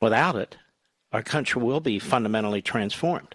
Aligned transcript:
Without 0.00 0.36
it, 0.36 0.56
our 1.10 1.22
country 1.22 1.62
will 1.62 1.80
be 1.80 1.98
fundamentally 1.98 2.60
transformed. 2.60 3.34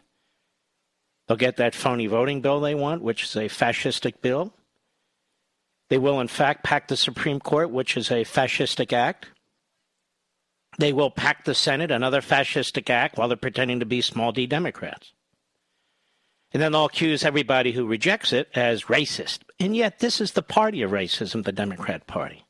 They'll 1.27 1.37
get 1.37 1.57
that 1.57 1.73
phony 1.73 2.05
voting 2.05 2.41
bill 2.41 2.59
they 2.59 2.75
want, 2.75 3.01
which 3.01 3.23
is 3.23 3.35
a 3.35 3.49
fascistic 3.49 4.21
bill. 4.21 4.53
They 5.89 5.97
will, 5.97 6.19
in 6.19 6.27
fact, 6.27 6.63
pack 6.63 6.87
the 6.87 6.97
Supreme 6.97 7.39
Court, 7.39 7.71
which 7.71 7.97
is 7.97 8.11
a 8.11 8.23
fascistic 8.23 8.93
act. 8.93 9.27
They 10.77 10.93
will 10.93 11.11
pack 11.11 11.45
the 11.45 11.55
Senate, 11.55 11.91
another 11.91 12.21
fascistic 12.21 12.89
act, 12.89 13.17
while 13.17 13.27
they're 13.27 13.37
pretending 13.37 13.79
to 13.79 13.85
be 13.85 14.01
small 14.01 14.31
d 14.31 14.45
Democrats. 14.45 15.13
And 16.53 16.61
then 16.61 16.71
they'll 16.71 16.85
accuse 16.85 17.25
everybody 17.25 17.71
who 17.71 17.87
rejects 17.87 18.31
it 18.31 18.49
as 18.53 18.83
racist. 18.83 19.39
And 19.59 19.75
yet, 19.75 19.99
this 19.99 20.21
is 20.21 20.33
the 20.33 20.43
party 20.43 20.83
of 20.83 20.91
racism, 20.91 21.43
the 21.43 21.51
Democrat 21.51 22.05
Party. 22.05 22.45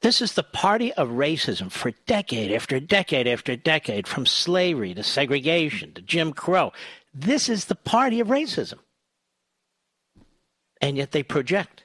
This 0.00 0.20
is 0.20 0.32
the 0.32 0.42
party 0.42 0.92
of 0.94 1.10
racism 1.10 1.70
for 1.70 1.92
decade 2.06 2.50
after 2.50 2.80
decade 2.80 3.28
after 3.28 3.54
decade, 3.54 4.08
from 4.08 4.26
slavery 4.26 4.94
to 4.94 5.04
segregation 5.04 5.92
to 5.92 6.02
Jim 6.02 6.32
Crow. 6.32 6.72
This 7.14 7.48
is 7.48 7.66
the 7.66 7.76
party 7.76 8.18
of 8.18 8.26
racism. 8.28 8.78
And 10.80 10.96
yet 10.96 11.12
they 11.12 11.22
project. 11.22 11.84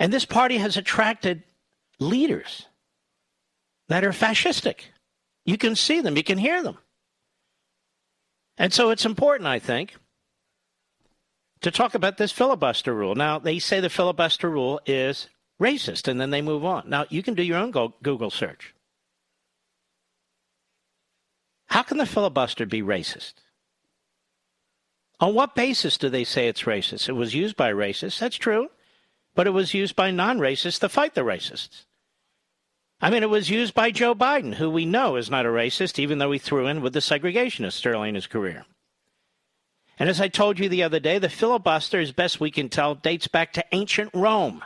And 0.00 0.12
this 0.12 0.24
party 0.24 0.58
has 0.58 0.76
attracted 0.76 1.44
leaders 2.00 2.66
that 3.88 4.04
are 4.04 4.10
fascistic. 4.10 4.86
You 5.46 5.58
can 5.58 5.76
see 5.76 6.00
them, 6.00 6.16
you 6.16 6.24
can 6.24 6.38
hear 6.38 6.60
them. 6.60 6.78
And 8.56 8.72
so 8.72 8.90
it's 8.90 9.04
important, 9.04 9.48
I 9.48 9.58
think, 9.58 9.96
to 11.60 11.70
talk 11.70 11.94
about 11.94 12.18
this 12.18 12.32
filibuster 12.32 12.94
rule. 12.94 13.14
Now, 13.14 13.38
they 13.38 13.58
say 13.58 13.80
the 13.80 13.90
filibuster 13.90 14.48
rule 14.48 14.80
is 14.86 15.28
racist, 15.60 16.08
and 16.08 16.20
then 16.20 16.30
they 16.30 16.42
move 16.42 16.64
on. 16.64 16.88
Now, 16.88 17.06
you 17.08 17.22
can 17.22 17.34
do 17.34 17.42
your 17.42 17.58
own 17.58 17.70
Google 17.70 18.30
search. 18.30 18.74
How 21.66 21.82
can 21.82 21.96
the 21.96 22.06
filibuster 22.06 22.66
be 22.66 22.82
racist? 22.82 23.34
On 25.20 25.34
what 25.34 25.54
basis 25.54 25.96
do 25.96 26.08
they 26.08 26.24
say 26.24 26.48
it's 26.48 26.62
racist? 26.62 27.08
It 27.08 27.12
was 27.12 27.34
used 27.34 27.56
by 27.56 27.72
racists, 27.72 28.18
that's 28.18 28.36
true, 28.36 28.68
but 29.34 29.46
it 29.46 29.50
was 29.50 29.74
used 29.74 29.96
by 29.96 30.10
non 30.10 30.38
racists 30.38 30.80
to 30.80 30.88
fight 30.88 31.14
the 31.14 31.22
racists. 31.22 31.84
I 33.00 33.10
mean, 33.10 33.22
it 33.22 33.30
was 33.30 33.50
used 33.50 33.74
by 33.74 33.90
Joe 33.90 34.14
Biden, 34.14 34.54
who 34.54 34.70
we 34.70 34.86
know 34.86 35.16
is 35.16 35.30
not 35.30 35.46
a 35.46 35.50
racist, 35.50 35.98
even 35.98 36.18
though 36.18 36.32
he 36.32 36.38
threw 36.38 36.66
in 36.66 36.80
with 36.80 36.92
the 36.92 37.00
segregationists 37.00 37.84
early 37.84 38.08
in 38.08 38.14
his 38.14 38.26
career. 38.26 38.64
And 39.98 40.08
as 40.08 40.20
I 40.20 40.28
told 40.28 40.58
you 40.58 40.68
the 40.68 40.82
other 40.82 41.00
day, 41.00 41.18
the 41.18 41.28
filibuster, 41.28 42.00
as 42.00 42.12
best 42.12 42.40
we 42.40 42.50
can 42.50 42.68
tell, 42.68 42.94
dates 42.94 43.28
back 43.28 43.52
to 43.52 43.64
ancient 43.72 44.10
Rome, 44.12 44.64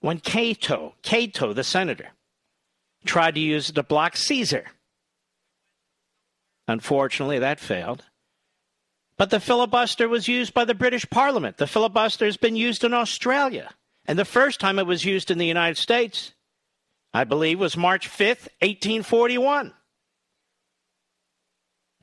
when 0.00 0.20
Cato, 0.20 0.94
Cato, 1.02 1.52
the 1.52 1.64
senator, 1.64 2.08
tried 3.04 3.34
to 3.36 3.40
use 3.40 3.70
it 3.70 3.74
to 3.74 3.82
block 3.82 4.16
Caesar. 4.16 4.66
Unfortunately, 6.68 7.38
that 7.38 7.60
failed. 7.60 8.04
But 9.16 9.30
the 9.30 9.40
filibuster 9.40 10.08
was 10.08 10.28
used 10.28 10.52
by 10.52 10.64
the 10.64 10.74
British 10.74 11.08
Parliament. 11.08 11.56
The 11.56 11.66
filibuster 11.66 12.26
has 12.26 12.36
been 12.36 12.56
used 12.56 12.84
in 12.84 12.92
Australia. 12.92 13.72
And 14.04 14.18
the 14.18 14.24
first 14.24 14.60
time 14.60 14.78
it 14.78 14.86
was 14.86 15.04
used 15.04 15.30
in 15.30 15.38
the 15.38 15.46
United 15.46 15.78
States 15.78 16.32
I 17.16 17.24
believe, 17.24 17.58
was 17.58 17.78
March 17.78 18.10
5th, 18.10 18.46
1841. 18.60 19.72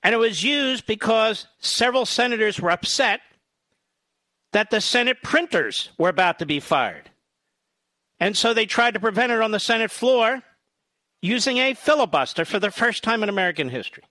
And 0.02 0.16
it 0.16 0.18
was 0.18 0.44
used 0.44 0.88
because 0.88 1.46
several 1.60 2.08
senators 2.08 2.60
were 2.60 2.72
upset 2.72 3.22
that 4.54 4.72
the 4.72 4.82
Senate 4.82 5.22
printers 5.22 5.92
were 6.00 6.10
about 6.10 6.40
to 6.40 6.48
be 6.48 6.60
fired. 6.60 7.12
And 8.20 8.36
so 8.36 8.56
they 8.56 8.66
tried 8.66 8.96
to 8.96 9.00
prevent 9.00 9.32
it 9.32 9.40
on 9.40 9.52
the 9.52 9.60
Senate 9.60 9.92
floor 9.92 10.42
using 11.22 11.58
a 11.60 11.76
filibuster 11.76 12.44
for 12.44 12.58
the 12.58 12.72
first 12.72 13.04
time 13.04 13.22
in 13.22 13.30
American 13.30 13.70
history. 13.70 14.06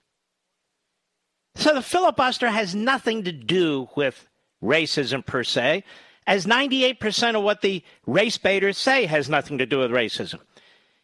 So 1.55 1.73
the 1.73 1.81
filibuster 1.81 2.47
has 2.47 2.73
nothing 2.73 3.25
to 3.25 3.33
do 3.33 3.89
with 3.97 4.25
racism 4.63 5.25
per 5.25 5.43
se, 5.43 5.83
as 6.27 6.45
98% 6.45 7.35
of 7.35 7.43
what 7.43 7.59
the 7.59 7.83
race 8.07 8.37
baiters 8.37 8.77
say 8.77 9.05
has 9.05 9.27
nothing 9.27 9.57
to 9.57 9.65
do 9.65 9.79
with 9.79 9.91
racism. 9.91 10.39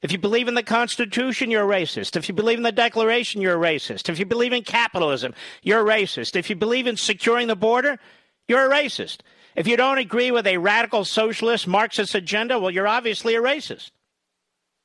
If 0.01 0.13
you 0.13 0.18
believe 0.18 0.48
in 0.48 0.54
the 0.54 0.63
Constitution, 0.63 1.51
you're 1.51 1.69
a 1.69 1.81
racist. 1.81 2.16
If 2.16 2.30
you 2.30 2.36
believe 2.36 2.57
in 2.57 2.63
the 2.63 2.72
Declaration, 2.72 3.42
you're 3.42 3.62
a 3.62 3.74
racist. 3.74 4.07
If 4.07 4.18
you 4.18 4.25
believe 4.25 4.54
in 4.54 4.63
capitalism, 4.63 5.34
you're 5.62 5.81
a 5.81 5.92
racist. 5.92 6.38
If 6.38 6.50
you 6.50 6.56
believe 6.56 6.88
in 6.88 6.96
securing 6.96 7.48
the 7.48 7.56
border, 7.56 8.00
you're 8.48 8.72
a 8.72 8.74
racist. 8.74 9.19
If 9.56 9.68
you 9.68 9.75
don't 9.75 9.98
agree 9.98 10.31
with 10.31 10.48
a 10.48 10.57
radical 10.57 11.04
socialist 11.04 11.68
Marxist 11.68 12.16
agenda, 12.16 12.57
well, 12.57 12.72
you're 12.72 12.88
obviously 12.88 13.36
a 13.36 13.42
racist. 13.42 13.92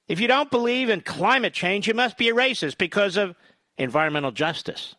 If 0.08 0.20
you 0.20 0.26
don't 0.26 0.50
believe 0.50 0.90
in 0.90 1.00
climate 1.00 1.52
change, 1.52 1.86
you 1.86 1.94
must 1.94 2.18
be 2.18 2.28
a 2.28 2.34
racist 2.34 2.76
because 2.76 3.16
of 3.16 3.36
environmental 3.78 4.32
justice. 4.32 4.96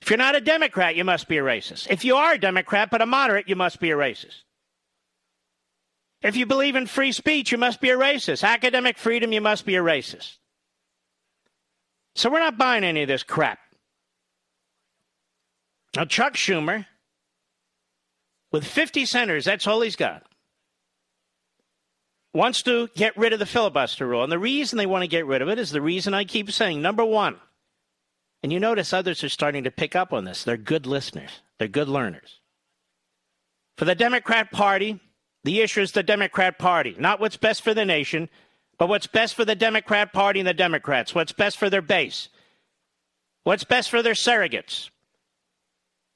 If 0.00 0.10
you're 0.10 0.16
not 0.16 0.36
a 0.36 0.40
Democrat, 0.40 0.96
you 0.96 1.04
must 1.04 1.28
be 1.28 1.38
a 1.38 1.42
racist. 1.42 1.86
If 1.90 2.04
you 2.04 2.16
are 2.16 2.32
a 2.32 2.38
Democrat 2.38 2.88
but 2.90 3.02
a 3.02 3.06
moderate, 3.06 3.48
you 3.48 3.56
must 3.56 3.78
be 3.78 3.90
a 3.90 3.96
racist. 3.96 4.42
If 6.22 6.36
you 6.36 6.46
believe 6.46 6.74
in 6.74 6.86
free 6.86 7.12
speech, 7.12 7.52
you 7.52 7.58
must 7.58 7.80
be 7.80 7.90
a 7.90 7.96
racist. 7.96 8.42
Academic 8.42 8.98
freedom, 8.98 9.32
you 9.32 9.40
must 9.40 9.64
be 9.64 9.76
a 9.76 9.82
racist. 9.82 10.36
So 12.14 12.28
we're 12.28 12.40
not 12.40 12.58
buying 12.58 12.82
any 12.82 13.02
of 13.02 13.08
this 13.08 13.22
crap. 13.22 13.60
Now, 15.94 16.04
Chuck 16.04 16.34
Schumer, 16.34 16.86
with 18.50 18.64
50 18.64 19.06
senators, 19.06 19.44
that's 19.44 19.66
all 19.66 19.80
he's 19.80 19.96
got, 19.96 20.24
wants 22.34 22.62
to 22.62 22.88
get 22.96 23.16
rid 23.16 23.32
of 23.32 23.38
the 23.38 23.46
filibuster 23.46 24.06
rule. 24.06 24.22
And 24.22 24.32
the 24.32 24.38
reason 24.38 24.76
they 24.76 24.86
want 24.86 25.02
to 25.02 25.08
get 25.08 25.26
rid 25.26 25.42
of 25.42 25.48
it 25.48 25.58
is 25.58 25.70
the 25.70 25.80
reason 25.80 26.14
I 26.14 26.24
keep 26.24 26.50
saying 26.50 26.82
number 26.82 27.04
one, 27.04 27.36
and 28.42 28.52
you 28.52 28.60
notice 28.60 28.92
others 28.92 29.22
are 29.24 29.28
starting 29.28 29.64
to 29.64 29.70
pick 29.70 29.96
up 29.96 30.12
on 30.12 30.24
this. 30.24 30.44
They're 30.44 30.56
good 30.56 30.86
listeners, 30.86 31.42
they're 31.58 31.68
good 31.68 31.88
learners. 31.88 32.40
For 33.76 33.84
the 33.84 33.94
Democrat 33.94 34.50
Party, 34.50 35.00
the 35.44 35.60
issue 35.60 35.80
is 35.80 35.92
the 35.92 36.02
Democrat 36.02 36.58
Party, 36.58 36.94
not 36.98 37.20
what's 37.20 37.36
best 37.36 37.62
for 37.62 37.74
the 37.74 37.84
nation, 37.84 38.28
but 38.78 38.88
what's 38.88 39.06
best 39.06 39.34
for 39.34 39.44
the 39.44 39.54
Democrat 39.54 40.12
Party 40.12 40.40
and 40.40 40.48
the 40.48 40.54
Democrats, 40.54 41.14
what's 41.14 41.32
best 41.32 41.58
for 41.58 41.68
their 41.68 41.82
base, 41.82 42.28
what's 43.44 43.64
best 43.64 43.90
for 43.90 44.02
their 44.02 44.14
surrogates. 44.14 44.90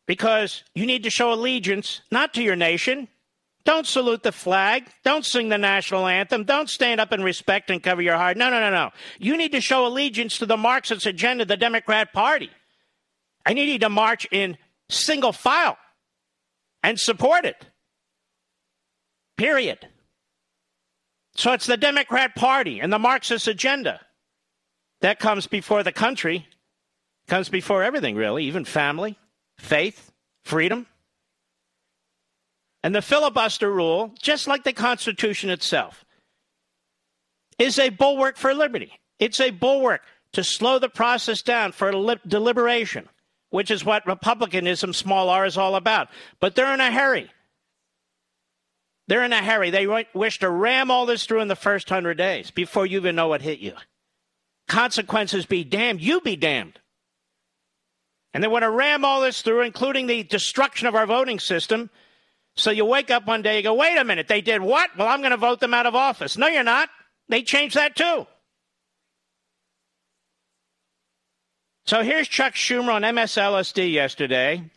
Because 0.06 0.64
you 0.74 0.86
need 0.86 1.04
to 1.04 1.10
show 1.10 1.32
allegiance 1.32 2.02
not 2.10 2.34
to 2.34 2.42
your 2.42 2.56
nation. 2.56 3.08
Don't 3.64 3.86
salute 3.86 4.24
the 4.24 4.32
flag. 4.32 4.88
Don't 5.04 5.24
sing 5.24 5.48
the 5.48 5.58
national 5.58 6.08
anthem. 6.08 6.42
Don't 6.42 6.69
stand 6.69 7.00
up 7.00 7.12
in 7.12 7.22
respect 7.22 7.70
and 7.70 7.80
cover 7.80 8.02
your 8.02 8.16
heart. 8.16 8.36
No, 8.36 8.50
no, 8.50 8.58
no, 8.58 8.70
no. 8.70 8.90
You 9.19 9.36
need 9.36 9.52
to 9.52 9.60
show 9.60 9.86
allegiance 9.86 10.38
to 10.38 10.46
the 10.46 10.56
Marxist 10.56 11.06
agenda, 11.06 11.44
the 11.44 11.56
Democrat 11.56 12.12
Party. 12.12 12.50
And 13.46 13.58
you 13.58 13.64
need 13.64 13.82
to 13.82 13.88
march 13.88 14.26
in 14.32 14.58
single 14.88 15.32
file 15.32 15.78
and 16.82 16.98
support 16.98 17.44
it. 17.44 17.64
Period. 19.43 19.89
So 21.35 21.53
it's 21.53 21.67
the 21.67 21.77
Democrat 21.77 22.37
Party 22.37 22.79
and 22.79 22.93
the 22.93 22.99
Marxist 23.00 23.49
agenda 23.49 24.00
that 25.00 25.19
comes 25.19 25.49
before 25.49 25.83
the 25.83 25.91
country, 25.91 26.47
comes 27.27 27.49
before 27.49 27.83
everything, 27.83 28.15
really, 28.15 28.44
even 28.44 28.65
family, 28.65 29.19
faith, 29.59 30.12
freedom. 30.44 30.87
And 32.85 32.94
the 32.94 33.03
filibuster 33.03 33.69
rule, 33.69 34.15
just 34.17 34.47
like 34.47 34.62
the 34.62 34.73
Constitution 34.73 35.50
itself, 35.50 36.05
is 37.59 37.81
a 37.81 37.89
bulwark 37.89 38.37
for 38.37 38.55
liberty. 38.55 38.93
It's 39.19 39.41
a 39.41 39.50
bulwark 39.50 40.03
to 40.35 40.44
slow 40.44 40.79
the 40.79 40.89
process 40.89 41.43
down 41.43 41.73
for 41.73 41.91
deliberation, 42.29 43.09
which 43.50 43.73
is 43.73 43.85
what 43.85 44.06
republicanism, 44.06 44.93
small 44.93 45.29
r, 45.29 45.44
is 45.44 45.59
all 45.59 45.75
about. 45.75 46.11
But 46.39 46.55
they're 46.55 46.73
in 46.73 46.81
a 46.81 46.93
hurry. 46.93 47.29
They're 49.12 49.25
in 49.25 49.32
a 49.35 49.44
hurry. 49.44 49.69
They 49.69 49.87
wish 50.14 50.38
to 50.38 50.49
ram 50.49 50.91
all 50.91 51.05
this 51.05 51.26
through 51.26 51.41
in 51.41 51.49
the 51.49 51.55
first 51.55 51.91
hundred 51.91 52.17
days 52.17 52.50
before 52.50 52.87
you 52.87 52.97
even 52.97 53.14
know 53.14 53.29
what 53.29 53.43
hit 53.43 53.59
you. 53.59 53.75
Consequences 54.69 55.44
be 55.44 55.64
damned. 55.64 56.00
You 56.00 56.23
be 56.23 56.35
damned. 56.35 56.81
And 58.32 58.43
they 58.43 58.49
want 58.49 58.62
to 58.62 58.70
ram 58.70 59.05
all 59.05 59.20
this 59.20 59.43
through, 59.43 59.64
including 59.64 60.06
the 60.06 60.23
destruction 60.23 60.88
of 60.88 60.94
our 60.94 61.05
voting 61.05 61.38
system. 61.38 61.91
So 62.56 62.70
you 62.70 62.87
wake 62.87 63.11
up 63.11 63.26
one 63.26 63.43
day, 63.43 63.59
you 63.59 63.62
go, 63.62 63.75
wait 63.75 63.99
a 63.99 64.05
minute, 64.05 64.29
they 64.29 64.41
did 64.41 64.62
what? 64.62 64.97
Well, 64.97 65.09
I'm 65.09 65.20
going 65.20 65.32
to 65.32 65.37
vote 65.37 65.61
them 65.61 65.75
out 65.75 65.85
of 65.85 65.94
office. 65.94 66.38
No, 66.38 66.47
you're 66.47 66.62
not. 66.62 66.88
They 67.29 67.43
changed 67.43 67.76
that 67.76 67.94
too. 67.94 68.26
So 71.85 72.03
here's 72.03 72.29
Chuck 72.29 72.55
Schumer 72.55 72.94
on 72.94 73.03
MSLSD 73.03 73.93
yesterday 73.93 74.70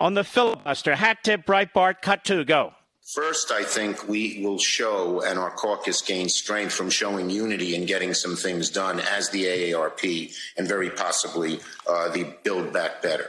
on 0.00 0.14
the 0.14 0.24
filibuster. 0.24 0.94
Hat 0.94 1.18
tip, 1.22 1.44
Breitbart, 1.44 2.00
cut 2.00 2.24
two, 2.24 2.46
go. 2.46 2.72
First, 3.04 3.52
I 3.52 3.64
think 3.64 4.08
we 4.08 4.40
will 4.42 4.58
show, 4.58 5.22
and 5.22 5.38
our 5.38 5.50
caucus 5.50 6.00
gains 6.00 6.34
strength 6.34 6.72
from 6.72 6.88
showing 6.88 7.28
unity 7.28 7.76
and 7.76 7.86
getting 7.86 8.14
some 8.14 8.34
things 8.34 8.70
done 8.70 8.98
as 8.98 9.28
the 9.28 9.44
AARP 9.44 10.34
and 10.56 10.66
very 10.66 10.88
possibly 10.88 11.60
uh, 11.86 12.08
the 12.10 12.34
Build 12.44 12.72
Back 12.72 13.02
Better. 13.02 13.28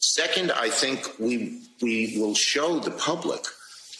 Second, 0.00 0.52
I 0.52 0.68
think 0.68 1.18
we 1.18 1.62
we 1.80 2.18
will 2.18 2.34
show 2.34 2.78
the 2.78 2.90
public. 2.90 3.40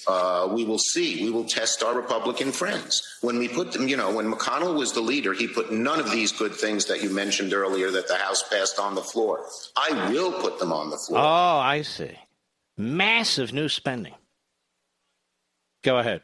Uh, 0.06 0.48
we 0.52 0.64
will 0.64 0.78
see. 0.78 1.24
We 1.24 1.30
will 1.30 1.44
test 1.44 1.82
our 1.82 1.94
Republican 1.96 2.52
friends. 2.52 3.02
When 3.22 3.38
we 3.38 3.48
put 3.48 3.72
them, 3.72 3.88
you 3.88 3.96
know, 3.96 4.14
when 4.14 4.30
McConnell 4.30 4.78
was 4.78 4.92
the 4.92 5.00
leader, 5.00 5.32
he 5.32 5.48
put 5.48 5.72
none 5.72 5.98
of 5.98 6.10
these 6.12 6.30
good 6.30 6.54
things 6.54 6.84
that 6.84 7.02
you 7.02 7.10
mentioned 7.10 7.52
earlier 7.52 7.90
that 7.90 8.06
the 8.06 8.14
House 8.16 8.48
passed 8.48 8.78
on 8.78 8.94
the 8.94 9.02
floor. 9.02 9.46
I 9.76 10.10
will 10.12 10.30
put 10.40 10.58
them 10.58 10.72
on 10.72 10.90
the 10.90 10.96
floor. 10.98 11.18
Oh, 11.20 11.58
I 11.58 11.82
see. 11.82 12.16
Massive 12.76 13.52
new 13.52 13.68
spending. 13.68 14.14
Go 15.86 15.98
ahead. 15.98 16.20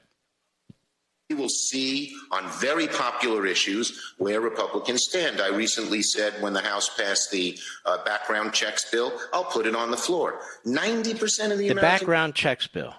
We 1.30 1.36
will 1.36 1.48
see 1.48 2.12
on 2.32 2.50
very 2.60 2.88
popular 2.88 3.46
issues 3.46 4.12
where 4.18 4.40
Republicans 4.40 5.04
stand. 5.04 5.40
I 5.40 5.50
recently 5.50 6.02
said 6.02 6.34
when 6.42 6.52
the 6.52 6.60
House 6.60 6.90
passed 6.96 7.30
the 7.30 7.56
uh, 7.86 8.02
background 8.04 8.54
checks 8.54 8.90
bill, 8.90 9.12
I'll 9.32 9.44
put 9.44 9.66
it 9.66 9.76
on 9.76 9.92
the 9.92 9.96
floor. 9.96 10.40
90% 10.66 11.52
of 11.52 11.58
the, 11.58 11.68
the 11.68 11.68
American- 11.68 11.76
background 11.76 12.34
checks 12.34 12.66
bill. 12.66 12.92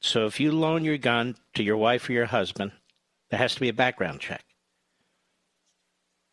So 0.00 0.24
if 0.24 0.40
you 0.40 0.50
loan 0.50 0.82
your 0.82 0.96
gun 0.96 1.36
to 1.54 1.62
your 1.62 1.76
wife 1.76 2.08
or 2.08 2.14
your 2.14 2.24
husband, 2.24 2.72
there 3.28 3.38
has 3.38 3.54
to 3.54 3.60
be 3.60 3.68
a 3.68 3.74
background 3.74 4.20
check. 4.20 4.46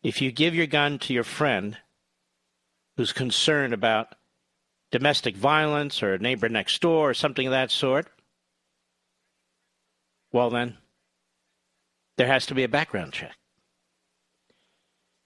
If 0.02 0.22
you 0.22 0.32
give 0.32 0.54
your 0.54 0.68
gun 0.68 0.98
to 1.00 1.12
your 1.12 1.24
friend 1.24 1.76
who's 2.96 3.12
concerned 3.12 3.74
about 3.74 4.14
domestic 4.90 5.36
violence 5.36 6.02
or 6.02 6.14
a 6.14 6.18
neighbor 6.18 6.48
next 6.48 6.80
door 6.80 7.10
or 7.10 7.14
something 7.14 7.46
of 7.46 7.50
that 7.50 7.70
sort, 7.70 8.08
well, 10.36 10.50
then, 10.50 10.76
there 12.18 12.26
has 12.26 12.44
to 12.44 12.54
be 12.54 12.62
a 12.62 12.68
background 12.68 13.14
check. 13.14 13.34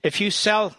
If 0.04 0.20
you 0.20 0.30
sell 0.30 0.76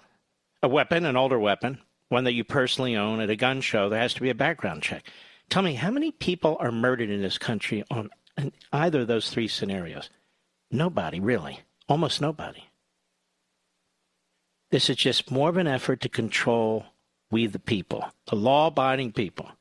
a 0.64 0.70
weapon, 0.70 1.04
an 1.04 1.18
older 1.18 1.38
weapon, 1.38 1.80
one 2.08 2.24
that 2.24 2.34
you 2.34 2.46
personally 2.46 2.96
own 2.96 3.20
at 3.20 3.30
a 3.30 3.36
gun 3.36 3.60
show, 3.60 3.90
there 3.90 4.00
has 4.00 4.14
to 4.14 4.22
be 4.22 4.30
a 4.30 4.34
background 4.36 4.84
check. 4.84 5.04
Tell 5.50 5.62
me, 5.62 5.74
how 5.74 5.92
many 5.92 6.12
people 6.12 6.56
are 6.62 6.72
murdered 6.72 7.10
in 7.10 7.22
this 7.22 7.38
country 7.38 7.84
on 7.92 8.10
either 8.72 9.02
of 9.02 9.08
those 9.08 9.30
three 9.30 9.50
scenarios? 9.50 10.10
Nobody, 10.72 11.20
really. 11.20 11.60
Almost 11.90 12.22
nobody. 12.22 12.64
This 14.70 14.90
is 14.90 14.96
just 14.96 15.30
more 15.30 15.50
of 15.50 15.58
an 15.58 15.68
effort 15.68 16.00
to 16.02 16.10
control 16.10 16.86
we 17.32 17.48
the 17.48 17.60
people, 17.60 18.06
the 18.28 18.38
law 18.38 18.68
abiding 18.68 19.12
people. 19.12 19.52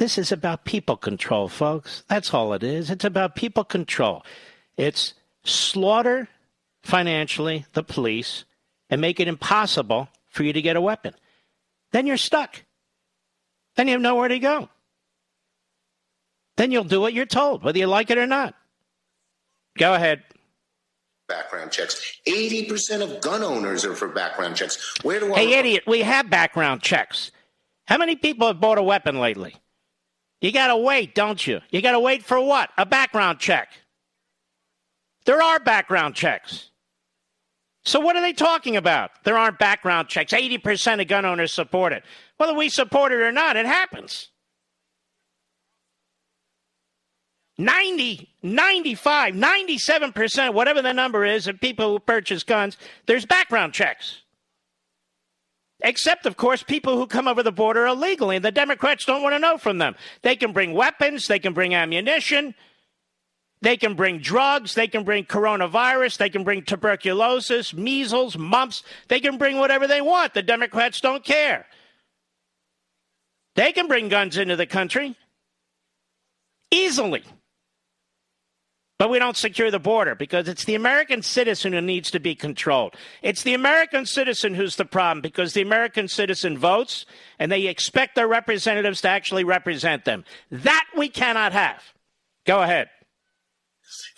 This 0.00 0.16
is 0.16 0.32
about 0.32 0.64
people 0.64 0.96
control, 0.96 1.46
folks. 1.46 2.04
That's 2.08 2.32
all 2.32 2.54
it 2.54 2.62
is. 2.62 2.88
It's 2.88 3.04
about 3.04 3.36
people 3.36 3.64
control. 3.64 4.24
It's 4.78 5.12
slaughter 5.44 6.26
financially 6.82 7.66
the 7.74 7.82
police 7.82 8.46
and 8.88 9.02
make 9.02 9.20
it 9.20 9.28
impossible 9.28 10.08
for 10.30 10.42
you 10.42 10.54
to 10.54 10.62
get 10.62 10.76
a 10.76 10.80
weapon. 10.80 11.12
Then 11.92 12.06
you're 12.06 12.16
stuck. 12.16 12.62
Then 13.76 13.88
you 13.88 13.92
have 13.92 14.00
nowhere 14.00 14.28
to 14.28 14.38
go. 14.38 14.70
Then 16.56 16.72
you'll 16.72 16.84
do 16.84 17.02
what 17.02 17.12
you're 17.12 17.26
told, 17.26 17.62
whether 17.62 17.78
you 17.78 17.86
like 17.86 18.10
it 18.10 18.16
or 18.16 18.26
not. 18.26 18.54
Go 19.76 19.92
ahead. 19.92 20.22
Background 21.28 21.72
checks. 21.72 22.18
80% 22.26 23.02
of 23.02 23.20
gun 23.20 23.42
owners 23.42 23.84
are 23.84 23.94
for 23.94 24.08
background 24.08 24.56
checks. 24.56 24.96
Where 25.02 25.20
do 25.20 25.34
I. 25.34 25.40
Hey, 25.40 25.58
idiot, 25.58 25.82
we 25.86 26.00
have 26.00 26.30
background 26.30 26.80
checks. 26.80 27.32
How 27.84 27.98
many 27.98 28.16
people 28.16 28.46
have 28.46 28.62
bought 28.62 28.78
a 28.78 28.82
weapon 28.82 29.20
lately? 29.20 29.56
You 30.40 30.52
got 30.52 30.68
to 30.68 30.76
wait, 30.76 31.14
don't 31.14 31.46
you? 31.46 31.60
You 31.70 31.82
got 31.82 31.92
to 31.92 32.00
wait 32.00 32.24
for 32.24 32.40
what? 32.40 32.70
A 32.78 32.86
background 32.86 33.38
check. 33.38 33.68
There 35.26 35.42
are 35.42 35.60
background 35.60 36.14
checks. 36.14 36.70
So 37.84 38.00
what 38.00 38.16
are 38.16 38.22
they 38.22 38.32
talking 38.32 38.76
about? 38.76 39.10
There 39.24 39.36
aren't 39.36 39.58
background 39.58 40.08
checks. 40.08 40.32
80% 40.32 41.00
of 41.00 41.08
gun 41.08 41.24
owners 41.24 41.52
support 41.52 41.92
it. 41.92 42.04
Whether 42.36 42.54
we 42.54 42.68
support 42.68 43.12
it 43.12 43.20
or 43.20 43.32
not, 43.32 43.56
it 43.56 43.66
happens. 43.66 44.28
90, 47.58 48.28
95, 48.42 49.34
97%, 49.34 50.54
whatever 50.54 50.80
the 50.80 50.94
number 50.94 51.26
is, 51.26 51.46
of 51.46 51.60
people 51.60 51.92
who 51.92 51.98
purchase 51.98 52.42
guns, 52.42 52.78
there's 53.06 53.26
background 53.26 53.74
checks. 53.74 54.19
Except, 55.82 56.26
of 56.26 56.36
course, 56.36 56.62
people 56.62 56.96
who 56.96 57.06
come 57.06 57.26
over 57.26 57.42
the 57.42 57.52
border 57.52 57.86
illegally, 57.86 58.36
and 58.36 58.44
the 58.44 58.52
Democrats 58.52 59.04
don't 59.04 59.22
want 59.22 59.34
to 59.34 59.38
know 59.38 59.56
from 59.56 59.78
them. 59.78 59.94
They 60.22 60.36
can 60.36 60.52
bring 60.52 60.74
weapons, 60.74 61.26
they 61.26 61.38
can 61.38 61.54
bring 61.54 61.74
ammunition, 61.74 62.54
they 63.62 63.76
can 63.76 63.94
bring 63.94 64.18
drugs, 64.18 64.74
they 64.74 64.88
can 64.88 65.04
bring 65.04 65.24
coronavirus, 65.24 66.18
they 66.18 66.30
can 66.30 66.44
bring 66.44 66.62
tuberculosis, 66.62 67.74
measles, 67.74 68.36
mumps, 68.36 68.82
they 69.08 69.20
can 69.20 69.38
bring 69.38 69.58
whatever 69.58 69.86
they 69.86 70.00
want. 70.00 70.34
The 70.34 70.42
Democrats 70.42 71.00
don't 71.00 71.24
care. 71.24 71.66
They 73.56 73.72
can 73.72 73.88
bring 73.88 74.08
guns 74.08 74.36
into 74.36 74.56
the 74.56 74.66
country 74.66 75.16
easily. 76.70 77.24
But 79.00 79.08
we 79.08 79.18
don't 79.18 79.38
secure 79.38 79.70
the 79.70 79.78
border 79.78 80.14
because 80.14 80.46
it's 80.46 80.64
the 80.64 80.74
American 80.74 81.22
citizen 81.22 81.72
who 81.72 81.80
needs 81.80 82.10
to 82.10 82.20
be 82.20 82.34
controlled. 82.34 82.94
It's 83.22 83.44
the 83.44 83.54
American 83.54 84.04
citizen 84.04 84.54
who's 84.54 84.76
the 84.76 84.84
problem 84.84 85.22
because 85.22 85.54
the 85.54 85.62
American 85.62 86.06
citizen 86.06 86.58
votes 86.58 87.06
and 87.38 87.50
they 87.50 87.66
expect 87.66 88.14
their 88.14 88.28
representatives 88.28 89.00
to 89.00 89.08
actually 89.08 89.42
represent 89.42 90.04
them. 90.04 90.26
That 90.50 90.84
we 90.94 91.08
cannot 91.08 91.54
have. 91.54 91.82
Go 92.44 92.60
ahead. 92.60 92.90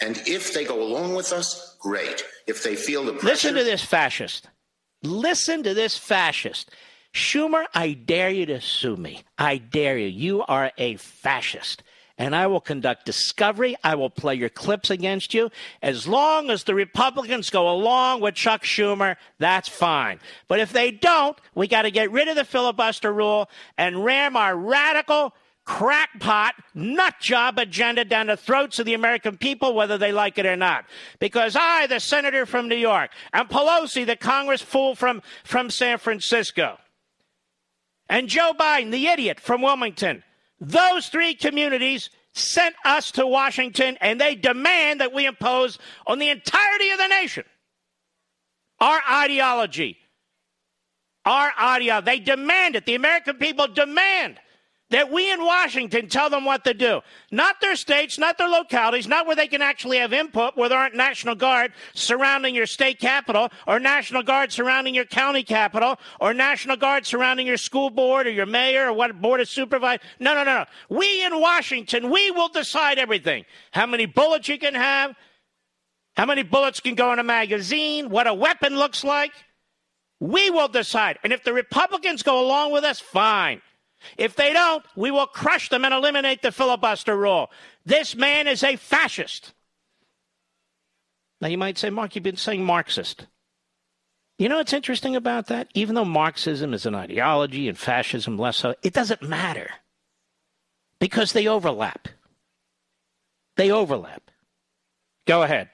And 0.01 0.21
if 0.27 0.53
they 0.53 0.65
go 0.65 0.83
along 0.83 1.15
with 1.15 1.33
us, 1.33 1.77
great. 1.79 2.25
If 2.49 2.65
they 2.65 2.75
feel 2.75 3.05
the 3.05 3.13
pressure. 3.13 3.27
Listen 3.29 3.55
to 3.55 3.63
this 3.63 3.85
fascist. 3.85 4.49
Listen 5.05 5.63
to 5.63 5.75
this 5.75 5.97
fascist. 5.97 6.73
Schumer, 7.15 7.67
I 7.73 7.93
dare 7.93 8.31
you 8.31 8.47
to 8.47 8.61
sue 8.61 8.97
me. 8.97 9.23
I 9.39 9.59
dare 9.59 9.97
you. 9.97 10.09
You 10.09 10.43
are 10.43 10.73
a 10.77 10.97
fascist 10.97 11.85
and 12.19 12.37
I 12.37 12.47
will 12.47 12.61
conduct 12.61 13.07
discovery. 13.07 13.77
I 13.83 13.95
will 13.95 14.11
play 14.11 14.35
your 14.35 14.49
clips 14.49 14.91
against 14.91 15.35
you. 15.35 15.51
As 15.83 16.07
long 16.07 16.51
as 16.51 16.65
the 16.65 16.75
Republicans 16.75 17.51
go 17.51 17.71
along 17.71 18.21
with 18.21 18.35
Chuck 18.35 18.63
Schumer, 18.63 19.17
that's 19.39 19.69
fine. 19.69 20.21
But 20.49 20.61
if 20.61 20.73
they 20.73 20.91
don't, 20.91 21.39
we 21.55 21.69
got 21.69 21.83
to 21.83 21.91
get 21.91 22.11
rid 22.13 22.29
of 22.29 22.37
the 22.37 22.45
filibuster 22.45 23.13
rule 23.13 23.49
and 23.77 24.05
ram 24.05 24.37
our 24.37 24.57
radical, 24.57 25.35
crackpot, 25.65 26.55
nut 26.75 27.15
job 27.21 27.59
agenda 27.59 28.05
down 28.05 28.27
the 28.27 28.37
throats 28.37 28.79
of 28.79 28.87
the 28.87 28.95
American 28.95 29.37
people, 29.37 29.75
whether 29.75 29.97
they 29.97 30.13
like 30.13 30.39
it 30.39 30.47
or 30.47 30.57
not. 30.57 30.85
Because 31.19 31.57
I, 31.57 31.87
the 31.87 32.01
senator 32.01 32.47
from 32.47 32.69
New 32.69 32.77
York, 32.77 33.11
and 33.33 33.49
Pelosi, 33.49 34.05
the 34.05 34.17
Congress 34.17 34.63
fool 34.63 34.95
from, 34.95 35.23
from 35.45 35.71
San 35.71 35.99
Francisco, 35.99 36.79
and 38.09 38.29
Joe 38.29 38.53
Biden, 38.59 38.91
the 38.91 39.07
idiot 39.07 39.41
from 39.41 39.63
Wilmington, 39.63 40.23
those 40.63 41.09
three 41.09 41.35
communities 41.35 42.09
sent 42.35 42.75
us 42.85 43.11
to 43.11 43.27
Washington 43.27 43.99
and 44.01 44.21
they 44.21 44.37
demand 44.37 45.01
that 45.01 45.13
we 45.13 45.27
impose 45.27 45.79
on 46.07 46.21
the 46.21 46.31
entirety 46.31 46.91
of 46.91 46.99
the 46.99 47.09
nation 47.09 47.45
our 48.79 49.01
ideology. 49.11 49.99
Our 51.25 51.53
ideology. 51.61 52.05
They 52.05 52.19
demand 52.19 52.77
it. 52.77 52.87
The 52.87 52.95
American 52.95 53.37
people 53.37 53.69
demand 53.69 54.39
that 54.93 55.11
we 55.11 55.33
in 55.33 55.45
Washington 55.45 56.09
tell 56.09 56.31
them 56.31 56.45
what 56.45 56.65
to 56.65 56.75
do. 56.75 57.01
Not 57.31 57.61
their 57.61 57.77
states, 57.77 58.19
not 58.19 58.39
their 58.39 58.49
localities, 58.49 59.09
not 59.09 59.27
where 59.27 59.37
they 59.37 59.49
can 59.49 59.63
actually 59.63 59.99
have 59.99 60.13
input, 60.13 60.57
where 60.57 60.69
there 60.69 60.79
aren't 60.79 60.95
National 60.95 61.35
Guard 61.35 61.73
surrounding 61.95 62.55
your 62.55 62.67
state 62.67 62.99
capital, 62.99 63.49
or 63.67 63.79
National 63.79 64.23
Guard 64.23 64.53
surrounding 64.53 64.95
your 64.95 65.05
county 65.05 65.43
capital, 65.43 65.99
or 66.21 66.35
National 66.35 66.77
Guard 66.77 67.07
surrounding 67.07 67.47
your 67.47 67.57
school 67.57 67.91
board 67.91 68.27
or 68.27 68.31
your 68.31 68.47
mayor 68.47 68.89
or 68.89 68.93
what 68.93 69.21
board 69.21 69.41
of 69.41 69.49
supervisors. 69.49 70.05
No, 70.21 70.35
no, 70.35 70.45
no, 70.45 70.59
no. 70.59 70.65
We 70.89 71.25
in 71.25 71.41
Washington, 71.41 72.11
we 72.11 72.31
will 72.31 72.49
decide 72.49 72.99
everything. 72.99 73.45
How 73.73 73.87
many 73.87 74.07
bullets 74.07 74.49
you 74.49 74.59
can 74.59 74.75
have, 74.75 75.15
how 76.17 76.27
many 76.27 76.43
bullets 76.43 76.81
can 76.81 76.95
go 76.95 77.13
in 77.13 77.19
a 77.19 77.25
magazine, 77.25 78.11
what 78.11 78.27
a 78.27 78.35
weapon 78.35 78.77
looks 78.77 79.03
like. 79.03 79.33
We 80.21 80.51
will 80.51 80.69
decide. 80.69 81.19
And 81.25 81.33
if 81.33 81.43
the 81.43 81.53
Republicans 81.53 82.23
go 82.23 82.45
along 82.45 82.73
with 82.73 82.85
us, 82.85 83.01
fine. 83.01 83.61
If 84.17 84.37
they 84.37 84.53
don't, 84.53 84.85
we 84.97 85.11
will 85.11 85.27
crush 85.27 85.69
them 85.69 85.85
and 85.85 85.95
eliminate 85.95 86.43
the 86.43 86.53
filibuster 86.53 87.17
rule. 87.17 87.51
This 87.85 88.15
man 88.15 88.47
is 88.47 88.63
a 88.63 88.77
fascist. 88.77 89.53
Now, 91.41 91.49
you 91.49 91.59
might 91.59 91.79
say, 91.79 91.91
Mark, 91.91 92.15
you've 92.15 92.23
been 92.23 92.37
saying 92.37 92.65
Marxist. 92.65 93.27
You 94.39 94.49
know 94.49 94.57
what's 94.57 94.73
interesting 94.73 95.17
about 95.17 95.49
that? 95.49 95.69
Even 95.75 95.95
though 95.95 96.05
Marxism 96.05 96.75
is 96.75 96.87
an 96.87 96.95
ideology 96.95 97.69
and 97.69 97.77
fascism 97.77 98.39
less 98.39 98.57
so, 98.57 98.75
it 98.83 98.93
doesn't 98.93 99.23
matter 99.23 99.71
because 100.99 101.33
they 101.33 101.47
overlap. 101.47 102.09
They 103.57 103.71
overlap. 103.71 104.31
Go 105.27 105.43
ahead 105.43 105.69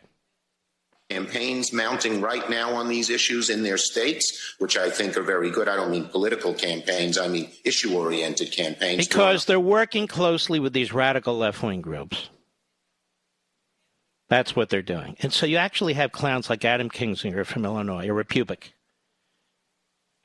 campaigns 1.11 1.73
mounting 1.73 2.21
right 2.21 2.49
now 2.50 2.75
on 2.75 2.88
these 2.88 3.09
issues 3.09 3.49
in 3.49 3.62
their 3.62 3.79
states, 3.79 4.55
which 4.59 4.77
I 4.77 4.91
think 4.91 5.17
are 5.17 5.23
very 5.23 5.50
good. 5.50 5.69
I 5.69 5.77
don't 5.77 5.91
mean 5.91 6.07
political 6.07 6.53
campaigns, 6.53 7.17
I 7.17 7.29
mean 7.29 7.50
issue 7.65 7.97
oriented 7.97 8.53
campaigns. 8.53 9.09
Because 9.09 9.47
they're 9.47 9.59
working 9.59 10.07
closely 10.07 10.61
with 10.61 10.73
these 10.73 10.93
radical 10.93 11.37
left 11.37 11.62
wing 11.62 11.81
groups. 11.81 12.29
That's 14.29 14.55
what 14.55 14.69
they're 14.69 14.83
doing. 14.83 15.17
And 15.21 15.33
so 15.33 15.47
you 15.47 15.57
actually 15.57 15.95
have 15.95 16.12
clowns 16.12 16.50
like 16.50 16.65
Adam 16.65 16.91
Kinzinger 16.91 17.47
from 17.47 17.65
Illinois, 17.65 18.09
a 18.09 18.12
Republic, 18.12 18.75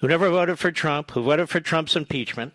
who 0.02 0.10
never 0.10 0.30
voted 0.30 0.60
for 0.60 0.72
Trump, 0.72 1.12
who 1.12 1.24
voted 1.24 1.50
for 1.50 1.62
Trump's 1.62 1.96
impeachment, 1.96 2.52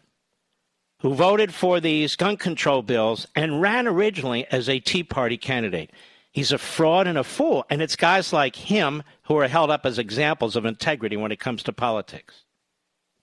who 1.01 1.15
voted 1.15 1.55
for 1.55 1.81
these 1.81 2.17
gun 2.17 2.37
control 2.37 2.83
bills, 2.83 3.27
and 3.35 3.63
ran 3.63 3.87
originally 3.87 4.47
as 4.51 4.69
a 4.69 4.81
Tea 4.81 5.03
Party 5.03 5.39
candidate. 5.39 5.91
He's 6.39 6.53
a 6.53 6.59
fraud 6.59 7.09
and 7.09 7.19
a 7.19 7.25
fool. 7.25 7.67
And 7.69 7.83
it's 7.83 7.97
guys 7.97 8.33
like 8.33 8.55
him 8.55 9.03
who 9.25 9.37
are 9.39 9.49
held 9.49 9.71
up 9.71 9.85
as 9.85 9.99
examples 9.99 10.55
of 10.55 10.65
integrity 10.65 11.17
when 11.17 11.33
it 11.33 11.41
comes 11.41 11.65
to 11.65 11.73
politics 11.73 12.45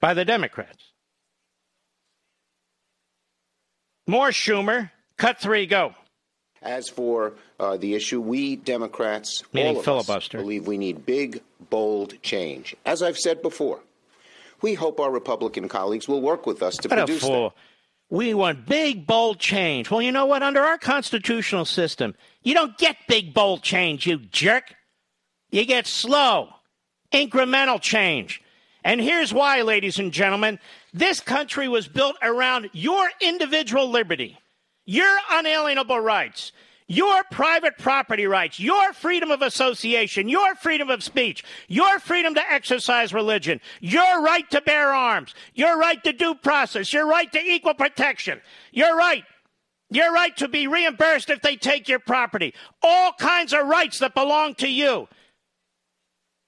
by 0.02 0.14
the 0.14 0.26
Democrats. 0.26 0.92
More 4.06 4.32
Schumer. 4.32 4.92
Cut 5.16 5.40
three, 5.40 5.66
go. 5.66 5.94
As 6.62 6.90
for 6.90 7.36
uh, 7.58 7.78
the 7.78 7.94
issue, 7.96 8.20
we 8.20 8.58
Democrats, 8.58 9.44
Meaning 9.54 9.76
all 9.76 9.80
of 9.80 9.86
filibuster. 9.86 10.40
us, 10.40 10.44
believe 10.44 10.68
we 10.68 10.78
need 10.78 11.06
big, 11.06 11.42
bold 11.70 12.22
change. 12.22 12.76
As 12.86 13.02
I've 13.02 13.18
said 13.18 13.42
before, 13.42 13.80
we 14.62 14.74
hope 14.74 15.00
our 15.00 15.10
Republican 15.10 15.70
colleagues 15.70 16.10
will 16.10 16.22
work 16.22 16.46
with 16.46 16.62
us 16.62 16.76
to 16.80 16.90
what 16.90 16.98
produce 16.98 17.24
a 17.24 17.26
fool. 17.26 17.50
that. 17.52 17.56
We 18.16 18.34
want 18.34 18.66
big, 18.66 19.06
bold 19.06 19.40
change. 19.40 19.92
Well, 19.92 20.02
you 20.02 20.14
know 20.14 20.26
what? 20.26 20.42
Under 20.42 20.62
our 20.62 20.78
constitutional 20.78 21.66
system, 21.66 22.16
you 22.44 22.54
don't 22.54 22.78
get 22.78 22.96
big, 23.10 23.34
bold 23.34 23.62
change, 23.62 24.08
you 24.08 24.20
jerk. 24.20 24.74
You 25.52 25.66
get 25.66 25.86
slow, 25.86 26.48
incremental 27.12 27.82
change. 27.82 28.42
And 28.86 29.02
here's 29.02 29.34
why, 29.34 29.64
ladies 29.64 30.00
and 30.00 30.14
gentlemen 30.14 30.60
this 30.94 31.20
country 31.20 31.68
was 31.68 31.90
built 31.90 32.16
around 32.22 32.70
your 32.72 33.06
individual 33.20 33.90
liberty, 33.92 34.38
your 34.86 35.14
unalienable 35.32 36.00
rights 36.00 36.54
your 36.88 37.24
private 37.32 37.78
property 37.78 38.28
rights, 38.28 38.60
your 38.60 38.94
freedom 38.94 39.32
of 39.32 39.42
association, 39.42 40.30
your 40.30 40.56
freedom 40.56 40.90
of 40.90 41.04
speech, 41.04 41.44
your 41.68 42.00
freedom 42.00 42.36
to 42.36 42.52
exercise 42.52 43.14
religion, 43.14 43.60
your 43.82 44.22
right 44.22 44.50
to 44.52 44.62
bear 44.62 44.94
arms, 44.94 45.34
your 45.54 45.80
right 45.80 46.04
to 46.04 46.14
due 46.14 46.36
process, 46.36 46.94
your 46.94 47.08
right 47.08 47.32
to 47.32 47.40
equal 47.40 47.74
protection, 47.74 48.40
your 48.72 48.96
right, 48.96 49.24
your 49.90 50.14
right 50.14 50.36
to 50.38 50.48
be 50.48 50.68
reimbursed 50.68 51.30
if 51.30 51.42
they 51.42 51.56
take 51.56 51.88
your 51.88 52.00
property, 52.00 52.54
all 52.84 53.14
kinds 53.14 53.54
of 53.54 53.66
rights 53.68 54.00
that 54.00 54.14
belong 54.14 54.54
to 54.56 54.68
you. 54.68 55.08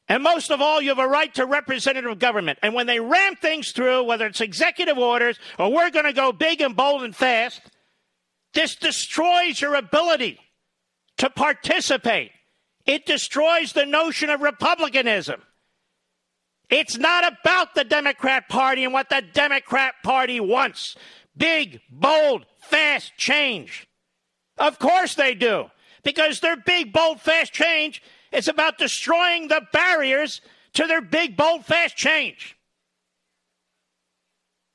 And 0.10 0.24
most 0.24 0.52
of 0.52 0.62
all, 0.62 0.82
you 0.82 0.90
have 0.90 1.00
a 1.00 1.08
right 1.08 1.34
to 1.34 1.46
representative 1.46 2.18
government. 2.20 2.60
And 2.62 2.74
when 2.74 2.88
they 2.88 3.00
ram 3.00 3.36
things 3.36 3.72
through, 3.72 4.04
whether 4.04 4.26
it's 4.26 4.40
executive 4.40 4.98
orders 4.98 5.38
or 5.60 5.72
we're 5.72 5.90
going 5.90 6.06
to 6.06 6.14
go 6.14 6.32
big 6.32 6.62
and 6.62 6.76
bold 6.76 7.04
and 7.04 7.14
fast, 7.14 7.62
this 8.58 8.76
destroys 8.76 9.62
your 9.62 9.76
ability 9.76 10.40
to 11.18 11.30
participate. 11.30 12.32
It 12.88 13.06
destroys 13.06 13.72
the 13.72 13.86
notion 13.86 14.32
of 14.32 14.42
republicanism. 14.42 15.44
It's 16.68 16.98
not 16.98 17.24
about 17.24 17.76
the 17.76 17.84
Democrat 17.84 18.50
Party 18.50 18.84
and 18.84 18.92
what 18.92 19.10
the 19.10 19.22
Democrat 19.32 19.94
Party 20.04 20.40
wants 20.40 20.96
big, 21.38 21.82
bold, 21.92 22.48
fast 22.58 23.16
change. 23.16 23.88
Of 24.58 24.80
course 24.80 25.14
they 25.14 25.36
do, 25.36 25.70
because 26.02 26.40
their 26.40 26.58
big, 26.58 26.92
bold, 26.92 27.22
fast 27.22 27.54
change 27.54 28.02
is 28.32 28.48
about 28.48 28.80
destroying 28.80 29.50
the 29.50 29.62
barriers 29.72 30.42
to 30.74 30.88
their 30.88 31.02
big, 31.02 31.38
bold, 31.38 31.64
fast 31.64 31.96
change. 31.96 32.58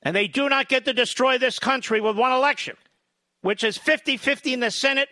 And 0.03 0.15
they 0.15 0.29
do 0.29 0.49
not 0.49 0.69
get 0.69 0.85
to 0.85 0.93
destroy 0.93 1.37
this 1.37 1.59
country 1.59 2.01
with 2.01 2.17
one 2.17 2.31
election 2.31 2.77
which 3.43 3.63
is 3.63 3.77
50 3.77 4.17
50 4.17 4.55
in 4.55 4.61
the 4.61 4.71
Senate 4.71 5.09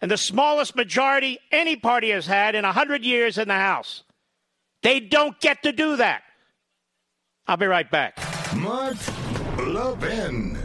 and 0.00 0.10
the 0.10 0.16
smallest 0.16 0.74
majority 0.74 1.38
any 1.52 1.76
party 1.76 2.10
has 2.10 2.26
had 2.26 2.54
in 2.54 2.64
100 2.64 3.04
years 3.04 3.38
in 3.38 3.48
the 3.48 3.54
House. 3.54 4.02
They 4.82 4.98
don't 4.98 5.38
get 5.40 5.62
to 5.62 5.72
do 5.72 5.96
that. 5.96 6.22
I'll 7.46 7.56
be 7.56 7.66
right 7.66 7.90
back. 7.90 8.16
Mark 8.56 8.96
Levin. 9.58 10.58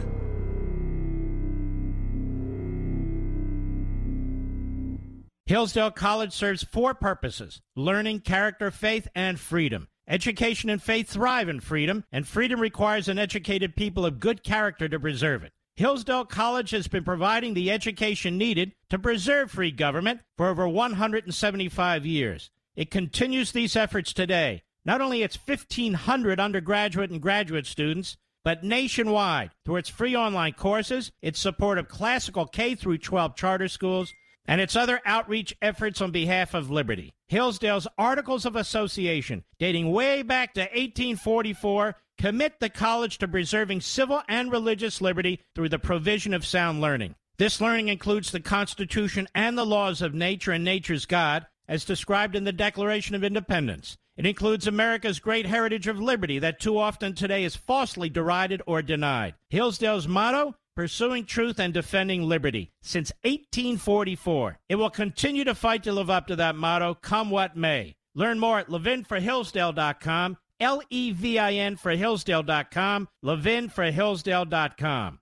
Hillsdale 5.46 5.92
College 5.92 6.32
serves 6.32 6.64
four 6.64 6.94
purposes 6.94 7.60
learning, 7.76 8.20
character, 8.20 8.70
faith, 8.70 9.06
and 9.14 9.38
freedom. 9.38 9.88
Education 10.08 10.70
and 10.70 10.82
faith 10.82 11.08
thrive 11.08 11.48
in 11.48 11.60
freedom, 11.60 12.04
and 12.12 12.26
freedom 12.26 12.60
requires 12.60 13.08
an 13.08 13.18
educated 13.18 13.74
people 13.74 14.06
of 14.06 14.20
good 14.20 14.42
character 14.42 14.88
to 14.88 15.00
preserve 15.00 15.42
it. 15.42 15.52
Hillsdale 15.76 16.24
College 16.24 16.70
has 16.70 16.88
been 16.88 17.04
providing 17.04 17.52
the 17.52 17.70
education 17.70 18.38
needed 18.38 18.72
to 18.88 18.98
preserve 18.98 19.50
free 19.50 19.70
government 19.70 20.20
for 20.34 20.48
over 20.48 20.66
175 20.66 22.06
years. 22.06 22.50
It 22.74 22.90
continues 22.90 23.52
these 23.52 23.76
efforts 23.76 24.14
today. 24.14 24.62
Not 24.86 25.02
only 25.02 25.22
its 25.22 25.36
1,500 25.36 26.40
undergraduate 26.40 27.10
and 27.10 27.20
graduate 27.20 27.66
students, 27.66 28.16
but 28.42 28.64
nationwide 28.64 29.50
through 29.66 29.76
its 29.76 29.90
free 29.90 30.16
online 30.16 30.54
courses, 30.54 31.12
its 31.20 31.38
support 31.38 31.76
of 31.76 31.88
classical 31.88 32.46
K 32.46 32.74
through 32.74 32.98
12 32.98 33.36
charter 33.36 33.68
schools, 33.68 34.14
and 34.46 34.62
its 34.62 34.76
other 34.76 35.02
outreach 35.04 35.54
efforts 35.60 36.00
on 36.00 36.10
behalf 36.10 36.54
of 36.54 36.70
liberty. 36.70 37.12
Hillsdale's 37.28 37.88
Articles 37.98 38.46
of 38.46 38.56
Association, 38.56 39.44
dating 39.58 39.90
way 39.90 40.22
back 40.22 40.54
to 40.54 40.60
1844, 40.60 41.96
commit 42.18 42.60
the 42.60 42.68
college 42.68 43.18
to 43.18 43.28
preserving 43.28 43.80
civil 43.80 44.22
and 44.28 44.50
religious 44.50 45.00
liberty 45.00 45.40
through 45.54 45.68
the 45.68 45.78
provision 45.78 46.34
of 46.34 46.46
sound 46.46 46.80
learning. 46.80 47.14
This 47.38 47.60
learning 47.60 47.88
includes 47.88 48.30
the 48.30 48.40
Constitution 48.40 49.28
and 49.34 49.58
the 49.58 49.66
laws 49.66 50.00
of 50.00 50.14
nature 50.14 50.52
and 50.52 50.64
nature's 50.64 51.04
God, 51.04 51.46
as 51.68 51.84
described 51.84 52.34
in 52.34 52.44
the 52.44 52.52
Declaration 52.52 53.14
of 53.14 53.24
Independence. 53.24 53.98
It 54.16 54.24
includes 54.24 54.66
America's 54.66 55.20
great 55.20 55.44
heritage 55.44 55.86
of 55.86 56.00
liberty 56.00 56.38
that 56.38 56.60
too 56.60 56.78
often 56.78 57.14
today 57.14 57.44
is 57.44 57.54
falsely 57.54 58.08
derided 58.08 58.62
or 58.66 58.80
denied. 58.80 59.34
Hillsdale's 59.50 60.08
motto 60.08 60.54
pursuing 60.76 61.24
truth 61.24 61.58
and 61.58 61.72
defending 61.74 62.22
liberty 62.22 62.70
since 62.82 63.10
1844. 63.22 64.58
It 64.68 64.76
will 64.76 64.90
continue 64.90 65.42
to 65.44 65.54
fight 65.54 65.82
to 65.84 65.92
live 65.92 66.10
up 66.10 66.26
to 66.28 66.36
that 66.36 66.54
motto, 66.54 66.94
come 66.94 67.30
what 67.30 67.56
may. 67.56 67.96
Learn 68.14 68.38
more 68.38 68.58
at 68.58 68.68
levinforhillsdale.com, 68.68 70.36
L 70.60 70.82
E 70.90 71.12
V 71.12 71.38
I 71.38 71.54
N 71.54 71.76
for 71.76 71.92
Hillsdale.com, 71.92 73.08
levinforhillsdale.com. 73.24 75.18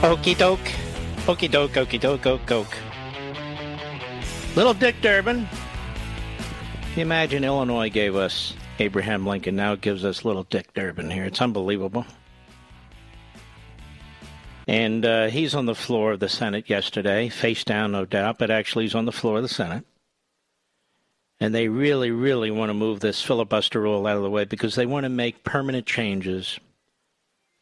Okie 0.00 0.38
doke, 0.38 0.72
okie 1.26 1.50
doke, 1.50 1.72
okie 1.74 2.00
doke, 2.00 2.22
okie 2.22 2.46
doke. 2.46 2.76
Little 4.54 4.74
Dick 4.74 5.00
Durbin. 5.00 5.48
Imagine 6.96 7.44
Illinois 7.44 7.88
gave 7.88 8.16
us 8.16 8.54
Abraham 8.80 9.26
Lincoln 9.26 9.56
now 9.56 9.74
gives 9.74 10.04
us 10.04 10.24
little 10.24 10.44
Dick 10.44 10.72
Durbin 10.72 11.10
here. 11.10 11.24
It's 11.24 11.40
unbelievable. 11.40 12.06
And 14.68 15.04
uh, 15.04 15.26
he's 15.28 15.56
on 15.56 15.66
the 15.66 15.74
floor 15.74 16.12
of 16.12 16.20
the 16.20 16.28
Senate 16.28 16.70
yesterday, 16.70 17.28
face 17.28 17.64
down, 17.64 17.90
no 17.90 18.04
doubt, 18.04 18.38
but 18.38 18.50
actually 18.50 18.84
he's 18.84 18.94
on 18.94 19.06
the 19.06 19.12
floor 19.12 19.38
of 19.38 19.42
the 19.42 19.48
Senate. 19.48 19.84
And 21.40 21.52
they 21.52 21.68
really, 21.68 22.12
really 22.12 22.52
want 22.52 22.70
to 22.70 22.74
move 22.74 23.00
this 23.00 23.20
filibuster 23.20 23.80
rule 23.80 24.06
out 24.06 24.16
of 24.16 24.22
the 24.22 24.30
way 24.30 24.44
because 24.44 24.76
they 24.76 24.86
want 24.86 25.04
to 25.04 25.08
make 25.08 25.42
permanent 25.42 25.86
changes 25.86 26.60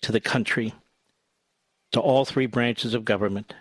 to 0.03 0.13
the 0.13 0.21
country, 0.21 0.75
to 1.93 2.01
all 2.01 2.27
three 2.27 2.47
branches 2.47 2.93
of 2.93 3.07
government, 3.07 3.55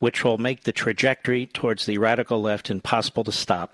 which 0.00 0.22
will 0.22 0.36
make 0.36 0.64
the 0.64 0.72
trajectory 0.72 1.46
towards 1.46 1.86
the 1.86 1.96
radical 1.96 2.42
left 2.42 2.70
impossible 2.70 3.24
to 3.24 3.32
stop 3.32 3.72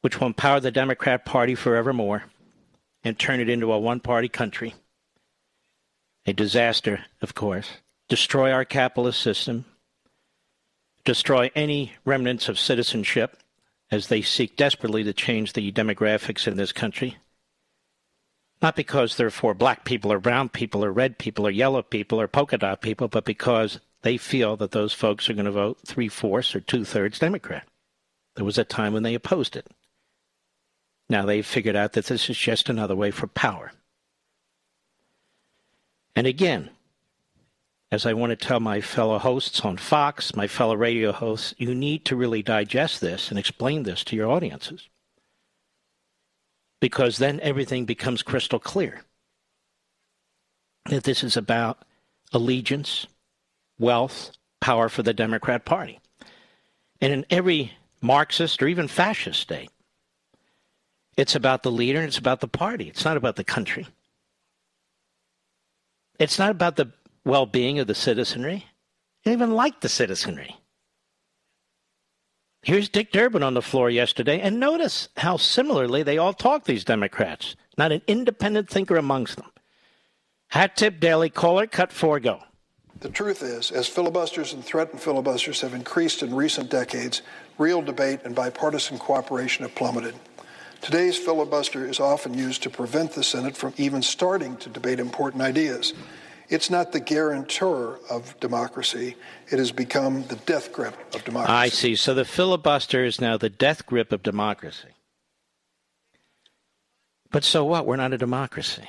which 0.00 0.18
will 0.18 0.26
empower 0.26 0.60
the 0.60 0.70
Democrat 0.70 1.24
Party 1.24 1.54
forevermore 1.54 2.24
and 3.04 3.18
turn 3.18 3.40
it 3.40 3.48
into 3.48 3.72
a 3.72 3.78
one 3.78 4.00
party 4.00 4.28
country. 4.28 4.74
A 6.30 6.32
disaster, 6.32 7.06
of 7.22 7.34
course. 7.34 7.68
Destroy 8.08 8.52
our 8.52 8.64
capitalist 8.64 9.20
system, 9.20 9.64
destroy 11.04 11.50
any 11.56 11.94
remnants 12.04 12.48
of 12.48 12.56
citizenship 12.56 13.38
as 13.90 14.06
they 14.06 14.22
seek 14.22 14.56
desperately 14.56 15.02
to 15.02 15.12
change 15.12 15.54
the 15.54 15.72
demographics 15.72 16.46
in 16.46 16.56
this 16.56 16.70
country. 16.70 17.16
Not 18.62 18.76
because 18.76 19.16
they're 19.16 19.30
for 19.30 19.54
black 19.54 19.84
people 19.84 20.12
or 20.12 20.20
brown 20.20 20.50
people 20.50 20.84
or 20.84 20.92
red 20.92 21.18
people 21.18 21.48
or 21.48 21.50
yellow 21.50 21.82
people 21.82 22.20
or 22.20 22.28
polka 22.28 22.58
dot 22.58 22.80
people, 22.80 23.08
but 23.08 23.24
because 23.24 23.80
they 24.02 24.16
feel 24.16 24.56
that 24.58 24.70
those 24.70 24.92
folks 24.92 25.28
are 25.28 25.34
going 25.34 25.46
to 25.46 25.50
vote 25.50 25.78
three 25.84 26.08
fourths 26.08 26.54
or 26.54 26.60
two 26.60 26.84
thirds 26.84 27.18
Democrat. 27.18 27.66
There 28.36 28.44
was 28.44 28.56
a 28.56 28.62
time 28.62 28.92
when 28.92 29.02
they 29.02 29.16
opposed 29.16 29.56
it. 29.56 29.66
Now 31.08 31.26
they've 31.26 31.44
figured 31.44 31.74
out 31.74 31.94
that 31.94 32.06
this 32.06 32.30
is 32.30 32.38
just 32.38 32.68
another 32.68 32.94
way 32.94 33.10
for 33.10 33.26
power. 33.26 33.72
And 36.20 36.26
again, 36.26 36.68
as 37.90 38.04
I 38.04 38.12
want 38.12 38.28
to 38.28 38.36
tell 38.36 38.60
my 38.60 38.82
fellow 38.82 39.16
hosts 39.16 39.60
on 39.62 39.78
Fox, 39.78 40.36
my 40.36 40.46
fellow 40.46 40.76
radio 40.76 41.12
hosts, 41.12 41.54
you 41.56 41.74
need 41.74 42.04
to 42.04 42.14
really 42.14 42.42
digest 42.42 43.00
this 43.00 43.30
and 43.30 43.38
explain 43.38 43.84
this 43.84 44.04
to 44.04 44.16
your 44.16 44.30
audiences. 44.30 44.90
Because 46.78 47.16
then 47.16 47.40
everything 47.40 47.86
becomes 47.86 48.22
crystal 48.22 48.58
clear. 48.58 49.00
That 50.90 51.04
this 51.04 51.24
is 51.24 51.38
about 51.38 51.86
allegiance, 52.34 53.06
wealth, 53.78 54.32
power 54.60 54.90
for 54.90 55.02
the 55.02 55.14
Democrat 55.14 55.64
Party. 55.64 56.00
And 57.00 57.14
in 57.14 57.24
every 57.30 57.72
Marxist 58.02 58.62
or 58.62 58.68
even 58.68 58.88
fascist 58.88 59.40
state, 59.40 59.70
it's 61.16 61.34
about 61.34 61.62
the 61.62 61.72
leader 61.72 62.00
and 62.00 62.08
it's 62.08 62.18
about 62.18 62.40
the 62.40 62.46
party. 62.46 62.88
It's 62.90 63.06
not 63.06 63.16
about 63.16 63.36
the 63.36 63.42
country. 63.42 63.86
It's 66.20 66.38
not 66.38 66.50
about 66.50 66.76
the 66.76 66.92
well 67.24 67.46
being 67.46 67.78
of 67.78 67.86
the 67.86 67.94
citizenry. 67.94 68.66
They 69.24 69.32
don't 69.32 69.42
even 69.42 69.54
like 69.54 69.80
the 69.80 69.88
citizenry. 69.88 70.54
Here's 72.62 72.90
Dick 72.90 73.10
Durbin 73.10 73.42
on 73.42 73.54
the 73.54 73.62
floor 73.62 73.88
yesterday, 73.88 74.38
and 74.38 74.60
notice 74.60 75.08
how 75.16 75.38
similarly 75.38 76.02
they 76.02 76.18
all 76.18 76.34
talk, 76.34 76.64
these 76.64 76.84
Democrats. 76.84 77.56
Not 77.78 77.90
an 77.90 78.02
independent 78.06 78.68
thinker 78.68 78.98
amongst 78.98 79.36
them. 79.36 79.50
Hat 80.48 80.76
tip 80.76 81.00
daily, 81.00 81.30
caller, 81.30 81.66
cut 81.66 81.90
four, 81.90 82.20
go. 82.20 82.40
The 82.98 83.08
truth 83.08 83.42
is, 83.42 83.70
as 83.70 83.86
filibusters 83.86 84.52
and 84.52 84.62
threatened 84.62 85.00
filibusters 85.00 85.62
have 85.62 85.72
increased 85.72 86.22
in 86.22 86.34
recent 86.34 86.68
decades, 86.68 87.22
real 87.56 87.80
debate 87.80 88.20
and 88.24 88.34
bipartisan 88.34 88.98
cooperation 88.98 89.62
have 89.62 89.74
plummeted. 89.74 90.14
Today's 90.80 91.18
filibuster 91.18 91.86
is 91.86 92.00
often 92.00 92.32
used 92.32 92.62
to 92.62 92.70
prevent 92.70 93.12
the 93.12 93.22
Senate 93.22 93.56
from 93.56 93.74
even 93.76 94.00
starting 94.00 94.56
to 94.58 94.70
debate 94.70 94.98
important 94.98 95.42
ideas. 95.42 95.92
It's 96.48 96.70
not 96.70 96.92
the 96.92 97.00
guarantor 97.00 98.00
of 98.08 98.38
democracy. 98.40 99.14
It 99.50 99.58
has 99.58 99.72
become 99.72 100.24
the 100.24 100.36
death 100.36 100.72
grip 100.72 100.96
of 101.14 101.24
democracy. 101.24 101.52
I 101.52 101.68
see. 101.68 101.96
So 101.96 102.14
the 102.14 102.24
filibuster 102.24 103.04
is 103.04 103.20
now 103.20 103.36
the 103.36 103.50
death 103.50 103.86
grip 103.86 104.10
of 104.10 104.22
democracy. 104.22 104.88
But 107.30 107.44
so 107.44 107.64
what? 107.64 107.86
We're 107.86 107.96
not 107.96 108.14
a 108.14 108.18
democracy. 108.18 108.88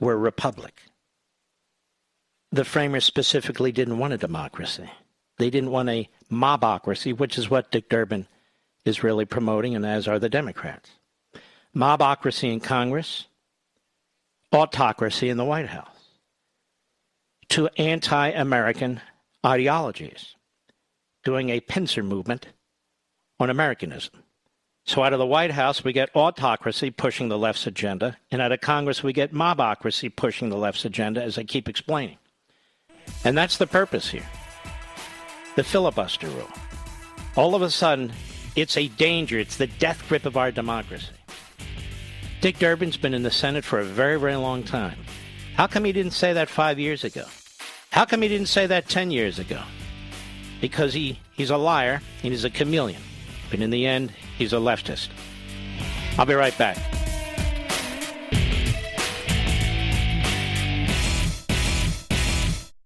We're 0.00 0.14
a 0.14 0.18
republic. 0.18 0.82
The 2.52 2.64
framers 2.64 3.04
specifically 3.04 3.72
didn't 3.72 3.98
want 3.98 4.12
a 4.12 4.18
democracy. 4.18 4.90
They 5.38 5.48
didn't 5.48 5.70
want 5.70 5.88
a 5.88 6.08
mobocracy, 6.30 7.16
which 7.16 7.38
is 7.38 7.48
what 7.48 7.70
Dick 7.70 7.88
Durbin 7.88 8.26
is 8.84 9.02
really 9.02 9.24
promoting, 9.24 9.74
and 9.76 9.86
as 9.86 10.08
are 10.08 10.18
the 10.18 10.28
Democrats 10.28 10.90
mobocracy 11.76 12.52
in 12.52 12.60
Congress, 12.60 13.26
autocracy 14.52 15.28
in 15.28 15.36
the 15.36 15.44
White 15.44 15.68
House, 15.68 15.86
to 17.50 17.68
anti 17.78 18.28
American 18.28 19.00
ideologies, 19.44 20.34
doing 21.24 21.50
a 21.50 21.60
pincer 21.60 22.02
movement 22.02 22.46
on 23.38 23.50
Americanism. 23.50 24.22
So 24.84 25.02
out 25.02 25.12
of 25.12 25.18
the 25.18 25.26
White 25.26 25.52
House, 25.52 25.84
we 25.84 25.92
get 25.92 26.14
autocracy 26.16 26.90
pushing 26.90 27.28
the 27.28 27.38
left's 27.38 27.66
agenda, 27.66 28.16
and 28.30 28.42
out 28.42 28.52
of 28.52 28.60
Congress, 28.60 29.02
we 29.02 29.12
get 29.12 29.32
mobocracy 29.32 30.14
pushing 30.14 30.48
the 30.48 30.56
left's 30.56 30.84
agenda, 30.84 31.22
as 31.22 31.38
I 31.38 31.44
keep 31.44 31.68
explaining. 31.68 32.18
And 33.24 33.36
that's 33.36 33.56
the 33.56 33.66
purpose 33.66 34.10
here 34.10 34.26
the 35.56 35.64
filibuster 35.64 36.28
rule. 36.28 36.48
All 37.36 37.54
of 37.54 37.62
a 37.62 37.70
sudden, 37.70 38.12
it's 38.56 38.76
a 38.76 38.88
danger, 38.88 39.38
it's 39.38 39.56
the 39.56 39.66
death 39.66 40.08
grip 40.08 40.24
of 40.24 40.36
our 40.36 40.50
democracy. 40.50 41.08
Dick 42.40 42.58
Durbin's 42.58 42.96
been 42.96 43.12
in 43.12 43.22
the 43.22 43.30
Senate 43.30 43.66
for 43.66 43.80
a 43.80 43.84
very, 43.84 44.18
very 44.18 44.36
long 44.36 44.62
time. 44.62 44.98
How 45.56 45.66
come 45.66 45.84
he 45.84 45.92
didn't 45.92 46.12
say 46.12 46.32
that 46.32 46.48
five 46.48 46.78
years 46.78 47.04
ago? 47.04 47.26
How 47.92 48.06
come 48.06 48.22
he 48.22 48.28
didn't 48.28 48.48
say 48.48 48.66
that 48.66 48.88
10 48.88 49.10
years 49.10 49.38
ago? 49.38 49.62
Because 50.58 50.94
he, 50.94 51.18
he's 51.32 51.50
a 51.50 51.58
liar 51.58 52.00
and 52.22 52.32
he's 52.32 52.44
a 52.44 52.50
chameleon. 52.50 53.02
But 53.50 53.60
in 53.60 53.68
the 53.68 53.86
end, 53.86 54.12
he's 54.38 54.54
a 54.54 54.56
leftist. 54.56 55.08
I'll 56.16 56.24
be 56.24 56.32
right 56.32 56.56
back. 56.56 56.78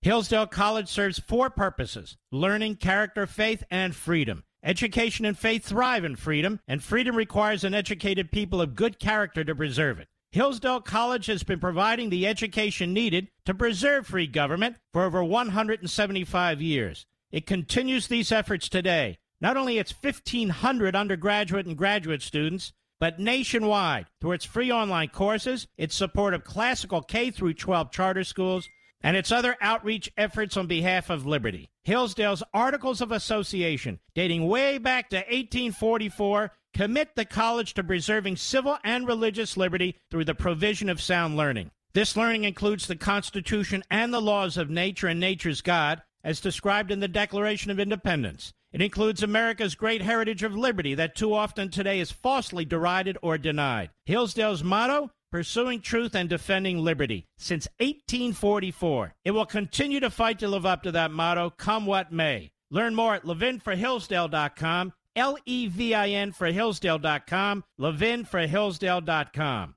Hillsdale 0.02 0.48
College 0.48 0.88
serves 0.88 1.18
four 1.18 1.48
purposes 1.48 2.16
learning, 2.32 2.76
character, 2.76 3.26
faith, 3.26 3.62
and 3.70 3.94
freedom. 3.94 4.43
Education 4.64 5.26
and 5.26 5.38
faith 5.38 5.62
thrive 5.62 6.04
in 6.04 6.16
freedom, 6.16 6.58
and 6.66 6.82
freedom 6.82 7.14
requires 7.14 7.64
an 7.64 7.74
educated 7.74 8.32
people 8.32 8.62
of 8.62 8.74
good 8.74 8.98
character 8.98 9.44
to 9.44 9.54
preserve 9.54 9.98
it. 9.98 10.08
Hillsdale 10.30 10.80
College 10.80 11.26
has 11.26 11.42
been 11.42 11.60
providing 11.60 12.08
the 12.08 12.26
education 12.26 12.94
needed 12.94 13.28
to 13.44 13.52
preserve 13.52 14.06
free 14.06 14.26
government 14.26 14.76
for 14.92 15.04
over 15.04 15.22
175 15.22 16.62
years. 16.62 17.04
It 17.30 17.46
continues 17.46 18.08
these 18.08 18.32
efforts 18.32 18.70
today. 18.70 19.18
Not 19.38 19.58
only 19.58 19.78
its 19.78 19.92
1,500 19.92 20.96
undergraduate 20.96 21.66
and 21.66 21.76
graduate 21.76 22.22
students, 22.22 22.72
but 22.98 23.20
nationwide 23.20 24.06
through 24.20 24.32
its 24.32 24.46
free 24.46 24.72
online 24.72 25.08
courses, 25.08 25.68
its 25.76 25.94
support 25.94 26.32
of 26.32 26.42
classical 26.42 27.02
K 27.02 27.30
through 27.30 27.54
12 27.54 27.92
charter 27.92 28.24
schools, 28.24 28.68
and 29.04 29.18
its 29.18 29.30
other 29.30 29.56
outreach 29.60 30.10
efforts 30.16 30.56
on 30.56 30.66
behalf 30.66 31.10
of 31.10 31.26
liberty. 31.26 31.68
Hillsdale's 31.84 32.42
Articles 32.54 33.02
of 33.02 33.12
Association, 33.12 34.00
dating 34.14 34.48
way 34.48 34.78
back 34.78 35.10
to 35.10 35.16
1844, 35.16 36.50
commit 36.72 37.14
the 37.14 37.26
college 37.26 37.74
to 37.74 37.84
preserving 37.84 38.36
civil 38.36 38.78
and 38.82 39.06
religious 39.06 39.58
liberty 39.58 39.94
through 40.10 40.24
the 40.24 40.34
provision 40.34 40.88
of 40.88 41.02
sound 41.02 41.36
learning. 41.36 41.70
This 41.92 42.16
learning 42.16 42.44
includes 42.44 42.86
the 42.86 42.96
Constitution 42.96 43.84
and 43.90 44.12
the 44.12 44.22
laws 44.22 44.56
of 44.56 44.70
nature 44.70 45.06
and 45.06 45.20
nature's 45.20 45.60
God, 45.60 46.02
as 46.24 46.40
described 46.40 46.90
in 46.90 47.00
the 47.00 47.06
Declaration 47.06 47.70
of 47.70 47.78
Independence. 47.78 48.54
It 48.72 48.80
includes 48.80 49.22
America's 49.22 49.76
great 49.76 50.00
heritage 50.00 50.42
of 50.42 50.56
liberty 50.56 50.94
that 50.94 51.14
too 51.14 51.34
often 51.34 51.70
today 51.70 52.00
is 52.00 52.10
falsely 52.10 52.64
derided 52.64 53.18
or 53.22 53.36
denied. 53.36 53.90
Hillsdale's 54.06 54.64
motto 54.64 55.10
pursuing 55.34 55.80
truth 55.80 56.14
and 56.14 56.28
defending 56.28 56.78
liberty 56.78 57.26
since 57.36 57.66
1844. 57.80 59.14
It 59.24 59.32
will 59.32 59.44
continue 59.44 59.98
to 59.98 60.08
fight 60.08 60.38
to 60.38 60.46
live 60.46 60.64
up 60.64 60.84
to 60.84 60.92
that 60.92 61.10
motto, 61.10 61.50
come 61.50 61.86
what 61.86 62.12
may. 62.12 62.52
Learn 62.70 62.94
more 62.94 63.16
at 63.16 63.24
levinforhillsdale.com, 63.24 64.92
L 65.16 65.36
E 65.44 65.66
V 65.66 65.92
I 65.92 66.10
N 66.10 66.30
for 66.30 66.46
Hillsdale.com, 66.52 67.64
levinforhillsdale.com. 67.80 69.74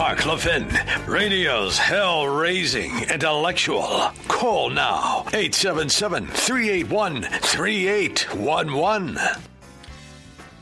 Mark 0.00 0.24
Levin, 0.24 0.66
radio's 1.06 1.76
hell 1.76 2.26
raising 2.26 3.02
intellectual. 3.10 4.10
Call 4.28 4.70
now 4.70 5.26
877 5.34 6.26
381 6.26 7.22
3811. 7.24 9.18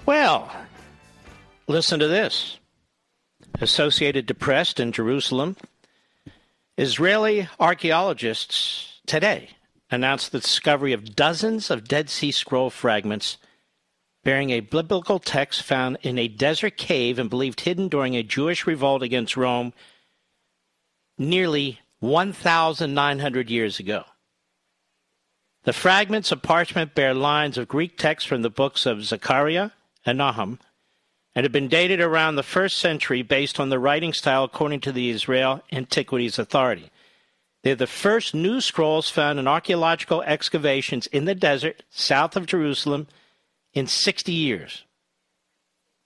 Well, 0.07 0.51
listen 1.68 2.01
to 2.01 2.09
this. 2.09 2.59
Associated 3.61 4.37
Press 4.40 4.72
in 4.72 4.90
Jerusalem. 4.90 5.57
Israeli 6.77 7.48
archaeologists 7.61 9.01
today 9.07 9.51
announced 9.88 10.33
the 10.33 10.40
discovery 10.40 10.92
of 10.92 11.14
dozens 11.14 11.70
of 11.70 11.87
Dead 11.87 12.11
Sea 12.11 12.33
Scroll 12.33 12.70
fragments 12.70 13.38
bearing 14.29 14.51
a 14.51 14.61
biblical 14.61 15.19
text 15.19 15.62
found 15.62 15.97
in 16.03 16.19
a 16.19 16.29
desert 16.29 16.77
cave 16.77 17.19
and 17.19 17.31
believed 17.31 17.62
hidden 17.62 17.88
during 17.88 18.14
a 18.14 18.23
Jewish 18.23 18.67
revolt 18.67 19.03
against 19.03 19.38
Rome 19.38 19.73
nearly 21.17 21.81
1,900 22.01 23.49
years 23.49 23.79
ago. 23.79 24.05
The 25.64 25.73
fragments 25.73 26.31
of 26.31 26.43
parchment 26.43 26.95
bear 26.95 27.14
lines 27.14 27.57
of 27.57 27.69
Greek 27.69 27.97
text 27.97 28.29
from 28.29 28.43
the 28.43 28.51
books 28.51 28.85
of 28.85 29.03
Zechariah 29.03 29.71
and 30.05 30.19
Nahum 30.19 30.59
and 31.35 31.45
have 31.47 31.53
been 31.53 31.69
dated 31.69 32.03
around 32.03 32.37
the 32.37 32.43
first 32.43 32.77
century 32.77 33.23
based 33.23 33.59
on 33.59 33.71
the 33.71 33.79
writing 33.79 34.12
style 34.12 34.45
according 34.45 34.81
to 34.81 34.93
the 34.93 35.09
Israel 35.09 35.62
Antiquities 35.73 36.38
Authority. 36.38 36.91
They're 37.62 37.75
the 37.75 37.87
first 37.87 38.35
new 38.35 38.61
scrolls 38.61 39.09
found 39.09 39.38
in 39.38 39.49
archaeological 39.49 40.21
excavations 40.21 41.07
in 41.07 41.25
the 41.25 41.35
desert 41.35 41.83
south 41.88 42.37
of 42.37 42.45
Jerusalem 42.45 43.07
in 43.79 43.87
60 43.87 44.33
years. 44.33 44.85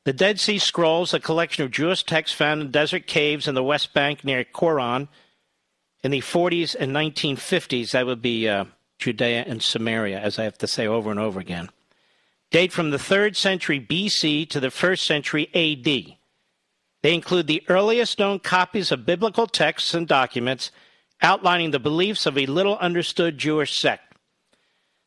The 0.05 0.13
Dead 0.13 0.41
Sea 0.41 0.59
Scrolls, 0.59 1.15
a 1.15 1.21
collection 1.21 1.65
of 1.65 1.71
Jewish 1.71 2.05
texts 2.05 2.37
found 2.37 2.61
in 2.61 2.71
desert 2.71 3.07
caves 3.07 3.47
in 3.47 3.55
the 3.55 3.63
West 3.63 3.95
Bank 3.95 4.25
near 4.25 4.45
Qumran 4.45 5.09
in 6.03 6.11
the 6.11 6.21
40s 6.21 6.75
and 6.79 6.93
1950s, 6.93 7.93
that 7.93 8.07
would 8.07 8.21
be 8.21 8.49
uh, 8.49 8.65
Judea 8.99 9.45
and 9.47 9.63
Samaria, 9.63 10.19
as 10.19 10.39
I 10.39 10.45
have 10.45 10.59
to 10.59 10.67
say 10.67 10.87
over 10.87 11.11
and 11.11 11.21
over 11.21 11.39
again, 11.39 11.71
date 12.51 12.73
from 12.73 12.91
the 12.91 12.97
3rd 12.97 13.37
century 13.37 13.81
BC 13.81 14.49
to 14.51 14.59
the 14.61 14.69
1st 14.69 15.07
century 15.07 15.49
AD. 15.55 16.17
They 17.03 17.15
include 17.15 17.47
the 17.47 17.63
earliest 17.69 18.19
known 18.19 18.41
copies 18.41 18.93
of 18.93 19.07
biblical 19.07 19.47
texts 19.47 19.95
and 19.95 20.07
documents 20.07 20.73
outlining 21.21 21.71
the 21.71 21.79
beliefs 21.79 22.27
of 22.27 22.37
a 22.37 22.47
little 22.47 22.77
understood 22.79 23.39
Jewish 23.39 23.79
sect. 23.79 24.12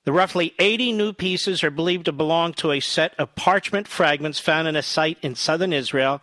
The 0.05 0.13
roughly 0.13 0.53
80 0.59 0.91
new 0.93 1.13
pieces 1.13 1.63
are 1.63 1.71
believed 1.71 2.05
to 2.05 2.11
belong 2.11 2.53
to 2.53 2.71
a 2.71 2.79
set 2.79 3.15
of 3.19 3.35
parchment 3.35 3.87
fragments 3.87 4.39
found 4.39 4.67
in 4.67 4.75
a 4.75 4.83
site 4.83 5.17
in 5.23 5.33
southern 5.33 5.73
Israel 5.73 6.21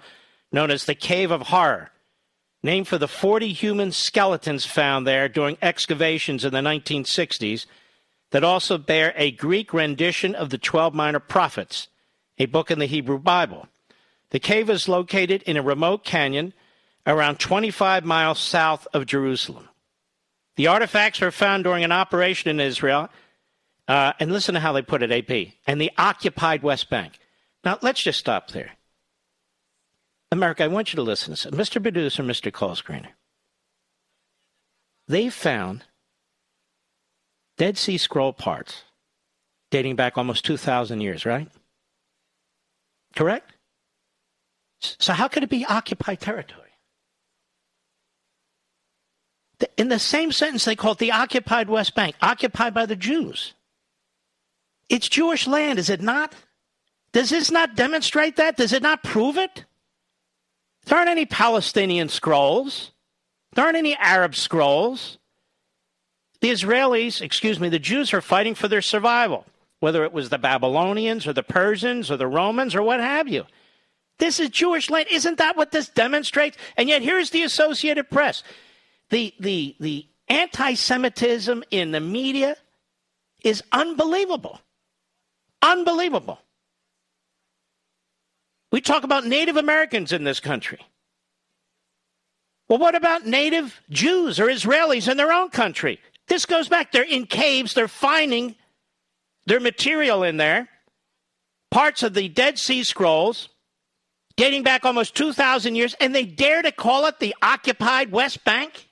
known 0.53 0.71
as 0.71 0.85
the 0.85 0.95
Cave 0.95 1.33
of 1.33 1.43
Horror, 1.43 1.91
named 2.63 2.87
for 2.87 2.97
the 2.97 3.09
40 3.09 3.53
human 3.53 3.91
skeletons 3.91 4.65
found 4.65 5.05
there 5.05 5.29
during 5.29 5.59
excavations 5.61 6.45
in 6.45 6.53
the 6.53 6.61
1960s 6.61 7.67
that 8.31 8.45
also 8.45 8.79
bear 8.79 9.13
a 9.17 9.33
Greek 9.33 9.75
rendition 9.75 10.37
of 10.37 10.51
the 10.51 10.59
12 10.59 10.95
Minor 10.95 11.19
Prophets, 11.19 11.89
a 12.39 12.47
book 12.47 12.71
in 12.71 12.79
the 12.79 12.87
Hebrew 12.87 13.19
Bible. 13.19 13.67
The 14.31 14.39
cave 14.39 14.71
is 14.71 14.89
located 14.89 15.43
in 15.43 15.57
a 15.57 15.63
remote 15.63 16.05
canyon 16.05 16.55
around 17.05 17.41
25 17.41 18.05
miles 18.05 18.39
south 18.39 18.87
of 18.95 19.07
Jerusalem. 19.07 19.69
The 20.55 20.69
artifacts 20.69 21.21
were 21.21 21.33
found 21.33 21.65
during 21.65 21.83
an 21.83 21.93
operation 21.93 22.49
in 22.49 22.61
Israel 22.61 23.11
uh, 23.89 24.13
and 24.21 24.33
listen 24.33 24.55
to 24.55 24.61
how 24.61 24.73
they 24.73 24.83
put 24.83 25.03
it, 25.03 25.13
AP, 25.13 25.55
and 25.67 25.81
the 25.81 25.91
occupied 25.99 26.63
West 26.63 26.89
Bank. 26.91 27.19
Now, 27.65 27.79
let's 27.83 28.03
just 28.03 28.19
stop 28.19 28.51
there. 28.51 28.73
America, 30.31 30.65
I 30.65 30.69
want 30.69 30.93
you 30.93 30.97
to 30.97 31.03
listen 31.03 31.35
to 31.35 31.51
this. 31.51 31.69
Mr. 31.69 31.83
Producer, 31.83 32.23
Mr. 32.23 32.53
Call. 32.53 32.77
They 35.09 35.29
found 35.29 35.85
Dead 37.59 37.77
Sea 37.77 37.99
Scroll 37.99 38.33
parts 38.33 38.85
dating 39.71 39.97
back 39.97 40.17
almost 40.17 40.45
2,000 40.45 41.01
years, 41.01 41.27
right? 41.27 41.49
Correct? 43.15 43.53
So, 44.81 45.13
how 45.13 45.29
could 45.29 45.43
it 45.43 45.51
be 45.51 45.65
occupied 45.65 46.21
territory? 46.21 46.61
In 49.77 49.89
the 49.89 49.99
same 49.99 50.33
sentence, 50.33 50.65
they 50.65 50.75
call 50.75 50.93
it 50.93 50.99
the 50.99 51.13
occupied 51.13 51.69
West 51.69 51.95
Bank, 51.95 52.17
occupied 52.21 52.75
by 52.75 52.87
the 52.87 52.97
Jews. 52.97 53.55
It's 54.89 55.09
Jewish 55.09 55.47
land, 55.47 55.79
is 55.79 55.91
it 55.91 56.01
not? 56.01 56.35
Does 57.13 57.31
this 57.31 57.51
not 57.51 57.75
demonstrate 57.75 58.37
that? 58.37 58.57
Does 58.57 58.73
it 58.73 58.83
not 58.83 59.03
prove 59.03 59.37
it? 59.37 59.65
There 60.87 60.99
aren't 60.99 61.11
any 61.11 61.27
Palestinian 61.27 62.09
scrolls. 62.09 62.93
There 63.55 63.65
aren't 63.65 63.77
any 63.77 63.97
Arab 63.97 64.35
scrolls. 64.35 65.19
The 66.41 66.51
Israelis, 66.51 67.21
excuse 67.23 67.61
me, 67.61 67.69
the 67.69 67.79
Jews 67.79 68.13
are 68.13 68.21
fighting 68.21 68.55
for 68.55 68.67
their 68.67 68.83
survival, 68.83 69.47
whether 69.81 70.05
it 70.05 70.13
was 70.13 70.29
the 70.29 70.39
Babylonians 70.39 71.27
or 71.27 71.33
the 71.33 71.43
Persians 71.43 72.11
or 72.11 72.17
the 72.17 72.27
Romans 72.27 72.75
or 72.75 72.83
what 72.83 73.01
have 73.01 73.29
you. 73.29 73.47
This 74.19 74.41
is 74.41 74.49
Jewish 74.51 74.91
land. 74.91 75.07
Isn't 75.11 75.39
that 75.39 75.57
what 75.57 75.71
this 75.71 75.89
demonstrates? 75.89 76.57
And 76.77 76.89
yet 76.89 77.03
here's 77.03 77.31
the 77.31 77.43
Associated 77.43 78.11
Press. 78.11 78.43
The 79.11 79.35
the 79.39 79.77
the 79.79 80.07
anti-Semitism 80.29 81.63
in 81.71 81.91
the 81.91 82.01
media 82.01 82.57
is 83.45 83.63
unbelievable. 83.73 84.61
Unbelievable. 85.63 86.41
We 88.73 88.81
talk 88.81 89.05
about 89.05 89.25
Native 89.25 89.57
Americans 89.57 90.13
in 90.13 90.25
this 90.25 90.41
country. 90.41 90.81
Well, 92.69 92.79
what 92.79 92.95
about 92.95 93.27
Native 93.27 93.81
Jews 93.91 94.41
or 94.41 94.47
Israelis 94.47 95.11
in 95.11 95.17
their 95.17 95.33
own 95.33 95.51
country? 95.51 96.01
This 96.27 96.47
goes 96.47 96.69
back. 96.69 96.91
They're 96.91 97.03
in 97.03 97.27
caves, 97.27 97.75
they're 97.75 97.89
finding 97.89 98.57
their 99.47 99.61
material 99.61 100.23
in 100.23 100.37
there, 100.37 100.69
parts 101.71 102.03
of 102.03 102.15
the 102.15 102.29
Dead 102.29 102.59
Sea 102.59 102.83
Scrolls, 102.83 103.49
dating 104.37 104.63
back 104.63 104.85
almost 104.85 105.15
2,000 105.17 105.75
years, 105.75 105.95
and 106.01 106.15
they 106.15 106.25
dare 106.25 106.63
to 106.63 106.73
call 106.73 107.07
it 107.07 107.19
the 107.19 107.35
occupied 107.43 108.13
West 108.13 108.45
Bank? 108.45 108.89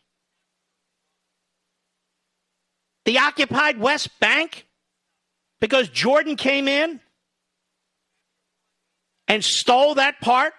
The 3.05 3.19
occupied 3.19 3.79
West 3.79 4.21
Bank? 4.21 4.67
Because 5.61 5.89
Jordan 5.89 6.37
came 6.37 6.69
in 6.69 7.01
and 9.29 9.45
stole 9.45 9.95
that 9.95 10.21
part 10.21 10.55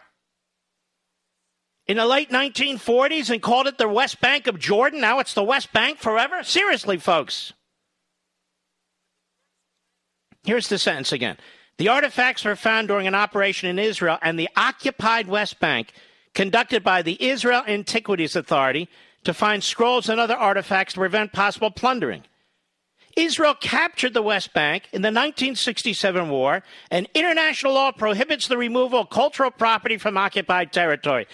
in 1.88 1.98
the 1.98 2.06
late 2.06 2.30
1940s 2.30 3.30
and 3.30 3.42
called 3.42 3.68
it 3.68 3.78
the 3.78 3.90
West 3.90 4.22
Bank 4.22 4.48
of 4.48 4.60
Jordan. 4.60 5.02
Now 5.02 5.20
it's 5.20 5.34
the 5.34 5.44
West 5.44 5.74
Bank 5.74 5.98
forever? 6.00 6.44
Seriously, 6.44 6.98
folks. 6.98 7.54
Here's 10.44 10.70
the 10.70 10.78
sentence 10.78 11.12
again. 11.12 11.38
The 11.78 11.90
artifacts 11.90 12.46
were 12.46 12.56
found 12.56 12.88
during 12.88 13.08
an 13.08 13.16
operation 13.16 13.70
in 13.70 13.80
Israel 13.80 14.18
and 14.22 14.40
the 14.40 14.50
occupied 14.56 15.28
West 15.28 15.60
Bank 15.60 15.92
conducted 16.34 16.84
by 16.84 17.02
the 17.02 17.22
Israel 17.22 17.64
Antiquities 17.68 18.36
Authority 18.36 18.88
to 19.24 19.34
find 19.34 19.64
scrolls 19.64 20.10
and 20.10 20.20
other 20.20 20.36
artifacts 20.36 20.94
to 20.94 21.00
prevent 21.00 21.34
possible 21.34 21.72
plundering. 21.72 22.24
Israel 23.22 23.54
captured 23.54 24.14
the 24.14 24.22
West 24.22 24.52
Bank 24.54 24.90
in 24.92 25.02
the 25.02 25.08
1967 25.08 26.30
war, 26.30 26.64
and 26.90 27.08
international 27.14 27.74
law 27.74 27.92
prohibits 27.92 28.48
the 28.48 28.58
removal 28.58 29.00
of 29.00 29.10
cultural 29.10 29.52
property 29.52 29.98
from 29.98 30.18
occupied 30.18 30.74
territory. 30.74 31.28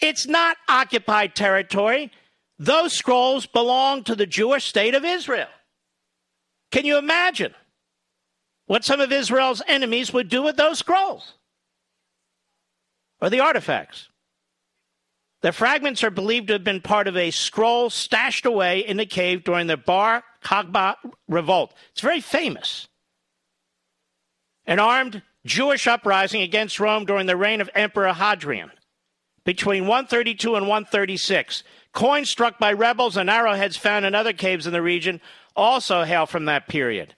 It's 0.00 0.26
not 0.26 0.56
occupied 0.68 1.34
territory. 1.34 2.10
Those 2.58 2.94
scrolls 2.94 3.46
belong 3.46 4.04
to 4.04 4.14
the 4.14 4.26
Jewish 4.26 4.64
state 4.64 4.94
of 4.94 5.04
Israel. 5.04 5.48
Can 6.72 6.86
you 6.86 6.96
imagine 6.96 7.54
what 8.66 8.84
some 8.84 9.00
of 9.00 9.12
Israel's 9.12 9.62
enemies 9.66 10.12
would 10.12 10.28
do 10.28 10.42
with 10.42 10.56
those 10.56 10.78
scrolls 10.78 11.34
or 13.20 13.28
the 13.28 13.40
artifacts? 13.40 14.08
The 15.44 15.52
fragments 15.52 16.02
are 16.02 16.10
believed 16.10 16.46
to 16.46 16.54
have 16.54 16.64
been 16.64 16.80
part 16.80 17.06
of 17.06 17.18
a 17.18 17.30
scroll 17.30 17.90
stashed 17.90 18.46
away 18.46 18.78
in 18.80 18.96
the 18.96 19.04
cave 19.04 19.44
during 19.44 19.66
the 19.66 19.76
Bar 19.76 20.24
Kokhba 20.42 20.96
revolt. 21.28 21.74
It's 21.92 22.00
very 22.00 22.22
famous. 22.22 22.88
an 24.64 24.78
armed 24.78 25.20
Jewish 25.44 25.86
uprising 25.86 26.40
against 26.40 26.80
Rome 26.80 27.04
during 27.04 27.26
the 27.26 27.36
reign 27.36 27.60
of 27.60 27.68
Emperor 27.74 28.14
Hadrian 28.14 28.70
between 29.44 29.82
132 29.82 30.56
and 30.56 30.66
136. 30.66 31.62
Coins 31.92 32.30
struck 32.30 32.58
by 32.58 32.72
rebels 32.72 33.18
and 33.18 33.28
arrowheads 33.28 33.76
found 33.76 34.06
in 34.06 34.14
other 34.14 34.32
caves 34.32 34.66
in 34.66 34.72
the 34.72 34.80
region 34.80 35.20
also 35.54 36.04
hail 36.04 36.24
from 36.24 36.46
that 36.46 36.68
period. 36.68 37.16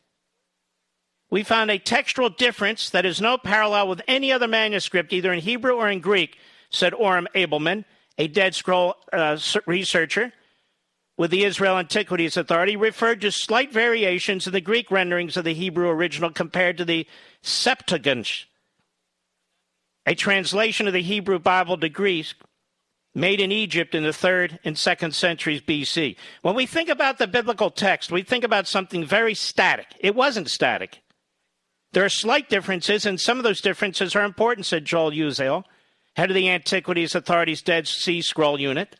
We 1.30 1.44
found 1.44 1.70
a 1.70 1.78
textual 1.78 2.30
difference 2.30 2.90
that 2.90 3.06
is 3.06 3.20
no 3.20 3.38
parallel 3.38 3.86
with 3.86 4.02
any 4.08 4.32
other 4.32 4.48
manuscript, 4.48 5.12
either 5.12 5.32
in 5.32 5.42
Hebrew 5.42 5.74
or 5.74 5.88
in 5.88 6.00
Greek, 6.00 6.38
said 6.70 6.92
Oren 6.92 7.28
Ableman, 7.32 7.84
a 8.18 8.28
Dead 8.28 8.54
Scroll 8.54 8.94
uh, 9.12 9.38
researcher 9.66 10.32
with 11.18 11.30
the 11.30 11.44
Israel 11.44 11.78
Antiquities 11.78 12.36
Authority, 12.36 12.76
referred 12.76 13.22
to 13.22 13.32
slight 13.32 13.72
variations 13.72 14.46
in 14.46 14.52
the 14.52 14.60
Greek 14.60 14.90
renderings 14.90 15.36
of 15.36 15.44
the 15.44 15.54
Hebrew 15.54 15.88
original 15.88 16.30
compared 16.30 16.76
to 16.76 16.84
the 16.84 17.06
Septuagint, 17.42 18.44
a 20.04 20.14
translation 20.14 20.86
of 20.86 20.92
the 20.92 21.02
Hebrew 21.02 21.38
Bible 21.38 21.78
to 21.78 21.88
Greek 21.88 22.34
made 23.14 23.40
in 23.40 23.50
Egypt 23.50 23.94
in 23.94 24.02
the 24.02 24.12
third 24.12 24.58
and 24.62 24.76
second 24.76 25.14
centuries 25.14 25.62
BC. 25.62 26.16
When 26.42 26.54
we 26.54 26.66
think 26.66 26.90
about 26.90 27.16
the 27.16 27.26
biblical 27.26 27.70
text, 27.70 28.12
we 28.12 28.22
think 28.22 28.44
about 28.44 28.68
something 28.68 29.04
very 29.04 29.34
static. 29.34 29.86
It 30.00 30.14
wasn't 30.14 30.50
static. 30.50 31.00
There 31.92 32.04
are 32.04 32.10
slight 32.10 32.50
differences, 32.50 33.06
and 33.06 33.18
some 33.18 33.38
of 33.38 33.44
those 33.44 33.62
differences 33.62 34.14
are 34.14 34.24
important, 34.24 34.66
said 34.66 34.84
Joel 34.84 35.12
Uziel, 35.12 35.64
head 36.16 36.30
of 36.30 36.34
the 36.34 36.48
Antiquities 36.48 37.14
Authority's 37.14 37.62
Dead 37.62 37.86
Sea 37.86 38.22
Scroll 38.22 38.58
Unit. 38.58 38.96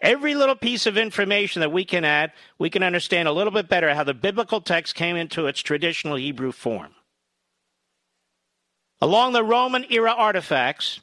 Every 0.00 0.34
little 0.34 0.54
piece 0.54 0.86
of 0.86 0.96
information 0.96 1.60
that 1.60 1.72
we 1.72 1.84
can 1.84 2.04
add, 2.04 2.32
we 2.58 2.70
can 2.70 2.82
understand 2.82 3.26
a 3.26 3.32
little 3.32 3.52
bit 3.52 3.68
better 3.68 3.94
how 3.94 4.04
the 4.04 4.14
biblical 4.14 4.60
text 4.60 4.94
came 4.94 5.16
into 5.16 5.46
its 5.46 5.60
traditional 5.60 6.16
Hebrew 6.16 6.52
form. 6.52 6.94
Along 9.00 9.32
the 9.32 9.42
Roman 9.42 9.86
era 9.90 10.12
artifacts, 10.12 11.00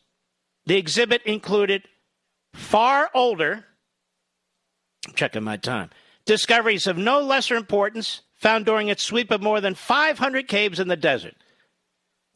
the 0.65 0.77
exhibit 0.77 1.23
included 1.23 1.83
far 2.53 3.09
older, 3.13 3.65
checking 5.15 5.43
my 5.43 5.57
time, 5.57 5.89
discoveries 6.25 6.87
of 6.87 6.97
no 6.97 7.21
lesser 7.21 7.55
importance 7.55 8.21
found 8.35 8.65
during 8.65 8.89
its 8.89 9.03
sweep 9.03 9.31
of 9.31 9.41
more 9.41 9.61
than 9.61 9.73
500 9.73 10.47
caves 10.47 10.79
in 10.79 10.87
the 10.87 10.95
desert. 10.95 11.35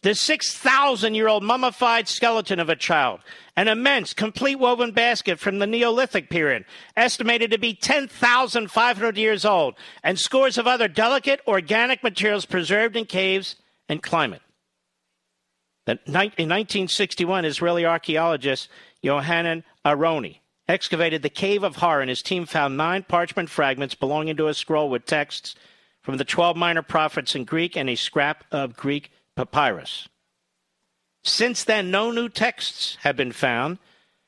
The 0.01 0.15
6,000 0.15 1.13
year 1.13 1.27
old 1.27 1.43
mummified 1.43 2.07
skeleton 2.07 2.59
of 2.59 2.69
a 2.69 2.75
child, 2.75 3.19
an 3.57 3.67
immense, 3.67 4.13
complete 4.13 4.55
woven 4.55 4.91
basket 4.91 5.39
from 5.39 5.59
the 5.59 5.67
Neolithic 5.67 6.29
period, 6.29 6.63
estimated 6.95 7.51
to 7.51 7.57
be 7.57 7.73
10,500 7.73 9.17
years 9.17 9.43
old, 9.43 9.75
and 10.01 10.17
scores 10.17 10.57
of 10.57 10.67
other 10.67 10.87
delicate 10.87 11.41
organic 11.45 12.01
materials 12.01 12.45
preserved 12.45 12.95
in 12.95 13.05
caves 13.05 13.57
and 13.89 14.01
climate. 14.01 14.41
In 15.85 15.97
1961, 16.05 17.43
Israeli 17.43 17.85
archaeologist 17.85 18.69
Yohanan 19.01 19.63
Aharoni 19.83 20.37
excavated 20.69 21.23
the 21.23 21.29
Cave 21.29 21.63
of 21.63 21.77
Horror, 21.77 22.01
and 22.01 22.09
his 22.09 22.21
team 22.21 22.45
found 22.45 22.77
nine 22.77 23.03
parchment 23.03 23.49
fragments 23.49 23.95
belonging 23.95 24.37
to 24.37 24.47
a 24.47 24.53
scroll 24.53 24.89
with 24.89 25.05
texts 25.05 25.55
from 26.03 26.17
the 26.17 26.23
12 26.23 26.55
minor 26.55 26.83
prophets 26.83 27.35
in 27.35 27.43
Greek 27.43 27.75
and 27.75 27.89
a 27.89 27.95
scrap 27.95 28.45
of 28.51 28.77
Greek 28.77 29.11
papyrus. 29.39 30.09
Since 31.23 31.63
then, 31.63 31.91
no 31.91 32.11
new 32.11 32.27
texts 32.27 32.97
have 33.03 33.15
been 33.15 33.31
found 33.31 33.79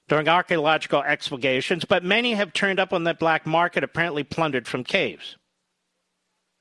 during 0.08 0.30
archaeological 0.30 1.04
excavations, 1.04 1.84
but 1.84 2.04
many 2.04 2.34
have 2.36 2.54
turned 2.54 2.80
up 2.80 2.93
on 2.93 3.04
the 3.04 3.13
black 3.13 3.45
market, 3.45 3.84
apparently 3.84 4.24
plundered 4.24 4.69
from 4.69 4.86
caves. 4.86 5.36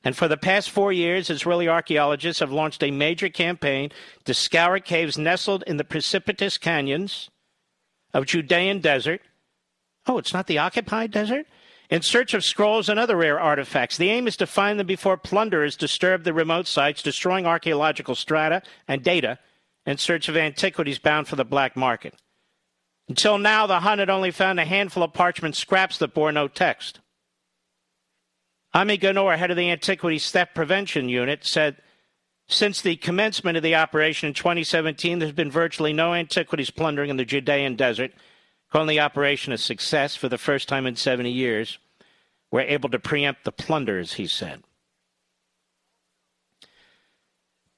And 0.03 0.17
for 0.17 0.27
the 0.27 0.37
past 0.37 0.71
four 0.71 0.93
years, 0.93 1.31
Israeli 1.31 1.69
archaeologists 1.69 2.41
have 2.41 2.51
launched 2.51 2.83
a 2.83 2.91
major 2.91 3.29
campaign 3.29 3.93
to 4.25 4.35
scour 4.35 4.81
caves 4.81 5.17
nestled 5.17 5.63
in 5.69 5.77
the 5.77 5.85
precipitous 5.85 6.59
canyons 6.59 7.31
of 8.13 8.27
Judean 8.27 8.81
desert. 8.81 9.21
Oh, 10.07 10.19
it's 10.19 10.33
not 10.33 10.49
the 10.49 10.59
occupied 10.59 11.13
desert? 11.13 11.47
In 11.90 12.03
search 12.03 12.35
of 12.35 12.44
scrolls 12.44 12.88
and 12.88 13.00
other 13.00 13.16
rare 13.16 13.40
artifacts. 13.40 13.96
The 13.96 14.11
aim 14.11 14.29
is 14.29 14.37
to 14.37 14.46
find 14.46 14.79
them 14.79 14.87
before 14.87 15.16
plunderers 15.16 15.76
disturb 15.76 16.22
the 16.22 16.33
remote 16.33 16.68
sites, 16.68 17.03
destroying 17.03 17.46
archaeological 17.46 18.14
strata 18.14 18.62
and 18.87 19.03
data 19.03 19.40
in 19.85 19.98
search 19.98 20.29
of 20.29 20.37
antiquities 20.37 21.00
bound 21.00 21.26
for 21.26 21.35
the 21.35 21.44
black 21.44 21.76
market. 21.76 22.14
Until 23.09 23.38
now, 23.38 23.66
the 23.66 23.81
hunt 23.81 23.98
had 23.98 24.09
only 24.09 24.31
found 24.31 24.61
a 24.61 24.64
handful 24.64 25.03
of 25.03 25.12
parchment 25.12 25.57
scraps 25.57 25.98
that 25.98 26.14
bore 26.14 26.31
no 26.31 26.46
text. 26.46 27.00
Ami 28.72 28.96
Ganor, 28.96 29.37
head 29.37 29.50
of 29.50 29.57
the 29.57 29.68
Antiquities 29.68 30.31
Theft 30.31 30.55
Prevention 30.55 31.09
Unit, 31.09 31.44
said 31.44 31.79
since 32.46 32.81
the 32.81 32.96
commencement 32.96 33.57
of 33.57 33.64
the 33.64 33.74
operation 33.74 34.29
in 34.29 34.35
2017, 34.35 35.18
there's 35.18 35.33
been 35.33 35.50
virtually 35.50 35.92
no 35.92 36.14
antiquities 36.14 36.70
plundering 36.70 37.11
in 37.11 37.16
the 37.16 37.24
Judean 37.24 37.74
desert, 37.74 38.12
calling 38.71 38.89
the 38.89 39.01
operation 39.01 39.53
a 39.53 39.59
success 39.59 40.17
for 40.17 40.29
the 40.29 40.39
first 40.39 40.69
time 40.69 40.87
in 40.87 40.97
70 40.97 41.31
years. 41.31 41.79
We're 42.51 42.63
able 42.63 42.89
to 42.91 42.99
preempt 42.99 43.45
the 43.45 43.53
plunders, 43.53 44.15
he 44.15 44.27
said. 44.27 44.63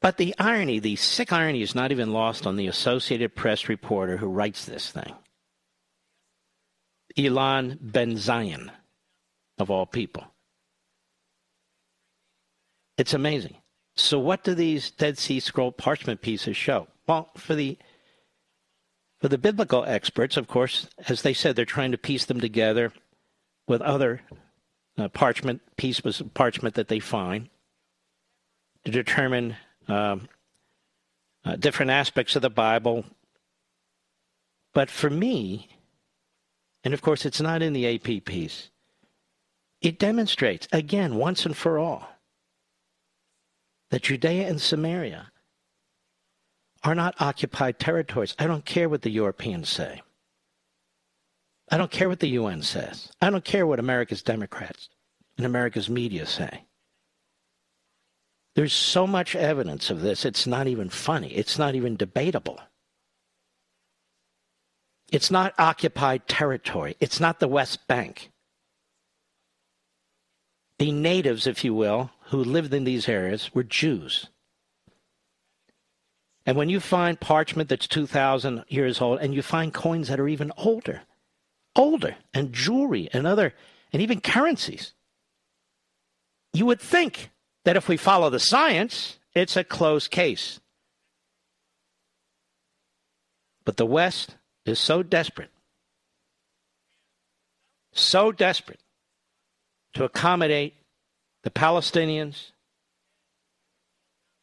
But 0.01 0.17
the 0.17 0.35
irony, 0.39 0.81
the 0.81 0.97
sick 0.97 1.33
irony, 1.33 1.63
is 1.63 1.75
not 1.75 1.93
even 1.93 2.13
lost 2.13 2.47
on 2.47 2.57
the 2.57 2.67
Associated 2.67 3.37
Press 3.37 3.69
reporter 3.69 4.17
who 4.17 4.27
writes 4.27 4.65
this 4.65 4.91
thing. 4.91 5.15
Ilan 7.17 7.79
Ben 7.81 8.17
Zion, 8.17 8.73
of 9.59 9.71
all 9.71 9.87
people. 9.87 10.25
It's 12.99 13.15
amazing. 13.15 13.57
So, 13.95 14.19
what 14.19 14.43
do 14.43 14.55
these 14.55 14.91
Dead 14.91 15.19
Sea 15.19 15.39
Scroll 15.39 15.71
parchment 15.71 16.23
pieces 16.23 16.57
show? 16.57 16.89
Well, 17.07 17.31
for 17.37 17.55
the 17.55 17.79
for 19.23 19.29
the 19.29 19.39
biblical 19.39 19.85
experts, 19.85 20.37
of 20.37 20.49
course, 20.49 20.89
as 21.09 21.23
they 21.23 21.33
said, 21.33 21.55
they're 21.55 21.65
trying 21.65 21.93
to 21.93 21.99
piece 21.99 22.25
them 22.25 22.41
together 22.41 22.93
with 23.69 23.81
other 23.81 24.21
uh, 24.99 25.09
parchment 25.11 25.63
pieces 25.77 26.21
of 26.21 26.35
parchment 26.35 26.75
that 26.75 26.89
they 26.89 26.99
find 26.99 27.49
to 28.85 28.91
determine 28.91 29.55
um, 29.87 30.29
uh, 31.45 31.55
different 31.55 31.93
aspects 31.93 32.35
of 32.35 32.43
the 32.43 32.51
Bible. 32.51 33.05
But 34.75 34.91
for 34.91 35.09
me, 35.09 35.69
and 36.83 36.93
of 36.93 37.01
course, 37.01 37.25
it's 37.25 37.41
not 37.41 37.63
in 37.63 37.75
the 37.75 37.95
AP 37.95 38.25
piece. 38.25 38.71
It 39.81 40.01
demonstrates 40.01 40.67
again, 40.73 41.15
once 41.15 41.47
and 41.47 41.57
for 41.57 41.79
all, 41.79 42.09
that 43.91 44.03
Judea 44.03 44.49
and 44.49 44.61
Samaria 44.61 45.31
are 46.85 46.95
not 46.95 47.21
occupied 47.21 47.79
territories. 47.79 48.35
I 48.39 48.47
don't 48.47 48.65
care 48.65 48.89
what 48.89 49.03
the 49.03 49.11
Europeans 49.11 49.69
say. 49.69 50.03
I 51.71 51.79
don't 51.79 51.91
care 51.91 52.09
what 52.09 52.21
the 52.21 52.29
UN 52.29 52.63
says. 52.63 53.11
I 53.21 53.31
don't 53.31 53.45
care 53.45 53.67
what 53.67 53.79
America's 53.79 54.23
Democrats 54.23 54.89
and 55.37 55.47
America's 55.47 55.89
media 55.89 56.27
say. 56.27 56.65
There's 58.55 58.75
so 58.75 59.07
much 59.07 59.35
evidence 59.35 59.89
of 59.89 60.03
this, 60.03 60.25
it's 60.25 60.47
not 60.47 60.67
even 60.67 60.91
funny. 60.91 61.29
It's 61.29 61.59
not 61.59 61.75
even 61.75 61.97
debatable. 61.97 62.61
It's 65.11 65.31
not 65.31 65.55
occupied 65.59 66.27
territory. 66.29 66.97
It's 67.01 67.21
not 67.21 67.39
the 67.39 67.49
West 67.49 67.87
Bank. 67.87 68.31
The 70.79 70.91
natives, 70.91 71.47
if 71.47 71.65
you 71.65 71.75
will, 71.75 72.11
who 72.27 72.43
lived 72.43 72.75
in 72.75 72.85
these 72.85 73.09
areas 73.09 73.55
were 73.55 73.63
Jews. 73.63 74.27
And 76.45 76.57
when 76.57 76.69
you 76.69 76.81
find 76.81 77.21
parchment 77.21 77.69
that's 77.69 77.87
2,000 77.87 78.65
years 78.69 79.01
old 79.01 79.21
and 79.21 79.35
you 79.35 79.43
find 79.43 79.73
coins 79.73 80.09
that 80.09 80.19
are 80.19 80.29
even 80.29 80.53
older, 80.57 81.03
older, 81.77 82.17
and 82.35 82.53
jewelry 82.53 83.09
and 83.13 83.27
other, 83.27 83.55
and 83.93 84.03
even 84.03 84.21
currencies, 84.21 84.95
you 86.53 86.67
would 86.67 86.81
think 86.81 87.31
that 87.65 87.77
if 87.77 87.89
we 87.89 87.97
follow 87.97 88.29
the 88.29 88.41
science, 88.41 89.19
it's 89.35 89.57
a 89.57 89.65
closed 89.65 90.11
case. 90.11 90.61
But 93.65 93.77
the 93.77 93.87
West 93.87 94.37
is 94.67 94.79
so 94.79 95.03
desperate, 95.03 95.51
so 97.93 98.33
desperate 98.33 98.81
to 99.95 100.05
accommodate 100.05 100.75
the 101.45 101.51
Palestinians, 101.51 102.51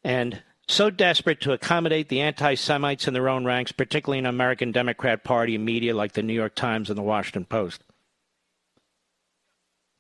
and 0.04 0.42
so 0.69 0.89
desperate 0.89 1.41
to 1.41 1.51
accommodate 1.51 2.10
the 2.10 2.21
anti 2.21 2.55
Semites 2.55 3.08
in 3.08 3.13
their 3.13 3.29
own 3.29 3.45
ranks, 3.45 3.71
particularly 3.71 4.19
in 4.19 4.25
American 4.25 4.71
Democrat 4.71 5.23
Party 5.23 5.58
media 5.58 5.95
like 5.95 6.13
the 6.13 6.23
New 6.23 6.34
York 6.34 6.55
Times 6.55 6.89
and 6.89 6.97
the 6.97 7.03
Washington 7.03 7.45
Post, 7.45 7.84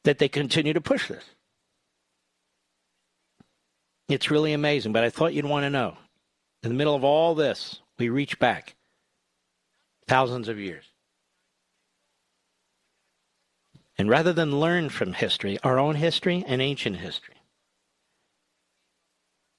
that 0.03 0.19
they 0.19 0.29
continue 0.29 0.73
to 0.73 0.81
push 0.81 1.07
this. 1.07 1.23
It's 4.07 4.31
really 4.31 4.53
amazing, 4.53 4.91
but 4.91 5.03
I 5.03 5.09
thought 5.09 5.33
you'd 5.33 5.45
want 5.45 5.63
to 5.63 5.69
know. 5.69 5.97
In 6.63 6.69
the 6.69 6.75
middle 6.75 6.95
of 6.95 7.03
all 7.03 7.35
this, 7.35 7.79
we 7.97 8.09
reach 8.09 8.39
back 8.39 8.75
thousands 10.07 10.47
of 10.47 10.59
years. 10.59 10.85
And 13.97 14.09
rather 14.09 14.33
than 14.33 14.59
learn 14.59 14.89
from 14.89 15.13
history, 15.13 15.59
our 15.63 15.77
own 15.77 15.95
history 15.95 16.43
and 16.47 16.61
ancient 16.61 16.97
history, 16.97 17.38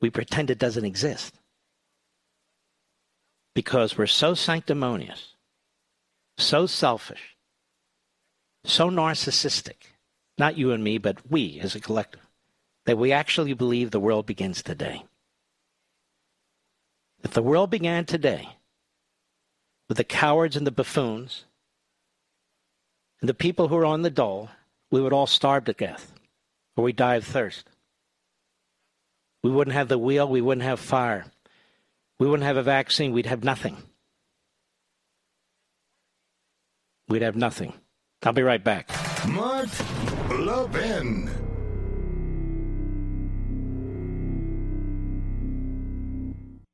we 0.01 0.11
pretend 0.11 0.51
it 0.51 0.59
doesn't 0.59 0.85
exist. 0.85 1.35
because 3.55 3.99
we're 3.99 4.07
so 4.07 4.35
sanctimonious, 4.35 5.35
so 6.39 6.67
selfish, 6.67 7.37
so 8.65 8.89
narcissistic, 8.91 9.95
not 10.39 10.57
you 10.57 10.73
and 10.73 10.83
me, 10.85 10.99
but 10.99 11.31
we 11.31 11.59
as 11.61 11.75
a 11.75 11.81
collective, 11.81 12.27
that 12.87 12.99
we 12.99 13.13
actually 13.13 13.53
believe 13.53 13.91
the 13.91 14.01
world 14.01 14.27
begins 14.27 14.63
today. 14.63 15.05
If 17.23 17.33
the 17.33 17.43
world 17.43 17.71
began 17.71 18.05
today 18.07 18.49
with 19.89 19.99
the 19.99 20.05
cowards 20.05 20.57
and 20.57 20.67
the 20.67 20.71
buffoons 20.71 21.45
and 23.21 23.29
the 23.29 23.35
people 23.35 23.69
who 23.69 23.77
are 23.77 23.85
on 23.85 24.03
the 24.03 24.11
dole, 24.11 24.49
we 24.91 25.01
would 25.01 25.13
all 25.13 25.27
starve 25.27 25.65
to 25.67 25.73
death 25.73 26.13
or 26.77 26.85
we 26.85 26.93
die 26.93 27.17
of 27.17 27.25
thirst. 27.25 27.70
We 29.43 29.51
wouldn't 29.51 29.75
have 29.75 29.89
the 29.89 29.99
wheel, 29.99 30.29
we 30.29 30.41
wouldn't 30.41 30.65
have 30.65 30.81
fire. 30.81 31.27
We 32.19 32.27
wouldn't 32.27 32.47
have 32.47 32.59
a 32.59 32.63
vaccine, 32.63 33.13
we'd 33.13 33.27
have 33.27 33.43
nothing. 33.45 33.77
We'd 37.09 37.23
have 37.23 37.37
nothing. 37.37 37.73
I'll 38.23 38.33
be 38.33 38.43
right 38.43 38.63
back. 38.63 38.91
Mark 39.27 39.69
Levin. 40.31 41.31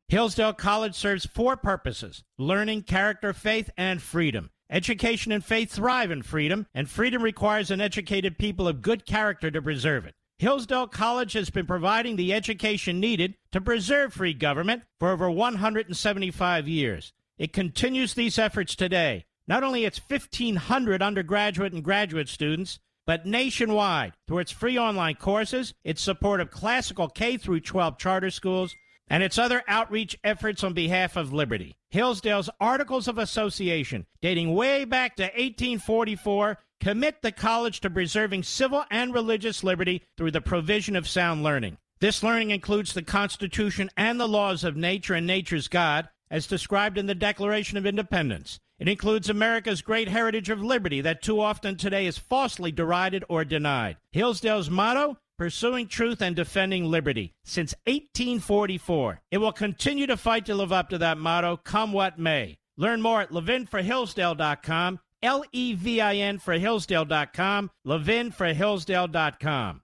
Hillsdale 0.08 0.52
College 0.52 0.94
serves 0.94 1.26
four 1.26 1.56
purposes 1.56 2.22
learning, 2.38 2.82
character, 2.82 3.32
faith, 3.32 3.70
and 3.76 4.00
freedom. 4.00 4.50
Education 4.68 5.30
and 5.30 5.44
faith 5.44 5.70
thrive 5.70 6.10
in 6.10 6.22
freedom, 6.22 6.66
and 6.74 6.88
freedom 6.90 7.22
requires 7.22 7.70
an 7.70 7.80
educated 7.80 8.36
people 8.38 8.66
of 8.66 8.82
good 8.82 9.06
character 9.06 9.50
to 9.50 9.62
preserve 9.62 10.04
it. 10.04 10.14
Hillsdale 10.38 10.86
College 10.86 11.32
has 11.32 11.48
been 11.48 11.64
providing 11.66 12.16
the 12.16 12.34
education 12.34 13.00
needed 13.00 13.36
to 13.52 13.60
preserve 13.60 14.12
free 14.12 14.34
government 14.34 14.82
for 14.98 15.08
over 15.08 15.30
175 15.30 16.68
years. 16.68 17.14
It 17.38 17.54
continues 17.54 18.12
these 18.12 18.38
efforts 18.38 18.76
today. 18.76 19.24
Not 19.48 19.62
only 19.62 19.86
its 19.86 19.98
1,500 19.98 21.02
undergraduate 21.02 21.72
and 21.72 21.82
graduate 21.82 22.28
students, 22.28 22.80
but 23.06 23.24
nationwide 23.24 24.12
through 24.26 24.40
its 24.40 24.52
free 24.52 24.76
online 24.78 25.14
courses, 25.14 25.72
its 25.84 26.02
support 26.02 26.40
of 26.40 26.50
classical 26.50 27.08
K 27.08 27.38
through 27.38 27.60
12 27.60 27.96
charter 27.96 28.30
schools, 28.30 28.74
and 29.08 29.22
its 29.22 29.38
other 29.38 29.62
outreach 29.68 30.18
efforts 30.22 30.62
on 30.62 30.74
behalf 30.74 31.16
of 31.16 31.32
liberty. 31.32 31.76
Hillsdale's 31.88 32.50
Articles 32.60 33.08
of 33.08 33.16
Association, 33.16 34.04
dating 34.20 34.52
way 34.52 34.84
back 34.84 35.16
to 35.16 35.22
1844, 35.22 36.58
commit 36.80 37.22
the 37.22 37.32
college 37.32 37.80
to 37.80 37.90
preserving 37.90 38.42
civil 38.42 38.84
and 38.90 39.14
religious 39.14 39.64
liberty 39.64 40.02
through 40.16 40.30
the 40.30 40.40
provision 40.40 40.96
of 40.96 41.08
sound 41.08 41.42
learning. 41.42 41.78
This 42.00 42.22
learning 42.22 42.50
includes 42.50 42.92
the 42.92 43.02
Constitution 43.02 43.90
and 43.96 44.20
the 44.20 44.28
laws 44.28 44.64
of 44.64 44.76
nature 44.76 45.14
and 45.14 45.26
nature's 45.26 45.68
God, 45.68 46.08
as 46.30 46.46
described 46.46 46.98
in 46.98 47.06
the 47.06 47.14
Declaration 47.14 47.78
of 47.78 47.86
Independence. 47.86 48.58
It 48.78 48.88
includes 48.88 49.30
America's 49.30 49.80
great 49.80 50.08
heritage 50.08 50.50
of 50.50 50.62
liberty 50.62 51.00
that 51.00 51.22
too 51.22 51.40
often 51.40 51.76
today 51.76 52.06
is 52.06 52.18
falsely 52.18 52.70
derided 52.70 53.24
or 53.28 53.44
denied. 53.44 53.96
Hillsdale's 54.12 54.68
motto 54.68 55.16
pursuing 55.38 55.86
truth 55.86 56.20
and 56.22 56.34
defending 56.34 56.84
liberty 56.84 57.34
since 57.44 57.74
1844. 57.84 59.20
It 59.30 59.38
will 59.38 59.52
continue 59.52 60.06
to 60.06 60.16
fight 60.16 60.46
to 60.46 60.54
live 60.54 60.72
up 60.72 60.90
to 60.90 60.98
that 60.98 61.18
motto, 61.18 61.56
come 61.56 61.92
what 61.92 62.18
may. 62.18 62.58
Learn 62.76 63.00
more 63.00 63.22
at 63.22 63.30
levinforhillsdale.com, 63.30 65.00
L 65.22 65.44
E 65.52 65.74
V 65.74 66.00
I 66.00 66.16
N 66.16 66.38
for 66.38 66.54
Hillsdale.com, 66.54 67.70
levinforhillsdale.com. 67.86 69.82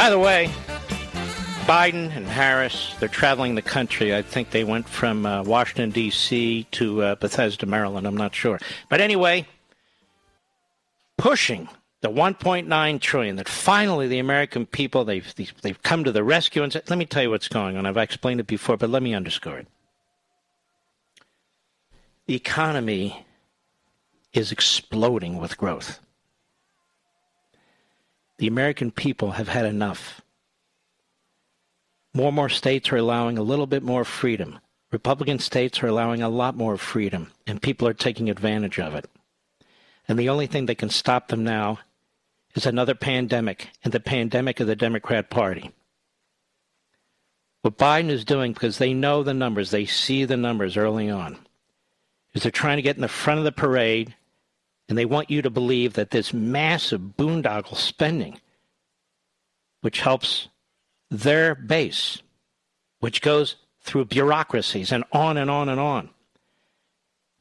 By 0.00 0.08
the 0.08 0.18
way, 0.18 0.50
Biden 1.66 2.16
and 2.16 2.26
Harris, 2.26 2.96
they're 2.98 3.08
traveling 3.08 3.54
the 3.54 3.60
country. 3.60 4.16
I 4.16 4.22
think 4.22 4.50
they 4.50 4.64
went 4.64 4.88
from 4.88 5.26
uh, 5.26 5.42
Washington, 5.42 5.90
D.C. 5.90 6.66
to 6.70 7.02
uh, 7.02 7.14
Bethesda, 7.16 7.66
Maryland. 7.66 8.06
I'm 8.06 8.16
not 8.16 8.34
sure. 8.34 8.58
But 8.88 9.02
anyway, 9.02 9.46
pushing 11.18 11.68
the 12.00 12.08
1.9 12.08 13.00
trillion 13.00 13.36
that 13.36 13.48
finally 13.48 14.08
the 14.08 14.18
American 14.18 14.64
people, 14.64 15.04
they've, 15.04 15.34
they've 15.60 15.82
come 15.82 16.04
to 16.04 16.12
the 16.12 16.24
rescue 16.24 16.62
and 16.62 16.72
said, 16.72 16.88
let 16.88 16.98
me 16.98 17.04
tell 17.04 17.22
you 17.22 17.30
what's 17.30 17.48
going 17.48 17.76
on. 17.76 17.84
I've 17.84 17.96
explained 17.98 18.40
it 18.40 18.46
before, 18.46 18.78
but 18.78 18.88
let 18.88 19.02
me 19.02 19.14
underscore 19.14 19.58
it. 19.58 19.66
The 22.26 22.34
economy 22.34 23.26
is 24.32 24.50
exploding 24.52 25.36
with 25.38 25.58
growth. 25.58 26.00
The 28.38 28.46
American 28.46 28.90
people 28.90 29.32
have 29.32 29.48
had 29.48 29.66
enough. 29.66 30.22
More 32.14 32.28
and 32.28 32.36
more 32.36 32.48
states 32.48 32.90
are 32.90 32.96
allowing 32.96 33.36
a 33.36 33.42
little 33.42 33.66
bit 33.66 33.82
more 33.82 34.04
freedom. 34.04 34.58
Republican 34.90 35.38
states 35.38 35.82
are 35.82 35.88
allowing 35.88 36.22
a 36.22 36.28
lot 36.28 36.56
more 36.56 36.76
freedom, 36.76 37.30
and 37.46 37.60
people 37.60 37.86
are 37.86 37.94
taking 37.94 38.30
advantage 38.30 38.78
of 38.78 38.94
it. 38.94 39.08
And 40.08 40.18
the 40.18 40.30
only 40.30 40.46
thing 40.46 40.66
that 40.66 40.78
can 40.78 40.88
stop 40.88 41.28
them 41.28 41.44
now 41.44 41.78
is 42.54 42.66
another 42.66 42.94
pandemic, 42.94 43.68
and 43.84 43.92
the 43.92 44.00
pandemic 44.00 44.60
of 44.60 44.66
the 44.66 44.76
Democrat 44.76 45.30
Party. 45.30 45.70
What 47.62 47.78
Biden 47.78 48.10
is 48.10 48.24
doing, 48.24 48.52
because 48.52 48.78
they 48.78 48.94
know 48.94 49.22
the 49.22 49.34
numbers, 49.34 49.70
they 49.70 49.84
see 49.84 50.24
the 50.24 50.36
numbers 50.36 50.76
early 50.76 51.10
on, 51.10 51.38
is 52.32 52.42
they're 52.42 52.50
trying 52.50 52.76
to 52.78 52.82
get 52.82 52.96
in 52.96 53.02
the 53.02 53.08
front 53.08 53.38
of 53.38 53.44
the 53.44 53.52
parade, 53.52 54.14
and 54.88 54.96
they 54.96 55.04
want 55.04 55.30
you 55.30 55.42
to 55.42 55.50
believe 55.50 55.92
that 55.92 56.10
this 56.10 56.32
massive 56.32 57.00
boondoggle 57.16 57.76
spending, 57.76 58.40
which 59.82 60.00
helps 60.00 60.48
their 61.10 61.54
base, 61.54 62.22
which 62.98 63.22
goes 63.22 63.56
through 63.82 64.06
bureaucracies 64.06 64.90
and 64.90 65.04
on 65.12 65.36
and 65.36 65.50
on 65.50 65.68
and 65.68 65.80
on, 65.80 66.10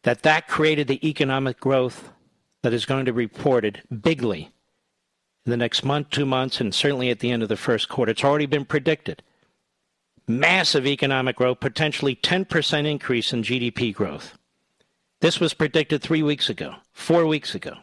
that 0.03 0.23
that 0.23 0.47
created 0.47 0.87
the 0.87 1.07
economic 1.07 1.59
growth 1.59 2.11
that 2.61 2.73
is 2.73 2.85
going 2.85 3.05
to 3.05 3.13
be 3.13 3.17
reported 3.17 3.81
bigly 4.01 4.51
in 5.49 5.51
the 5.51 5.57
next 5.57 5.83
month, 5.83 6.11
two 6.11 6.27
months, 6.27 6.61
and 6.61 6.75
certainly 6.75 7.09
at 7.09 7.21
the 7.21 7.31
end 7.31 7.41
of 7.41 7.49
the 7.49 7.57
first 7.57 7.89
quarter. 7.89 8.11
It's 8.11 8.23
already 8.23 8.45
been 8.45 8.65
predicted. 8.65 9.23
Massive 10.27 10.85
economic 10.85 11.37
growth, 11.37 11.59
potentially 11.59 12.15
10% 12.15 12.85
increase 12.85 13.33
in 13.33 13.41
GDP 13.41 13.91
growth. 13.91 14.37
This 15.21 15.39
was 15.39 15.55
predicted 15.55 16.03
three 16.03 16.21
weeks 16.21 16.51
ago, 16.51 16.75
four 16.91 17.25
weeks 17.25 17.55
ago. 17.55 17.77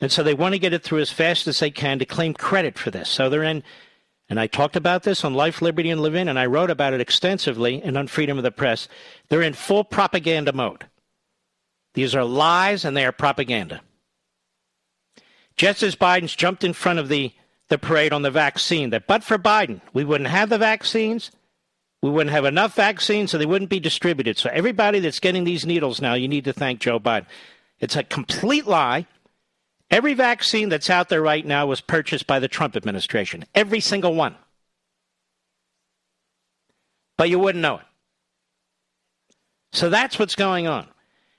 And 0.00 0.12
so 0.12 0.22
they 0.22 0.32
want 0.32 0.54
to 0.54 0.60
get 0.60 0.72
it 0.72 0.84
through 0.84 1.00
as 1.00 1.10
fast 1.10 1.48
as 1.48 1.58
they 1.58 1.72
can 1.72 1.98
to 1.98 2.04
claim 2.04 2.34
credit 2.34 2.78
for 2.78 2.92
this. 2.92 3.08
So 3.08 3.28
they're 3.28 3.42
in 3.42 3.64
and 4.28 4.38
I 4.38 4.46
talked 4.46 4.76
about 4.76 5.02
this 5.02 5.24
on 5.24 5.34
Life, 5.34 5.60
Liberty, 5.60 5.90
and 5.90 6.00
Levin, 6.00 6.28
and 6.28 6.38
I 6.38 6.46
wrote 6.46 6.70
about 6.70 6.94
it 6.94 7.00
extensively 7.00 7.82
and 7.82 7.96
Unfreedom 7.96 8.36
of 8.36 8.44
the 8.44 8.52
Press. 8.52 8.86
They're 9.28 9.42
in 9.42 9.54
full 9.54 9.82
propaganda 9.82 10.52
mode. 10.52 10.86
These 11.94 12.14
are 12.14 12.24
lies 12.24 12.84
and 12.84 12.96
they 12.96 13.04
are 13.04 13.10
propaganda. 13.10 13.80
Just 15.56 15.82
as 15.82 15.96
Biden's 15.96 16.34
jumped 16.34 16.64
in 16.64 16.72
front 16.72 16.98
of 16.98 17.08
the, 17.08 17.32
the 17.68 17.78
parade 17.78 18.12
on 18.12 18.22
the 18.22 18.30
vaccine, 18.30 18.90
that 18.90 19.06
but 19.06 19.22
for 19.22 19.38
Biden, 19.38 19.80
we 19.92 20.04
wouldn't 20.04 20.30
have 20.30 20.48
the 20.48 20.58
vaccines, 20.58 21.30
we 22.02 22.10
wouldn't 22.10 22.32
have 22.32 22.46
enough 22.46 22.74
vaccines, 22.74 23.30
so 23.30 23.38
they 23.38 23.46
wouldn't 23.46 23.70
be 23.70 23.80
distributed. 23.80 24.38
So 24.38 24.48
everybody 24.52 25.00
that's 25.00 25.20
getting 25.20 25.44
these 25.44 25.66
needles 25.66 26.00
now, 26.00 26.14
you 26.14 26.28
need 26.28 26.44
to 26.44 26.52
thank 26.52 26.80
Joe 26.80 26.98
Biden. 26.98 27.26
It's 27.78 27.96
a 27.96 28.02
complete 28.02 28.66
lie. 28.66 29.06
Every 29.90 30.14
vaccine 30.14 30.68
that's 30.68 30.88
out 30.88 31.08
there 31.08 31.20
right 31.20 31.44
now 31.44 31.66
was 31.66 31.80
purchased 31.80 32.26
by 32.26 32.38
the 32.38 32.48
Trump 32.48 32.76
administration. 32.76 33.44
Every 33.54 33.80
single 33.80 34.14
one. 34.14 34.36
But 37.18 37.28
you 37.28 37.38
wouldn't 37.38 37.60
know 37.60 37.76
it. 37.76 37.84
So 39.72 39.90
that's 39.90 40.18
what's 40.18 40.36
going 40.36 40.66
on. 40.66 40.86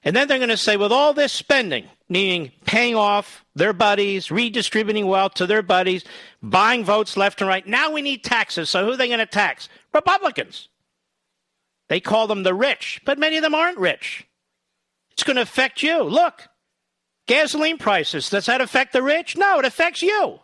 And 0.03 0.15
then 0.15 0.27
they're 0.27 0.39
going 0.39 0.49
to 0.49 0.57
say, 0.57 0.77
with 0.77 0.91
all 0.91 1.13
this 1.13 1.31
spending, 1.31 1.85
meaning 2.09 2.51
paying 2.65 2.95
off 2.95 3.45
their 3.55 3.73
buddies, 3.73 4.31
redistributing 4.31 5.05
wealth 5.05 5.35
to 5.35 5.45
their 5.45 5.61
buddies, 5.61 6.03
buying 6.41 6.83
votes 6.83 7.15
left 7.15 7.39
and 7.41 7.47
right, 7.47 7.67
now 7.67 7.91
we 7.91 8.01
need 8.01 8.23
taxes. 8.23 8.69
So 8.69 8.83
who 8.83 8.93
are 8.93 8.97
they 8.97 9.07
going 9.07 9.19
to 9.19 9.25
tax? 9.27 9.69
Republicans. 9.93 10.69
They 11.87 11.99
call 11.99 12.25
them 12.25 12.43
the 12.43 12.53
rich, 12.53 13.01
but 13.05 13.19
many 13.19 13.37
of 13.37 13.43
them 13.43 13.53
aren't 13.53 13.77
rich. 13.77 14.25
It's 15.11 15.23
going 15.23 15.35
to 15.35 15.41
affect 15.43 15.83
you. 15.83 16.01
Look, 16.03 16.47
Gasoline 17.27 17.77
prices, 17.77 18.29
does 18.29 18.47
that 18.47 18.61
affect 18.61 18.93
the 18.93 19.03
rich? 19.03 19.37
No, 19.37 19.59
it 19.59 19.65
affects 19.65 20.01
you. 20.01 20.39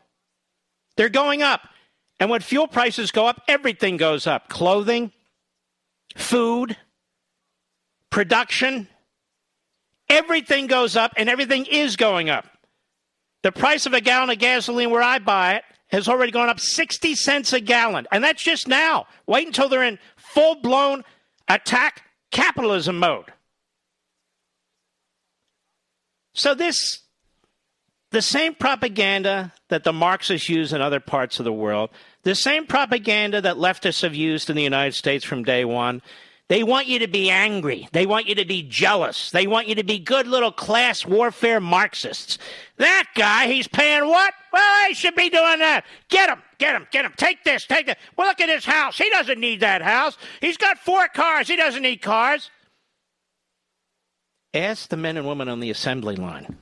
They're 0.97 1.09
going 1.09 1.41
up. 1.41 1.61
And 2.19 2.29
when 2.29 2.41
fuel 2.41 2.67
prices 2.67 3.11
go 3.11 3.27
up, 3.27 3.41
everything 3.47 3.97
goes 3.97 4.27
up 4.27 4.49
clothing, 4.49 5.11
food, 6.15 6.77
production. 8.09 8.87
Everything 10.09 10.67
goes 10.67 10.95
up, 10.95 11.13
and 11.17 11.29
everything 11.29 11.65
is 11.65 11.95
going 11.95 12.29
up. 12.29 12.45
The 13.43 13.51
price 13.51 13.85
of 13.85 13.93
a 13.93 14.01
gallon 14.01 14.29
of 14.29 14.39
gasoline 14.39 14.89
where 14.89 15.01
I 15.01 15.19
buy 15.19 15.55
it 15.55 15.63
has 15.89 16.07
already 16.07 16.31
gone 16.31 16.49
up 16.49 16.59
60 16.59 17.15
cents 17.15 17.53
a 17.53 17.59
gallon. 17.59 18.07
And 18.11 18.23
that's 18.23 18.43
just 18.43 18.67
now. 18.67 19.07
Wait 19.25 19.47
until 19.47 19.69
they're 19.69 19.83
in 19.83 19.99
full 20.17 20.55
blown 20.55 21.03
attack 21.47 22.03
capitalism 22.31 22.99
mode. 22.99 23.31
So 26.33 26.53
this 26.53 26.99
the 28.11 28.21
same 28.21 28.55
propaganda 28.55 29.51
that 29.67 29.83
the 29.83 29.91
Marxists 29.91 30.47
use 30.47 30.71
in 30.71 30.81
other 30.81 30.99
parts 30.99 31.39
of 31.39 31.45
the 31.45 31.53
world, 31.53 31.89
the 32.23 32.35
same 32.35 32.65
propaganda 32.65 33.41
that 33.41 33.57
leftists 33.57 34.01
have 34.01 34.15
used 34.15 34.49
in 34.49 34.55
the 34.55 34.63
United 34.63 34.93
States 34.93 35.25
from 35.25 35.43
day 35.43 35.65
one. 35.65 36.01
They 36.49 36.63
want 36.63 36.87
you 36.87 36.99
to 36.99 37.07
be 37.07 37.29
angry. 37.29 37.89
They 37.91 38.05
want 38.05 38.27
you 38.27 38.35
to 38.35 38.45
be 38.45 38.63
jealous. 38.63 39.31
They 39.31 39.47
want 39.47 39.67
you 39.67 39.75
to 39.75 39.83
be 39.83 39.99
good 39.99 40.27
little 40.27 40.51
class 40.51 41.05
warfare 41.05 41.59
Marxists. 41.59 42.37
That 42.77 43.07
guy, 43.15 43.47
he's 43.47 43.67
paying 43.67 44.07
what? 44.07 44.33
Well, 44.53 44.87
he 44.87 44.93
should 44.93 45.15
be 45.15 45.29
doing 45.29 45.59
that. 45.59 45.83
Get 46.07 46.29
him, 46.29 46.41
get 46.57 46.73
him, 46.73 46.87
get 46.89 47.03
him. 47.03 47.13
Take 47.17 47.43
this, 47.43 47.65
take 47.65 47.87
that. 47.87 47.97
Well, 48.15 48.27
look 48.27 48.39
at 48.39 48.47
his 48.47 48.63
house. 48.63 48.97
He 48.97 49.09
doesn't 49.09 49.39
need 49.39 49.59
that 49.59 49.81
house. 49.81 50.17
He's 50.39 50.55
got 50.55 50.77
four 50.77 51.09
cars. 51.09 51.49
He 51.49 51.57
doesn't 51.57 51.81
need 51.81 52.01
cars. 52.01 52.49
Ask 54.53 54.87
the 54.87 54.97
men 54.97 55.17
and 55.17 55.27
women 55.27 55.49
on 55.49 55.59
the 55.59 55.69
assembly 55.69 56.15
line 56.15 56.57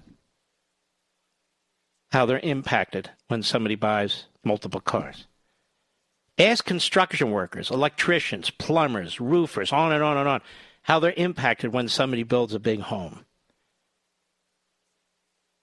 how 2.12 2.26
they're 2.26 2.40
impacted 2.40 3.12
when 3.28 3.44
somebody 3.44 3.76
buys 3.76 4.26
multiple 4.44 4.80
cars. 4.80 5.28
Ask 6.38 6.66
construction 6.66 7.32
workers, 7.32 7.72
electricians, 7.72 8.50
plumbers, 8.50 9.22
roofers, 9.22 9.72
on 9.72 9.94
and 9.94 10.04
on 10.04 10.18
and 10.18 10.28
on, 10.28 10.42
how 10.82 11.00
they're 11.00 11.14
impacted 11.16 11.72
when 11.72 11.88
somebody 11.88 12.24
builds 12.24 12.54
a 12.54 12.60
big 12.60 12.82
home. 12.82 13.26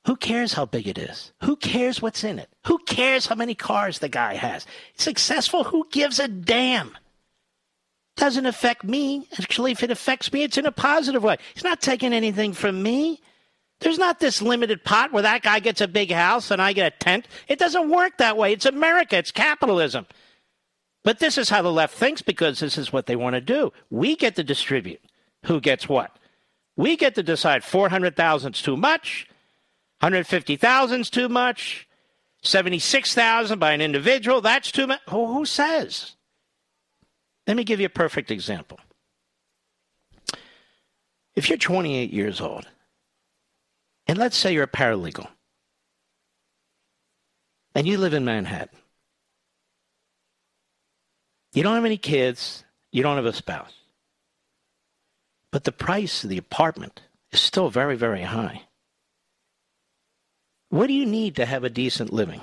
Who 0.06 0.16
cares 0.16 0.54
how 0.54 0.64
big 0.66 0.88
it 0.88 0.98
is? 0.98 1.32
Who 1.44 1.56
cares 1.56 2.02
what's 2.02 2.24
in 2.24 2.38
it? 2.38 2.48
Who 2.66 2.78
cares 2.78 3.26
how 3.26 3.36
many 3.36 3.54
cars 3.54 3.98
the 3.98 4.08
guy 4.08 4.34
has? 4.34 4.66
Successful, 4.96 5.62
who 5.62 5.86
gives 5.92 6.18
a 6.18 6.26
damn? 6.26 6.96
Doesn't 8.16 8.46
affect 8.46 8.82
me. 8.82 9.28
Actually, 9.40 9.72
if 9.72 9.82
it 9.82 9.90
affects 9.90 10.32
me, 10.32 10.42
it's 10.42 10.58
in 10.58 10.66
a 10.66 10.72
positive 10.72 11.22
way. 11.22 11.36
He's 11.54 11.64
not 11.64 11.80
taking 11.80 12.12
anything 12.12 12.52
from 12.52 12.82
me. 12.82 13.20
There's 13.80 13.98
not 13.98 14.20
this 14.20 14.42
limited 14.42 14.84
pot 14.84 15.12
where 15.12 15.22
that 15.22 15.42
guy 15.42 15.60
gets 15.60 15.80
a 15.80 15.88
big 15.88 16.10
house 16.10 16.50
and 16.50 16.60
I 16.60 16.72
get 16.72 16.94
a 16.94 16.96
tent. 16.98 17.26
It 17.48 17.58
doesn't 17.58 17.90
work 17.90 18.18
that 18.18 18.36
way. 18.36 18.52
It's 18.52 18.66
America, 18.66 19.16
it's 19.18 19.30
capitalism. 19.30 20.06
But 21.04 21.18
this 21.18 21.36
is 21.36 21.48
how 21.48 21.62
the 21.62 21.72
left 21.72 21.94
thinks 21.94 22.22
because 22.22 22.60
this 22.60 22.78
is 22.78 22.92
what 22.92 23.06
they 23.06 23.16
want 23.16 23.34
to 23.34 23.40
do. 23.40 23.72
We 23.90 24.16
get 24.16 24.36
to 24.36 24.44
distribute 24.44 25.00
who 25.46 25.60
gets 25.60 25.88
what. 25.88 26.16
We 26.76 26.96
get 26.96 27.14
to 27.16 27.22
decide 27.22 27.64
400,000 27.64 28.54
is 28.54 28.62
too 28.62 28.76
much, 28.76 29.26
150,000 30.00 31.00
is 31.00 31.10
too 31.10 31.28
much, 31.28 31.88
76,000 32.42 33.58
by 33.58 33.72
an 33.72 33.80
individual, 33.80 34.40
that's 34.40 34.72
too 34.72 34.86
much. 34.86 35.00
Who, 35.10 35.26
who 35.32 35.44
says? 35.44 36.16
Let 37.46 37.56
me 37.56 37.64
give 37.64 37.80
you 37.80 37.86
a 37.86 37.90
perfect 37.90 38.30
example. 38.30 38.78
If 41.34 41.48
you're 41.48 41.58
28 41.58 42.12
years 42.12 42.40
old 42.40 42.66
and 44.06 44.18
let's 44.18 44.36
say 44.36 44.52
you're 44.52 44.64
a 44.64 44.68
paralegal 44.68 45.28
and 47.74 47.86
you 47.86 47.98
live 47.98 48.14
in 48.14 48.24
Manhattan. 48.24 48.81
You 51.52 51.62
don't 51.62 51.74
have 51.74 51.84
any 51.84 51.98
kids, 51.98 52.64
you 52.90 53.02
don't 53.02 53.16
have 53.16 53.26
a 53.26 53.32
spouse. 53.32 53.72
But 55.50 55.64
the 55.64 55.72
price 55.72 56.24
of 56.24 56.30
the 56.30 56.38
apartment 56.38 57.02
is 57.30 57.40
still 57.40 57.68
very, 57.68 57.96
very 57.96 58.22
high. 58.22 58.62
What 60.70 60.86
do 60.86 60.94
you 60.94 61.04
need 61.04 61.36
to 61.36 61.44
have 61.44 61.64
a 61.64 61.70
decent 61.70 62.12
living? 62.12 62.40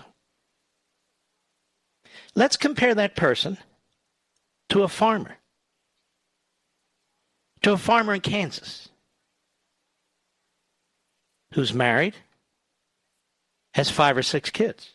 Let's 2.35 2.57
compare 2.57 2.93
that 2.93 3.15
person 3.15 3.57
to 4.69 4.83
a 4.83 4.87
farmer, 4.87 5.37
to 7.63 7.71
a 7.71 7.77
farmer 7.77 8.13
in 8.13 8.21
Kansas 8.21 8.89
who's 11.53 11.73
married, 11.73 12.13
has 13.73 13.89
five 13.89 14.15
or 14.15 14.21
six 14.21 14.51
kids. 14.51 14.91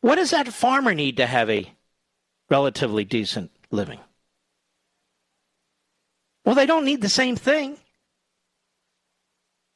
What 0.00 0.16
does 0.16 0.30
that 0.30 0.48
farmer 0.48 0.94
need 0.94 1.16
to 1.16 1.26
have 1.26 1.50
a 1.50 1.72
relatively 2.48 3.04
decent 3.04 3.50
living? 3.70 4.00
Well, 6.44 6.54
they 6.54 6.66
don't 6.66 6.84
need 6.84 7.02
the 7.02 7.08
same 7.08 7.36
thing. 7.36 7.78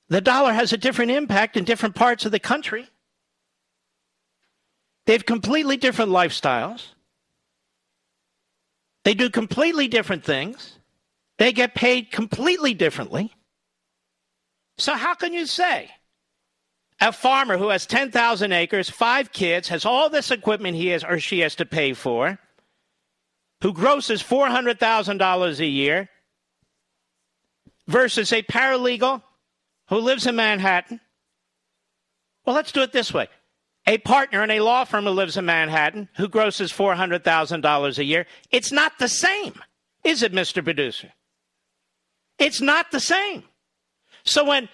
The 0.09 0.21
dollar 0.21 0.53
has 0.53 0.73
a 0.73 0.79
different 0.79 1.11
impact 1.11 1.57
in 1.57 1.65
different 1.65 1.95
parts 1.95 2.25
of 2.25 2.33
the 2.33 2.39
country. 2.39 2.89
They 5.07 5.15
have 5.15 5.27
completely 5.27 5.77
different 5.77 6.11
lifestyles. 6.11 6.89
They 9.05 9.15
do 9.15 9.31
completely 9.31 9.89
different 9.89 10.25
things. 10.25 10.79
They 11.39 11.53
get 11.53 11.75
paid 11.75 12.13
completely 12.13 12.73
differently. 12.73 13.35
So, 14.79 14.95
how 14.95 15.15
can 15.15 15.33
you 15.33 15.47
say 15.47 15.91
a 17.03 17.11
farmer 17.11 17.59
who 17.59 17.71
has 17.71 17.85
10,000 17.85 18.53
acres, 18.53 18.89
five 18.89 19.33
kids, 19.33 19.69
has 19.69 19.85
all 19.85 20.09
this 20.09 20.31
equipment 20.31 20.77
he 20.77 20.87
has 20.89 21.03
or 21.03 21.19
she 21.19 21.41
has 21.41 21.57
to 21.57 21.67
pay 21.67 21.93
for, 21.95 22.39
who 23.61 23.73
grosses 23.73 24.23
$400,000 24.23 25.59
a 25.59 25.67
year, 25.67 26.09
versus 27.89 28.33
a 28.33 28.43
paralegal 28.45 29.21
who 29.89 29.99
lives 29.99 30.29
in 30.29 30.37
Manhattan? 30.37 31.01
Well, 32.47 32.55
let's 32.55 32.71
do 32.71 32.83
it 32.83 32.93
this 32.93 33.13
way. 33.13 33.27
A 33.89 33.99
partner 33.99 34.45
in 34.45 34.53
a 34.53 34.61
law 34.61 34.85
firm 34.85 35.05
who 35.05 35.11
lives 35.11 35.37
in 35.37 35.45
Manhattan 35.45 36.09
who 36.17 36.29
grosses 36.29 36.73
$400,000 36.73 37.99
a 37.99 38.05
year, 38.05 38.27
it's 38.53 38.71
not 38.71 38.93
the 39.01 39.09
same, 39.09 39.55
is 40.05 40.23
it, 40.23 40.33
Mr. 40.33 40.63
Producer? 40.63 41.13
It's 42.39 42.61
not 42.61 42.93
the 42.93 43.01
same. 43.01 43.43
So 44.23 44.45
when 44.45 44.69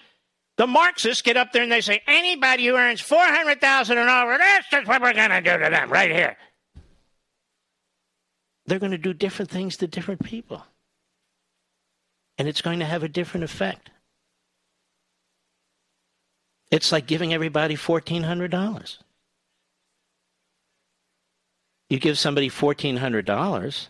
the 0.59 0.67
Marxists 0.67 1.21
get 1.21 1.37
up 1.37 1.53
there 1.53 1.63
and 1.63 1.71
they 1.71 1.79
say, 1.79 2.01
anybody 2.05 2.65
who 2.65 2.75
earns 2.75 2.99
400000 2.99 3.97
and 3.97 4.09
over, 4.09 4.37
that's 4.37 4.69
just 4.69 4.87
what 4.89 5.01
we're 5.01 5.13
going 5.13 5.29
to 5.29 5.39
do 5.39 5.57
to 5.57 5.69
them 5.69 5.89
right 5.89 6.11
here. 6.11 6.35
They're 8.65 8.77
going 8.77 8.91
to 8.91 8.97
do 8.97 9.13
different 9.13 9.49
things 9.49 9.77
to 9.77 9.87
different 9.87 10.21
people. 10.21 10.65
And 12.37 12.45
it's 12.45 12.61
going 12.61 12.79
to 12.79 12.85
have 12.85 13.03
a 13.03 13.07
different 13.07 13.45
effect. 13.45 13.89
It's 16.71 16.91
like 16.91 17.07
giving 17.07 17.33
everybody 17.33 17.77
$1,400. 17.77 18.97
You 21.89 21.99
give 21.99 22.19
somebody 22.19 22.49
$1,400. 22.49 23.87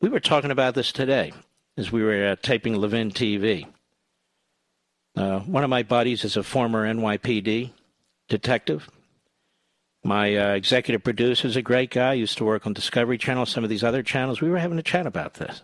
We 0.00 0.08
were 0.08 0.18
talking 0.18 0.50
about 0.50 0.74
this 0.74 0.90
today 0.90 1.32
as 1.76 1.92
we 1.92 2.02
were 2.02 2.30
uh, 2.30 2.36
taping 2.42 2.74
Levin 2.74 3.12
TV. 3.12 3.68
Uh, 5.14 5.40
one 5.40 5.64
of 5.64 5.70
my 5.70 5.82
buddies 5.82 6.24
is 6.24 6.36
a 6.36 6.42
former 6.42 6.86
NYPD 6.86 7.70
detective. 8.28 8.88
My 10.04 10.36
uh, 10.36 10.54
executive 10.54 11.04
producer 11.04 11.46
is 11.46 11.56
a 11.56 11.62
great 11.62 11.90
guy. 11.90 12.14
Used 12.14 12.38
to 12.38 12.44
work 12.44 12.66
on 12.66 12.72
Discovery 12.72 13.18
Channel, 13.18 13.46
some 13.46 13.62
of 13.62 13.70
these 13.70 13.84
other 13.84 14.02
channels. 14.02 14.40
We 14.40 14.50
were 14.50 14.58
having 14.58 14.78
a 14.78 14.82
chat 14.82 15.06
about 15.06 15.34
this. 15.34 15.62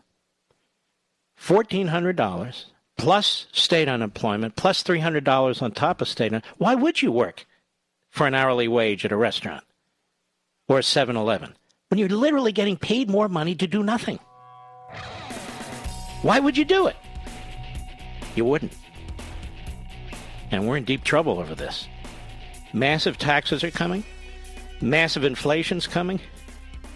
Fourteen 1.35 1.89
hundred 1.89 2.17
dollars 2.17 2.67
plus 2.97 3.47
state 3.53 3.89
unemployment 3.89 4.55
plus 4.57 4.79
plus 4.79 4.83
three 4.83 5.01
hundred 5.01 5.25
dollars 5.25 5.63
on 5.63 5.73
top 5.73 6.01
of 6.01 6.09
state. 6.09 6.33
Why 6.59 6.75
would 6.75 7.01
you 7.01 7.11
work 7.11 7.47
for 8.11 8.27
an 8.27 8.35
hourly 8.35 8.69
wage 8.69 9.05
at 9.05 9.13
a 9.13 9.17
restaurant 9.17 9.65
or 10.67 10.79
a 10.79 10.83
7-Eleven 10.83 11.55
when 11.89 11.99
you're 11.99 12.09
literally 12.09 12.53
getting 12.53 12.77
paid 12.77 13.09
more 13.09 13.29
money 13.29 13.55
to 13.55 13.67
do 13.67 13.83
nothing? 13.83 14.19
Why 16.23 16.41
would 16.41 16.57
you 16.57 16.65
do 16.65 16.89
it? 16.89 16.97
You 18.35 18.45
wouldn't. 18.45 18.73
And 20.51 20.67
we're 20.67 20.79
in 20.79 20.85
deep 20.85 21.05
trouble 21.05 21.39
over 21.39 21.55
this. 21.55 21.87
Massive 22.73 23.19
taxes 23.19 23.65
are 23.65 23.71
coming, 23.71 24.05
massive 24.81 25.25
inflation's 25.25 25.87
coming, 25.87 26.21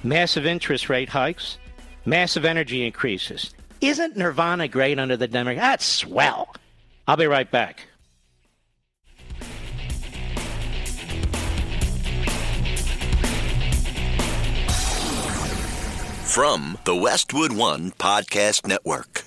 massive 0.03 0.47
interest 0.47 0.89
rate 0.89 1.09
hikes, 1.09 1.59
massive 2.05 2.45
energy 2.45 2.87
increases. 2.87 3.55
Isn't 3.81 4.17
Nirvana 4.17 4.69
great 4.69 4.99
under 4.99 5.17
the 5.17 5.29
Democrats? 5.29 5.61
That's 5.61 6.05
ah, 6.05 6.07
swell. 6.07 6.55
I'll 7.09 7.17
be 7.17 7.27
right 7.27 7.51
back. 7.51 7.87
From 16.25 16.79
the 16.85 16.97
Westwood 16.97 17.53
One 17.53 17.91
Podcast 17.91 18.67
Network. 18.67 19.27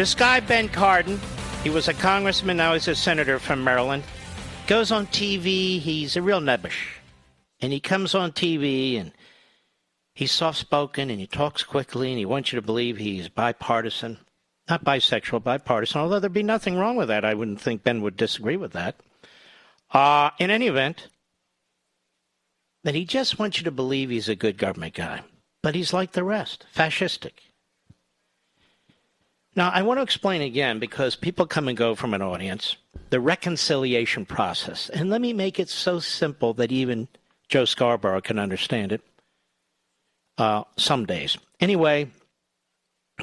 This 0.00 0.14
guy, 0.14 0.40
Ben 0.40 0.70
Cardin, 0.70 1.18
he 1.62 1.68
was 1.68 1.86
a 1.86 1.92
congressman, 1.92 2.56
now 2.56 2.72
he's 2.72 2.88
a 2.88 2.94
senator 2.94 3.38
from 3.38 3.62
Maryland, 3.62 4.02
goes 4.66 4.90
on 4.90 5.06
TV. 5.08 5.78
He's 5.78 6.16
a 6.16 6.22
real 6.22 6.40
nebbish. 6.40 6.96
And 7.60 7.70
he 7.70 7.80
comes 7.80 8.14
on 8.14 8.32
TV 8.32 8.98
and 8.98 9.12
he's 10.14 10.32
soft-spoken 10.32 11.10
and 11.10 11.20
he 11.20 11.26
talks 11.26 11.62
quickly 11.62 12.08
and 12.08 12.18
he 12.18 12.24
wants 12.24 12.50
you 12.50 12.58
to 12.58 12.64
believe 12.64 12.96
he's 12.96 13.28
bipartisan. 13.28 14.16
Not 14.70 14.86
bisexual, 14.86 15.42
bipartisan, 15.42 16.00
although 16.00 16.18
there'd 16.18 16.32
be 16.32 16.42
nothing 16.42 16.76
wrong 16.76 16.96
with 16.96 17.08
that. 17.08 17.26
I 17.26 17.34
wouldn't 17.34 17.60
think 17.60 17.82
Ben 17.82 18.00
would 18.00 18.16
disagree 18.16 18.56
with 18.56 18.72
that. 18.72 18.96
Uh, 19.90 20.30
in 20.38 20.50
any 20.50 20.68
event, 20.68 21.08
that 22.84 22.94
he 22.94 23.04
just 23.04 23.38
wants 23.38 23.58
you 23.58 23.64
to 23.64 23.70
believe 23.70 24.08
he's 24.08 24.30
a 24.30 24.34
good 24.34 24.56
government 24.56 24.94
guy. 24.94 25.20
But 25.62 25.74
he's 25.74 25.92
like 25.92 26.12
the 26.12 26.24
rest, 26.24 26.64
fascistic. 26.74 27.49
Now, 29.56 29.70
I 29.70 29.82
want 29.82 29.98
to 29.98 30.02
explain 30.02 30.42
again 30.42 30.78
because 30.78 31.16
people 31.16 31.46
come 31.46 31.68
and 31.68 31.76
go 31.76 31.94
from 31.94 32.14
an 32.14 32.22
audience 32.22 32.76
the 33.10 33.20
reconciliation 33.20 34.24
process. 34.24 34.88
And 34.88 35.10
let 35.10 35.20
me 35.20 35.32
make 35.32 35.58
it 35.58 35.68
so 35.68 35.98
simple 35.98 36.54
that 36.54 36.70
even 36.70 37.08
Joe 37.48 37.64
Scarborough 37.64 38.20
can 38.20 38.38
understand 38.38 38.92
it 38.92 39.02
uh, 40.38 40.62
some 40.76 41.06
days. 41.06 41.36
Anyway, 41.58 42.08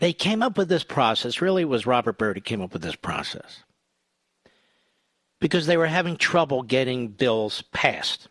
they 0.02 0.12
came 0.14 0.44
up 0.44 0.58
with 0.58 0.68
this 0.68 0.84
process. 0.84 1.42
Really, 1.42 1.62
it 1.62 1.70
was 1.70 1.86
Robert 1.88 2.18
Byrd 2.18 2.38
who 2.38 2.42
came 2.42 2.62
up 2.62 2.74
with 2.74 2.82
this 2.82 2.96
process 2.96 3.64
because 5.40 5.66
they 5.66 5.78
were 5.78 5.88
having 5.88 6.18
trouble 6.18 6.64
getting 6.64 7.08
bills 7.08 7.64
passed. 7.72 8.28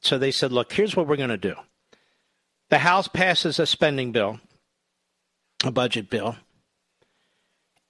So 0.00 0.18
they 0.18 0.30
said, 0.30 0.52
look, 0.52 0.72
here's 0.72 0.94
what 0.94 1.06
we're 1.06 1.16
going 1.16 1.30
to 1.30 1.36
do. 1.36 1.54
The 2.70 2.78
House 2.78 3.08
passes 3.08 3.58
a 3.58 3.66
spending 3.66 4.12
bill, 4.12 4.40
a 5.64 5.70
budget 5.70 6.10
bill, 6.10 6.36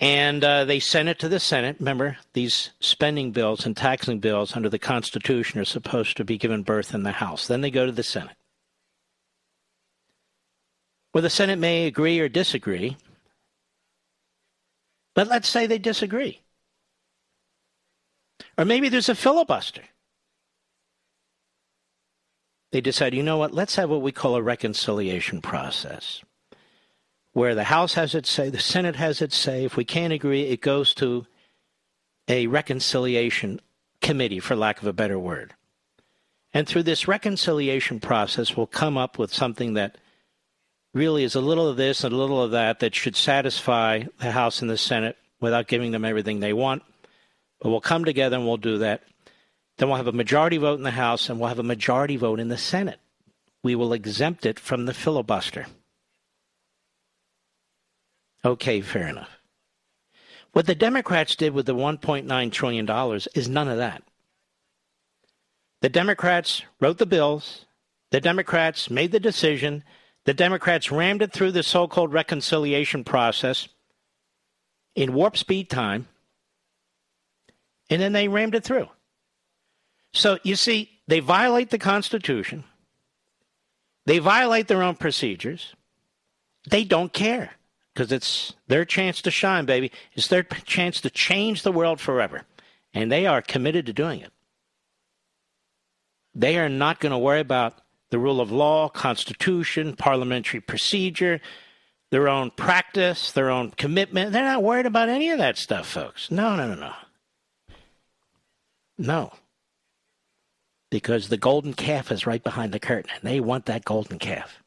and 0.04 0.44
uh, 0.44 0.66
they 0.66 0.80
send 0.80 1.08
it 1.08 1.18
to 1.20 1.30
the 1.30 1.40
Senate. 1.40 1.76
Remember, 1.78 2.18
these 2.34 2.72
spending 2.78 3.30
bills 3.30 3.64
and 3.64 3.74
taxing 3.74 4.20
bills 4.20 4.54
under 4.54 4.68
the 4.68 4.78
Constitution 4.78 5.60
are 5.60 5.64
supposed 5.64 6.18
to 6.18 6.24
be 6.24 6.36
given 6.36 6.62
birth 6.62 6.92
in 6.92 7.04
the 7.04 7.12
House. 7.12 7.46
Then 7.46 7.62
they 7.62 7.70
go 7.70 7.86
to 7.86 7.92
the 7.92 8.02
Senate. 8.02 8.36
Well, 11.14 11.22
the 11.22 11.30
Senate 11.30 11.58
may 11.58 11.86
agree 11.86 12.20
or 12.20 12.28
disagree, 12.28 12.98
but 15.14 15.26
let's 15.26 15.48
say 15.48 15.66
they 15.66 15.78
disagree. 15.78 16.42
Or 18.58 18.66
maybe 18.66 18.90
there's 18.90 19.08
a 19.08 19.14
filibuster 19.14 19.84
they 22.72 22.82
decide, 22.82 23.14
you 23.14 23.22
know 23.22 23.38
what, 23.38 23.54
let's 23.54 23.76
have 23.76 23.88
what 23.88 24.02
we 24.02 24.12
call 24.12 24.34
a 24.34 24.42
reconciliation 24.42 25.40
process, 25.40 26.22
where 27.34 27.54
the 27.54 27.64
House 27.64 27.94
has 27.94 28.14
its 28.14 28.30
say, 28.30 28.48
the 28.48 28.58
Senate 28.58 28.96
has 28.96 29.20
its 29.20 29.36
say. 29.36 29.64
If 29.64 29.76
we 29.76 29.84
can't 29.84 30.12
agree, 30.12 30.44
it 30.44 30.60
goes 30.60 30.94
to 30.94 31.26
a 32.28 32.46
reconciliation 32.46 33.60
committee, 34.00 34.40
for 34.40 34.56
lack 34.56 34.80
of 34.80 34.86
a 34.86 34.92
better 34.92 35.18
word. 35.18 35.52
And 36.54 36.66
through 36.66 36.84
this 36.84 37.08
reconciliation 37.08 37.98
process, 37.98 38.56
we'll 38.56 38.68
come 38.68 38.96
up 38.96 39.18
with 39.18 39.34
something 39.34 39.74
that 39.74 39.98
really 40.94 41.24
is 41.24 41.34
a 41.34 41.40
little 41.40 41.68
of 41.68 41.76
this 41.76 42.04
and 42.04 42.14
a 42.14 42.16
little 42.16 42.40
of 42.40 42.52
that 42.52 42.78
that 42.78 42.94
should 42.94 43.16
satisfy 43.16 44.04
the 44.20 44.30
House 44.30 44.62
and 44.62 44.70
the 44.70 44.78
Senate 44.78 45.16
without 45.40 45.66
giving 45.66 45.90
them 45.90 46.04
everything 46.04 46.38
they 46.38 46.52
want. 46.52 46.84
But 47.60 47.70
we'll 47.70 47.80
come 47.80 48.04
together 48.04 48.36
and 48.36 48.46
we'll 48.46 48.58
do 48.58 48.78
that. 48.78 49.02
Then 49.76 49.88
we'll 49.88 49.96
have 49.96 50.06
a 50.06 50.12
majority 50.12 50.56
vote 50.56 50.78
in 50.78 50.84
the 50.84 50.92
House 50.92 51.28
and 51.28 51.40
we'll 51.40 51.48
have 51.48 51.58
a 51.58 51.64
majority 51.64 52.14
vote 52.14 52.38
in 52.38 52.46
the 52.46 52.56
Senate. 52.56 53.00
We 53.64 53.74
will 53.74 53.92
exempt 53.92 54.46
it 54.46 54.60
from 54.60 54.86
the 54.86 54.94
filibuster. 54.94 55.66
Okay, 58.44 58.80
fair 58.80 59.08
enough. 59.08 59.40
What 60.52 60.66
the 60.66 60.74
Democrats 60.74 61.34
did 61.34 61.54
with 61.54 61.66
the 61.66 61.74
$1.9 61.74 62.52
trillion 62.52 63.20
is 63.34 63.48
none 63.48 63.68
of 63.68 63.78
that. 63.78 64.02
The 65.80 65.88
Democrats 65.88 66.62
wrote 66.80 66.98
the 66.98 67.06
bills, 67.06 67.66
the 68.10 68.20
Democrats 68.20 68.90
made 68.90 69.12
the 69.12 69.20
decision, 69.20 69.82
the 70.24 70.34
Democrats 70.34 70.92
rammed 70.92 71.22
it 71.22 71.32
through 71.32 71.52
the 71.52 71.62
so 71.62 71.88
called 71.88 72.12
reconciliation 72.12 73.04
process 73.04 73.68
in 74.94 75.12
warp 75.12 75.36
speed 75.36 75.68
time, 75.68 76.06
and 77.90 78.00
then 78.00 78.12
they 78.12 78.28
rammed 78.28 78.54
it 78.54 78.64
through. 78.64 78.88
So 80.12 80.38
you 80.42 80.56
see, 80.56 80.90
they 81.08 81.20
violate 81.20 81.70
the 81.70 81.78
Constitution. 81.78 82.64
They 84.06 84.20
violate 84.20 84.68
their 84.68 84.82
own 84.82 84.94
procedures. 84.94 85.74
They 86.70 86.84
don't 86.84 87.12
care 87.12 87.50
because 87.94 88.10
it's 88.10 88.54
their 88.66 88.84
chance 88.84 89.22
to 89.22 89.30
shine, 89.30 89.64
baby. 89.64 89.92
It's 90.14 90.26
their 90.28 90.42
chance 90.42 91.00
to 91.02 91.10
change 91.10 91.62
the 91.62 91.72
world 91.72 92.00
forever. 92.00 92.42
And 92.92 93.10
they 93.10 93.26
are 93.26 93.40
committed 93.40 93.86
to 93.86 93.92
doing 93.92 94.20
it. 94.20 94.32
They 96.34 96.58
are 96.58 96.68
not 96.68 97.00
going 97.00 97.12
to 97.12 97.18
worry 97.18 97.40
about 97.40 97.78
the 98.10 98.18
rule 98.18 98.40
of 98.40 98.50
law, 98.50 98.88
constitution, 98.88 99.96
parliamentary 99.96 100.60
procedure, 100.60 101.40
their 102.10 102.28
own 102.28 102.50
practice, 102.50 103.32
their 103.32 103.50
own 103.50 103.70
commitment. 103.70 104.32
They're 104.32 104.44
not 104.44 104.62
worried 104.62 104.86
about 104.86 105.08
any 105.08 105.30
of 105.30 105.38
that 105.38 105.56
stuff, 105.56 105.86
folks. 105.86 106.30
No, 106.30 106.56
no, 106.56 106.68
no, 106.68 106.74
no. 106.74 106.92
No 108.98 109.32
because 110.94 111.28
the 111.28 111.36
golden 111.36 111.74
calf 111.74 112.12
is 112.12 112.24
right 112.24 112.44
behind 112.44 112.70
the 112.70 112.78
curtain 112.78 113.10
and 113.12 113.28
they 113.28 113.40
want 113.40 113.66
that 113.66 113.84
golden 113.84 114.16
calf. 114.16 114.62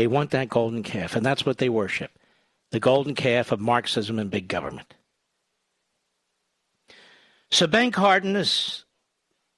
They 0.00 0.06
want 0.06 0.30
that 0.30 0.48
golden 0.48 0.82
calf, 0.82 1.14
and 1.14 1.26
that's 1.26 1.44
what 1.44 1.58
they 1.58 1.68
worship 1.68 2.10
the 2.70 2.80
golden 2.80 3.14
calf 3.14 3.52
of 3.52 3.60
Marxism 3.60 4.18
and 4.18 4.30
big 4.30 4.48
government. 4.48 4.94
So 7.50 7.66
Ben 7.66 7.92
Cardin 7.92 8.34
is, 8.34 8.86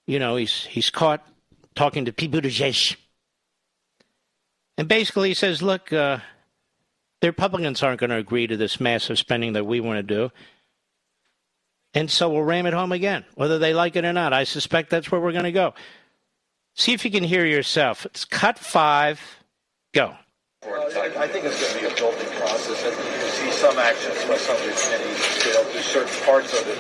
you 0.05 0.18
know, 0.18 0.34
he's, 0.34 0.64
he's 0.64 0.90
caught 0.90 1.24
talking 1.76 2.07
to 2.07 2.12
Pete 2.12 2.32
Buttigieg. 2.32 2.97
And 4.76 4.88
basically 4.88 5.28
he 5.28 5.34
says, 5.34 5.62
look, 5.62 5.93
uh, 5.93 6.18
the 7.20 7.28
Republicans 7.28 7.80
aren't 7.80 8.01
going 8.01 8.11
to 8.11 8.16
agree 8.16 8.49
to 8.49 8.57
this 8.57 8.80
massive 8.80 9.20
spending 9.20 9.53
that 9.53 9.64
we 9.64 9.78
want 9.78 9.99
to 9.99 10.03
do. 10.03 10.32
And 11.95 12.11
so 12.11 12.30
we'll 12.30 12.43
ram 12.43 12.66
it 12.66 12.74
home 12.74 12.90
again, 12.90 13.24
whether 13.36 13.61
they 13.61 13.74
like 13.74 13.95
it 13.95 14.05
or 14.05 14.12
not. 14.12 14.32
I 14.32 14.43
suspect 14.43 14.90
that's 14.90 15.12
where 15.12 15.20
we're 15.20 15.30
going 15.30 15.45
to 15.45 15.53
go. 15.53 15.74
See 16.74 16.95
if 16.95 17.05
you 17.05 17.12
can 17.12 17.22
hear 17.22 17.47
yourself. 17.47 18.05
It's 18.07 18.24
cut 18.24 18.59
five. 18.59 19.20
Go. 19.93 20.16
I 20.63 21.27
think 21.27 21.43
it's 21.43 21.59
going 21.59 21.75
to 21.75 21.79
be 21.83 21.87
a 21.91 21.95
building 21.99 22.31
process. 22.39 22.79
I 22.87 22.95
think 22.95 23.03
you'll 23.19 23.35
see 23.35 23.51
some 23.51 23.75
actions 23.83 24.15
by 24.31 24.39
some 24.39 24.55
of 24.55 24.63
the 24.63 24.71
committees 24.71 25.19
to 25.43 25.49
help 25.59 25.67
do 25.75 25.83
certain 25.83 26.15
parts 26.23 26.55
of 26.55 26.63
it. 26.71 26.79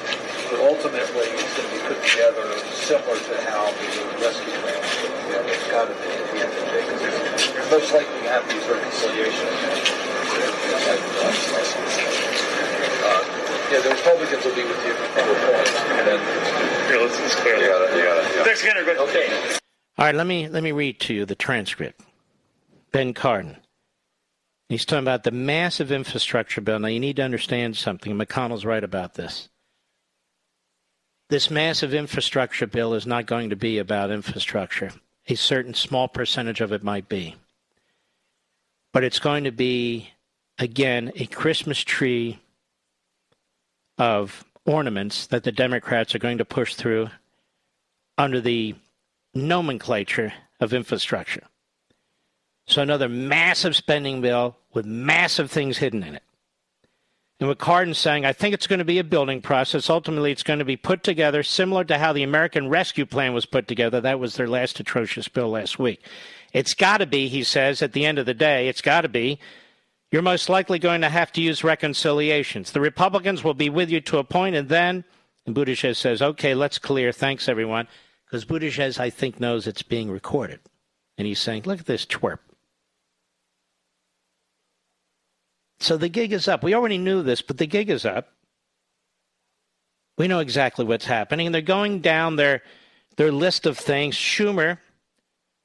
But 0.50 0.62
ultimately, 0.62 1.26
it's 1.34 1.54
going 1.58 1.66
to 1.66 1.74
be 1.74 1.82
put 1.90 1.98
together 2.06 2.46
similar 2.78 3.18
to 3.18 3.34
how 3.50 3.66
the 3.74 4.22
rescue 4.22 4.54
plan 4.62 4.78
was 4.78 4.94
put 5.02 5.10
together. 5.26 5.50
It's 5.50 5.66
got 5.66 5.90
to 5.90 5.94
be 5.98 6.10
at 6.14 6.26
the 6.30 6.38
end 6.42 6.50
of 6.54 6.62
the 6.62 6.70
day 6.70 6.82
because 6.86 7.02
you're 7.50 7.70
most 7.74 7.90
likely 7.90 8.18
to 8.22 8.30
have 8.30 8.46
these 8.46 8.62
reconciliations. 8.70 9.50
Uh, 13.02 13.22
yeah, 13.70 13.82
the 13.82 13.90
Republicans 13.98 14.42
will 14.46 14.54
be 14.54 14.62
with 14.62 14.78
you 14.86 14.94
at 14.94 15.26
the 15.26 15.36
point. 15.42 15.70
And 15.98 16.04
then, 16.06 16.20
here, 16.86 17.02
let's 17.02 17.18
just 17.18 17.34
clear 17.42 17.58
that. 17.58 17.98
You 17.98 18.06
got. 18.06 18.22
Yeah. 18.30 18.46
Thanks, 18.46 18.62
Skinner. 18.62 18.86
Good. 18.86 18.98
Okay. 19.10 19.26
All 19.98 20.06
right, 20.06 20.14
let 20.14 20.26
me 20.26 20.46
let 20.46 20.62
me 20.62 20.70
read 20.70 21.02
to 21.10 21.14
you 21.14 21.26
the 21.26 21.34
transcript. 21.34 22.00
Ben 22.92 23.14
Cardin. 23.14 23.58
He's 24.72 24.86
talking 24.86 25.04
about 25.04 25.24
the 25.24 25.30
massive 25.30 25.92
infrastructure 25.92 26.62
bill. 26.62 26.78
Now, 26.78 26.88
you 26.88 26.98
need 26.98 27.16
to 27.16 27.22
understand 27.22 27.76
something. 27.76 28.16
McConnell's 28.16 28.64
right 28.64 28.82
about 28.82 29.12
this. 29.12 29.50
This 31.28 31.50
massive 31.50 31.92
infrastructure 31.92 32.66
bill 32.66 32.94
is 32.94 33.06
not 33.06 33.26
going 33.26 33.50
to 33.50 33.56
be 33.56 33.76
about 33.76 34.10
infrastructure. 34.10 34.90
A 35.28 35.34
certain 35.34 35.74
small 35.74 36.08
percentage 36.08 36.62
of 36.62 36.72
it 36.72 36.82
might 36.82 37.06
be. 37.06 37.36
But 38.94 39.04
it's 39.04 39.18
going 39.18 39.44
to 39.44 39.52
be, 39.52 40.08
again, 40.58 41.12
a 41.16 41.26
Christmas 41.26 41.84
tree 41.84 42.38
of 43.98 44.42
ornaments 44.64 45.26
that 45.26 45.44
the 45.44 45.52
Democrats 45.52 46.14
are 46.14 46.18
going 46.18 46.38
to 46.38 46.46
push 46.46 46.76
through 46.76 47.10
under 48.16 48.40
the 48.40 48.74
nomenclature 49.34 50.32
of 50.60 50.72
infrastructure. 50.72 51.42
So, 52.66 52.82
another 52.82 53.08
massive 53.08 53.76
spending 53.76 54.20
bill 54.20 54.56
with 54.72 54.86
massive 54.86 55.50
things 55.50 55.78
hidden 55.78 56.02
in 56.02 56.14
it. 56.14 56.22
And 57.40 57.48
what 57.48 57.58
Cardin's 57.58 57.98
saying, 57.98 58.24
I 58.24 58.32
think 58.32 58.54
it's 58.54 58.68
going 58.68 58.78
to 58.78 58.84
be 58.84 59.00
a 59.00 59.04
building 59.04 59.42
process. 59.42 59.90
Ultimately, 59.90 60.30
it's 60.30 60.44
going 60.44 60.60
to 60.60 60.64
be 60.64 60.76
put 60.76 61.02
together 61.02 61.42
similar 61.42 61.82
to 61.84 61.98
how 61.98 62.12
the 62.12 62.22
American 62.22 62.68
Rescue 62.68 63.04
Plan 63.04 63.34
was 63.34 63.46
put 63.46 63.66
together. 63.66 64.00
That 64.00 64.20
was 64.20 64.36
their 64.36 64.48
last 64.48 64.78
atrocious 64.78 65.26
bill 65.26 65.50
last 65.50 65.78
week. 65.78 66.06
It's 66.52 66.74
got 66.74 66.98
to 66.98 67.06
be, 67.06 67.26
he 67.28 67.42
says, 67.42 67.82
at 67.82 67.94
the 67.94 68.06
end 68.06 68.18
of 68.18 68.26
the 68.26 68.34
day, 68.34 68.68
it's 68.68 68.82
got 68.82 69.00
to 69.00 69.08
be 69.08 69.40
you're 70.12 70.22
most 70.22 70.50
likely 70.50 70.78
going 70.78 71.00
to 71.00 71.08
have 71.08 71.32
to 71.32 71.40
use 71.40 71.64
reconciliations. 71.64 72.72
The 72.72 72.82
Republicans 72.82 73.42
will 73.42 73.54
be 73.54 73.70
with 73.70 73.88
you 73.88 74.00
to 74.02 74.18
a 74.18 74.24
point, 74.24 74.54
and 74.54 74.68
then 74.68 75.04
And 75.46 75.56
Buttigieg 75.56 75.96
says, 75.96 76.22
okay, 76.22 76.54
let's 76.54 76.78
clear. 76.78 77.10
Thanks, 77.12 77.48
everyone. 77.48 77.88
Because 78.26 78.44
Buttigieg, 78.44 79.00
I 79.00 79.10
think, 79.10 79.40
knows 79.40 79.66
it's 79.66 79.82
being 79.82 80.10
recorded. 80.10 80.60
And 81.18 81.26
he's 81.26 81.40
saying, 81.40 81.62
look 81.64 81.80
at 81.80 81.86
this 81.86 82.06
twerp. 82.06 82.38
So 85.82 85.96
the 85.96 86.08
gig 86.08 86.32
is 86.32 86.46
up. 86.46 86.62
We 86.62 86.74
already 86.74 86.98
knew 86.98 87.22
this, 87.22 87.42
but 87.42 87.58
the 87.58 87.66
gig 87.66 87.90
is 87.90 88.06
up. 88.06 88.28
We 90.16 90.28
know 90.28 90.38
exactly 90.38 90.84
what's 90.84 91.06
happening. 91.06 91.46
And 91.46 91.54
they're 91.54 91.60
going 91.62 92.00
down 92.00 92.36
their, 92.36 92.62
their 93.16 93.32
list 93.32 93.66
of 93.66 93.76
things. 93.76 94.14
Schumer 94.14 94.78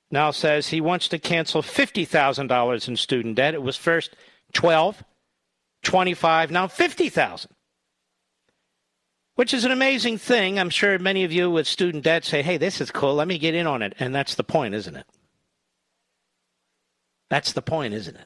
now 0.09 0.31
says 0.31 0.69
he 0.69 0.81
wants 0.81 1.07
to 1.09 1.19
cancel 1.19 1.61
$50,000 1.61 2.87
in 2.87 2.97
student 2.97 3.35
debt. 3.35 3.53
It 3.53 3.61
was 3.61 3.75
first 3.75 4.15
12, 4.53 5.03
25, 5.83 6.49
now 6.49 6.67
50,000. 6.67 7.51
Which 9.35 9.53
is 9.53 9.65
an 9.65 9.71
amazing 9.71 10.17
thing. 10.17 10.57
I'm 10.57 10.71
sure 10.71 10.97
many 10.97 11.25
of 11.25 11.31
you 11.31 11.51
with 11.51 11.67
student 11.67 12.03
debt 12.03 12.25
say, 12.25 12.41
"Hey, 12.41 12.57
this 12.57 12.81
is 12.81 12.89
cool. 12.89 13.13
Let 13.13 13.27
me 13.27 13.37
get 13.37 13.53
in 13.53 13.67
on 13.67 13.83
it." 13.83 13.93
And 13.99 14.15
that's 14.15 14.33
the 14.33 14.43
point, 14.43 14.73
isn't 14.73 14.95
it? 14.95 15.05
That's 17.29 17.51
the 17.51 17.61
point, 17.61 17.93
isn't 17.93 18.15
it? 18.15 18.25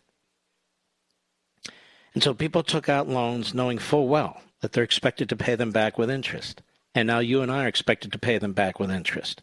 And 2.13 2.21
so 2.21 2.33
people 2.33 2.63
took 2.63 2.89
out 2.89 3.07
loans 3.07 3.53
knowing 3.53 3.77
full 3.77 4.07
well 4.07 4.41
that 4.61 4.73
they're 4.73 4.83
expected 4.83 5.29
to 5.29 5.35
pay 5.35 5.55
them 5.55 5.71
back 5.71 5.97
with 5.97 6.09
interest. 6.09 6.61
And 6.93 7.07
now 7.07 7.19
you 7.19 7.41
and 7.41 7.51
I 7.51 7.65
are 7.65 7.69
expected 7.69 8.11
to 8.11 8.19
pay 8.19 8.37
them 8.37 8.53
back 8.53 8.79
with 8.79 8.91
interest. 8.91 9.41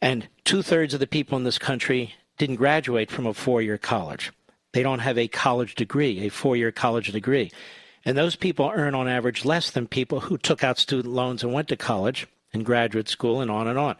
And 0.00 0.28
two 0.44 0.62
thirds 0.62 0.92
of 0.92 1.00
the 1.00 1.06
people 1.06 1.38
in 1.38 1.44
this 1.44 1.58
country 1.58 2.14
didn't 2.36 2.56
graduate 2.56 3.10
from 3.10 3.26
a 3.26 3.34
four 3.34 3.62
year 3.62 3.78
college. 3.78 4.32
They 4.72 4.82
don't 4.82 4.98
have 4.98 5.16
a 5.16 5.28
college 5.28 5.76
degree, 5.76 6.26
a 6.26 6.30
four 6.30 6.56
year 6.56 6.72
college 6.72 7.12
degree. 7.12 7.52
And 8.04 8.18
those 8.18 8.36
people 8.36 8.70
earn 8.74 8.94
on 8.94 9.08
average 9.08 9.44
less 9.44 9.70
than 9.70 9.86
people 9.86 10.20
who 10.20 10.36
took 10.36 10.62
out 10.62 10.78
student 10.78 11.14
loans 11.14 11.42
and 11.42 11.52
went 11.52 11.68
to 11.68 11.76
college 11.76 12.26
and 12.52 12.64
graduate 12.64 13.08
school 13.08 13.40
and 13.40 13.50
on 13.50 13.66
and 13.66 13.78
on. 13.78 13.96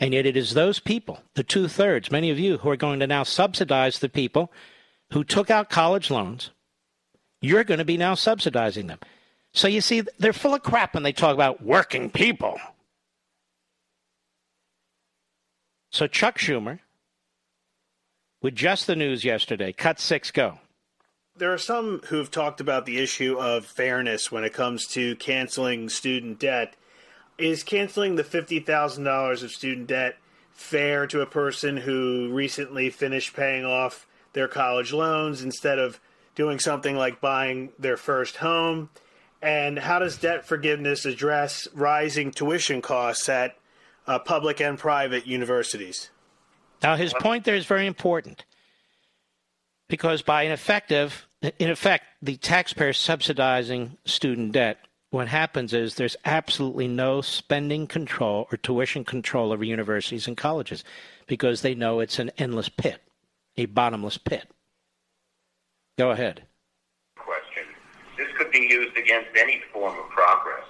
And 0.00 0.14
yet 0.14 0.26
it 0.26 0.36
is 0.36 0.54
those 0.54 0.78
people, 0.78 1.20
the 1.34 1.42
two 1.42 1.68
thirds, 1.68 2.10
many 2.10 2.30
of 2.30 2.38
you, 2.38 2.58
who 2.58 2.70
are 2.70 2.76
going 2.76 3.00
to 3.00 3.06
now 3.06 3.24
subsidize 3.24 3.98
the 3.98 4.08
people 4.08 4.52
who 5.12 5.24
took 5.24 5.50
out 5.50 5.68
college 5.68 6.10
loans. 6.10 6.50
You're 7.40 7.64
going 7.64 7.78
to 7.78 7.84
be 7.84 7.96
now 7.96 8.14
subsidizing 8.14 8.86
them. 8.86 8.98
So 9.52 9.68
you 9.68 9.80
see, 9.80 10.02
they're 10.18 10.32
full 10.32 10.54
of 10.54 10.62
crap 10.62 10.94
when 10.94 11.02
they 11.02 11.12
talk 11.12 11.34
about 11.34 11.62
working 11.62 12.10
people. 12.10 12.58
So 15.90 16.06
Chuck 16.06 16.38
Schumer, 16.38 16.80
with 18.42 18.54
just 18.54 18.86
the 18.86 18.96
news 18.96 19.24
yesterday, 19.24 19.72
cut 19.72 19.98
six, 19.98 20.30
go. 20.30 20.58
There 21.36 21.52
are 21.52 21.58
some 21.58 22.02
who've 22.06 22.30
talked 22.30 22.60
about 22.60 22.84
the 22.84 22.98
issue 22.98 23.36
of 23.38 23.64
fairness 23.64 24.30
when 24.30 24.44
it 24.44 24.52
comes 24.52 24.86
to 24.88 25.16
canceling 25.16 25.88
student 25.88 26.40
debt. 26.40 26.74
Is 27.38 27.62
canceling 27.62 28.16
the 28.16 28.24
$50,000 28.24 29.42
of 29.44 29.50
student 29.52 29.86
debt 29.86 30.16
fair 30.50 31.06
to 31.06 31.20
a 31.20 31.26
person 31.26 31.76
who 31.76 32.28
recently 32.32 32.90
finished 32.90 33.36
paying 33.36 33.64
off 33.64 34.08
their 34.32 34.48
college 34.48 34.92
loans 34.92 35.40
instead 35.40 35.78
of 35.78 36.00
doing 36.38 36.60
something 36.60 36.96
like 36.96 37.20
buying 37.20 37.70
their 37.80 37.96
first 37.96 38.36
home? 38.36 38.88
And 39.42 39.78
how 39.78 39.98
does 39.98 40.16
debt 40.16 40.46
forgiveness 40.46 41.04
address 41.04 41.68
rising 41.74 42.30
tuition 42.30 42.80
costs 42.80 43.28
at 43.28 43.56
uh, 44.06 44.20
public 44.20 44.60
and 44.60 44.78
private 44.78 45.26
universities? 45.26 46.10
Now, 46.82 46.94
his 46.94 47.12
point 47.12 47.44
there 47.44 47.56
is 47.56 47.66
very 47.66 47.86
important 47.86 48.44
because 49.88 50.22
by 50.22 50.44
an 50.44 50.52
effective, 50.52 51.26
in 51.58 51.70
effect, 51.70 52.04
the 52.22 52.36
taxpayer 52.36 52.92
subsidizing 52.92 53.98
student 54.04 54.52
debt, 54.52 54.78
what 55.10 55.26
happens 55.26 55.72
is 55.72 55.94
there's 55.94 56.16
absolutely 56.24 56.86
no 56.86 57.20
spending 57.20 57.88
control 57.88 58.46
or 58.52 58.58
tuition 58.58 59.04
control 59.04 59.52
over 59.52 59.64
universities 59.64 60.28
and 60.28 60.36
colleges 60.36 60.84
because 61.26 61.62
they 61.62 61.74
know 61.74 61.98
it's 61.98 62.20
an 62.20 62.30
endless 62.38 62.68
pit, 62.68 63.00
a 63.56 63.66
bottomless 63.66 64.18
pit. 64.18 64.48
Go 65.98 66.12
ahead. 66.12 66.44
Question. 67.16 67.64
This 68.16 68.28
could 68.38 68.50
be 68.52 68.60
used 68.60 68.96
against 68.96 69.30
any 69.36 69.60
form 69.72 69.98
of 69.98 70.08
progress. 70.10 70.64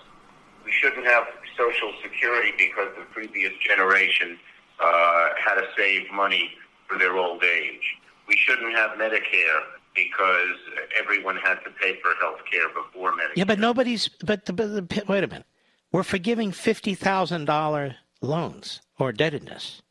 We 0.64 0.72
shouldn't 0.72 1.06
have 1.06 1.24
Social 1.56 1.92
Security 2.02 2.52
because 2.58 2.88
the 2.96 3.04
previous 3.12 3.52
generation 3.60 4.38
uh, 4.80 5.28
had 5.38 5.56
to 5.56 5.66
save 5.76 6.10
money 6.12 6.50
for 6.88 6.98
their 6.98 7.16
old 7.16 7.44
age. 7.44 7.96
We 8.26 8.36
shouldn't 8.36 8.74
have 8.74 8.92
Medicare 8.92 9.62
because 9.94 10.56
everyone 10.98 11.36
had 11.36 11.56
to 11.64 11.70
pay 11.80 11.98
for 12.00 12.14
health 12.20 12.40
care 12.50 12.68
before 12.68 13.12
Medicare. 13.12 13.36
Yeah, 13.36 13.44
but 13.44 13.58
nobody's. 13.58 14.08
But, 14.08 14.46
the, 14.46 14.52
but 14.52 14.88
the, 14.88 15.04
wait 15.08 15.24
a 15.24 15.26
minute. 15.26 15.46
We're 15.92 16.02
forgiving 16.02 16.52
fifty 16.52 16.94
thousand 16.94 17.46
dollar 17.46 17.96
loans 18.20 18.80
or 18.98 19.10
indebtedness. 19.10 19.82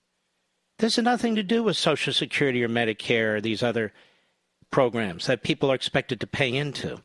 This 0.79 0.95
has 0.95 1.03
nothing 1.03 1.35
to 1.35 1.43
do 1.43 1.63
with 1.63 1.75
Social 1.75 2.13
Security 2.13 2.63
or 2.63 2.69
Medicare 2.69 3.35
or 3.35 3.41
these 3.41 3.63
other 3.63 3.93
programs 4.71 5.27
that 5.27 5.43
people 5.43 5.71
are 5.71 5.75
expected 5.75 6.19
to 6.19 6.27
pay 6.27 6.53
into. 6.53 7.01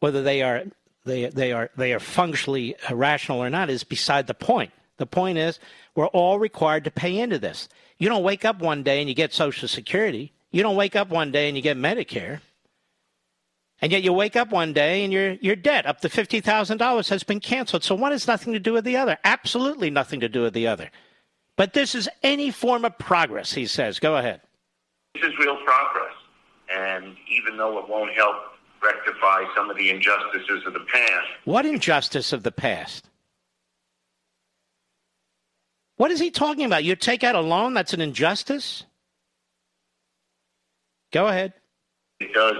Whether 0.00 0.22
they 0.22 0.42
are 0.42 0.64
they 1.04 1.26
they 1.26 1.52
are 1.52 1.70
they 1.76 1.92
are 1.92 2.00
functionally 2.00 2.76
uh, 2.90 2.94
rational 2.94 3.42
or 3.42 3.50
not 3.50 3.70
is 3.70 3.84
beside 3.84 4.26
the 4.26 4.34
point. 4.34 4.72
The 4.98 5.06
point 5.06 5.38
is 5.38 5.58
we're 5.94 6.06
all 6.06 6.38
required 6.38 6.84
to 6.84 6.90
pay 6.90 7.18
into 7.18 7.38
this. 7.38 7.68
You 7.98 8.08
don't 8.08 8.22
wake 8.22 8.44
up 8.44 8.60
one 8.60 8.82
day 8.82 9.00
and 9.00 9.08
you 9.08 9.14
get 9.14 9.32
Social 9.32 9.68
Security. 9.68 10.32
You 10.50 10.62
don't 10.62 10.76
wake 10.76 10.96
up 10.96 11.08
one 11.08 11.32
day 11.32 11.48
and 11.48 11.56
you 11.56 11.62
get 11.62 11.76
Medicare. 11.76 12.40
And 13.80 13.90
yet 13.90 14.04
you 14.04 14.12
wake 14.12 14.36
up 14.36 14.50
one 14.50 14.72
day 14.72 15.02
and 15.02 15.12
your 15.12 15.32
your 15.34 15.56
debt 15.56 15.86
up 15.86 16.00
to 16.00 16.08
fifty 16.08 16.40
thousand 16.40 16.78
dollars 16.78 17.08
has 17.08 17.24
been 17.24 17.40
canceled. 17.40 17.82
So 17.82 17.94
one 17.94 18.12
has 18.12 18.28
nothing 18.28 18.52
to 18.52 18.60
do 18.60 18.72
with 18.72 18.84
the 18.84 18.96
other. 18.96 19.18
Absolutely 19.24 19.90
nothing 19.90 20.20
to 20.20 20.28
do 20.28 20.42
with 20.42 20.54
the 20.54 20.68
other. 20.68 20.90
But 21.56 21.72
this 21.74 21.94
is 21.94 22.08
any 22.22 22.50
form 22.50 22.84
of 22.84 22.96
progress, 22.98 23.52
he 23.52 23.66
says. 23.66 23.98
Go 23.98 24.16
ahead. 24.16 24.40
This 25.14 25.24
is 25.24 25.38
real 25.38 25.56
progress. 25.64 26.14
And 26.74 27.16
even 27.28 27.56
though 27.56 27.78
it 27.78 27.88
won't 27.88 28.12
help 28.14 28.36
rectify 28.82 29.44
some 29.54 29.70
of 29.70 29.76
the 29.76 29.90
injustices 29.90 30.66
of 30.66 30.72
the 30.72 30.84
past. 30.92 31.26
What 31.44 31.66
injustice 31.66 32.32
of 32.32 32.42
the 32.42 32.52
past? 32.52 33.08
What 35.96 36.10
is 36.10 36.18
he 36.18 36.30
talking 36.30 36.64
about? 36.64 36.84
You 36.84 36.96
take 36.96 37.22
out 37.22 37.34
a 37.34 37.40
loan, 37.40 37.74
that's 37.74 37.92
an 37.92 38.00
injustice? 38.00 38.84
Go 41.12 41.28
ahead. 41.28 41.52
It 42.18 42.32
does 42.32 42.56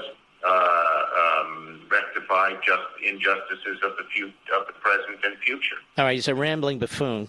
uh, 0.47 0.51
um, 0.51 1.81
rectify 1.91 2.53
just 2.65 2.83
injustices 3.05 3.79
of 3.85 3.97
the, 3.97 4.05
few, 4.15 4.27
of 4.27 4.67
the 4.67 4.75
present 4.75 5.19
and 5.25 5.37
future. 5.39 5.77
All 5.99 6.05
right, 6.05 6.15
he's 6.15 6.29
a 6.29 6.35
rambling 6.35 6.79
buffoon. 6.79 7.29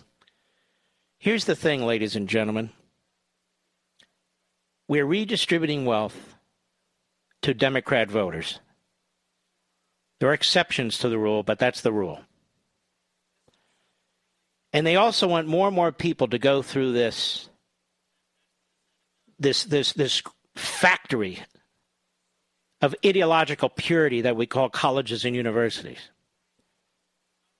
Here's 1.17 1.45
the 1.45 1.55
thing, 1.55 1.85
ladies 1.85 2.15
and 2.15 2.27
gentlemen. 2.27 2.69
We're 4.87 5.05
redistributing 5.05 5.85
wealth 5.85 6.32
to 7.43 7.53
Democrat 7.53 8.09
voters. 8.09 8.59
There 10.19 10.29
are 10.29 10.33
exceptions 10.33 10.97
to 10.99 11.09
the 11.09 11.17
rule, 11.19 11.43
but 11.43 11.59
that's 11.59 11.81
the 11.81 11.91
rule. 11.91 12.21
And 14.71 14.87
they 14.87 14.95
also 14.95 15.27
want 15.27 15.47
more 15.47 15.67
and 15.67 15.75
more 15.75 15.91
people 15.91 16.27
to 16.29 16.39
go 16.39 16.61
through 16.61 16.93
this 16.93 17.49
this 19.39 19.65
this 19.65 19.93
this 19.93 20.23
factory 20.55 21.43
of 22.81 22.95
ideological 23.05 23.69
purity 23.69 24.21
that 24.21 24.35
we 24.35 24.45
call 24.45 24.69
colleges 24.69 25.25
and 25.25 25.35
universities. 25.35 26.09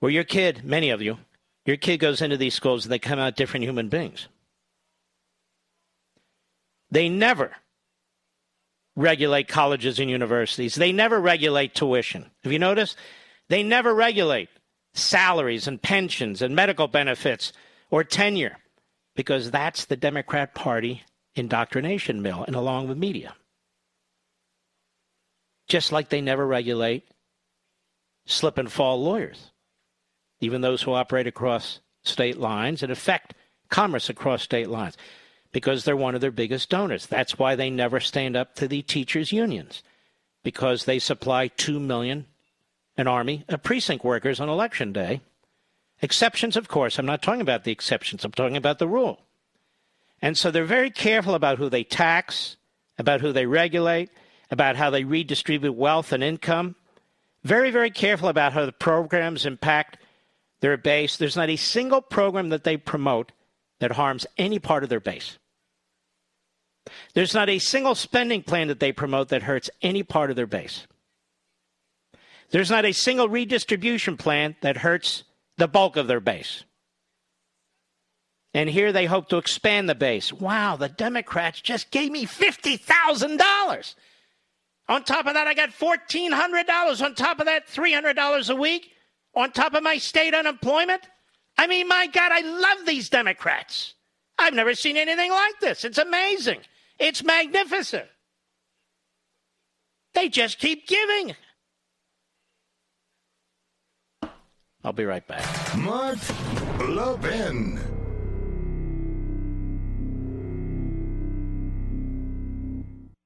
Where 0.00 0.10
your 0.10 0.24
kid, 0.24 0.64
many 0.64 0.90
of 0.90 1.02
you, 1.02 1.18
your 1.66 1.76
kid 1.76 1.98
goes 1.98 2.20
into 2.20 2.36
these 2.36 2.54
schools 2.54 2.84
and 2.84 2.92
they 2.92 2.98
come 2.98 3.18
out 3.18 3.36
different 3.36 3.64
human 3.64 3.88
beings. 3.88 4.28
They 6.90 7.08
never 7.08 7.52
regulate 8.96 9.48
colleges 9.48 9.98
and 9.98 10.10
universities. 10.10 10.74
They 10.74 10.92
never 10.92 11.20
regulate 11.20 11.74
tuition. 11.74 12.30
Have 12.42 12.52
you 12.52 12.58
noticed? 12.58 12.96
They 13.48 13.62
never 13.62 13.94
regulate 13.94 14.48
salaries 14.94 15.66
and 15.66 15.82
pensions 15.82 16.40
and 16.40 16.54
medical 16.54 16.86
benefits 16.86 17.52
or 17.90 18.04
tenure 18.04 18.56
because 19.16 19.50
that's 19.50 19.86
the 19.86 19.96
Democrat 19.96 20.54
Party 20.54 21.02
indoctrination 21.34 22.22
mill 22.22 22.44
and 22.44 22.54
along 22.54 22.88
with 22.88 22.96
media. 22.96 23.34
Just 25.68 25.92
like 25.92 26.08
they 26.08 26.20
never 26.20 26.46
regulate 26.46 27.08
slip 28.26 28.58
and 28.58 28.70
fall 28.70 29.02
lawyers, 29.02 29.50
even 30.40 30.60
those 30.60 30.82
who 30.82 30.92
operate 30.92 31.26
across 31.26 31.80
state 32.04 32.38
lines 32.38 32.82
and 32.82 32.92
affect 32.92 33.34
commerce 33.70 34.08
across 34.08 34.42
state 34.42 34.68
lines 34.68 34.96
because 35.54 35.84
they're 35.84 35.96
one 35.96 36.16
of 36.16 36.20
their 36.20 36.32
biggest 36.32 36.68
donors. 36.68 37.06
That's 37.06 37.38
why 37.38 37.54
they 37.54 37.70
never 37.70 38.00
stand 38.00 38.36
up 38.36 38.56
to 38.56 38.66
the 38.66 38.82
teachers' 38.82 39.30
unions 39.30 39.84
because 40.42 40.84
they 40.84 40.98
supply 40.98 41.46
2 41.46 41.78
million, 41.78 42.26
an 42.96 43.06
army 43.06 43.44
of 43.48 43.62
precinct 43.62 44.04
workers 44.04 44.40
on 44.40 44.48
election 44.48 44.92
day. 44.92 45.20
Exceptions, 46.02 46.56
of 46.56 46.66
course. 46.66 46.98
I'm 46.98 47.06
not 47.06 47.22
talking 47.22 47.40
about 47.40 47.62
the 47.62 47.70
exceptions, 47.70 48.24
I'm 48.24 48.32
talking 48.32 48.56
about 48.56 48.80
the 48.80 48.88
rule. 48.88 49.20
And 50.20 50.36
so 50.36 50.50
they're 50.50 50.64
very 50.64 50.90
careful 50.90 51.36
about 51.36 51.58
who 51.58 51.68
they 51.68 51.84
tax, 51.84 52.56
about 52.98 53.20
who 53.20 53.32
they 53.32 53.46
regulate, 53.46 54.10
about 54.50 54.74
how 54.74 54.90
they 54.90 55.04
redistribute 55.04 55.76
wealth 55.76 56.10
and 56.10 56.24
income. 56.24 56.74
Very, 57.44 57.70
very 57.70 57.92
careful 57.92 58.28
about 58.28 58.54
how 58.54 58.66
the 58.66 58.72
programs 58.72 59.46
impact 59.46 59.98
their 60.60 60.76
base. 60.76 61.16
There's 61.16 61.36
not 61.36 61.48
a 61.48 61.56
single 61.56 62.02
program 62.02 62.48
that 62.48 62.64
they 62.64 62.76
promote 62.76 63.30
that 63.78 63.92
harms 63.92 64.26
any 64.36 64.58
part 64.58 64.82
of 64.82 64.88
their 64.88 64.98
base. 64.98 65.38
There's 67.14 67.34
not 67.34 67.48
a 67.48 67.58
single 67.58 67.94
spending 67.94 68.42
plan 68.42 68.68
that 68.68 68.80
they 68.80 68.92
promote 68.92 69.28
that 69.28 69.42
hurts 69.42 69.70
any 69.82 70.02
part 70.02 70.30
of 70.30 70.36
their 70.36 70.46
base. 70.46 70.86
There's 72.50 72.70
not 72.70 72.84
a 72.84 72.92
single 72.92 73.28
redistribution 73.28 74.16
plan 74.16 74.56
that 74.60 74.78
hurts 74.78 75.24
the 75.56 75.68
bulk 75.68 75.96
of 75.96 76.06
their 76.06 76.20
base. 76.20 76.64
And 78.52 78.70
here 78.70 78.92
they 78.92 79.06
hope 79.06 79.28
to 79.30 79.38
expand 79.38 79.88
the 79.88 79.94
base. 79.94 80.32
Wow, 80.32 80.76
the 80.76 80.88
Democrats 80.88 81.60
just 81.60 81.90
gave 81.90 82.12
me 82.12 82.26
$50,000. 82.26 83.94
On 84.88 85.02
top 85.02 85.26
of 85.26 85.34
that, 85.34 85.48
I 85.48 85.54
got 85.54 85.70
$1,400. 85.70 87.04
On 87.04 87.14
top 87.14 87.40
of 87.40 87.46
that, 87.46 87.66
$300 87.66 88.50
a 88.50 88.54
week. 88.54 88.92
On 89.34 89.50
top 89.50 89.74
of 89.74 89.82
my 89.82 89.98
state 89.98 90.34
unemployment. 90.34 91.08
I 91.58 91.66
mean, 91.66 91.88
my 91.88 92.06
God, 92.06 92.30
I 92.30 92.40
love 92.40 92.86
these 92.86 93.08
Democrats. 93.08 93.94
I've 94.38 94.54
never 94.54 94.74
seen 94.74 94.96
anything 94.96 95.30
like 95.30 95.58
this. 95.60 95.84
It's 95.84 95.98
amazing. 95.98 96.60
It's 96.98 97.22
magnificent. 97.22 98.06
They 100.14 100.28
just 100.28 100.58
keep 100.58 100.86
giving. 100.86 101.34
I'll 104.84 104.92
be 104.92 105.04
right 105.04 105.26
back. 105.26 105.76
Mark 105.76 106.18
Levin. 106.80 107.93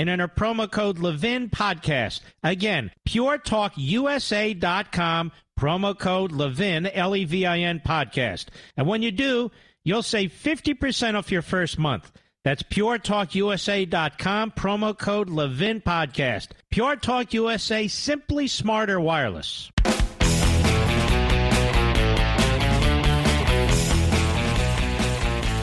and 0.00 0.08
enter 0.08 0.28
promo 0.28 0.70
code 0.70 0.98
Levin 0.98 1.50
Podcast. 1.50 2.20
Again, 2.42 2.90
puretalkusa.com, 3.06 5.32
promo 5.58 5.98
code 5.98 6.32
Levin, 6.32 6.86
L 6.86 7.14
E 7.14 7.26
V 7.26 7.44
I 7.44 7.58
N 7.58 7.82
Podcast. 7.86 8.46
And 8.78 8.86
when 8.86 9.02
you 9.02 9.10
do, 9.10 9.50
you'll 9.84 10.02
save 10.02 10.32
50% 10.32 11.16
off 11.16 11.30
your 11.30 11.42
first 11.42 11.78
month. 11.78 12.10
That's 12.44 12.62
puretalkusa.com, 12.62 14.52
promo 14.52 14.96
code 14.96 15.28
Levin 15.28 15.82
Podcast. 15.82 16.48
Pure 16.70 16.96
Talk 16.96 17.34
USA, 17.34 17.86
simply 17.86 18.46
smarter 18.46 18.98
wireless. 18.98 19.70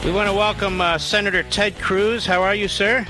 We 0.04 0.12
want 0.12 0.28
to 0.28 0.34
welcome 0.34 0.80
uh, 0.80 0.98
Senator 0.98 1.42
Ted 1.42 1.76
Cruz. 1.80 2.24
How 2.24 2.42
are 2.42 2.54
you, 2.54 2.68
sir? 2.68 3.04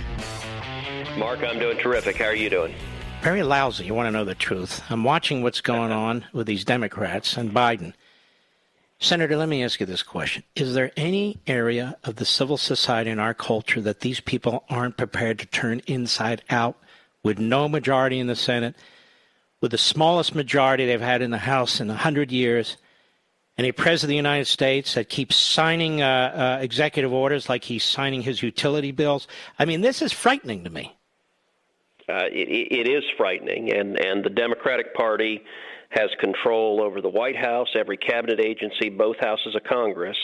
Mark, 1.17 1.43
I'm 1.43 1.59
doing 1.59 1.79
terrific. 1.79 2.17
How 2.17 2.27
are 2.27 2.35
you 2.35 2.51
doing? 2.51 2.75
Very 3.23 3.43
lousy. 3.43 3.85
You 3.85 3.95
want 3.95 4.07
to 4.07 4.11
know 4.11 4.25
the 4.25 4.35
truth. 4.35 4.83
I'm 4.91 5.05
watching 5.05 5.43
what's 5.43 5.61
going 5.61 5.91
on 5.91 6.25
with 6.33 6.47
these 6.47 6.65
Democrats 6.65 7.37
and 7.37 7.53
Biden. 7.53 7.93
Senator, 9.01 9.37
let 9.37 9.49
me 9.49 9.65
ask 9.65 9.81
you 9.81 9.87
this 9.87 10.03
question. 10.03 10.43
Is 10.55 10.75
there 10.75 10.93
any 10.97 11.39
area 11.47 11.97
of 12.05 12.17
the 12.17 12.25
civil 12.25 12.57
society 12.57 13.11
in 13.11 13.19
our 13.19 13.35
culture 13.35 13.81
that 13.81 14.01
these 14.01 14.21
people 14.21 14.65
aren't 14.69 14.97
prepared 14.97 15.39
to 15.39 15.47
turn 15.47 15.83
inside 15.87 16.43
out 16.51 16.77
with 17.23 17.39
no 17.39 17.69
majority 17.69 18.19
in 18.19 18.27
the 18.27 18.37
Senate, 18.37 18.77
with 19.61 19.71
the 19.71 19.79
smallest 19.79 20.35
majority 20.35 20.87
they've 20.87 21.01
had 21.01 21.23
in 21.23 21.31
the 21.31 21.39
House 21.39 21.81
in 21.81 21.89
100 21.89 22.31
years? 22.31 22.77
and 23.59 23.67
a 23.67 23.73
president 23.73 24.05
of 24.05 24.09
the 24.11 24.17
United 24.17 24.47
States 24.47 24.95
that 24.95 25.09
keeps 25.09 25.35
signing 25.35 26.01
uh, 26.01 26.07
uh, 26.61 26.63
executive 26.63 27.13
orders 27.13 27.49
like 27.49 27.65
he's 27.65 27.85
signing 27.85 28.23
his 28.23 28.41
utility 28.41 28.93
bills. 28.93 29.27
I 29.59 29.65
mean, 29.65 29.81
this 29.81 30.01
is 30.01 30.13
frightening 30.13 30.63
to 30.63 30.71
me. 30.71 30.97
Uh, 32.09 32.25
it, 32.33 32.73
it 32.73 32.89
is 32.89 33.05
frightening, 33.17 33.73
and 33.73 33.99
and 34.01 34.25
the 34.25 34.31
Democratic 34.31 34.95
Party 34.95 35.43
has 35.91 36.11
control 36.21 36.83
over 36.83 37.01
the 37.01 37.09
White 37.09 37.37
House, 37.37 37.69
every 37.75 37.97
cabinet 37.97 38.41
agency, 38.41 38.89
both 38.91 39.17
houses 39.21 39.55
of 39.55 39.65
Congress, 39.65 40.17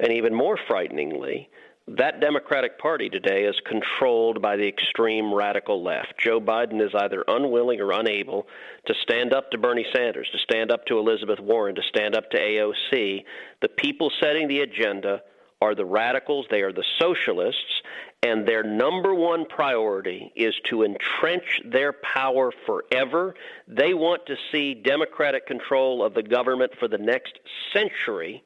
and 0.00 0.12
even 0.12 0.34
more 0.34 0.58
frighteningly, 0.68 1.48
that 1.88 2.20
Democratic 2.20 2.78
Party 2.78 3.08
today 3.08 3.44
is 3.44 3.56
controlled 3.66 4.40
by 4.40 4.56
the 4.56 4.66
extreme 4.66 5.34
radical 5.34 5.82
left. 5.82 6.14
Joe 6.18 6.40
Biden 6.40 6.80
is 6.80 6.92
either 6.94 7.24
unwilling 7.26 7.80
or 7.80 7.92
unable 7.92 8.46
to 8.86 8.94
stand 9.02 9.34
up 9.34 9.50
to 9.50 9.58
Bernie 9.58 9.86
Sanders, 9.94 10.28
to 10.32 10.38
stand 10.38 10.70
up 10.70 10.86
to 10.86 10.98
Elizabeth 10.98 11.40
Warren, 11.40 11.74
to 11.74 11.82
stand 11.88 12.14
up 12.14 12.30
to 12.30 12.38
AOC. 12.38 13.24
The 13.60 13.68
people 13.68 14.10
setting 14.22 14.48
the 14.48 14.60
agenda 14.60 15.22
are 15.60 15.74
the 15.74 15.84
radicals, 15.84 16.46
they 16.50 16.62
are 16.62 16.72
the 16.72 16.84
socialists, 17.00 17.82
and 18.22 18.46
their 18.46 18.62
number 18.62 19.14
one 19.14 19.46
priority 19.46 20.32
is 20.36 20.54
to 20.70 20.84
entrench 20.84 21.60
their 21.64 21.92
power 21.92 22.52
forever. 22.66 23.34
They 23.66 23.94
want 23.94 24.26
to 24.26 24.36
see 24.50 24.74
Democratic 24.74 25.46
control 25.46 26.04
of 26.04 26.14
the 26.14 26.22
government 26.22 26.72
for 26.78 26.88
the 26.88 26.98
next 26.98 27.38
century 27.72 28.44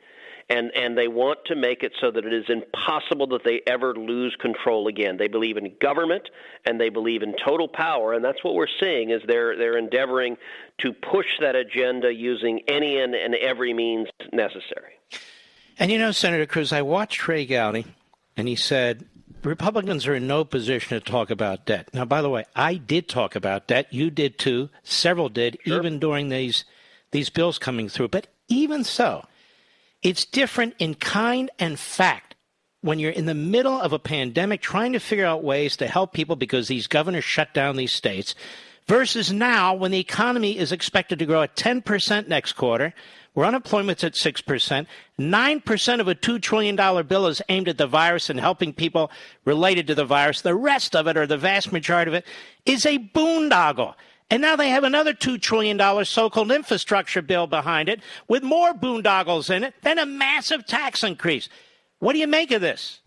and 0.48 0.70
and 0.76 0.96
they 0.96 1.08
want 1.08 1.40
to 1.46 1.56
make 1.56 1.82
it 1.82 1.92
so 2.00 2.10
that 2.10 2.24
it 2.24 2.32
is 2.32 2.44
impossible 2.48 3.26
that 3.28 3.42
they 3.44 3.60
ever 3.66 3.94
lose 3.94 4.36
control 4.40 4.86
again. 4.86 5.16
They 5.16 5.28
believe 5.28 5.56
in 5.56 5.74
government 5.80 6.28
and 6.64 6.80
they 6.80 6.88
believe 6.88 7.22
in 7.22 7.34
total 7.44 7.68
power, 7.68 8.12
and 8.12 8.24
that's 8.24 8.42
what 8.44 8.54
we're 8.54 8.66
seeing 8.80 9.10
is 9.10 9.22
they're 9.26 9.56
they're 9.56 9.76
endeavoring 9.76 10.36
to 10.78 10.92
push 10.92 11.26
that 11.40 11.56
agenda 11.56 12.14
using 12.14 12.60
any 12.68 12.98
and, 12.98 13.14
and 13.14 13.34
every 13.34 13.72
means 13.74 14.08
necessary. 14.32 14.92
And 15.78 15.90
you 15.90 15.98
know, 15.98 16.12
Senator 16.12 16.46
Cruz, 16.46 16.72
I 16.72 16.82
watched 16.82 17.20
Trey 17.20 17.44
Gowdy, 17.44 17.86
and 18.36 18.46
he 18.46 18.56
said 18.56 19.04
Republicans 19.46 20.06
are 20.06 20.14
in 20.14 20.26
no 20.26 20.44
position 20.44 20.98
to 20.98 21.04
talk 21.04 21.30
about 21.30 21.66
debt. 21.66 21.88
Now, 21.92 22.04
by 22.04 22.20
the 22.20 22.30
way, 22.30 22.44
I 22.54 22.74
did 22.74 23.08
talk 23.08 23.36
about 23.36 23.68
debt. 23.68 23.92
You 23.92 24.10
did 24.10 24.38
too. 24.38 24.70
Several 24.82 25.28
did, 25.28 25.58
sure. 25.64 25.78
even 25.78 25.98
during 25.98 26.28
these 26.28 26.64
these 27.12 27.30
bills 27.30 27.58
coming 27.58 27.88
through. 27.88 28.08
But 28.08 28.26
even 28.48 28.84
so, 28.84 29.24
it's 30.02 30.24
different 30.24 30.74
in 30.78 30.94
kind 30.94 31.50
and 31.58 31.78
fact 31.78 32.34
when 32.80 32.98
you're 32.98 33.10
in 33.10 33.26
the 33.26 33.34
middle 33.34 33.80
of 33.80 33.92
a 33.92 33.98
pandemic 33.98 34.60
trying 34.60 34.92
to 34.92 35.00
figure 35.00 35.24
out 35.24 35.42
ways 35.42 35.76
to 35.76 35.86
help 35.86 36.12
people 36.12 36.36
because 36.36 36.68
these 36.68 36.86
governors 36.86 37.24
shut 37.24 37.54
down 37.54 37.76
these 37.76 37.92
states 37.92 38.34
versus 38.88 39.32
now 39.32 39.74
when 39.74 39.90
the 39.90 39.98
economy 39.98 40.58
is 40.58 40.72
expected 40.72 41.18
to 41.18 41.26
grow 41.26 41.42
at 41.42 41.56
10% 41.56 42.28
next 42.28 42.52
quarter, 42.52 42.94
where 43.34 43.46
unemployment's 43.46 44.04
at 44.04 44.14
6%, 44.14 44.86
9% 45.18 46.00
of 46.00 46.08
a 46.08 46.14
$2 46.14 46.40
trillion 46.40 47.06
bill 47.06 47.26
is 47.26 47.42
aimed 47.48 47.68
at 47.68 47.76
the 47.76 47.86
virus 47.86 48.30
and 48.30 48.40
helping 48.40 48.72
people 48.72 49.10
related 49.44 49.86
to 49.86 49.94
the 49.94 50.04
virus. 50.04 50.40
The 50.40 50.54
rest 50.54 50.96
of 50.96 51.06
it, 51.06 51.16
or 51.16 51.26
the 51.26 51.36
vast 51.36 51.70
majority 51.70 52.10
of 52.10 52.14
it, 52.14 52.24
is 52.64 52.86
a 52.86 52.98
boondoggle. 52.98 53.94
And 54.30 54.42
now 54.42 54.56
they 54.56 54.70
have 54.70 54.84
another 54.84 55.12
$2 55.12 55.40
trillion 55.40 56.04
so 56.04 56.30
called 56.30 56.50
infrastructure 56.50 57.22
bill 57.22 57.46
behind 57.46 57.88
it 57.88 58.00
with 58.26 58.42
more 58.42 58.72
boondoggles 58.72 59.54
in 59.54 59.64
it, 59.64 59.74
then 59.82 59.98
a 59.98 60.06
massive 60.06 60.66
tax 60.66 61.04
increase. 61.04 61.48
What 61.98 62.14
do 62.14 62.18
you 62.18 62.26
make 62.26 62.50
of 62.50 62.60
this? 62.60 63.00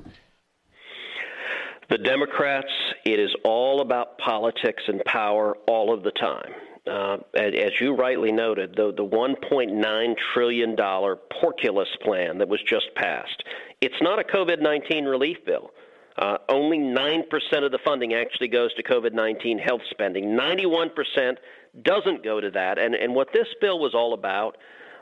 The 1.89 1.97
Democrats, 1.97 2.71
it 3.03 3.19
is 3.19 3.35
all 3.43 3.81
about 3.81 4.19
politics 4.19 4.83
and 4.87 5.03
power 5.05 5.57
all 5.67 5.91
of 5.91 6.03
the 6.03 6.11
time. 6.11 6.53
Uh, 6.85 7.17
as 7.33 7.71
you 7.81 7.95
rightly 7.95 8.31
noted, 8.31 8.75
the, 8.75 8.93
the 8.95 9.03
$1.9 9.03 10.15
trillion 10.33 10.75
porkulus 10.75 11.99
plan 12.01 12.37
that 12.37 12.47
was 12.47 12.61
just 12.61 12.93
passed, 12.95 13.43
it's 13.81 13.99
not 14.01 14.19
a 14.19 14.23
COVID 14.23 14.61
19 14.61 15.05
relief 15.05 15.37
bill. 15.45 15.71
Uh, 16.15 16.37
only 16.47 16.77
9% 16.77 17.23
of 17.63 17.71
the 17.71 17.79
funding 17.83 18.13
actually 18.13 18.49
goes 18.49 18.73
to 18.75 18.83
COVID 18.83 19.13
19 19.13 19.57
health 19.57 19.81
spending. 19.89 20.37
91% 20.37 21.37
doesn't 21.81 22.23
go 22.23 22.39
to 22.39 22.51
that. 22.51 22.77
And, 22.77 22.93
and 22.93 23.15
what 23.15 23.29
this 23.33 23.47
bill 23.61 23.79
was 23.79 23.95
all 23.95 24.13
about 24.13 24.57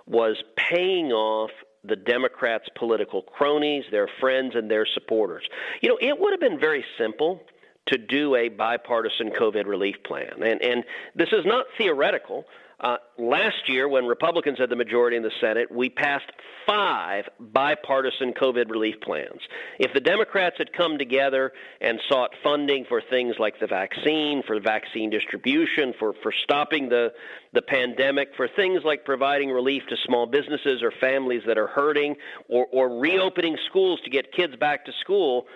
was 0.05 0.41
paying 0.55 1.11
off 1.11 1.51
the 1.87 1.95
Democrats' 1.95 2.69
political 2.75 3.21
cronies, 3.21 3.85
their 3.91 4.07
friends, 4.19 4.55
and 4.55 4.69
their 4.69 4.85
supporters. 4.85 5.43
You 5.81 5.89
know, 5.89 5.97
it 6.01 6.19
would 6.19 6.31
have 6.33 6.39
been 6.39 6.59
very 6.59 6.85
simple 6.97 7.41
to 7.87 7.97
do 7.97 8.35
a 8.35 8.49
bipartisan 8.49 9.31
COVID 9.31 9.65
relief 9.65 9.95
plan. 10.03 10.43
And, 10.43 10.61
and 10.61 10.83
this 11.15 11.29
is 11.31 11.45
not 11.45 11.65
theoretical. 11.77 12.45
Uh, 12.79 12.97
last 13.17 13.67
year, 13.67 13.89
when 13.89 14.05
Republicans 14.05 14.59
had 14.59 14.69
the 14.69 14.75
majority 14.75 15.17
in 15.17 15.23
the 15.23 15.31
Senate, 15.41 15.71
we 15.71 15.89
passed 15.89 16.31
five 16.67 17.27
bipartisan 17.39 18.33
COVID 18.33 18.69
relief 18.69 19.01
plans. 19.01 19.41
If 19.79 19.93
the 19.93 19.99
Democrats 19.99 20.57
had 20.59 20.71
come 20.73 20.99
together 20.99 21.53
and 21.81 21.99
sought 22.07 22.35
funding 22.43 22.85
for 22.87 23.01
things 23.01 23.35
like 23.39 23.59
the 23.59 23.65
vaccine, 23.65 24.43
for 24.45 24.59
vaccine 24.59 25.09
distribution, 25.09 25.95
for, 25.97 26.13
for 26.21 26.31
stopping 26.43 26.87
the, 26.87 27.13
the 27.53 27.63
pandemic, 27.63 28.35
for 28.37 28.47
things 28.47 28.81
like 28.85 29.05
providing 29.05 29.49
relief 29.49 29.81
to 29.89 29.95
small 30.05 30.27
businesses 30.27 30.83
or 30.83 30.91
families 31.01 31.41
that 31.47 31.57
are 31.57 31.67
hurting, 31.67 32.15
or, 32.47 32.67
or 32.71 32.99
reopening 32.99 33.57
schools 33.67 33.99
to 34.03 34.11
get 34.11 34.31
kids 34.31 34.55
back 34.55 34.85
to 34.85 34.91
school, 35.01 35.47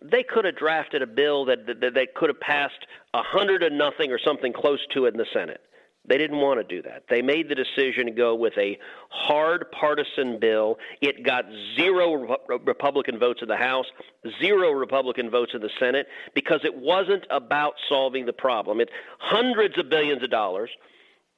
they 0.00 0.22
could 0.22 0.44
have 0.44 0.56
drafted 0.56 1.02
a 1.02 1.08
bill 1.08 1.44
that, 1.46 1.66
that, 1.66 1.94
that 1.94 2.14
could 2.14 2.28
have 2.28 2.38
passed 2.38 2.86
a 3.14 3.22
hundred 3.22 3.60
to 3.60 3.70
nothing 3.70 4.12
or 4.12 4.18
something 4.24 4.52
close 4.52 4.78
to 4.94 5.06
it 5.06 5.14
in 5.14 5.18
the 5.18 5.26
Senate. 5.32 5.60
They 6.08 6.18
didn't 6.18 6.38
want 6.38 6.58
to 6.58 6.64
do 6.64 6.82
that. 6.82 7.04
They 7.10 7.22
made 7.22 7.48
the 7.48 7.54
decision 7.54 8.06
to 8.06 8.12
go 8.12 8.34
with 8.34 8.54
a 8.56 8.78
hard 9.10 9.66
partisan 9.72 10.40
bill. 10.40 10.78
It 11.00 11.22
got 11.22 11.44
zero 11.76 12.36
Republican 12.64 13.18
votes 13.18 13.40
in 13.42 13.48
the 13.48 13.56
House, 13.56 13.86
zero 14.40 14.70
Republican 14.70 15.30
votes 15.30 15.52
in 15.54 15.60
the 15.60 15.70
Senate, 15.78 16.06
because 16.34 16.60
it 16.64 16.74
wasn't 16.74 17.26
about 17.30 17.74
solving 17.88 18.24
the 18.24 18.32
problem. 18.32 18.80
It's 18.80 18.92
hundreds 19.18 19.78
of 19.78 19.90
billions 19.90 20.22
of 20.22 20.30
dollars 20.30 20.70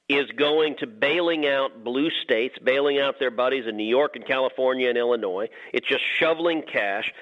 is 0.09 0.27
going 0.37 0.77
to 0.79 0.89
bailing 0.89 1.47
out 1.47 1.85
blue 1.85 2.11
states, 2.25 2.57
bailing 2.65 2.99
out 2.99 3.15
their 3.21 3.31
buddies 3.31 3.65
in 3.69 3.77
New 3.77 3.89
York 3.89 4.17
and 4.17 4.27
California 4.27 4.89
and 4.89 4.99
Illinois. 4.99 5.49
It's 5.73 5.87
just 5.87 6.03
shoveling 6.19 6.63
cash 6.63 7.13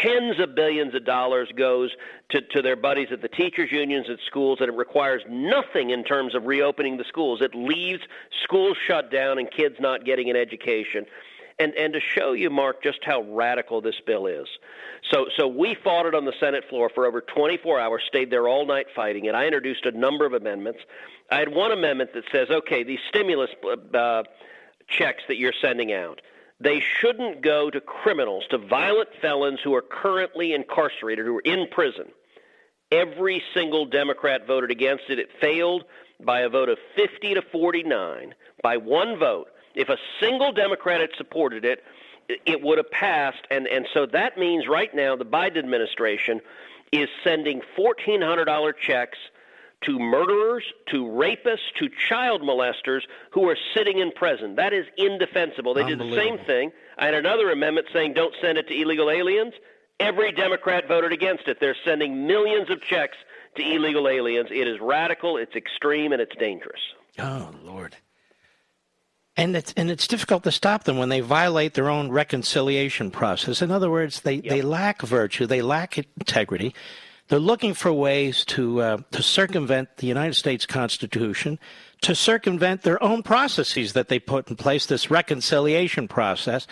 tens 0.00 0.38
of 0.40 0.54
billions 0.54 0.94
of 0.94 1.04
dollars 1.04 1.48
goes 1.56 1.90
to, 2.30 2.40
to 2.40 2.62
their 2.62 2.76
buddies 2.76 3.08
at 3.10 3.22
the 3.22 3.28
teachers 3.28 3.70
unions 3.70 4.06
at 4.08 4.18
schools 4.26 4.58
and 4.60 4.68
it 4.68 4.76
requires 4.76 5.22
nothing 5.28 5.90
in 5.90 6.04
terms 6.04 6.34
of 6.34 6.44
reopening 6.44 6.96
the 6.96 7.04
schools. 7.04 7.40
It 7.40 7.54
leaves 7.54 8.02
schools 8.42 8.76
shut 8.86 9.10
down 9.10 9.38
and 9.38 9.50
kids 9.50 9.76
not 9.80 10.04
getting 10.04 10.30
an 10.30 10.36
education. 10.36 11.06
And 11.58 11.74
and 11.74 11.92
to 11.92 12.00
show 12.00 12.32
you 12.32 12.48
mark 12.48 12.82
just 12.82 13.00
how 13.04 13.22
radical 13.22 13.80
this 13.82 13.94
bill 14.06 14.26
is. 14.26 14.48
So 15.12 15.26
so 15.36 15.46
we 15.46 15.76
fought 15.84 16.06
it 16.06 16.14
on 16.14 16.24
the 16.24 16.32
senate 16.40 16.64
floor 16.68 16.90
for 16.92 17.06
over 17.06 17.20
24 17.20 17.78
hours 17.78 18.02
stayed 18.08 18.30
there 18.30 18.48
all 18.48 18.66
night 18.66 18.86
fighting 18.96 19.26
it. 19.26 19.34
I 19.34 19.44
introduced 19.44 19.84
a 19.84 19.92
number 19.92 20.24
of 20.24 20.32
amendments. 20.32 20.80
I 21.30 21.38
had 21.38 21.54
one 21.54 21.70
amendment 21.70 22.14
that 22.14 22.24
says 22.32 22.48
okay 22.50 22.82
these 22.82 23.00
stimulus 23.08 23.50
uh, 23.94 24.22
checks 24.88 25.22
that 25.28 25.36
you're 25.36 25.52
sending 25.60 25.92
out 25.92 26.20
they 26.62 26.80
shouldn't 26.80 27.42
go 27.42 27.70
to 27.70 27.80
criminals, 27.80 28.44
to 28.50 28.58
violent 28.58 29.08
felons 29.20 29.60
who 29.62 29.74
are 29.74 29.82
currently 29.82 30.52
incarcerated, 30.52 31.26
who 31.26 31.36
are 31.36 31.42
in 31.44 31.66
prison. 31.70 32.06
Every 32.90 33.42
single 33.54 33.86
Democrat 33.86 34.46
voted 34.46 34.70
against 34.70 35.04
it. 35.08 35.18
It 35.18 35.30
failed 35.40 35.84
by 36.22 36.40
a 36.40 36.48
vote 36.48 36.68
of 36.68 36.78
50 36.94 37.34
to 37.34 37.42
49, 37.42 38.34
by 38.62 38.76
one 38.76 39.18
vote. 39.18 39.48
If 39.74 39.88
a 39.88 39.96
single 40.20 40.52
Democrat 40.52 41.00
had 41.00 41.10
supported 41.16 41.64
it, 41.64 41.82
it 42.46 42.62
would 42.62 42.78
have 42.78 42.90
passed. 42.90 43.46
And, 43.50 43.66
and 43.66 43.86
so 43.92 44.06
that 44.06 44.38
means 44.38 44.68
right 44.68 44.94
now 44.94 45.16
the 45.16 45.24
Biden 45.24 45.58
administration 45.58 46.40
is 46.92 47.08
sending 47.24 47.62
$1,400 47.78 48.74
checks 48.78 49.18
to 49.82 49.98
murderers, 49.98 50.64
to 50.90 51.04
rapists, 51.04 51.72
to 51.78 51.88
child 52.08 52.42
molesters 52.42 53.02
who 53.30 53.48
are 53.48 53.56
sitting 53.74 53.98
in 53.98 54.12
prison. 54.12 54.56
That 54.56 54.72
is 54.72 54.86
indefensible. 54.96 55.74
They 55.74 55.84
did 55.84 55.98
the 55.98 56.14
same 56.14 56.38
thing. 56.38 56.72
I 56.98 57.06
had 57.06 57.14
another 57.14 57.50
amendment 57.50 57.88
saying 57.92 58.14
don't 58.14 58.34
send 58.40 58.58
it 58.58 58.68
to 58.68 58.74
illegal 58.80 59.10
aliens. 59.10 59.54
Every 60.00 60.32
Democrat 60.32 60.88
voted 60.88 61.12
against 61.12 61.48
it. 61.48 61.58
They're 61.60 61.76
sending 61.84 62.26
millions 62.26 62.70
of 62.70 62.82
checks 62.82 63.16
to 63.56 63.62
illegal 63.62 64.08
aliens. 64.08 64.48
It 64.50 64.66
is 64.66 64.80
radical, 64.80 65.36
it's 65.36 65.54
extreme, 65.54 66.12
and 66.12 66.20
it's 66.20 66.34
dangerous. 66.36 66.80
Oh, 67.18 67.50
Lord. 67.62 67.96
And 69.36 69.56
it's 69.56 69.72
and 69.78 69.90
it's 69.90 70.06
difficult 70.06 70.42
to 70.44 70.52
stop 70.52 70.84
them 70.84 70.98
when 70.98 71.08
they 71.08 71.20
violate 71.20 71.72
their 71.72 71.88
own 71.88 72.10
reconciliation 72.10 73.10
process. 73.10 73.62
In 73.62 73.70
other 73.70 73.90
words, 73.90 74.20
they, 74.20 74.34
yep. 74.34 74.44
they 74.44 74.60
lack 74.60 75.00
virtue, 75.00 75.46
they 75.46 75.62
lack 75.62 75.96
integrity, 75.96 76.74
they're 77.32 77.40
looking 77.40 77.72
for 77.72 77.90
ways 77.90 78.44
to 78.44 78.82
uh, 78.82 78.98
to 79.10 79.22
circumvent 79.22 79.96
the 79.96 80.06
United 80.06 80.34
States 80.34 80.66
Constitution, 80.66 81.58
to 82.02 82.14
circumvent 82.14 82.82
their 82.82 83.02
own 83.02 83.22
processes 83.22 83.94
that 83.94 84.08
they 84.08 84.18
put 84.18 84.50
in 84.50 84.56
place, 84.56 84.84
this 84.84 85.10
reconciliation 85.10 86.08
process, 86.08 86.66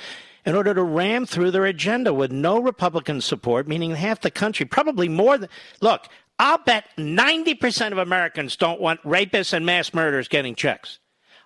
in 0.44 0.54
order 0.54 0.74
to 0.74 0.82
ram 0.82 1.24
through 1.24 1.50
their 1.50 1.64
agenda 1.64 2.12
with 2.12 2.30
no 2.30 2.60
Republican 2.60 3.22
support, 3.22 3.68
meaning 3.68 3.92
half 3.92 4.20
the 4.20 4.30
country, 4.30 4.66
probably 4.66 5.08
more 5.08 5.38
than. 5.38 5.48
Look, 5.80 6.08
I'll 6.38 6.58
bet 6.58 6.84
90% 6.98 7.92
of 7.92 7.96
Americans 7.96 8.54
don't 8.54 8.82
want 8.82 9.02
rapists 9.02 9.54
and 9.54 9.64
mass 9.64 9.94
murderers 9.94 10.28
getting 10.28 10.54
checks. 10.54 10.98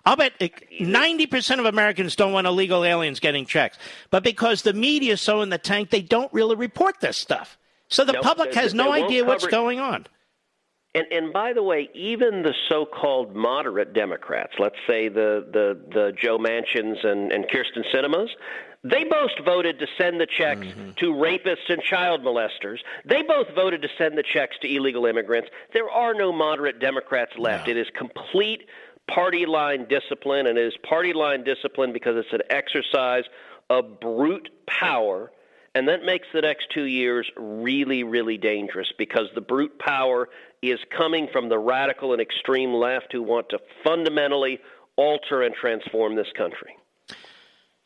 I'll 0.03 0.17
bet 0.17 0.37
90% 0.39 1.59
of 1.59 1.65
Americans 1.65 2.17
don't 2.17 2.33
want 2.33 2.47
illegal 2.47 2.83
aliens 2.83 3.21
getting 3.21 3.45
checks. 3.45 3.77
But 4.09 4.25
because 4.25 4.63
the 4.63 4.73
media 4.73 5.13
is 5.13 5.21
so 5.21 5.39
in 5.39 5.51
the 5.51 5.57
tank, 5.57 5.89
they 5.89 6.01
don't 6.01 6.33
really 6.33 6.57
report 6.57 6.99
this 6.99 7.15
stuff. 7.15 7.57
So 7.89 8.03
the 8.03 8.13
public 8.13 8.53
has 8.53 8.73
no 8.73 8.91
idea 8.91 9.25
what's 9.25 9.47
going 9.47 9.79
on. 9.79 10.07
And, 10.95 11.05
and 11.11 11.33
by 11.33 11.51
the 11.51 11.61
way, 11.61 11.89
even 11.93 12.41
the 12.41 12.53
so-called 12.69 13.35
moderate 13.35 13.93
Democrats, 13.93 14.53
let's 14.59 14.77
say 14.87 15.09
the, 15.09 15.45
the, 15.51 15.77
the 15.93 16.13
Joe 16.17 16.37
Manchins 16.37 17.03
and, 17.03 17.33
and 17.33 17.45
Kyrsten 17.49 17.83
Sinemas, 17.93 18.29
they 18.85 19.03
both 19.03 19.31
voted 19.43 19.79
to 19.79 19.87
send 19.97 20.21
the 20.21 20.27
checks 20.27 20.65
mm-hmm. 20.67 20.91
to 20.97 21.07
rapists 21.07 21.69
and 21.69 21.81
child 21.81 22.21
molesters. 22.21 22.77
They 23.03 23.23
both 23.23 23.47
voted 23.53 23.81
to 23.81 23.89
send 23.97 24.17
the 24.17 24.23
checks 24.23 24.55
to 24.61 24.73
illegal 24.73 25.05
immigrants. 25.05 25.49
There 25.73 25.89
are 25.89 26.13
no 26.13 26.31
moderate 26.31 26.79
Democrats 26.79 27.33
left. 27.37 27.67
No. 27.67 27.71
It 27.71 27.77
is 27.77 27.87
complete 27.97 28.61
party 29.07 29.45
line 29.45 29.87
discipline, 29.89 30.47
and 30.47 30.57
it 30.57 30.65
is 30.65 30.73
party 30.87 31.13
line 31.13 31.43
discipline 31.43 31.91
because 31.91 32.15
it's 32.15 32.31
an 32.31 32.41
exercise 32.49 33.23
of 33.69 33.99
brute 33.99 34.49
power 34.67 35.31
and 35.75 35.89
that 35.89 36.05
makes 36.05 36.27
the 36.33 36.41
next 36.41 36.67
two 36.73 36.85
years 36.85 37.29
really, 37.35 38.03
really 38.03 38.37
dangerous 38.37 38.87
because 38.97 39.27
the 39.35 39.41
brute 39.41 39.77
power 39.77 40.29
is 40.61 40.79
coming 40.97 41.27
from 41.31 41.49
the 41.49 41.59
radical 41.59 42.13
and 42.13 42.21
extreme 42.21 42.73
left 42.73 43.11
who 43.11 43.21
want 43.21 43.49
to 43.49 43.59
fundamentally 43.83 44.59
alter 44.95 45.43
and 45.43 45.53
transform 45.53 46.15
this 46.15 46.31
country. 46.35 46.77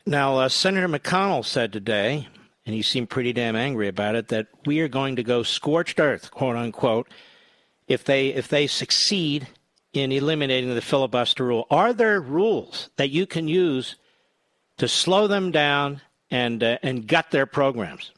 Now, 0.06 0.38
uh, 0.38 0.50
Senator 0.50 0.88
McConnell 0.88 1.44
said 1.44 1.74
today, 1.74 2.28
and 2.66 2.76
he 2.76 2.84
seemed 2.84 3.10
pretty 3.10 3.34
damn 3.34 3.56
angry 3.56 3.88
about 3.88 4.16
it, 4.16 4.28
that 4.28 4.48
we 4.68 4.80
are 4.82 4.88
going 4.88 5.16
to 5.16 5.24
go 5.24 5.42
scorched 5.42 6.00
earth, 6.00 6.30
quote 6.30 6.56
unquote, 6.56 7.08
if 7.88 8.04
they 8.04 8.28
if 8.30 8.48
they 8.48 8.68
succeed 8.68 9.48
in 9.94 10.12
eliminating 10.12 10.74
the 10.76 10.82
filibuster 10.82 11.44
rule. 11.44 11.66
Are 11.72 11.92
there 11.92 12.22
rules 12.22 12.92
that 12.98 13.10
you 13.10 13.26
can 13.26 13.48
use 13.48 13.96
to 14.78 14.88
slow 14.88 15.26
them 15.26 15.50
down 15.50 16.02
and 16.32 16.64
uh, 16.64 16.78
and 16.84 17.08
gut 17.08 17.32
their 17.32 17.46
programs? 17.46 18.12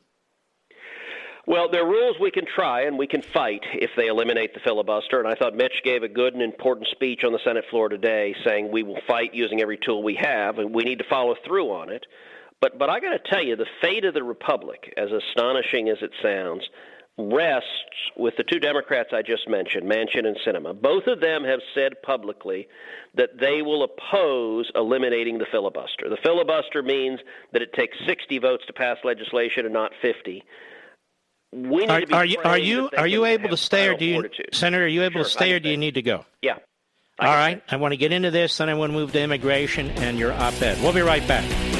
Well, 1.47 1.69
there 1.69 1.83
are 1.83 1.89
rules 1.89 2.17
we 2.19 2.31
can 2.31 2.45
try 2.45 2.83
and 2.83 2.97
we 2.97 3.07
can 3.07 3.23
fight 3.33 3.63
if 3.73 3.89
they 3.97 4.07
eliminate 4.07 4.53
the 4.53 4.59
filibuster. 4.59 5.19
And 5.19 5.27
I 5.27 5.33
thought 5.35 5.55
Mitch 5.55 5.81
gave 5.83 6.03
a 6.03 6.07
good 6.07 6.33
and 6.33 6.41
important 6.41 6.87
speech 6.91 7.23
on 7.25 7.33
the 7.33 7.39
Senate 7.43 7.65
floor 7.69 7.89
today 7.89 8.35
saying 8.45 8.71
we 8.71 8.83
will 8.83 8.99
fight 9.07 9.33
using 9.33 9.59
every 9.59 9.77
tool 9.77 10.03
we 10.03 10.15
have 10.21 10.59
and 10.59 10.73
we 10.73 10.83
need 10.83 10.99
to 10.99 11.05
follow 11.09 11.35
through 11.45 11.71
on 11.71 11.89
it. 11.89 12.05
But 12.61 12.77
but 12.77 12.89
I 12.89 12.99
got 12.99 13.11
to 13.11 13.31
tell 13.31 13.43
you, 13.43 13.55
the 13.55 13.65
fate 13.81 14.05
of 14.05 14.13
the 14.13 14.23
republic, 14.23 14.93
as 14.95 15.09
astonishing 15.11 15.89
as 15.89 15.97
it 16.01 16.11
sounds, 16.21 16.63
rests 17.17 17.67
with 18.15 18.35
the 18.37 18.43
two 18.43 18.59
Democrats 18.59 19.09
I 19.13 19.21
just 19.21 19.47
mentioned, 19.47 19.83
Manchin 19.83 20.25
and 20.25 20.37
Sinema. 20.45 20.79
Both 20.79 21.07
of 21.07 21.19
them 21.19 21.43
have 21.43 21.59
said 21.75 22.01
publicly 22.01 22.67
that 23.15 23.39
they 23.39 23.61
will 23.61 23.83
oppose 23.83 24.71
eliminating 24.75 25.37
the 25.37 25.45
filibuster. 25.51 26.09
The 26.09 26.17
filibuster 26.23 26.81
means 26.81 27.19
that 27.53 27.61
it 27.61 27.73
takes 27.73 27.97
60 28.07 28.39
votes 28.39 28.63
to 28.67 28.73
pass 28.73 28.97
legislation 29.03 29.65
and 29.65 29.73
not 29.73 29.91
50. 30.01 30.43
We 31.53 31.85
need 31.85 32.13
are, 32.13 32.19
are 32.19 32.25
you 32.25 32.39
are 32.39 32.57
you 32.57 32.89
are 32.97 33.07
you 33.07 33.25
able 33.25 33.49
to 33.49 33.57
stay 33.57 33.89
or 33.89 33.97
do 33.97 34.05
you 34.05 34.13
fortitude. 34.15 34.49
Senator? 34.53 34.85
Are 34.85 34.87
you 34.87 35.03
able 35.03 35.15
sure, 35.15 35.23
to 35.25 35.29
stay 35.29 35.51
or 35.51 35.59
do 35.59 35.67
you 35.67 35.75
need 35.75 35.95
to 35.95 36.01
go? 36.01 36.25
Yeah. 36.41 36.59
I 37.19 37.27
All 37.27 37.33
right. 37.33 37.61
I 37.69 37.75
want 37.75 37.91
to 37.91 37.97
get 37.97 38.13
into 38.13 38.31
this, 38.31 38.57
then 38.57 38.69
I 38.69 38.73
want 38.73 38.91
to 38.91 38.97
move 38.97 39.11
to 39.11 39.21
immigration 39.21 39.89
and 39.91 40.17
your 40.17 40.31
op-ed. 40.31 40.81
We'll 40.81 40.93
be 40.93 41.01
right 41.01 41.27
back. 41.27 41.70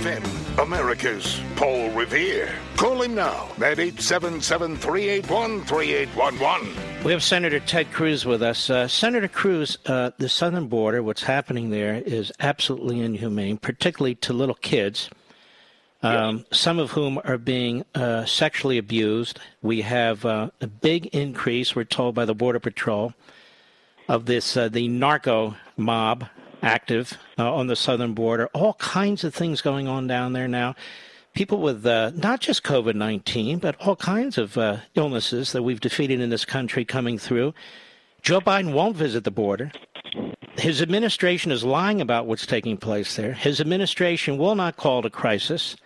America's 0.00 1.42
Paul 1.56 1.90
Revere. 1.90 2.54
Call 2.76 3.02
him 3.02 3.14
now 3.14 3.48
at 3.56 3.78
877 3.78 4.78
381 4.78 5.64
3811. 5.66 7.04
We 7.04 7.12
have 7.12 7.22
Senator 7.22 7.60
Ted 7.60 7.92
Cruz 7.92 8.24
with 8.24 8.42
us. 8.42 8.70
Uh, 8.70 8.88
Senator 8.88 9.28
Cruz, 9.28 9.76
uh, 9.84 10.12
the 10.16 10.30
southern 10.30 10.68
border, 10.68 11.02
what's 11.02 11.22
happening 11.22 11.68
there 11.68 11.96
is 11.96 12.32
absolutely 12.40 13.00
inhumane, 13.00 13.58
particularly 13.58 14.14
to 14.16 14.32
little 14.32 14.54
kids. 14.54 15.10
Um, 16.02 16.46
yes. 16.50 16.58
Some 16.58 16.78
of 16.78 16.92
whom 16.92 17.20
are 17.24 17.36
being 17.36 17.84
uh, 17.94 18.24
sexually 18.24 18.78
abused. 18.78 19.38
We 19.60 19.82
have 19.82 20.24
uh, 20.24 20.48
a 20.62 20.66
big 20.66 21.06
increase, 21.08 21.76
we're 21.76 21.84
told 21.84 22.14
by 22.14 22.24
the 22.24 22.34
Border 22.34 22.60
Patrol, 22.60 23.12
of 24.08 24.24
this 24.24 24.56
uh, 24.56 24.70
the 24.70 24.88
narco 24.88 25.56
mob 25.76 26.26
active 26.62 27.16
uh, 27.38 27.52
on 27.52 27.66
the 27.66 27.76
southern 27.76 28.14
border. 28.14 28.48
All 28.54 28.74
kinds 28.74 29.24
of 29.24 29.34
things 29.34 29.60
going 29.60 29.88
on 29.88 30.06
down 30.06 30.32
there 30.32 30.48
now. 30.48 30.74
People 31.34 31.60
with 31.60 31.86
uh, 31.86 32.10
not 32.14 32.40
just 32.40 32.64
COVID 32.64 32.94
19, 32.94 33.58
but 33.58 33.76
all 33.80 33.96
kinds 33.96 34.36
of 34.36 34.58
uh, 34.58 34.78
illnesses 34.94 35.52
that 35.52 35.62
we've 35.62 35.80
defeated 35.80 36.20
in 36.20 36.30
this 36.30 36.44
country 36.44 36.84
coming 36.84 37.18
through. 37.18 37.54
Joe 38.22 38.40
Biden 38.40 38.72
won't 38.72 38.96
visit 38.96 39.24
the 39.24 39.30
border. 39.30 39.70
His 40.58 40.82
administration 40.82 41.52
is 41.52 41.64
lying 41.64 42.00
about 42.00 42.26
what's 42.26 42.46
taking 42.46 42.76
place 42.76 43.16
there. 43.16 43.32
His 43.32 43.60
administration 43.60 44.36
will 44.36 44.54
not 44.54 44.76
call 44.76 45.00
it 45.00 45.06
a 45.06 45.10
crisis. 45.10 45.76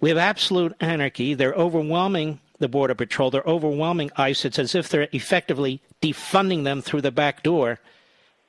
We 0.00 0.10
have 0.10 0.18
absolute 0.18 0.74
anarchy. 0.80 1.34
They're 1.34 1.54
overwhelming 1.54 2.40
the 2.58 2.68
Border 2.68 2.94
Patrol. 2.94 3.30
They're 3.30 3.42
overwhelming 3.42 4.10
ICE. 4.16 4.44
It's 4.44 4.58
as 4.58 4.74
if 4.74 4.88
they're 4.88 5.08
effectively 5.12 5.80
defunding 6.02 6.64
them 6.64 6.82
through 6.82 7.00
the 7.00 7.10
back 7.10 7.42
door. 7.42 7.80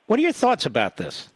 What 0.06 0.18
are 0.18 0.22
your 0.22 0.32
thoughts 0.32 0.66
about 0.66 0.96
this? 0.96 1.28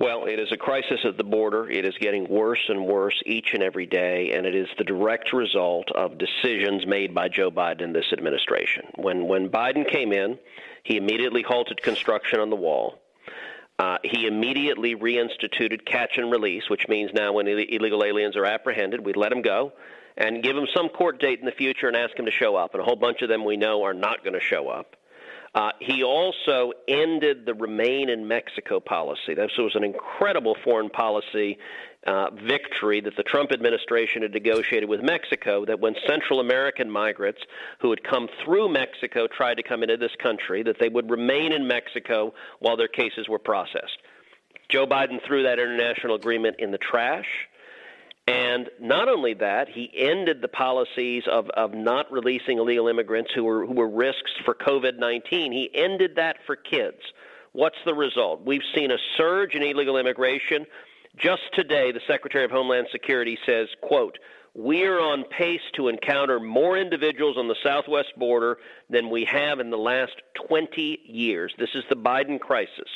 Well, 0.00 0.24
it 0.24 0.38
is 0.38 0.50
a 0.50 0.56
crisis 0.56 1.00
at 1.04 1.18
the 1.18 1.24
border. 1.24 1.70
It 1.70 1.84
is 1.84 1.94
getting 2.00 2.26
worse 2.26 2.64
and 2.68 2.86
worse 2.86 3.20
each 3.26 3.52
and 3.52 3.62
every 3.62 3.84
day, 3.84 4.32
and 4.32 4.46
it 4.46 4.54
is 4.54 4.66
the 4.78 4.84
direct 4.84 5.34
result 5.34 5.90
of 5.90 6.16
decisions 6.16 6.86
made 6.86 7.14
by 7.14 7.28
Joe 7.28 7.50
Biden 7.50 7.84
and 7.84 7.94
this 7.94 8.10
administration. 8.10 8.86
When 8.96 9.28
when 9.28 9.50
Biden 9.50 9.86
came 9.86 10.14
in, 10.14 10.38
he 10.84 10.96
immediately 10.96 11.42
halted 11.42 11.82
construction 11.82 12.40
on 12.40 12.48
the 12.48 12.56
wall. 12.56 12.98
Uh, 13.78 13.98
he 14.02 14.26
immediately 14.26 14.94
reinstituted 14.94 15.84
catch 15.84 16.16
and 16.16 16.30
release, 16.30 16.70
which 16.70 16.88
means 16.88 17.10
now 17.12 17.32
when 17.32 17.46
Ill- 17.46 17.64
illegal 17.68 18.02
aliens 18.02 18.36
are 18.36 18.46
apprehended, 18.46 19.04
we 19.04 19.12
let 19.12 19.30
them 19.30 19.42
go 19.42 19.72
and 20.16 20.42
give 20.42 20.54
them 20.54 20.66
some 20.74 20.88
court 20.88 21.20
date 21.20 21.40
in 21.40 21.46
the 21.46 21.52
future 21.52 21.88
and 21.88 21.96
ask 21.96 22.14
them 22.16 22.26
to 22.26 22.32
show 22.32 22.56
up. 22.56 22.74
And 22.74 22.82
a 22.82 22.84
whole 22.84 22.96
bunch 22.96 23.22
of 23.22 23.28
them 23.28 23.44
we 23.44 23.56
know 23.56 23.82
are 23.84 23.94
not 23.94 24.22
going 24.22 24.34
to 24.34 24.40
show 24.40 24.68
up. 24.68 24.96
Uh, 25.52 25.70
he 25.80 26.04
also 26.04 26.72
ended 26.86 27.44
the 27.44 27.54
remain 27.54 28.08
in 28.08 28.28
Mexico 28.28 28.78
policy. 28.78 29.34
This 29.34 29.50
was 29.58 29.74
an 29.74 29.82
incredible 29.82 30.56
foreign 30.62 30.90
policy 30.90 31.58
uh, 32.06 32.30
victory 32.30 33.00
that 33.00 33.16
the 33.16 33.24
Trump 33.24 33.50
administration 33.50 34.22
had 34.22 34.32
negotiated 34.32 34.88
with 34.88 35.02
Mexico. 35.02 35.64
That 35.64 35.80
when 35.80 35.96
Central 36.06 36.38
American 36.38 36.88
migrants 36.88 37.40
who 37.80 37.90
had 37.90 38.04
come 38.04 38.28
through 38.44 38.68
Mexico 38.68 39.26
tried 39.26 39.56
to 39.56 39.64
come 39.64 39.82
into 39.82 39.96
this 39.96 40.14
country, 40.22 40.62
that 40.62 40.76
they 40.78 40.88
would 40.88 41.10
remain 41.10 41.52
in 41.52 41.66
Mexico 41.66 42.32
while 42.60 42.76
their 42.76 42.88
cases 42.88 43.28
were 43.28 43.40
processed. 43.40 43.98
Joe 44.70 44.86
Biden 44.86 45.18
threw 45.26 45.42
that 45.42 45.58
international 45.58 46.14
agreement 46.14 46.56
in 46.60 46.70
the 46.70 46.78
trash. 46.78 47.26
And 48.26 48.68
not 48.80 49.08
only 49.08 49.34
that, 49.34 49.68
he 49.68 49.90
ended 49.96 50.40
the 50.40 50.48
policies 50.48 51.24
of, 51.30 51.48
of 51.50 51.74
not 51.74 52.10
releasing 52.12 52.58
illegal 52.58 52.88
immigrants 52.88 53.30
who 53.34 53.44
were, 53.44 53.66
who 53.66 53.74
were 53.74 53.88
risks 53.88 54.32
for 54.44 54.54
COVID 54.54 54.98
19. 54.98 55.52
He 55.52 55.70
ended 55.74 56.16
that 56.16 56.36
for 56.46 56.56
kids. 56.56 57.00
What's 57.52 57.78
the 57.84 57.94
result? 57.94 58.44
We've 58.44 58.62
seen 58.74 58.92
a 58.92 58.98
surge 59.16 59.54
in 59.54 59.62
illegal 59.62 59.96
immigration. 59.96 60.66
Just 61.16 61.42
today, 61.54 61.90
the 61.90 62.00
Secretary 62.06 62.44
of 62.44 62.52
Homeland 62.52 62.86
Security 62.92 63.36
says, 63.44 63.68
quote, 63.82 64.16
we're 64.54 65.00
on 65.00 65.24
pace 65.24 65.60
to 65.74 65.88
encounter 65.88 66.40
more 66.40 66.76
individuals 66.76 67.36
on 67.36 67.48
the 67.48 67.56
southwest 67.64 68.12
border 68.16 68.58
than 68.88 69.10
we 69.10 69.24
have 69.24 69.60
in 69.60 69.70
the 69.70 69.78
last 69.78 70.12
20 70.48 71.00
years. 71.04 71.52
This 71.58 71.70
is 71.74 71.84
the 71.88 71.96
Biden 71.96 72.40
crisis. 72.40 72.88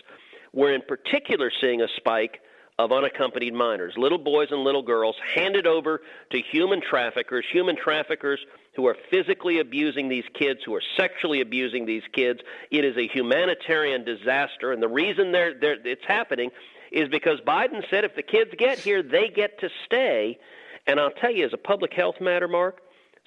We're 0.52 0.74
in 0.74 0.82
particular 0.82 1.50
seeing 1.60 1.80
a 1.80 1.88
spike 1.96 2.40
of 2.78 2.90
unaccompanied 2.90 3.54
minors, 3.54 3.94
little 3.96 4.18
boys 4.18 4.48
and 4.50 4.64
little 4.64 4.82
girls 4.82 5.14
handed 5.34 5.66
over 5.66 6.00
to 6.30 6.40
human 6.40 6.80
traffickers, 6.80 7.44
human 7.52 7.76
traffickers 7.76 8.40
who 8.74 8.86
are 8.86 8.96
physically 9.10 9.60
abusing 9.60 10.08
these 10.08 10.24
kids, 10.34 10.60
who 10.64 10.74
are 10.74 10.82
sexually 10.96 11.40
abusing 11.40 11.86
these 11.86 12.02
kids. 12.12 12.40
It 12.72 12.84
is 12.84 12.96
a 12.96 13.06
humanitarian 13.06 14.04
disaster, 14.04 14.72
and 14.72 14.82
the 14.82 14.88
reason 14.88 15.30
they're, 15.30 15.54
they're, 15.58 15.86
it's 15.86 16.04
happening 16.06 16.50
is 16.90 17.08
because 17.08 17.40
Biden 17.40 17.88
said 17.90 18.04
if 18.04 18.16
the 18.16 18.22
kids 18.22 18.50
get 18.58 18.78
here, 18.78 19.02
they 19.02 19.28
get 19.28 19.60
to 19.60 19.68
stay. 19.84 20.38
And 20.86 20.98
I'll 20.98 21.10
tell 21.10 21.30
you, 21.30 21.46
as 21.46 21.52
a 21.52 21.58
public 21.58 21.92
health 21.92 22.20
matter, 22.20 22.48
Mark, 22.48 22.80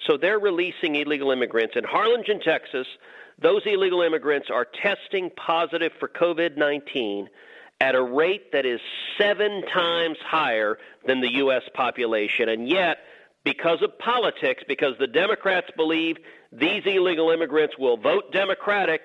so 0.06 0.16
they're 0.16 0.38
releasing 0.38 0.94
illegal 0.94 1.30
immigrants 1.30 1.74
in 1.76 1.84
Harlingen, 1.84 2.40
Texas. 2.40 2.86
Those 3.40 3.62
illegal 3.66 4.02
immigrants 4.02 4.48
are 4.50 4.66
testing 4.82 5.30
positive 5.30 5.92
for 5.98 6.08
COVID 6.08 6.56
19 6.56 7.28
at 7.80 7.94
a 7.94 8.02
rate 8.02 8.52
that 8.52 8.66
is 8.66 8.80
seven 9.16 9.62
times 9.72 10.18
higher 10.24 10.78
than 11.06 11.20
the 11.20 11.34
U.S. 11.34 11.62
population. 11.74 12.48
And 12.48 12.68
yet, 12.68 12.98
because 13.44 13.82
of 13.82 13.98
politics, 13.98 14.62
because 14.66 14.94
the 14.98 15.06
Democrats 15.06 15.68
believe 15.76 16.16
these 16.52 16.82
illegal 16.86 17.30
immigrants 17.30 17.78
will 17.78 17.96
vote 17.96 18.32
Democratic, 18.32 19.02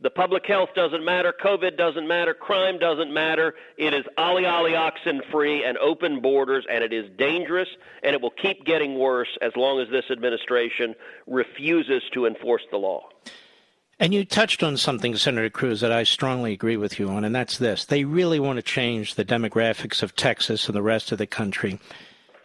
the 0.00 0.10
public 0.10 0.44
health 0.46 0.70
doesn't 0.74 1.04
matter, 1.04 1.32
COVID 1.42 1.76
doesn't 1.76 2.08
matter, 2.08 2.34
crime 2.34 2.78
doesn't 2.78 3.12
matter. 3.12 3.54
It 3.76 3.94
is 3.94 4.04
ollie 4.18 4.46
ollie 4.46 4.74
oxen 4.74 5.22
free 5.30 5.64
and 5.64 5.78
open 5.78 6.20
borders, 6.20 6.66
and 6.68 6.82
it 6.82 6.92
is 6.92 7.08
dangerous, 7.16 7.68
and 8.02 8.14
it 8.14 8.20
will 8.20 8.30
keep 8.30 8.64
getting 8.64 8.98
worse 8.98 9.38
as 9.40 9.54
long 9.54 9.80
as 9.80 9.88
this 9.90 10.06
administration 10.10 10.94
refuses 11.26 12.02
to 12.14 12.26
enforce 12.26 12.62
the 12.70 12.76
law. 12.76 13.08
And 14.00 14.12
you 14.12 14.24
touched 14.24 14.62
on 14.62 14.76
something, 14.76 15.14
Senator 15.16 15.50
Cruz, 15.50 15.80
that 15.80 15.92
I 15.92 16.02
strongly 16.02 16.52
agree 16.52 16.76
with 16.76 16.98
you 16.98 17.08
on, 17.08 17.24
and 17.24 17.34
that's 17.34 17.58
this. 17.58 17.84
They 17.84 18.04
really 18.04 18.40
want 18.40 18.56
to 18.56 18.62
change 18.62 19.14
the 19.14 19.24
demographics 19.24 20.02
of 20.02 20.16
Texas 20.16 20.66
and 20.66 20.74
the 20.74 20.82
rest 20.82 21.12
of 21.12 21.18
the 21.18 21.26
country. 21.26 21.78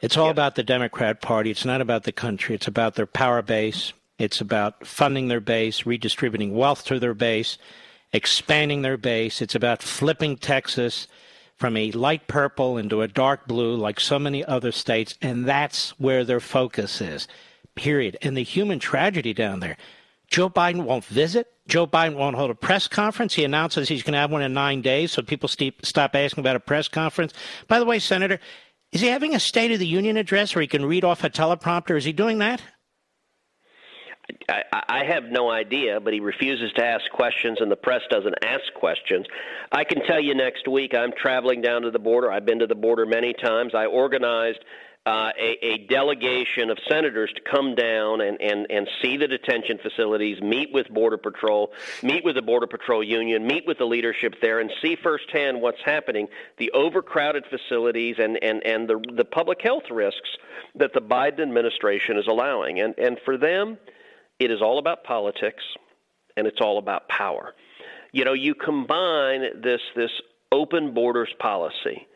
It's 0.01 0.15
all 0.15 0.29
about 0.29 0.55
the 0.55 0.63
Democrat 0.63 1.21
Party. 1.21 1.49
It's 1.49 1.65
not 1.65 1.81
about 1.81 2.03
the 2.03 2.11
country. 2.11 2.55
It's 2.55 2.67
about 2.67 2.95
their 2.95 3.07
power 3.07 3.41
base. 3.41 3.93
It's 4.19 4.41
about 4.41 4.85
funding 4.85 5.27
their 5.27 5.39
base, 5.39 5.85
redistributing 5.85 6.53
wealth 6.53 6.85
to 6.85 6.99
their 6.99 7.13
base, 7.13 7.57
expanding 8.13 8.81
their 8.81 8.97
base. 8.97 9.41
It's 9.41 9.55
about 9.55 9.81
flipping 9.81 10.37
Texas 10.37 11.07
from 11.55 11.75
a 11.75 11.91
light 11.91 12.27
purple 12.27 12.77
into 12.77 13.01
a 13.01 13.07
dark 13.07 13.47
blue 13.47 13.75
like 13.75 13.99
so 13.99 14.19
many 14.19 14.45
other 14.45 14.71
states, 14.71 15.15
and 15.21 15.45
that's 15.45 15.89
where 15.99 16.23
their 16.23 16.39
focus 16.39 17.01
is, 17.01 17.27
period. 17.75 18.17
And 18.21 18.37
the 18.37 18.43
human 18.43 18.79
tragedy 18.79 19.33
down 19.33 19.59
there 19.59 19.77
Joe 20.29 20.49
Biden 20.49 20.83
won't 20.83 21.05
visit. 21.05 21.47
Joe 21.67 21.87
Biden 21.87 22.15
won't 22.15 22.35
hold 22.35 22.51
a 22.51 22.55
press 22.55 22.87
conference. 22.87 23.33
He 23.33 23.43
announces 23.43 23.87
he's 23.87 24.03
going 24.03 24.13
to 24.13 24.19
have 24.19 24.31
one 24.31 24.41
in 24.41 24.53
nine 24.53 24.81
days, 24.81 25.11
so 25.11 25.21
people 25.21 25.49
stop 25.49 26.15
asking 26.15 26.41
about 26.41 26.55
a 26.55 26.59
press 26.59 26.87
conference. 26.87 27.33
By 27.67 27.79
the 27.79 27.85
way, 27.85 27.99
Senator, 27.99 28.39
is 28.91 29.01
he 29.01 29.07
having 29.07 29.35
a 29.35 29.39
State 29.39 29.71
of 29.71 29.79
the 29.79 29.87
Union 29.87 30.17
address 30.17 30.55
where 30.55 30.61
he 30.61 30.67
can 30.67 30.85
read 30.85 31.03
off 31.03 31.23
a 31.23 31.29
teleprompter? 31.29 31.97
Is 31.97 32.05
he 32.05 32.13
doing 32.13 32.39
that? 32.39 32.61
I, 34.47 34.63
I 34.71 35.03
have 35.05 35.25
no 35.25 35.49
idea, 35.49 35.99
but 35.99 36.13
he 36.13 36.19
refuses 36.19 36.71
to 36.73 36.85
ask 36.85 37.09
questions, 37.11 37.57
and 37.61 37.71
the 37.71 37.75
press 37.75 38.01
doesn't 38.09 38.35
ask 38.43 38.71
questions. 38.75 39.25
I 39.71 39.83
can 39.83 40.05
tell 40.05 40.19
you 40.19 40.35
next 40.35 40.67
week 40.67 40.93
I'm 40.93 41.11
traveling 41.11 41.61
down 41.61 41.83
to 41.83 41.91
the 41.91 41.99
border. 41.99 42.31
I've 42.31 42.45
been 42.45 42.59
to 42.59 42.67
the 42.67 42.75
border 42.75 43.05
many 43.05 43.33
times. 43.33 43.73
I 43.73 43.85
organized 43.85 44.59
uh, 45.05 45.31
a, 45.39 45.65
a, 45.65 45.77
delegation 45.87 46.69
of 46.69 46.77
senators 46.87 47.31
to 47.33 47.41
come 47.41 47.73
down 47.73 48.21
and, 48.21 48.39
and, 48.41 48.67
and 48.69 48.87
see 49.01 49.17
the 49.17 49.27
detention 49.27 49.79
facilities, 49.81 50.41
meet 50.41 50.71
with 50.73 50.89
Border 50.89 51.17
Patrol, 51.17 51.71
meet 52.03 52.23
with 52.25 52.35
the 52.35 52.41
Border 52.41 52.67
Patrol 52.67 53.03
Union, 53.03 53.47
meet 53.47 53.65
with 53.65 53.77
the 53.77 53.85
leadership 53.85 54.35
there, 54.41 54.59
and 54.59 54.69
see 54.81 54.97
firsthand 55.01 55.61
what's 55.61 55.81
happening, 55.83 56.27
the 56.57 56.69
overcrowded 56.71 57.45
facilities 57.49 58.17
and, 58.19 58.37
and, 58.43 58.61
and 58.65 58.89
the, 58.89 59.01
the 59.15 59.25
public 59.25 59.61
health 59.61 59.89
risks 59.89 60.29
that 60.75 60.93
the 60.93 61.01
Biden 61.01 61.39
administration 61.39 62.17
is 62.17 62.27
allowing. 62.27 62.81
And, 62.81 62.93
and 62.99 63.17
for 63.23 63.37
them, 63.37 63.77
it 64.37 64.51
is 64.51 64.61
all 64.61 64.79
about 64.79 65.05
politics 65.05 65.63
and 66.35 66.45
it's 66.45 66.59
all 66.61 66.77
about 66.77 67.07
power. 67.07 67.55
You 68.11 68.25
know, 68.25 68.33
you 68.33 68.53
combine 68.53 69.61
this, 69.61 69.81
this 69.95 70.11
open 70.51 70.93
borders 70.93 71.29
policy 71.39 72.07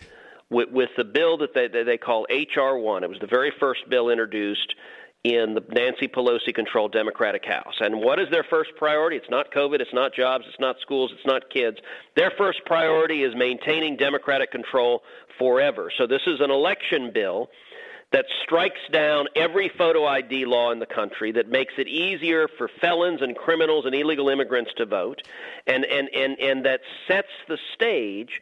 with, 0.54 0.70
with 0.70 0.90
the 0.96 1.04
bill 1.04 1.38
that 1.40 1.54
they, 1.54 1.68
that 1.68 1.86
they 1.86 1.98
call 1.98 2.26
H.R. 2.30 2.78
1. 2.78 3.04
It 3.04 3.10
was 3.10 3.20
the 3.20 3.28
very 3.28 3.52
first 3.60 3.90
bill 3.90 4.10
introduced 4.10 4.76
in 5.24 5.54
the 5.54 5.64
Nancy 5.72 6.08
Pelosi 6.08 6.54
controlled 6.54 6.92
Democratic 6.92 7.46
House. 7.46 7.76
And 7.80 8.02
what 8.02 8.20
is 8.20 8.30
their 8.30 8.44
first 8.44 8.72
priority? 8.76 9.16
It's 9.16 9.30
not 9.30 9.52
COVID, 9.52 9.80
it's 9.80 9.94
not 9.94 10.14
jobs, 10.14 10.46
it's 10.48 10.60
not 10.60 10.76
schools, 10.82 11.12
it's 11.14 11.26
not 11.26 11.50
kids. 11.50 11.78
Their 12.16 12.32
first 12.38 12.60
priority 12.66 13.24
is 13.24 13.34
maintaining 13.36 13.96
Democratic 13.96 14.52
control 14.52 15.02
forever. 15.40 15.92
So 15.98 16.08
this 16.08 16.22
is 16.28 16.42
an 16.42 16.52
election 16.52 17.12
bill 17.14 17.50
that 18.12 18.26
strikes 18.44 18.82
down 18.92 19.28
every 19.36 19.70
photo 19.70 20.06
ID 20.06 20.46
law 20.46 20.72
in 20.72 20.80
the 20.80 20.86
country, 20.86 21.32
that 21.32 21.50
makes 21.50 21.74
it 21.78 21.88
easier 21.88 22.48
for 22.58 22.70
felons 22.80 23.22
and 23.22 23.36
criminals 23.36 23.86
and 23.86 23.96
illegal 23.96 24.30
immigrants 24.30 24.72
to 24.78 24.86
vote, 24.86 25.24
and, 25.66 25.84
and, 25.86 26.10
and, 26.14 26.40
and 26.40 26.66
that 26.66 26.82
sets 27.08 27.32
the 27.48 27.58
stage 27.74 28.42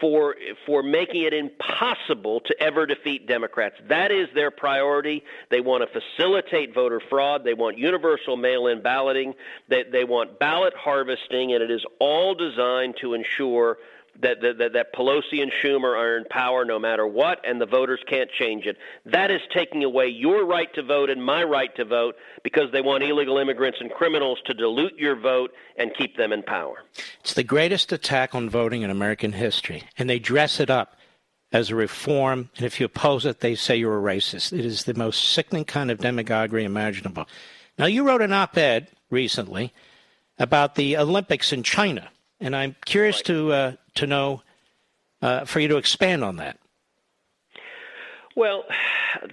for 0.00 0.36
for 0.66 0.82
making 0.82 1.22
it 1.22 1.32
impossible 1.32 2.40
to 2.40 2.62
ever 2.62 2.86
defeat 2.86 3.26
Democrats. 3.26 3.76
That 3.88 4.10
is 4.10 4.28
their 4.34 4.50
priority. 4.50 5.22
They 5.50 5.60
want 5.60 5.82
to 5.82 6.00
facilitate 6.00 6.74
voter 6.74 7.00
fraud. 7.08 7.44
They 7.44 7.54
want 7.54 7.78
universal 7.78 8.36
mail-in 8.36 8.82
balloting. 8.82 9.34
They 9.68 9.84
they 9.84 10.04
want 10.04 10.38
ballot 10.38 10.74
harvesting, 10.74 11.52
and 11.52 11.62
it 11.62 11.70
is 11.70 11.84
all 11.98 12.34
designed 12.34 12.96
to 13.00 13.14
ensure 13.14 13.78
that, 14.20 14.40
that, 14.40 14.72
that 14.72 14.92
Pelosi 14.94 15.42
and 15.42 15.52
Schumer 15.62 15.96
are 15.96 16.16
in 16.16 16.24
power 16.24 16.64
no 16.64 16.78
matter 16.78 17.06
what, 17.06 17.40
and 17.46 17.60
the 17.60 17.66
voters 17.66 18.00
can't 18.08 18.30
change 18.30 18.66
it. 18.66 18.76
That 19.06 19.30
is 19.30 19.40
taking 19.54 19.84
away 19.84 20.08
your 20.08 20.44
right 20.44 20.72
to 20.74 20.82
vote 20.82 21.10
and 21.10 21.24
my 21.24 21.44
right 21.44 21.74
to 21.76 21.84
vote 21.84 22.16
because 22.42 22.72
they 22.72 22.80
want 22.80 23.04
illegal 23.04 23.38
immigrants 23.38 23.78
and 23.80 23.90
criminals 23.90 24.40
to 24.46 24.54
dilute 24.54 24.98
your 24.98 25.16
vote 25.16 25.52
and 25.76 25.94
keep 25.96 26.16
them 26.16 26.32
in 26.32 26.42
power. 26.42 26.82
It's 27.20 27.34
the 27.34 27.44
greatest 27.44 27.92
attack 27.92 28.34
on 28.34 28.50
voting 28.50 28.82
in 28.82 28.90
American 28.90 29.32
history, 29.32 29.84
and 29.96 30.10
they 30.10 30.18
dress 30.18 30.60
it 30.60 30.70
up 30.70 30.96
as 31.52 31.70
a 31.70 31.74
reform, 31.74 32.50
and 32.56 32.66
if 32.66 32.78
you 32.78 32.86
oppose 32.86 33.24
it, 33.24 33.40
they 33.40 33.54
say 33.54 33.76
you're 33.76 33.98
a 33.98 34.16
racist. 34.16 34.52
It 34.52 34.64
is 34.64 34.84
the 34.84 34.94
most 34.94 35.32
sickening 35.32 35.64
kind 35.64 35.90
of 35.90 35.98
demagoguery 35.98 36.64
imaginable. 36.64 37.26
Now, 37.78 37.86
you 37.86 38.06
wrote 38.06 38.20
an 38.20 38.32
op 38.32 38.58
ed 38.58 38.88
recently 39.10 39.72
about 40.38 40.74
the 40.74 40.96
Olympics 40.96 41.52
in 41.52 41.62
China, 41.62 42.10
and 42.40 42.54
I'm 42.54 42.76
curious 42.84 43.16
right. 43.16 43.24
to 43.26 43.52
uh, 43.52 43.72
to 43.96 44.06
know 44.06 44.42
uh, 45.22 45.44
for 45.44 45.60
you 45.60 45.68
to 45.68 45.76
expand 45.76 46.24
on 46.24 46.36
that. 46.36 46.58
Well, 48.36 48.64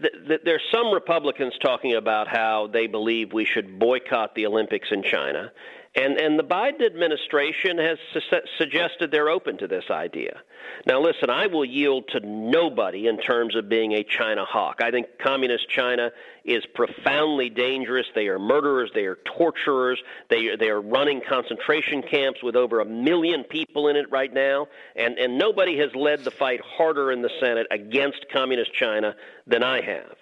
th- 0.01 0.14
th- 0.28 0.41
there's 0.43 0.64
some 0.74 0.91
Republicans 0.91 1.53
talking 1.62 1.93
about 1.95 2.28
how 2.28 2.70
they 2.74 2.88
believe 2.88 3.34
we 3.34 3.45
should 3.45 3.78
boycott 3.78 4.34
the 4.34 4.47
Olympics 4.47 4.88
in 4.91 5.03
China, 5.03 5.51
and 5.96 6.18
and 6.18 6.38
the 6.38 6.43
Biden 6.43 6.86
administration 6.86 7.78
has 7.78 7.98
su- 8.14 8.41
suggested 8.58 9.12
they're 9.12 9.30
open 9.30 9.58
to 9.60 9.68
this 9.68 9.86
idea. 9.89 10.41
Now, 10.86 11.00
listen, 11.00 11.30
I 11.30 11.48
will 11.48 11.64
yield 11.64 12.10
to 12.10 12.20
nobody 12.20 13.08
in 13.08 13.18
terms 13.18 13.56
of 13.56 13.70
being 13.70 13.93
a 13.93 14.04
China 14.04 14.43
hawk. 14.46 14.82
I 14.82 14.91
think 14.91 15.08
communist 15.20 15.70
China 15.70 16.12
is 16.43 16.66
profoundly 16.74 17.50
dangerous. 17.50 18.06
They 18.14 18.28
are 18.28 18.39
murderers. 18.39 18.91
They 18.93 19.06
are 19.06 19.18
torturers. 19.38 20.02
They 20.30 20.56
they 20.58 20.70
are 20.70 20.82
running 20.82 21.22
concentration 21.28 22.02
camps 22.02 22.43
with 22.43 22.56
over 22.56 22.82
a 22.82 22.86
million 22.86 23.43
people 23.43 23.88
in 23.88 23.96
it 23.96 24.12
right 24.12 24.34
now. 24.34 24.68
And 24.96 25.18
and 25.18 25.38
nobody 25.38 25.78
has 25.80 25.96
led 25.96 26.24
the 26.24 26.32
fight 26.32 26.60
harder 26.62 27.12
in 27.12 27.22
the 27.22 27.32
Senate 27.39 27.68
against 27.72 28.26
communist 28.34 28.74
China 28.74 29.16
than 29.48 29.64
I 29.64 29.82
have. 29.82 30.16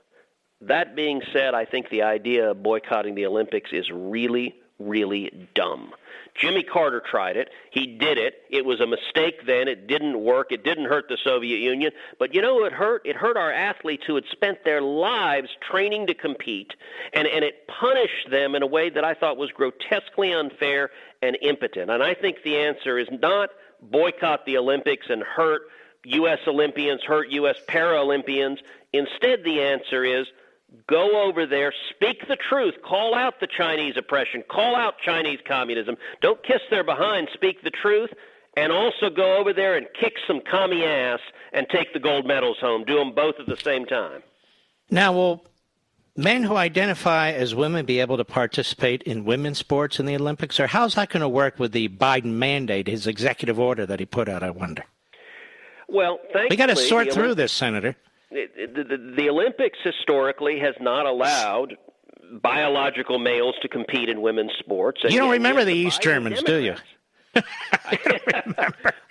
That 0.61 0.95
being 0.95 1.21
said, 1.33 1.53
I 1.55 1.65
think 1.65 1.89
the 1.89 2.03
idea 2.03 2.51
of 2.51 2.63
boycotting 2.63 3.15
the 3.15 3.25
Olympics 3.25 3.71
is 3.73 3.89
really 3.91 4.55
really 4.87 5.49
dumb. 5.53 5.93
Jimmy 6.35 6.63
Carter 6.63 6.99
tried 6.99 7.37
it. 7.37 7.49
He 7.71 7.85
did 7.85 8.17
it. 8.17 8.35
It 8.49 8.65
was 8.65 8.81
a 8.81 8.87
mistake 8.87 9.45
then. 9.45 9.67
It 9.67 9.87
didn't 9.87 10.19
work. 10.19 10.51
It 10.51 10.63
didn't 10.63 10.85
hurt 10.85 11.05
the 11.07 11.17
Soviet 11.23 11.59
Union. 11.59 11.91
But 12.17 12.33
you 12.33 12.41
know 12.41 12.65
it 12.65 12.73
hurt? 12.73 13.03
It 13.05 13.15
hurt 13.15 13.37
our 13.37 13.51
athletes 13.51 14.03
who 14.07 14.15
had 14.15 14.25
spent 14.31 14.63
their 14.63 14.81
lives 14.81 15.49
training 15.69 16.07
to 16.07 16.13
compete, 16.13 16.73
and, 17.13 17.27
and 17.27 17.43
it 17.43 17.67
punished 17.67 18.31
them 18.31 18.55
in 18.55 18.63
a 18.63 18.67
way 18.67 18.89
that 18.89 19.03
I 19.03 19.13
thought 19.13 19.37
was 19.37 19.51
grotesquely 19.51 20.33
unfair 20.33 20.89
and 21.21 21.37
impotent. 21.41 21.91
And 21.91 22.01
I 22.01 22.15
think 22.15 22.37
the 22.43 22.57
answer 22.57 22.97
is 22.97 23.07
not 23.11 23.49
boycott 23.81 24.45
the 24.45 24.57
Olympics 24.57 25.07
and 25.09 25.21
hurt 25.21 25.63
U.S. 26.05 26.39
Olympians, 26.47 27.03
hurt 27.03 27.29
U.S. 27.29 27.57
Paralympians. 27.67 28.57
Instead, 28.91 29.43
the 29.43 29.61
answer 29.61 30.03
is– 30.03 30.25
Go 30.87 31.23
over 31.23 31.45
there, 31.45 31.73
speak 31.91 32.27
the 32.27 32.35
truth, 32.35 32.75
call 32.83 33.13
out 33.13 33.39
the 33.39 33.47
Chinese 33.47 33.95
oppression, 33.95 34.43
call 34.49 34.75
out 34.75 34.95
Chinese 35.03 35.39
communism. 35.47 35.97
Don't 36.21 36.43
kiss 36.43 36.61
their 36.69 36.83
behind, 36.83 37.29
speak 37.33 37.61
the 37.63 37.69
truth, 37.69 38.09
and 38.57 38.71
also 38.71 39.09
go 39.09 39.37
over 39.37 39.53
there 39.53 39.75
and 39.75 39.87
kick 39.99 40.13
some 40.25 40.41
commie 40.41 40.83
ass 40.83 41.19
and 41.51 41.67
take 41.69 41.93
the 41.93 41.99
gold 41.99 42.25
medals 42.25 42.57
home. 42.59 42.83
Do 42.85 42.97
them 42.97 43.13
both 43.13 43.35
at 43.39 43.45
the 43.45 43.57
same 43.57 43.85
time. 43.85 44.23
Now, 44.89 45.13
will 45.13 45.45
men 46.15 46.43
who 46.43 46.55
identify 46.55 47.31
as 47.31 47.53
women 47.53 47.85
be 47.85 47.99
able 47.99 48.17
to 48.17 48.25
participate 48.25 49.03
in 49.03 49.25
women's 49.25 49.59
sports 49.59 49.99
in 49.99 50.07
the 50.07 50.15
Olympics, 50.15 50.59
or 50.59 50.67
how's 50.67 50.95
that 50.95 51.09
going 51.09 51.21
to 51.21 51.29
work 51.29 51.59
with 51.59 51.71
the 51.71 51.87
Biden 51.89 52.33
mandate, 52.33 52.87
his 52.87 53.05
executive 53.05 53.59
order 53.59 53.85
that 53.85 53.99
he 53.99 54.05
put 54.05 54.27
out? 54.27 54.41
I 54.41 54.49
wonder. 54.49 54.83
Well, 55.87 56.19
we 56.49 56.55
got 56.55 56.67
to 56.67 56.75
sort 56.75 57.13
through 57.13 57.35
this, 57.35 57.51
Senator 57.51 57.95
the, 58.33 58.83
the, 58.83 59.13
the 59.15 59.29
Olympics 59.29 59.77
historically 59.83 60.59
has 60.59 60.75
not 60.79 61.05
allowed 61.05 61.77
biological 62.41 63.19
males 63.19 63.55
to 63.61 63.67
compete 63.67 64.09
in 64.09 64.21
women's 64.21 64.53
sports. 64.59 65.01
you 65.07 65.19
don't 65.19 65.31
remember 65.31 65.63
the 65.63 65.73
East 65.73 66.01
Germans, 66.01 66.41
do 66.43 66.57
you? 66.61 66.75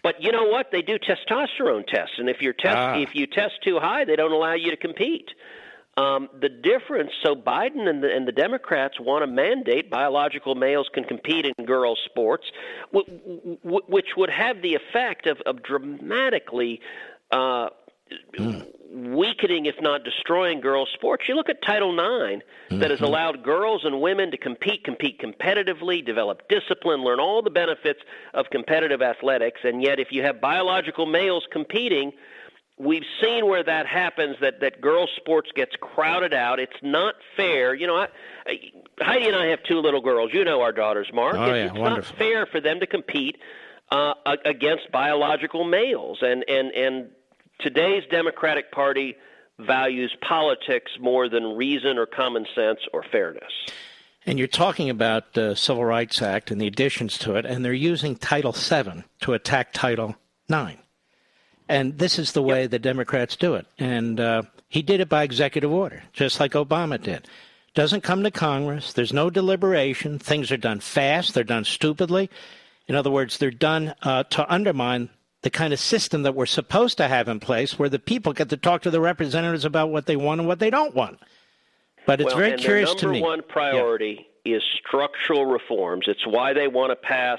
but 0.02 0.22
you 0.22 0.30
know 0.30 0.44
what? 0.44 0.70
They 0.70 0.82
do 0.82 0.98
testosterone 0.98 1.86
tests, 1.86 2.14
and 2.18 2.28
if 2.28 2.40
you 2.40 2.52
test 2.52 2.76
ah. 2.76 2.96
if 2.96 3.14
you 3.14 3.26
test 3.26 3.54
too 3.64 3.80
high, 3.80 4.04
they 4.04 4.14
don't 4.14 4.32
allow 4.32 4.54
you 4.54 4.70
to 4.70 4.76
compete. 4.76 5.28
Um, 5.96 6.30
the 6.40 6.48
difference, 6.48 7.10
so 7.22 7.34
Biden 7.34 7.86
and 7.86 8.02
the, 8.02 8.10
and 8.10 8.26
the 8.26 8.32
Democrats 8.32 8.98
want 8.98 9.24
to 9.24 9.26
mandate 9.26 9.90
biological 9.90 10.54
males 10.54 10.88
can 10.94 11.04
compete 11.04 11.44
in 11.44 11.66
girls' 11.66 11.98
sports, 12.06 12.46
w- 12.94 13.58
w- 13.62 13.84
which 13.88 14.16
would 14.16 14.30
have 14.30 14.62
the 14.62 14.74
effect 14.74 15.26
of, 15.26 15.42
of 15.44 15.62
dramatically 15.62 16.80
uh, 17.30 17.68
mm 18.38 18.66
weakening, 18.92 19.66
if 19.66 19.74
not 19.80 20.04
destroying, 20.04 20.60
girls' 20.60 20.90
sports. 20.92 21.24
You 21.28 21.34
look 21.34 21.48
at 21.48 21.62
Title 21.62 21.92
IX 21.92 22.44
that 22.68 22.76
mm-hmm. 22.76 22.90
has 22.90 23.00
allowed 23.00 23.42
girls 23.42 23.84
and 23.84 24.00
women 24.00 24.30
to 24.30 24.36
compete, 24.36 24.84
compete 24.84 25.20
competitively, 25.20 26.04
develop 26.04 26.42
discipline, 26.48 27.02
learn 27.02 27.18
all 27.18 27.42
the 27.42 27.50
benefits 27.50 28.00
of 28.34 28.46
competitive 28.50 29.02
athletics, 29.02 29.60
and 29.64 29.82
yet 29.82 29.98
if 29.98 30.08
you 30.10 30.22
have 30.22 30.40
biological 30.40 31.06
males 31.06 31.44
competing, 31.50 32.12
we've 32.78 33.04
seen 33.22 33.46
where 33.46 33.62
that 33.62 33.86
happens 33.86 34.36
that 34.40 34.60
that 34.60 34.80
girls 34.80 35.10
sports 35.16 35.50
gets 35.54 35.76
crowded 35.76 36.32
out 36.32 36.58
it's 36.58 36.72
not 36.82 37.14
fair 37.36 37.74
you 37.74 37.86
know 37.86 37.96
I, 37.96 38.08
I, 38.46 38.58
heidi 38.98 39.26
and 39.26 39.36
i 39.36 39.46
have 39.48 39.62
two 39.62 39.80
little 39.80 40.00
girls 40.00 40.30
you 40.32 40.42
know 40.42 40.62
our 40.62 40.72
daughters 40.72 41.10
mark 41.12 41.34
oh, 41.36 41.46
yeah, 41.46 41.66
it's 41.66 41.74
wonderful. 41.74 42.12
not 42.12 42.18
fair 42.18 42.46
for 42.46 42.60
them 42.60 42.80
to 42.80 42.86
compete 42.86 43.36
uh, 43.90 44.14
against 44.46 44.90
biological 44.90 45.64
males 45.64 46.18
and 46.22 46.44
and 46.48 46.72
and 46.72 47.10
Today's 47.62 48.02
Democratic 48.10 48.72
Party 48.72 49.14
values 49.58 50.14
politics 50.26 50.90
more 51.00 51.28
than 51.28 51.56
reason 51.56 51.98
or 51.98 52.06
common 52.06 52.46
sense 52.54 52.80
or 52.92 53.04
fairness. 53.10 53.52
And 54.26 54.38
you're 54.38 54.48
talking 54.48 54.90
about 54.90 55.34
the 55.34 55.54
Civil 55.54 55.84
Rights 55.84 56.22
Act 56.22 56.50
and 56.50 56.60
the 56.60 56.66
additions 56.66 57.18
to 57.18 57.36
it, 57.36 57.44
and 57.44 57.64
they're 57.64 57.72
using 57.72 58.16
Title 58.16 58.52
VII 58.52 59.04
to 59.20 59.32
attack 59.32 59.72
Title 59.72 60.16
IX. 60.48 60.78
And 61.68 61.98
this 61.98 62.18
is 62.18 62.32
the 62.32 62.42
way 62.42 62.62
yep. 62.62 62.70
the 62.70 62.78
Democrats 62.78 63.36
do 63.36 63.54
it. 63.54 63.66
And 63.78 64.20
uh, 64.20 64.42
he 64.68 64.82
did 64.82 65.00
it 65.00 65.08
by 65.08 65.22
executive 65.22 65.72
order, 65.72 66.02
just 66.12 66.38
like 66.40 66.52
Obama 66.52 67.02
did. 67.02 67.26
Doesn't 67.74 68.02
come 68.02 68.22
to 68.22 68.30
Congress. 68.30 68.92
There's 68.92 69.12
no 69.12 69.30
deliberation. 69.30 70.18
Things 70.18 70.52
are 70.52 70.56
done 70.56 70.80
fast. 70.80 71.34
They're 71.34 71.44
done 71.44 71.64
stupidly. 71.64 72.28
In 72.86 72.94
other 72.94 73.10
words, 73.10 73.38
they're 73.38 73.50
done 73.50 73.94
uh, 74.02 74.24
to 74.24 74.52
undermine 74.52 75.08
the 75.42 75.50
kind 75.50 75.72
of 75.72 75.80
system 75.80 76.22
that 76.22 76.34
we're 76.34 76.46
supposed 76.46 76.96
to 76.98 77.08
have 77.08 77.28
in 77.28 77.40
place 77.40 77.78
where 77.78 77.88
the 77.88 77.98
people 77.98 78.32
get 78.32 78.48
to 78.48 78.56
talk 78.56 78.82
to 78.82 78.90
the 78.90 79.00
representatives 79.00 79.64
about 79.64 79.90
what 79.90 80.06
they 80.06 80.16
want 80.16 80.40
and 80.40 80.48
what 80.48 80.60
they 80.60 80.70
don't 80.70 80.94
want. 80.94 81.18
But 82.06 82.20
it's 82.20 82.28
well, 82.28 82.38
very 82.38 82.58
curious 82.58 82.94
to 82.94 83.08
me. 83.08 83.20
Number 83.20 83.28
one 83.28 83.42
priority 83.48 84.26
yeah. 84.44 84.56
is 84.56 84.62
structural 84.86 85.46
reforms. 85.46 86.06
It's 86.08 86.26
why 86.26 86.52
they 86.52 86.68
want 86.68 86.90
to 86.90 86.96
pass 86.96 87.38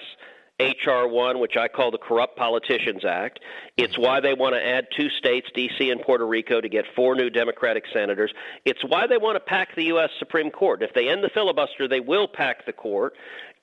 H.R. 0.59 1.07
1, 1.07 1.39
which 1.39 1.57
I 1.57 1.67
call 1.67 1.91
the 1.91 1.97
Corrupt 1.97 2.37
Politicians 2.37 3.03
Act. 3.03 3.39
It's 3.75 3.97
why 3.97 4.19
they 4.19 4.33
want 4.33 4.53
to 4.53 4.65
add 4.65 4.87
two 4.95 5.09
states, 5.09 5.47
D.C. 5.55 5.89
and 5.89 5.99
Puerto 6.01 6.27
Rico, 6.27 6.61
to 6.61 6.69
get 6.69 6.85
four 6.95 7.15
new 7.15 7.29
Democratic 7.29 7.85
senators. 7.91 8.31
It's 8.63 8.83
why 8.85 9.07
they 9.07 9.17
want 9.17 9.35
to 9.35 9.39
pack 9.39 9.75
the 9.75 9.85
U.S. 9.85 10.11
Supreme 10.19 10.51
Court. 10.51 10.83
If 10.83 10.93
they 10.93 11.09
end 11.09 11.23
the 11.23 11.29
filibuster, 11.29 11.87
they 11.87 11.99
will 11.99 12.27
pack 12.27 12.65
the 12.65 12.73
court 12.73 13.15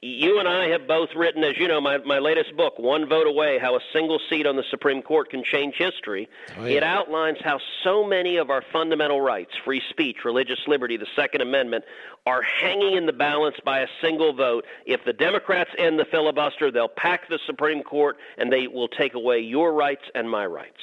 you 0.03 0.39
and 0.39 0.49
I 0.49 0.69
have 0.69 0.87
both 0.87 1.11
written, 1.15 1.45
as 1.45 1.59
you 1.59 1.69
know, 1.69 1.81
my, 1.81 1.99
my 1.99 2.19
latest 2.19 2.57
book, 2.57 2.79
One 2.79 3.07
Vote 3.07 3.27
Away 3.27 3.59
How 3.59 3.77
a 3.77 3.81
Single 3.93 4.19
Seat 4.31 4.47
on 4.47 4.57
the 4.57 4.65
Supreme 4.71 5.03
Court 5.03 5.29
Can 5.29 5.45
Change 5.45 5.75
History. 5.77 6.27
Oh, 6.59 6.65
yeah. 6.65 6.79
It 6.79 6.83
outlines 6.83 7.37
how 7.45 7.59
so 7.85 8.07
many 8.07 8.39
of 8.39 8.49
our 8.49 8.63
fundamental 8.73 9.21
rights, 9.21 9.53
free 9.63 9.83
speech, 9.91 10.25
religious 10.25 10.61
liberty, 10.67 10.97
the 10.97 11.07
Second 11.15 11.43
Amendment, 11.43 11.85
are 12.25 12.41
hanging 12.41 12.97
in 12.97 13.05
the 13.05 13.13
balance 13.13 13.57
by 13.63 13.81
a 13.81 13.87
single 14.01 14.33
vote. 14.33 14.65
If 14.87 15.05
the 15.05 15.13
Democrats 15.13 15.71
end 15.77 15.99
the 15.99 16.07
filibuster, 16.07 16.71
they'll 16.71 16.89
pack 16.89 17.29
the 17.29 17.39
Supreme 17.45 17.83
Court 17.83 18.17
and 18.39 18.51
they 18.51 18.69
will 18.69 18.89
take 18.89 19.13
away 19.13 19.41
your 19.41 19.75
rights 19.75 20.05
and 20.15 20.31
my 20.31 20.47
rights. 20.47 20.81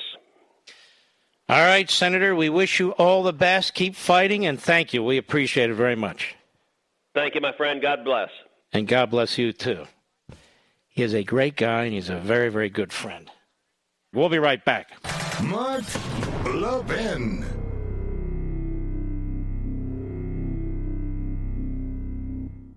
All 1.49 1.65
right, 1.65 1.89
Senator, 1.89 2.35
we 2.35 2.49
wish 2.49 2.79
you 2.79 2.91
all 2.91 3.23
the 3.23 3.33
best. 3.33 3.73
Keep 3.73 3.95
fighting, 3.95 4.45
and 4.45 4.61
thank 4.61 4.93
you. 4.93 5.01
We 5.01 5.17
appreciate 5.17 5.69
it 5.69 5.75
very 5.75 5.95
much. 5.95 6.35
Thank 7.15 7.35
you, 7.35 7.41
my 7.41 7.53
friend. 7.53 7.81
God 7.81 8.03
bless. 8.03 8.29
And 8.71 8.87
God 8.87 9.09
bless 9.09 9.37
you 9.37 9.53
too. 9.53 9.85
He 10.87 11.03
is 11.03 11.13
a 11.13 11.23
great 11.23 11.55
guy 11.55 11.85
and 11.85 11.93
he's 11.93 12.09
a 12.09 12.17
very, 12.17 12.49
very 12.49 12.69
good 12.69 12.91
friend. 12.91 13.29
We'll 14.13 14.29
be 14.29 14.39
right 14.39 14.63
back. 14.63 14.91
Mark 15.43 15.83
Levin. 16.45 17.45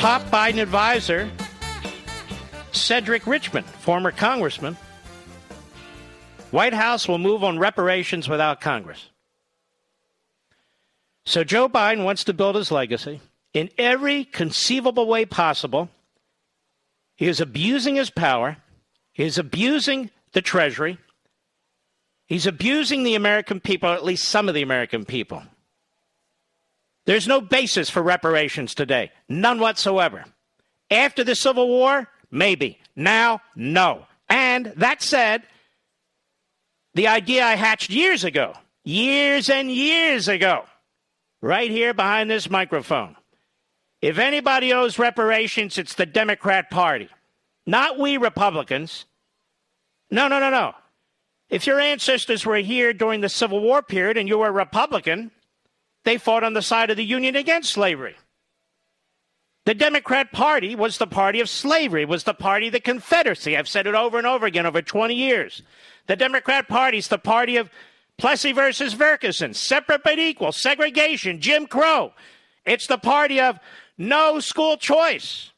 Top 0.00 0.22
Biden 0.30 0.62
advisor, 0.62 1.30
Cedric 2.72 3.26
Richmond, 3.26 3.66
former 3.66 4.10
congressman. 4.10 4.78
White 6.52 6.72
House 6.72 7.06
will 7.06 7.18
move 7.18 7.44
on 7.44 7.58
reparations 7.58 8.26
without 8.26 8.62
Congress. 8.62 9.10
So 11.26 11.44
Joe 11.44 11.68
Biden 11.68 12.02
wants 12.02 12.24
to 12.24 12.32
build 12.32 12.56
his 12.56 12.70
legacy 12.70 13.20
in 13.52 13.68
every 13.76 14.24
conceivable 14.24 15.06
way 15.06 15.26
possible. 15.26 15.90
He 17.14 17.28
is 17.28 17.42
abusing 17.42 17.96
his 17.96 18.08
power. 18.08 18.56
He 19.12 19.24
is 19.24 19.36
abusing 19.36 20.08
the 20.32 20.40
Treasury. 20.40 20.96
He's 22.26 22.46
abusing 22.46 23.02
the 23.02 23.16
American 23.16 23.60
people, 23.60 23.90
or 23.90 23.96
at 23.96 24.04
least 24.04 24.24
some 24.24 24.48
of 24.48 24.54
the 24.54 24.62
American 24.62 25.04
people. 25.04 25.42
There's 27.10 27.26
no 27.26 27.40
basis 27.40 27.90
for 27.90 28.04
reparations 28.04 28.72
today, 28.72 29.10
none 29.28 29.58
whatsoever. 29.58 30.26
After 30.92 31.24
the 31.24 31.34
Civil 31.34 31.66
War, 31.66 32.06
maybe. 32.30 32.78
Now, 32.94 33.40
no. 33.56 34.06
And 34.28 34.66
that 34.76 35.02
said, 35.02 35.42
the 36.94 37.08
idea 37.08 37.44
I 37.44 37.56
hatched 37.56 37.90
years 37.90 38.22
ago, 38.22 38.54
years 38.84 39.50
and 39.50 39.72
years 39.72 40.28
ago, 40.28 40.66
right 41.42 41.68
here 41.68 41.92
behind 41.94 42.30
this 42.30 42.48
microphone. 42.48 43.16
If 44.00 44.18
anybody 44.18 44.72
owes 44.72 44.96
reparations, 44.96 45.78
it's 45.78 45.94
the 45.94 46.06
Democrat 46.06 46.70
Party, 46.70 47.08
not 47.66 47.98
we 47.98 48.18
Republicans. 48.18 49.04
No, 50.12 50.28
no, 50.28 50.38
no, 50.38 50.50
no. 50.50 50.74
If 51.48 51.66
your 51.66 51.80
ancestors 51.80 52.46
were 52.46 52.58
here 52.58 52.92
during 52.92 53.20
the 53.20 53.28
Civil 53.28 53.58
War 53.58 53.82
period 53.82 54.16
and 54.16 54.28
you 54.28 54.38
were 54.38 54.46
a 54.46 54.52
Republican, 54.52 55.32
they 56.04 56.18
fought 56.18 56.44
on 56.44 56.54
the 56.54 56.62
side 56.62 56.90
of 56.90 56.96
the 56.96 57.04
Union 57.04 57.36
against 57.36 57.70
slavery. 57.70 58.16
The 59.66 59.74
Democrat 59.74 60.32
Party 60.32 60.74
was 60.74 60.98
the 60.98 61.06
party 61.06 61.40
of 61.40 61.48
slavery, 61.48 62.04
was 62.04 62.24
the 62.24 62.34
party 62.34 62.68
of 62.68 62.72
the 62.72 62.80
Confederacy. 62.80 63.56
I've 63.56 63.68
said 63.68 63.86
it 63.86 63.94
over 63.94 64.18
and 64.18 64.26
over 64.26 64.46
again 64.46 64.66
over 64.66 64.80
20 64.80 65.14
years. 65.14 65.62
The 66.06 66.16
Democrat 66.16 66.66
Party 66.66 66.98
is 66.98 67.08
the 67.08 67.18
party 67.18 67.56
of 67.56 67.70
Plessy 68.16 68.52
versus 68.52 68.94
Ferguson, 68.94 69.54
separate 69.54 70.02
but 70.02 70.18
equal, 70.18 70.52
segregation, 70.52 71.40
Jim 71.40 71.66
Crow. 71.66 72.12
It's 72.64 72.86
the 72.86 72.98
party 72.98 73.40
of 73.40 73.58
no 73.96 74.40
school 74.40 74.76
choice. 74.76 75.52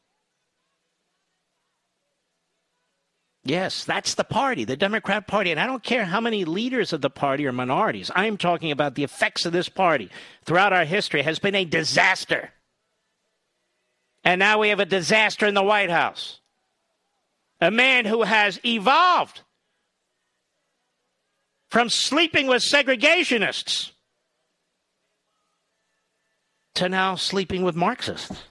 Yes, 3.45 3.83
that's 3.83 4.15
the 4.15 4.23
party, 4.23 4.63
the 4.63 4.77
Democrat 4.77 5.27
Party. 5.27 5.51
And 5.51 5.59
I 5.59 5.65
don't 5.65 5.83
care 5.83 6.05
how 6.05 6.21
many 6.21 6.45
leaders 6.45 6.93
of 6.93 7.01
the 7.01 7.09
party 7.09 7.45
are 7.45 7.51
minorities. 7.51 8.09
I 8.15 8.25
am 8.25 8.37
talking 8.37 8.71
about 8.71 8.95
the 8.95 9.03
effects 9.03 9.45
of 9.45 9.51
this 9.51 9.67
party 9.67 10.09
throughout 10.45 10.71
our 10.71 10.85
history 10.85 11.21
has 11.23 11.39
been 11.39 11.55
a 11.55 11.65
disaster. 11.65 12.51
And 14.23 14.39
now 14.39 14.59
we 14.59 14.69
have 14.69 14.79
a 14.79 14.85
disaster 14.85 15.45
in 15.45 15.55
the 15.55 15.63
White 15.63 15.89
House. 15.89 16.39
A 17.59 17.69
man 17.69 18.05
who 18.05 18.23
has 18.23 18.59
evolved 18.65 19.41
from 21.67 21.89
sleeping 21.89 22.47
with 22.47 22.61
segregationists 22.61 23.91
to 26.75 26.87
now 26.87 27.15
sleeping 27.15 27.63
with 27.63 27.75
Marxists. 27.75 28.43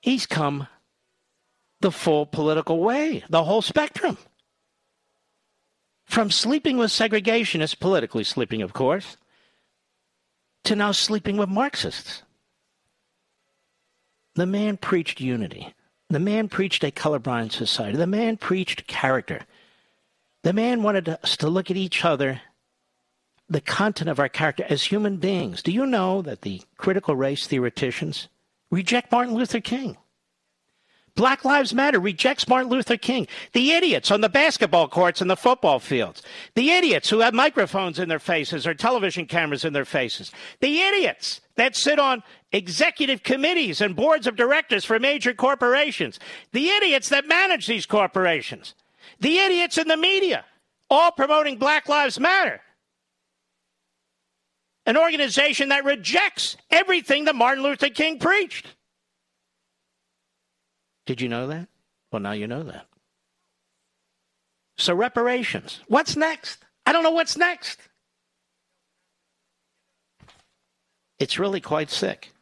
He's 0.00 0.26
come 0.26 0.68
the 1.82 1.92
full 1.92 2.26
political 2.26 2.80
way, 2.80 3.24
the 3.28 3.44
whole 3.44 3.62
spectrum. 3.62 4.16
From 6.06 6.30
sleeping 6.30 6.78
with 6.78 6.90
segregationists, 6.90 7.78
politically 7.78 8.24
sleeping, 8.24 8.62
of 8.62 8.72
course, 8.72 9.16
to 10.64 10.76
now 10.76 10.92
sleeping 10.92 11.36
with 11.36 11.48
Marxists. 11.48 12.22
The 14.34 14.46
man 14.46 14.76
preached 14.76 15.20
unity. 15.20 15.74
The 16.08 16.18
man 16.18 16.48
preached 16.48 16.84
a 16.84 16.90
colorblind 16.90 17.52
society. 17.52 17.96
The 17.96 18.06
man 18.06 18.36
preached 18.36 18.86
character. 18.86 19.40
The 20.42 20.52
man 20.52 20.82
wanted 20.82 21.08
us 21.08 21.36
to 21.38 21.48
look 21.48 21.70
at 21.70 21.76
each 21.76 22.04
other, 22.04 22.40
the 23.48 23.60
content 23.60 24.10
of 24.10 24.18
our 24.18 24.28
character, 24.28 24.64
as 24.68 24.84
human 24.84 25.16
beings. 25.16 25.62
Do 25.62 25.72
you 25.72 25.86
know 25.86 26.22
that 26.22 26.42
the 26.42 26.62
critical 26.76 27.14
race 27.16 27.46
theoreticians 27.46 28.28
reject 28.70 29.12
Martin 29.12 29.34
Luther 29.34 29.60
King? 29.60 29.96
Black 31.14 31.44
Lives 31.44 31.74
Matter 31.74 32.00
rejects 32.00 32.48
Martin 32.48 32.70
Luther 32.70 32.96
King. 32.96 33.26
The 33.52 33.72
idiots 33.72 34.10
on 34.10 34.22
the 34.22 34.30
basketball 34.30 34.88
courts 34.88 35.20
and 35.20 35.30
the 35.30 35.36
football 35.36 35.78
fields. 35.78 36.22
The 36.54 36.70
idiots 36.70 37.10
who 37.10 37.20
have 37.20 37.34
microphones 37.34 37.98
in 37.98 38.08
their 38.08 38.18
faces 38.18 38.66
or 38.66 38.72
television 38.72 39.26
cameras 39.26 39.64
in 39.64 39.74
their 39.74 39.84
faces. 39.84 40.32
The 40.60 40.80
idiots 40.80 41.42
that 41.56 41.76
sit 41.76 41.98
on 41.98 42.22
executive 42.52 43.22
committees 43.22 43.82
and 43.82 43.94
boards 43.94 44.26
of 44.26 44.36
directors 44.36 44.86
for 44.86 44.98
major 44.98 45.34
corporations. 45.34 46.18
The 46.52 46.70
idiots 46.70 47.10
that 47.10 47.28
manage 47.28 47.66
these 47.66 47.84
corporations. 47.84 48.74
The 49.20 49.38
idiots 49.38 49.76
in 49.76 49.88
the 49.88 49.96
media, 49.98 50.46
all 50.88 51.12
promoting 51.12 51.58
Black 51.58 51.88
Lives 51.90 52.18
Matter. 52.18 52.60
An 54.86 54.96
organization 54.96 55.68
that 55.68 55.84
rejects 55.84 56.56
everything 56.70 57.26
that 57.26 57.36
Martin 57.36 57.62
Luther 57.62 57.90
King 57.90 58.18
preached. 58.18 58.74
Did 61.06 61.20
you 61.20 61.28
know 61.28 61.46
that? 61.48 61.68
Well, 62.10 62.20
now 62.20 62.32
you 62.32 62.46
know 62.46 62.62
that. 62.62 62.86
So, 64.76 64.94
reparations. 64.94 65.80
What's 65.88 66.16
next? 66.16 66.64
I 66.86 66.92
don't 66.92 67.02
know 67.02 67.10
what's 67.10 67.36
next. 67.36 67.78
It's 71.18 71.38
really 71.38 71.60
quite 71.60 71.90
sick. 71.90 72.32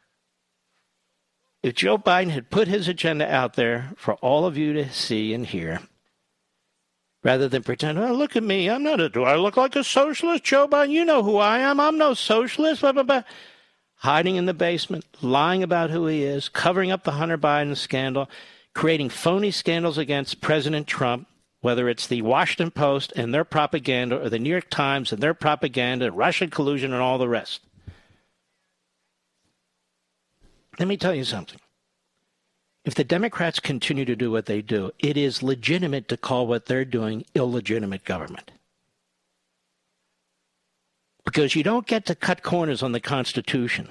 If 1.61 1.75
Joe 1.75 1.97
Biden 1.97 2.31
had 2.31 2.49
put 2.49 2.67
his 2.67 2.87
agenda 2.87 3.31
out 3.31 3.53
there 3.53 3.91
for 3.95 4.15
all 4.15 4.45
of 4.45 4.57
you 4.57 4.73
to 4.73 4.89
see 4.89 5.33
and 5.33 5.45
hear, 5.45 5.81
rather 7.23 7.47
than 7.47 7.61
pretend, 7.61 7.99
oh, 7.99 8.13
look 8.13 8.35
at 8.35 8.41
me, 8.41 8.67
I'm 8.67 8.81
not 8.81 8.99
a, 8.99 9.09
do 9.09 9.23
I 9.23 9.35
look 9.35 9.57
like 9.57 9.75
a 9.75 9.83
socialist, 9.83 10.43
Joe 10.43 10.67
Biden? 10.67 10.89
You 10.89 11.05
know 11.05 11.21
who 11.21 11.37
I 11.37 11.59
am, 11.59 11.79
I'm 11.79 11.99
no 11.99 12.15
socialist, 12.15 12.81
blah, 12.81 12.93
blah, 12.93 13.03
blah. 13.03 13.23
Hiding 14.01 14.35
in 14.35 14.47
the 14.47 14.53
basement, 14.55 15.05
lying 15.21 15.61
about 15.61 15.91
who 15.91 16.07
he 16.07 16.23
is, 16.23 16.49
covering 16.49 16.91
up 16.91 17.03
the 17.03 17.11
Hunter 17.11 17.37
Biden 17.37 17.77
scandal, 17.77 18.27
creating 18.73 19.09
phony 19.09 19.51
scandals 19.51 19.99
against 19.99 20.41
President 20.41 20.87
Trump, 20.87 21.27
whether 21.59 21.87
it's 21.87 22.07
the 22.07 22.23
Washington 22.23 22.71
Post 22.71 23.13
and 23.15 23.31
their 23.31 23.43
propaganda 23.43 24.19
or 24.19 24.27
the 24.27 24.39
New 24.39 24.49
York 24.49 24.71
Times 24.71 25.11
and 25.11 25.21
their 25.21 25.35
propaganda, 25.35 26.11
Russian 26.11 26.49
collusion, 26.49 26.93
and 26.93 27.01
all 27.01 27.19
the 27.19 27.29
rest. 27.29 27.61
Let 30.79 30.87
me 30.87 30.97
tell 30.97 31.13
you 31.13 31.23
something. 31.23 31.59
If 32.83 32.95
the 32.95 33.03
Democrats 33.03 33.59
continue 33.59 34.05
to 34.05 34.15
do 34.15 34.31
what 34.31 34.47
they 34.47 34.63
do, 34.63 34.89
it 34.97 35.15
is 35.15 35.43
legitimate 35.43 36.07
to 36.07 36.17
call 36.17 36.47
what 36.47 36.65
they're 36.65 36.85
doing 36.85 37.23
illegitimate 37.35 38.03
government. 38.03 38.49
Because 41.25 41.55
you 41.55 41.63
don't 41.63 41.85
get 41.85 42.05
to 42.07 42.15
cut 42.15 42.43
corners 42.43 42.81
on 42.81 42.91
the 42.91 42.99
Constitution 42.99 43.87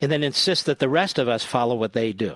and 0.00 0.10
then 0.10 0.22
insist 0.22 0.66
that 0.66 0.80
the 0.80 0.88
rest 0.88 1.18
of 1.18 1.28
us 1.28 1.44
follow 1.44 1.76
what 1.76 1.92
they 1.92 2.12
do. 2.12 2.34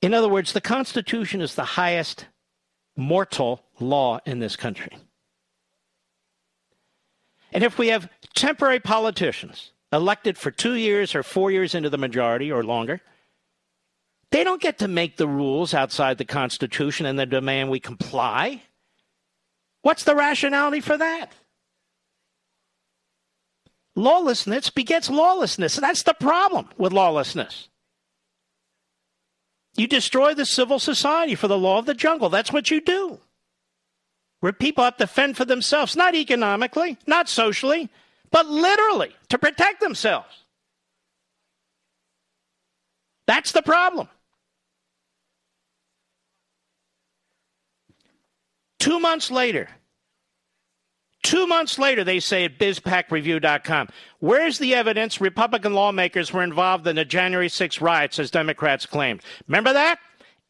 In 0.00 0.14
other 0.14 0.28
words, 0.28 0.52
the 0.52 0.60
Constitution 0.60 1.40
is 1.40 1.54
the 1.54 1.64
highest 1.64 2.26
mortal 2.96 3.64
law 3.78 4.20
in 4.24 4.38
this 4.38 4.56
country. 4.56 4.96
And 7.52 7.64
if 7.64 7.78
we 7.78 7.88
have 7.88 8.08
temporary 8.34 8.80
politicians 8.80 9.72
elected 9.92 10.36
for 10.36 10.50
two 10.50 10.74
years 10.74 11.14
or 11.14 11.22
four 11.22 11.50
years 11.50 11.74
into 11.74 11.90
the 11.90 11.98
majority 11.98 12.52
or 12.52 12.62
longer, 12.62 13.00
they 14.30 14.44
don't 14.44 14.60
get 14.60 14.78
to 14.78 14.88
make 14.88 15.16
the 15.16 15.28
rules 15.28 15.72
outside 15.72 16.18
the 16.18 16.24
Constitution 16.24 17.06
and 17.06 17.18
they 17.18 17.24
demand 17.24 17.70
we 17.70 17.80
comply. 17.80 18.62
What's 19.82 20.04
the 20.04 20.14
rationality 20.14 20.80
for 20.80 20.96
that? 20.96 21.32
Lawlessness 23.94 24.70
begets 24.70 25.10
lawlessness. 25.10 25.76
That's 25.76 26.04
the 26.04 26.14
problem 26.14 26.68
with 26.76 26.92
lawlessness. 26.92 27.68
You 29.76 29.86
destroy 29.86 30.34
the 30.34 30.46
civil 30.46 30.78
society 30.78 31.34
for 31.34 31.48
the 31.48 31.58
law 31.58 31.78
of 31.78 31.86
the 31.86 31.94
jungle. 31.94 32.28
That's 32.28 32.52
what 32.52 32.70
you 32.70 32.80
do. 32.80 33.18
Where 34.40 34.52
people 34.52 34.84
have 34.84 34.96
to 34.98 35.06
fend 35.06 35.36
for 35.36 35.44
themselves, 35.44 35.96
not 35.96 36.14
economically, 36.14 36.96
not 37.06 37.28
socially, 37.28 37.88
but 38.30 38.46
literally 38.46 39.14
to 39.30 39.38
protect 39.38 39.80
themselves. 39.80 40.44
That's 43.26 43.52
the 43.52 43.62
problem. 43.62 44.08
Two 48.88 48.98
months 48.98 49.30
later, 49.30 49.68
two 51.22 51.46
months 51.46 51.78
later, 51.78 52.04
they 52.04 52.20
say 52.20 52.46
at 52.46 52.58
BizPacReview.com, 52.58 53.88
where's 54.20 54.58
the 54.58 54.74
evidence 54.74 55.20
Republican 55.20 55.74
lawmakers 55.74 56.32
were 56.32 56.42
involved 56.42 56.86
in 56.86 56.96
the 56.96 57.04
January 57.04 57.50
6 57.50 57.82
riots, 57.82 58.18
as 58.18 58.30
Democrats 58.30 58.86
claimed? 58.86 59.20
Remember 59.46 59.74
that? 59.74 59.98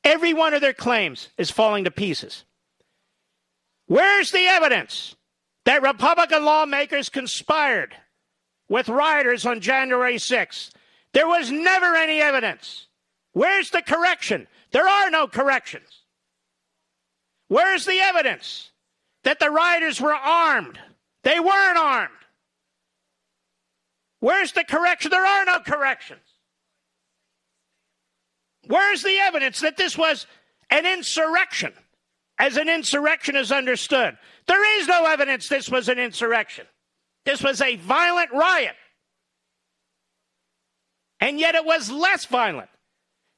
Every 0.04 0.34
one 0.34 0.54
of 0.54 0.60
their 0.60 0.72
claims 0.72 1.30
is 1.36 1.50
falling 1.50 1.82
to 1.82 1.90
pieces. 1.90 2.44
Where's 3.86 4.30
the 4.30 4.46
evidence 4.46 5.16
that 5.64 5.82
Republican 5.82 6.44
lawmakers 6.44 7.08
conspired 7.08 7.96
with 8.68 8.88
rioters 8.88 9.46
on 9.46 9.60
January 9.60 10.18
6? 10.18 10.70
There 11.12 11.26
was 11.26 11.50
never 11.50 11.96
any 11.96 12.20
evidence. 12.20 12.86
Where's 13.32 13.70
the 13.70 13.82
correction? 13.82 14.46
There 14.70 14.86
are 14.86 15.10
no 15.10 15.26
corrections. 15.26 15.97
Where's 17.48 17.84
the 17.84 17.98
evidence 17.98 18.70
that 19.24 19.40
the 19.40 19.50
rioters 19.50 20.00
were 20.00 20.14
armed? 20.14 20.78
They 21.24 21.40
weren't 21.40 21.78
armed. 21.78 22.12
Where's 24.20 24.52
the 24.52 24.64
correction? 24.64 25.10
There 25.10 25.26
are 25.26 25.44
no 25.44 25.60
corrections. 25.60 26.20
Where's 28.66 29.02
the 29.02 29.18
evidence 29.18 29.60
that 29.60 29.76
this 29.76 29.96
was 29.96 30.26
an 30.70 30.84
insurrection, 30.84 31.72
as 32.38 32.56
an 32.56 32.68
insurrection 32.68 33.34
is 33.36 33.50
understood? 33.50 34.18
There 34.46 34.80
is 34.80 34.86
no 34.86 35.06
evidence 35.06 35.48
this 35.48 35.70
was 35.70 35.88
an 35.88 35.98
insurrection. 35.98 36.66
This 37.24 37.42
was 37.42 37.60
a 37.60 37.76
violent 37.76 38.30
riot. 38.32 38.76
And 41.20 41.40
yet 41.40 41.54
it 41.54 41.64
was 41.64 41.90
less 41.90 42.26
violent 42.26 42.68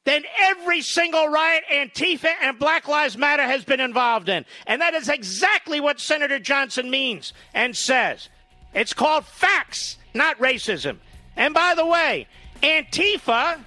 than 0.05 0.25
every 0.39 0.81
single 0.81 1.29
riot 1.29 1.63
Antifa 1.71 2.33
and 2.41 2.59
Black 2.59 2.89
Lives 2.89 3.17
Matter 3.19 3.43
has 3.43 3.65
been 3.65 3.81
involved 3.81 4.29
in. 4.29 4.45
And 4.67 4.81
that 4.81 4.95
is 4.95 5.09
exactly 5.09 5.81
what 5.81 6.01
Senator 6.01 6.39
Johnson 6.39 6.91
means 6.91 7.33
and 7.53 7.77
says. 7.77 8.29
It's 8.75 8.95
called 8.95 9.27
facts, 9.27 9.99
not 10.15 10.39
racism. 10.39 10.99
And 11.37 11.53
by 11.53 11.75
the 11.75 11.85
way, 11.85 12.27
Antifa, 12.63 13.63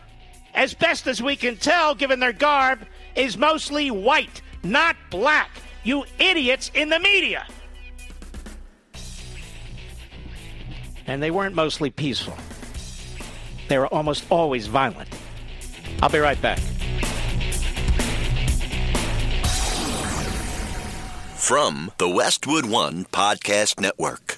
as 0.53 0.73
best 0.73 1.07
as 1.07 1.22
we 1.22 1.35
can 1.35 1.55
tell, 1.55 1.93
given 1.93 2.19
their 2.19 2.34
garb, 2.34 2.80
is 3.15 3.38
mostly 3.38 3.91
white, 3.91 4.41
not 4.64 4.95
black. 5.11 5.51
You 5.84 6.05
idiots 6.18 6.72
in 6.73 6.89
the 6.89 6.99
media. 6.99 7.45
And 11.05 11.22
they 11.22 11.31
weren't 11.31 11.53
mostly 11.53 11.89
peaceful, 11.89 12.38
they 13.68 13.77
were 13.77 13.88
almost 13.88 14.26
always 14.31 14.68
violent. 14.68 15.10
I'll 16.03 16.09
be 16.09 16.19
right 16.19 16.41
back. 16.41 16.59
From 21.38 21.93
the 21.97 22.09
Westwood 22.09 22.65
One 22.65 23.05
Podcast 23.05 23.80
Network. 23.80 24.38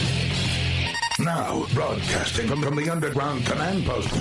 Now, 1.23 1.67
broadcasting 1.75 2.47
from, 2.47 2.63
from 2.63 2.75
the 2.75 2.89
underground 2.89 3.45
command 3.45 3.85
post, 3.85 4.11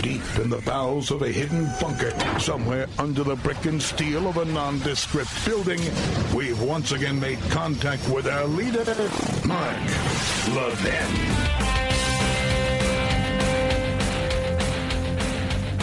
deep 0.00 0.22
in 0.38 0.48
the 0.48 0.62
bowels 0.64 1.10
of 1.10 1.22
a 1.22 1.28
hidden 1.28 1.68
bunker, 1.80 2.12
somewhere 2.38 2.86
under 3.00 3.24
the 3.24 3.34
brick 3.34 3.64
and 3.64 3.82
steel 3.82 4.28
of 4.28 4.36
a 4.36 4.44
nondescript 4.44 5.44
building, 5.44 5.80
we've 6.32 6.60
once 6.62 6.92
again 6.92 7.18
made 7.18 7.40
contact 7.50 8.08
with 8.10 8.28
our 8.28 8.46
leader, 8.46 8.84
Mark 9.44 9.76
Levin. 10.54 11.56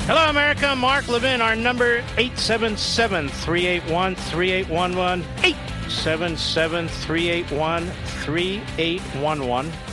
Hello, 0.05 0.29
America. 0.29 0.75
Mark 0.77 1.09
Levin. 1.09 1.41
Our 1.41 1.57
number 1.57 1.97
877 2.17 3.27
381 3.27 4.15
3811. 4.15 5.25
877 5.43 6.87
381 6.87 7.85
3811. 8.23 9.92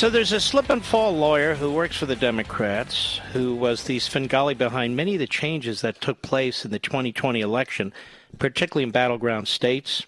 So 0.00 0.08
there's 0.08 0.32
a 0.32 0.40
slip 0.40 0.70
and 0.70 0.82
fall 0.82 1.12
lawyer 1.12 1.54
who 1.54 1.70
works 1.70 1.98
for 1.98 2.06
the 2.06 2.16
Democrats, 2.16 3.20
who 3.34 3.54
was 3.54 3.84
the 3.84 3.98
Svengali 3.98 4.54
behind 4.54 4.96
many 4.96 5.12
of 5.12 5.18
the 5.18 5.26
changes 5.26 5.82
that 5.82 6.00
took 6.00 6.22
place 6.22 6.64
in 6.64 6.70
the 6.70 6.78
2020 6.78 7.42
election, 7.42 7.92
particularly 8.38 8.84
in 8.84 8.92
battleground 8.92 9.46
states, 9.46 10.06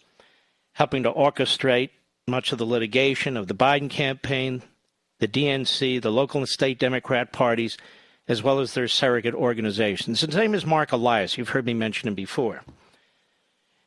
helping 0.73 1.03
to 1.03 1.13
orchestrate 1.13 1.91
much 2.27 2.53
of 2.53 2.59
the 2.59 2.65
litigation 2.65 3.37
of 3.37 3.49
the 3.49 3.55
Biden 3.55 3.91
campaign, 3.91 4.63
the 5.19 5.29
DNC, 5.29 6.01
the 6.01 6.11
local 6.11 6.41
and 6.41 6.49
state 6.49 6.79
Democrat 6.79 7.31
parties, 7.31 7.77
as 8.27 8.43
well 8.43 8.61
as 8.61 8.73
their 8.73 8.89
surrogate 8.89 9.35
organizations. 9.35 10.23
His 10.23 10.35
name 10.35 10.55
is 10.55 10.65
Mark 10.65 10.93
Elias. 10.93 11.37
You've 11.37 11.51
heard 11.51 11.67
me 11.67 11.75
mention 11.75 12.09
him 12.09 12.15
before. 12.15 12.63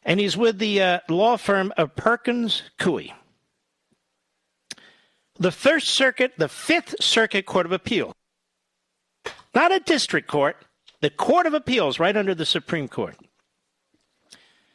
And 0.04 0.20
he's 0.20 0.38
with 0.38 0.60
the 0.60 0.84
uh, 0.84 1.00
law 1.10 1.38
firm 1.38 1.74
of 1.78 1.96
Perkins 1.96 2.62
Coie. 2.78 3.12
The 5.38 5.52
First 5.52 5.90
Circuit, 5.90 6.34
the 6.38 6.48
Fifth 6.48 6.96
Circuit 7.02 7.46
Court 7.46 7.66
of 7.66 7.72
Appeal, 7.72 8.14
not 9.54 9.72
a 9.72 9.80
district 9.80 10.28
court, 10.28 10.58
the 11.02 11.10
Court 11.10 11.46
of 11.46 11.54
Appeals 11.54 12.00
right 12.00 12.16
under 12.16 12.34
the 12.34 12.46
Supreme 12.46 12.88
Court, 12.88 13.18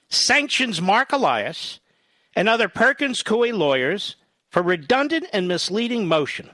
sanctions 0.09 0.81
Mark 0.81 1.13
Elias 1.13 1.81
and 2.37 2.49
other 2.49 2.69
Perkins 2.69 3.23
Coie 3.23 3.53
lawyers 3.53 4.17
for 4.51 4.63
redundant 4.63 5.27
and 5.33 5.49
misleading 5.49 6.07
motion. 6.07 6.51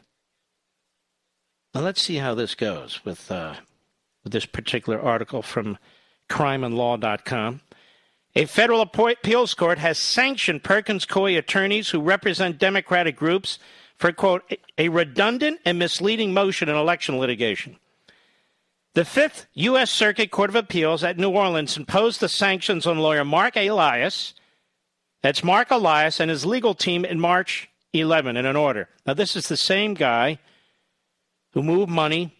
Now 1.75 1.81
let's 1.81 2.03
see 2.03 2.17
how 2.17 2.35
this 2.35 2.55
goes 2.55 3.05
with, 3.05 3.31
uh, 3.31 3.55
with 4.23 4.33
this 4.33 4.47
particular 4.47 5.01
article 5.01 5.43
from 5.43 5.79
crimeandlaw.com. 6.31 7.61
A 8.35 8.45
federal 8.45 8.83
appeals 8.83 9.55
court 9.55 9.79
has 9.79 9.99
sanctioned 9.99 10.63
Perkins 10.63 11.07
Coie 11.07 11.39
attorneys 11.39 11.91
who 11.91 12.01
represent 12.01 12.59
Democratic 12.59 13.17
groups 13.17 13.59
for, 13.97 14.13
quote, 14.13 14.51
a 14.79 14.89
redundant 14.89 15.61
and 15.65 15.79
misleading 15.79 16.35
motion 16.35 16.69
in 16.69 16.77
election 16.77 17.19
litigation. 17.19 17.79
The 18.95 19.05
Fifth 19.05 19.47
U.S. 19.55 19.91
Circuit 19.91 20.31
Court 20.31 20.51
of 20.51 20.57
Appeals 20.57 21.05
at 21.05 21.19
New 21.19 21.31
Orleans 21.31 21.77
imposed 21.77 22.21
the 22.21 22.29
sanctions 22.29 22.87
on 22.87 22.99
lawyer 22.99 23.25
Mark 23.25 23.57
Elias. 23.57 24.33
That's 25.23 25.45
Mark 25.45 25.71
Elias 25.71 26.19
and 26.21 26.31
his 26.31 26.47
legal 26.47 26.75
team 26.75 27.05
in 27.05 27.21
March 27.21 27.69
11 27.93 28.37
in 28.37 28.47
an 28.47 28.57
order. 28.57 28.89
Now, 29.07 29.15
this 29.15 29.37
is 29.37 29.49
the 29.49 29.57
same 29.57 29.95
guy 29.95 30.39
who 31.53 31.63
moved 31.63 31.91
money 31.91 32.35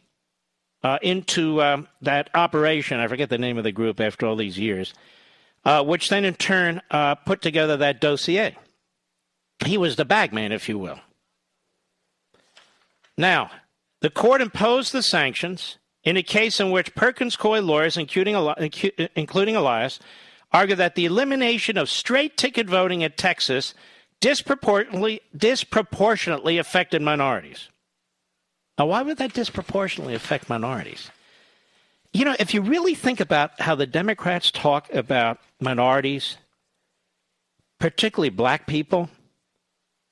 uh, 0.83 0.99
into 1.03 1.63
um, 1.63 1.89
that 2.03 2.31
operation. 2.35 3.01
I 3.01 3.09
forget 3.09 3.29
the 3.29 3.39
name 3.39 3.59
of 3.59 3.65
the 3.65 3.73
group 3.73 4.01
after 4.01 4.27
all 4.27 4.37
these 4.37 4.59
years, 4.59 4.95
uh, 5.65 5.83
which 5.83 6.09
then 6.09 6.25
in 6.25 6.35
turn 6.35 6.81
uh, 6.91 7.17
put 7.17 7.43
together 7.43 7.77
that 7.79 8.01
dossier. 8.01 8.57
He 9.65 9.79
was 9.79 9.97
the 9.97 10.05
bagman, 10.05 10.53
if 10.53 10.69
you 10.69 10.79
will. 10.79 11.01
Now, 13.17 13.51
the 14.01 14.11
court 14.11 14.41
imposed 14.41 14.93
the 14.93 15.03
sanctions 15.03 15.79
in 16.05 16.17
a 16.17 16.23
case 16.23 16.61
in 16.61 16.71
which 16.71 16.95
Perkins 16.95 17.37
Coie 17.37 17.65
lawyers, 17.65 17.97
including, 17.97 18.35
Elias, 19.57 19.99
argue 20.53 20.77
that 20.77 20.95
the 20.95 21.05
elimination 21.05 21.77
of 21.77 21.91
straight 21.91 22.37
ticket 22.37 22.69
voting 22.69 23.01
in 23.01 23.13
Texas 23.13 23.75
disproportionately, 24.21 25.21
disproportionately 25.37 26.59
affected 26.59 27.03
minorities. 27.03 27.69
Now, 28.79 28.87
why 28.87 29.03
would 29.03 29.19
that 29.19 29.33
disproportionately 29.33 30.15
affect 30.15 30.49
minorities? 30.49 31.11
you 32.17 32.25
know, 32.25 32.37
if 32.39 32.55
you 32.55 32.63
really 32.63 32.95
think 32.95 33.21
about 33.21 33.61
how 33.61 33.75
the 33.75 33.87
Democrats 33.87 34.51
talk 34.51 34.93
about 34.95 35.39
minorities, 35.61 36.39
particularly 37.79 38.31
black 38.31 38.67
people, 38.67 39.11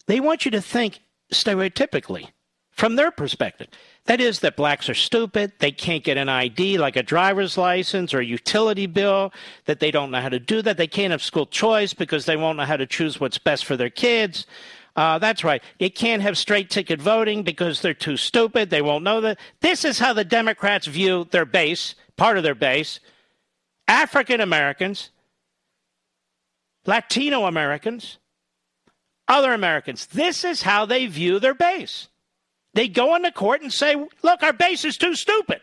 they 0.06 0.20
want 0.20 0.44
you 0.44 0.50
to 0.50 0.60
think 0.60 1.00
stereotypically 1.32 2.28
from 2.74 2.96
their 2.96 3.10
perspective. 3.10 3.68
That 4.06 4.20
is, 4.20 4.40
that 4.40 4.56
blacks 4.56 4.88
are 4.88 4.94
stupid, 4.94 5.52
they 5.60 5.72
can't 5.72 6.04
get 6.04 6.18
an 6.18 6.28
ID 6.28 6.76
like 6.76 6.96
a 6.96 7.02
driver's 7.02 7.56
license 7.56 8.12
or 8.12 8.18
a 8.18 8.24
utility 8.24 8.86
bill, 8.86 9.32
that 9.64 9.80
they 9.80 9.90
don't 9.90 10.10
know 10.10 10.20
how 10.20 10.28
to 10.28 10.40
do 10.40 10.60
that, 10.62 10.76
they 10.76 10.86
can't 10.86 11.12
have 11.12 11.22
school 11.22 11.46
choice 11.46 11.94
because 11.94 12.26
they 12.26 12.36
won't 12.36 12.58
know 12.58 12.64
how 12.64 12.76
to 12.76 12.86
choose 12.86 13.18
what's 13.18 13.38
best 13.38 13.64
for 13.64 13.76
their 13.76 13.90
kids. 13.90 14.46
Uh, 14.96 15.18
that's 15.18 15.42
right. 15.42 15.62
They 15.78 15.90
can't 15.90 16.22
have 16.22 16.38
straight 16.38 16.70
ticket 16.70 17.00
voting 17.00 17.42
because 17.42 17.80
they're 17.80 17.94
too 17.94 18.16
stupid. 18.16 18.70
They 18.70 18.82
won't 18.82 19.02
know 19.02 19.20
that. 19.22 19.38
This 19.60 19.84
is 19.84 19.98
how 19.98 20.12
the 20.12 20.24
Democrats 20.24 20.86
view 20.86 21.26
their 21.30 21.44
base, 21.44 21.94
part 22.16 22.36
of 22.36 22.44
their 22.44 22.54
base 22.54 23.00
African 23.88 24.40
Americans, 24.40 25.10
Latino 26.86 27.46
Americans, 27.46 28.18
other 29.26 29.52
Americans. 29.52 30.06
This 30.06 30.44
is 30.44 30.62
how 30.62 30.86
they 30.86 31.06
view 31.06 31.38
their 31.38 31.54
base. 31.54 32.08
They 32.74 32.88
go 32.88 33.14
into 33.14 33.30
court 33.32 33.62
and 33.62 33.72
say, 33.72 33.94
look, 34.22 34.42
our 34.42 34.52
base 34.52 34.84
is 34.84 34.96
too 34.96 35.14
stupid. 35.14 35.60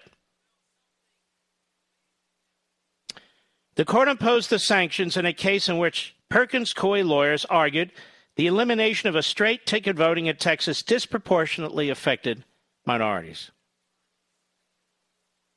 The 3.76 3.86
court 3.86 4.08
imposed 4.08 4.50
the 4.50 4.60
sanctions 4.60 5.18
in 5.18 5.26
a 5.26 5.34
case 5.34 5.70
in 5.70 5.78
which 5.78 6.16
Perkins 6.30 6.74
Coie 6.74 7.04
lawyers 7.06 7.46
argued 7.46 7.92
the 8.36 8.48
elimination 8.48 9.10
of 9.10 9.16
a 9.16 9.24
straight 9.24 9.66
ticket 9.66 9.96
voting 9.96 10.28
in 10.28 10.36
Texas 10.38 10.84
disproportionately 10.84 11.90
affected 11.90 12.44
minorities. 12.86 13.52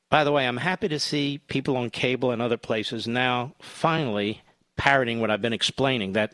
By 0.09 0.23
the 0.23 0.31
way, 0.31 0.47
I'm 0.47 0.57
happy 0.57 0.87
to 0.89 0.99
see 0.99 1.39
people 1.47 1.77
on 1.77 1.89
cable 1.89 2.31
and 2.31 2.41
other 2.41 2.57
places 2.57 3.07
now 3.07 3.55
finally 3.59 4.41
parroting 4.77 5.19
what 5.19 5.31
I've 5.31 5.41
been 5.41 5.53
explaining 5.53 6.13
that 6.13 6.33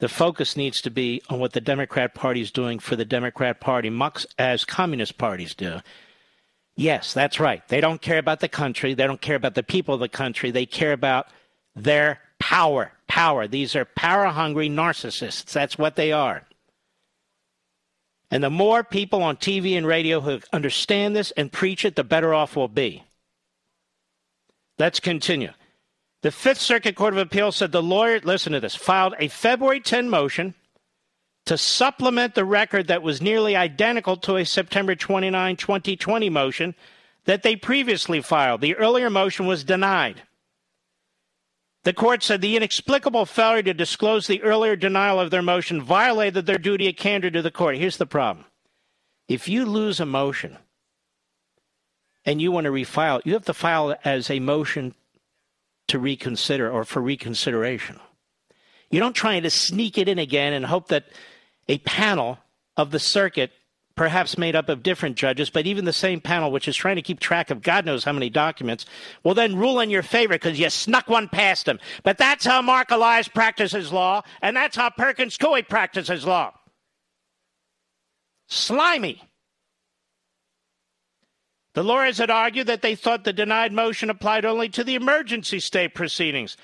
the 0.00 0.08
focus 0.08 0.56
needs 0.56 0.80
to 0.82 0.90
be 0.90 1.22
on 1.30 1.38
what 1.38 1.52
the 1.52 1.60
Democrat 1.60 2.14
Party 2.14 2.40
is 2.40 2.50
doing 2.50 2.78
for 2.78 2.96
the 2.96 3.04
Democrat 3.04 3.60
Party, 3.60 3.90
much 3.90 4.26
as 4.38 4.64
communist 4.64 5.18
parties 5.18 5.54
do. 5.54 5.80
Yes, 6.76 7.14
that's 7.14 7.38
right. 7.38 7.66
They 7.68 7.80
don't 7.80 8.02
care 8.02 8.18
about 8.18 8.40
the 8.40 8.48
country. 8.48 8.94
They 8.94 9.06
don't 9.06 9.20
care 9.20 9.36
about 9.36 9.54
the 9.54 9.62
people 9.62 9.94
of 9.94 10.00
the 10.00 10.08
country. 10.08 10.50
They 10.50 10.66
care 10.66 10.92
about 10.92 11.28
their 11.76 12.20
power. 12.40 12.92
Power. 13.06 13.46
These 13.46 13.76
are 13.76 13.84
power 13.84 14.26
hungry 14.26 14.68
narcissists. 14.68 15.52
That's 15.52 15.78
what 15.78 15.94
they 15.94 16.10
are. 16.10 16.42
And 18.30 18.42
the 18.42 18.50
more 18.50 18.82
people 18.82 19.22
on 19.22 19.36
TV 19.36 19.78
and 19.78 19.86
radio 19.86 20.20
who 20.20 20.40
understand 20.52 21.14
this 21.14 21.30
and 21.32 21.52
preach 21.52 21.84
it, 21.84 21.94
the 21.94 22.02
better 22.02 22.34
off 22.34 22.56
we'll 22.56 22.66
be. 22.66 23.04
Let's 24.76 24.98
continue. 24.98 25.52
The 26.24 26.32
Fifth 26.32 26.62
Circuit 26.62 26.96
Court 26.96 27.12
of 27.12 27.18
Appeals 27.18 27.56
said 27.56 27.70
the 27.70 27.82
lawyer, 27.82 28.18
listen 28.20 28.54
to 28.54 28.60
this, 28.60 28.74
filed 28.74 29.14
a 29.18 29.28
February 29.28 29.78
10 29.78 30.08
motion 30.08 30.54
to 31.44 31.58
supplement 31.58 32.34
the 32.34 32.46
record 32.46 32.86
that 32.86 33.02
was 33.02 33.20
nearly 33.20 33.54
identical 33.54 34.16
to 34.16 34.36
a 34.36 34.46
September 34.46 34.94
29, 34.94 35.56
2020 35.56 36.30
motion 36.30 36.74
that 37.26 37.42
they 37.42 37.56
previously 37.56 38.22
filed. 38.22 38.62
The 38.62 38.74
earlier 38.76 39.10
motion 39.10 39.44
was 39.44 39.64
denied. 39.64 40.22
The 41.82 41.92
court 41.92 42.22
said 42.22 42.40
the 42.40 42.56
inexplicable 42.56 43.26
failure 43.26 43.62
to 43.64 43.74
disclose 43.74 44.26
the 44.26 44.40
earlier 44.40 44.76
denial 44.76 45.20
of 45.20 45.30
their 45.30 45.42
motion 45.42 45.82
violated 45.82 46.46
their 46.46 46.56
duty 46.56 46.88
of 46.88 46.96
candor 46.96 47.30
to 47.32 47.42
the 47.42 47.50
court. 47.50 47.76
Here's 47.76 47.98
the 47.98 48.06
problem 48.06 48.46
if 49.28 49.46
you 49.46 49.66
lose 49.66 50.00
a 50.00 50.06
motion 50.06 50.56
and 52.24 52.40
you 52.40 52.50
want 52.50 52.64
to 52.64 52.70
refile 52.70 53.20
you 53.26 53.34
have 53.34 53.44
to 53.44 53.52
file 53.52 53.90
it 53.90 53.98
as 54.06 54.30
a 54.30 54.40
motion 54.40 54.94
to 55.88 55.98
reconsider 55.98 56.70
or 56.70 56.84
for 56.84 57.00
reconsideration. 57.00 58.00
You 58.90 59.00
don't 59.00 59.14
try 59.14 59.40
to 59.40 59.50
sneak 59.50 59.98
it 59.98 60.08
in 60.08 60.18
again 60.18 60.52
and 60.52 60.64
hope 60.64 60.88
that 60.88 61.06
a 61.68 61.78
panel 61.78 62.38
of 62.76 62.90
the 62.90 62.98
circuit, 62.98 63.50
perhaps 63.96 64.36
made 64.36 64.56
up 64.56 64.68
of 64.68 64.82
different 64.82 65.16
judges, 65.16 65.50
but 65.50 65.66
even 65.66 65.84
the 65.84 65.92
same 65.92 66.20
panel, 66.20 66.50
which 66.50 66.68
is 66.68 66.76
trying 66.76 66.96
to 66.96 67.02
keep 67.02 67.20
track 67.20 67.50
of 67.50 67.62
God 67.62 67.84
knows 67.84 68.04
how 68.04 68.12
many 68.12 68.28
documents, 68.30 68.86
will 69.22 69.34
then 69.34 69.56
rule 69.56 69.80
in 69.80 69.90
your 69.90 70.02
favor 70.02 70.34
because 70.34 70.58
you 70.58 70.68
snuck 70.70 71.08
one 71.08 71.28
past 71.28 71.66
them. 71.66 71.78
But 72.02 72.18
that's 72.18 72.44
how 72.44 72.60
Mark 72.62 72.90
Elias 72.90 73.28
practices 73.28 73.92
law, 73.92 74.22
and 74.42 74.56
that's 74.56 74.76
how 74.76 74.90
Perkins 74.90 75.36
Coie 75.38 75.68
practices 75.68 76.24
law. 76.24 76.52
Slimy. 78.48 79.22
The 81.74 81.82
lawyers 81.82 82.18
had 82.18 82.30
argued 82.30 82.68
that 82.68 82.82
they 82.82 82.94
thought 82.94 83.24
the 83.24 83.32
denied 83.32 83.72
motion 83.72 84.08
applied 84.08 84.44
only 84.44 84.68
to 84.70 84.84
the 84.84 84.94
emergency 84.94 85.60
state 85.60 85.94
proceedings. 85.94 86.56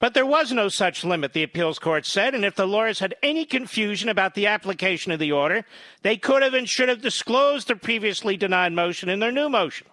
But 0.00 0.14
there 0.14 0.26
was 0.26 0.50
no 0.50 0.68
such 0.68 1.04
limit, 1.04 1.34
the 1.34 1.42
appeals 1.42 1.78
court 1.78 2.06
said, 2.06 2.34
and 2.34 2.44
if 2.44 2.56
the 2.56 2.66
lawyers 2.66 2.98
had 2.98 3.14
any 3.22 3.44
confusion 3.44 4.08
about 4.08 4.34
the 4.34 4.46
application 4.46 5.12
of 5.12 5.18
the 5.18 5.30
order, 5.30 5.64
they 6.02 6.16
could 6.16 6.42
have 6.42 6.54
and 6.54 6.68
should 6.68 6.88
have 6.88 7.02
disclosed 7.02 7.68
the 7.68 7.76
previously 7.76 8.36
denied 8.36 8.72
motion 8.72 9.08
in 9.08 9.20
their 9.20 9.30
new 9.30 9.48
motion. 9.48 9.86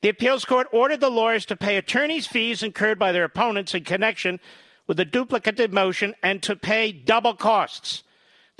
The 0.00 0.08
appeals 0.08 0.44
court 0.44 0.68
ordered 0.72 1.00
the 1.00 1.10
lawyers 1.10 1.44
to 1.46 1.56
pay 1.56 1.76
attorneys' 1.76 2.28
fees 2.28 2.62
incurred 2.62 2.98
by 2.98 3.12
their 3.12 3.24
opponents 3.24 3.74
in 3.74 3.84
connection 3.84 4.40
with 4.86 4.96
the 4.96 5.04
duplicative 5.04 5.72
motion 5.72 6.14
and 6.22 6.42
to 6.44 6.56
pay 6.56 6.92
double 6.92 7.34
costs. 7.34 8.04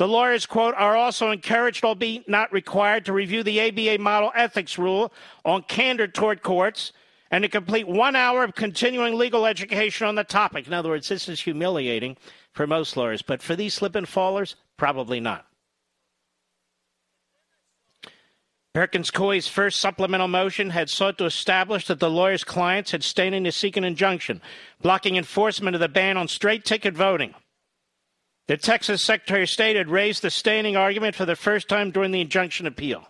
The 0.01 0.09
lawyers, 0.09 0.47
quote, 0.47 0.75
are 0.79 0.97
also 0.97 1.31
encouraged, 1.31 1.85
albeit 1.85 2.27
not 2.27 2.51
required, 2.55 3.05
to 3.05 3.13
review 3.13 3.43
the 3.43 3.61
ABA 3.61 4.03
model 4.03 4.33
ethics 4.35 4.79
rule 4.79 5.13
on 5.45 5.61
candor 5.65 6.09
toward 6.09 6.43
courts 6.43 6.95
and 7.31 7.43
to 7.43 7.51
complete 7.51 7.87
one 7.87 8.17
hour 8.17 8.43
of 8.43 8.55
continuing 8.55 9.19
legal 9.19 9.45
education 9.45 10.07
on 10.07 10.15
the 10.15 10.25
topic. 10.25 10.67
In 10.67 10.73
other 10.73 10.89
words, 10.89 11.07
this 11.11 11.29
is 11.29 11.43
humiliating 11.43 12.17
for 12.53 12.67
most 12.67 12.97
lawyers, 12.97 13.21
but 13.21 13.43
for 13.43 13.55
these 13.55 13.75
slip 13.75 13.95
and 13.95 14.07
fallers, 14.07 14.55
probably 14.79 15.21
not. 15.21 15.45
Perkins 18.73 19.11
Coie's 19.11 19.49
first 19.49 19.81
supplemental 19.81 20.29
motion 20.29 20.71
had 20.71 20.89
sought 20.89 21.19
to 21.19 21.27
establish 21.27 21.87
that 21.89 22.01
the 22.01 22.09
lawyer's 22.09 22.43
clients 22.43 22.93
had 22.93 23.05
standing 23.05 23.45
to 23.45 23.53
seek 23.53 23.77
an 23.77 23.85
injunction, 23.85 24.41
blocking 24.81 25.17
enforcement 25.17 25.75
of 25.75 25.81
the 25.81 25.89
ban 25.91 26.17
on 26.17 26.27
straight 26.27 26.65
ticket 26.65 26.95
voting. 26.95 27.35
The 28.51 28.57
Texas 28.57 29.01
Secretary 29.01 29.45
of 29.45 29.49
State 29.49 29.77
had 29.77 29.89
raised 29.89 30.23
the 30.23 30.31
standing 30.31 30.77
argument 30.77 31.15
for 31.15 31.25
the 31.25 31.37
first 31.37 31.69
time 31.69 31.93
during 31.93 32.11
the 32.11 32.21
injunction 32.21 32.67
appeal. 32.67 33.07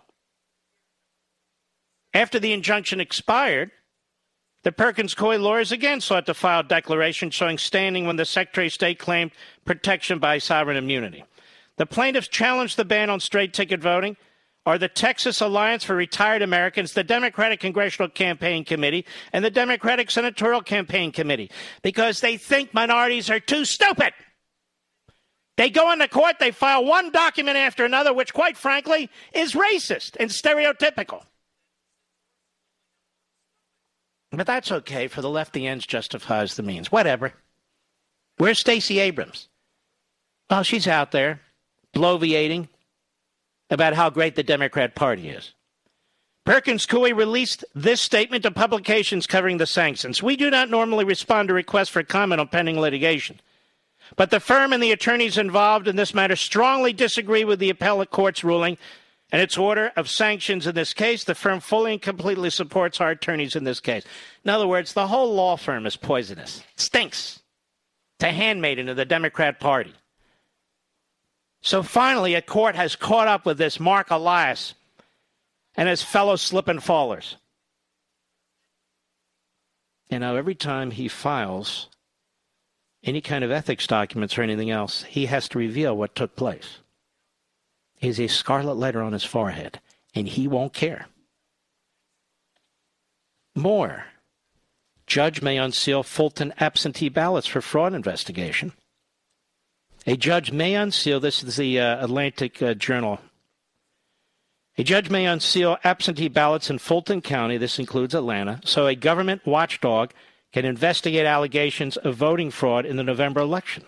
After 2.13 2.37
the 2.37 2.53
injunction 2.53 3.01
expired, 3.01 3.71
the 4.61 4.71
Perkins 4.71 5.15
Coie 5.15 5.41
lawyers 5.41 5.71
again 5.71 5.99
sought 5.99 6.27
to 6.27 6.35
file 6.35 6.59
a 6.59 6.63
declaration 6.63 7.31
showing 7.31 7.57
standing 7.57 8.05
when 8.05 8.17
the 8.17 8.23
Secretary 8.23 8.67
of 8.67 8.73
State 8.73 8.99
claimed 8.99 9.31
protection 9.65 10.19
by 10.19 10.37
sovereign 10.37 10.77
immunity. 10.77 11.23
The 11.77 11.87
plaintiffs 11.87 12.27
challenged 12.27 12.77
the 12.77 12.85
ban 12.85 13.09
on 13.09 13.19
straight 13.19 13.51
ticket 13.51 13.79
voting 13.79 14.17
are 14.67 14.77
the 14.77 14.89
Texas 14.89 15.41
Alliance 15.41 15.83
for 15.83 15.95
Retired 15.95 16.43
Americans, 16.43 16.93
the 16.93 17.03
Democratic 17.03 17.59
Congressional 17.59 18.09
Campaign 18.09 18.63
Committee, 18.63 19.07
and 19.33 19.43
the 19.43 19.49
Democratic 19.49 20.11
Senatorial 20.11 20.61
Campaign 20.61 21.11
Committee 21.11 21.49
because 21.81 22.21
they 22.21 22.37
think 22.37 22.75
minorities 22.75 23.31
are 23.31 23.39
too 23.39 23.65
stupid. 23.65 24.13
They 25.57 25.69
go 25.69 25.91
into 25.91 26.07
court, 26.07 26.37
they 26.39 26.51
file 26.51 26.85
one 26.85 27.11
document 27.11 27.57
after 27.57 27.85
another, 27.85 28.13
which, 28.13 28.33
quite 28.33 28.57
frankly, 28.57 29.09
is 29.33 29.53
racist 29.53 30.15
and 30.19 30.29
stereotypical. 30.29 31.23
But 34.31 34.47
that's 34.47 34.71
okay, 34.71 35.07
for 35.07 35.21
the 35.21 35.29
left, 35.29 35.53
the 35.53 35.67
ends 35.67 35.85
justifies 35.85 36.55
the 36.55 36.63
means. 36.63 36.91
Whatever. 36.91 37.33
Where's 38.37 38.59
Stacey 38.59 38.99
Abrams? 38.99 39.49
Well, 40.49 40.63
she's 40.63 40.87
out 40.87 41.11
there 41.11 41.41
bloviating 41.93 42.69
about 43.69 43.93
how 43.93 44.09
great 44.09 44.35
the 44.35 44.43
Democrat 44.43 44.95
Party 44.95 45.29
is. 45.29 45.53
Perkins 46.45 46.87
Coie 46.87 47.15
released 47.15 47.63
this 47.75 48.01
statement 48.01 48.43
to 48.43 48.51
publications 48.51 49.27
covering 49.27 49.57
the 49.57 49.67
sanctions. 49.67 50.23
We 50.23 50.35
do 50.35 50.49
not 50.49 50.69
normally 50.69 51.05
respond 51.05 51.49
to 51.49 51.53
requests 51.53 51.89
for 51.89 52.01
comment 52.03 52.41
on 52.41 52.47
pending 52.47 52.79
litigation. 52.79 53.39
But 54.15 54.29
the 54.29 54.39
firm 54.39 54.73
and 54.73 54.81
the 54.81 54.91
attorneys 54.91 55.37
involved 55.37 55.87
in 55.87 55.95
this 55.95 56.13
matter 56.13 56.35
strongly 56.35 56.93
disagree 56.93 57.43
with 57.43 57.59
the 57.59 57.69
appellate 57.69 58.11
court's 58.11 58.43
ruling 58.43 58.77
and 59.31 59.41
its 59.41 59.57
order 59.57 59.91
of 59.95 60.09
sanctions 60.09 60.67
in 60.67 60.75
this 60.75 60.93
case. 60.93 61.23
The 61.23 61.35
firm 61.35 61.59
fully 61.59 61.93
and 61.93 62.01
completely 62.01 62.49
supports 62.49 62.99
our 62.99 63.11
attorneys 63.11 63.55
in 63.55 63.63
this 63.63 63.79
case. 63.79 64.03
In 64.43 64.49
other 64.49 64.67
words, 64.67 64.93
the 64.93 65.07
whole 65.07 65.33
law 65.33 65.55
firm 65.55 65.85
is 65.85 65.95
poisonous, 65.95 66.63
stinks. 66.75 67.41
A 68.23 68.31
handmaiden 68.31 68.87
of 68.87 68.97
the 68.97 69.05
Democrat 69.05 69.59
Party. 69.59 69.95
So 71.63 71.81
finally, 71.81 72.35
a 72.35 72.41
court 72.41 72.75
has 72.75 72.95
caught 72.95 73.27
up 73.27 73.47
with 73.47 73.57
this 73.57 73.79
Mark 73.79 74.11
Elias 74.11 74.75
and 75.75 75.89
his 75.89 76.03
fellow 76.03 76.35
slip 76.35 76.67
and 76.67 76.79
fallers. 76.79 77.35
And 80.11 80.21
now, 80.21 80.35
every 80.35 80.53
time 80.53 80.91
he 80.91 81.07
files 81.07 81.87
any 83.03 83.21
kind 83.21 83.43
of 83.43 83.51
ethics 83.51 83.87
documents 83.87 84.37
or 84.37 84.41
anything 84.43 84.69
else, 84.69 85.03
he 85.03 85.25
has 85.25 85.49
to 85.49 85.57
reveal 85.57 85.95
what 85.97 86.15
took 86.15 86.35
place. 86.35 86.79
Is 87.99 88.19
a 88.19 88.27
scarlet 88.27 88.75
letter 88.77 89.01
on 89.01 89.13
his 89.13 89.23
forehead, 89.23 89.79
and 90.15 90.27
he 90.27 90.47
won't 90.47 90.73
care. 90.73 91.07
more. 93.55 94.05
Judge 95.07 95.41
may 95.41 95.57
unseal 95.57 96.03
Fulton 96.03 96.53
absentee 96.59 97.09
ballots 97.09 97.47
for 97.47 97.61
fraud 97.61 97.93
investigation. 97.93 98.71
A 100.07 100.15
judge 100.15 100.51
may 100.51 100.73
unseal, 100.73 101.19
this 101.19 101.43
is 101.43 101.57
the 101.57 101.79
uh, 101.79 102.03
Atlantic 102.03 102.61
uh, 102.61 102.73
Journal. 102.73 103.19
A 104.77 104.83
judge 104.83 105.09
may 105.09 105.25
unseal 105.25 105.77
absentee 105.83 106.29
ballots 106.29 106.69
in 106.69 106.79
Fulton 106.79 107.21
County, 107.21 107.57
this 107.57 107.77
includes 107.77 108.15
Atlanta, 108.15 108.61
so 108.63 108.87
a 108.87 108.95
government 108.95 109.45
watchdog 109.45 110.11
can 110.51 110.65
investigate 110.65 111.25
allegations 111.25 111.97
of 111.97 112.15
voting 112.15 112.51
fraud 112.51 112.85
in 112.85 112.97
the 112.97 113.03
November 113.03 113.41
election. 113.41 113.83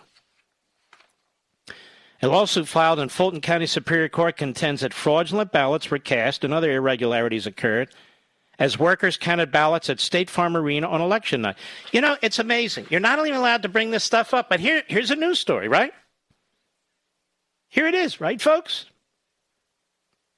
A 2.22 2.28
lawsuit 2.28 2.66
filed 2.68 3.00
in 3.00 3.10
Fulton 3.10 3.42
County 3.42 3.66
Superior 3.66 4.08
Court 4.08 4.36
contends 4.36 4.80
that 4.80 4.94
fraudulent 4.94 5.52
ballots 5.52 5.90
were 5.90 5.98
cast 5.98 6.42
and 6.42 6.54
other 6.54 6.72
irregularities 6.72 7.46
occurred 7.46 7.90
as 8.58 8.78
workers 8.78 9.16
counted 9.16 9.50
ballots 9.50 9.90
at 9.90 10.00
State 10.00 10.30
Farm 10.30 10.56
Arena 10.56 10.88
on 10.88 11.00
election 11.00 11.42
night. 11.42 11.56
You 11.92 12.00
know, 12.00 12.16
it's 12.22 12.38
amazing. 12.38 12.86
You're 12.88 13.00
not 13.00 13.18
even 13.18 13.34
allowed 13.38 13.62
to 13.62 13.68
bring 13.68 13.90
this 13.90 14.04
stuff 14.04 14.32
up, 14.32 14.48
but 14.48 14.60
here, 14.60 14.82
here's 14.86 15.10
a 15.10 15.16
news 15.16 15.40
story, 15.40 15.68
right? 15.68 15.92
Here 17.68 17.86
it 17.86 17.94
is, 17.94 18.20
right, 18.20 18.40
folks? 18.40 18.86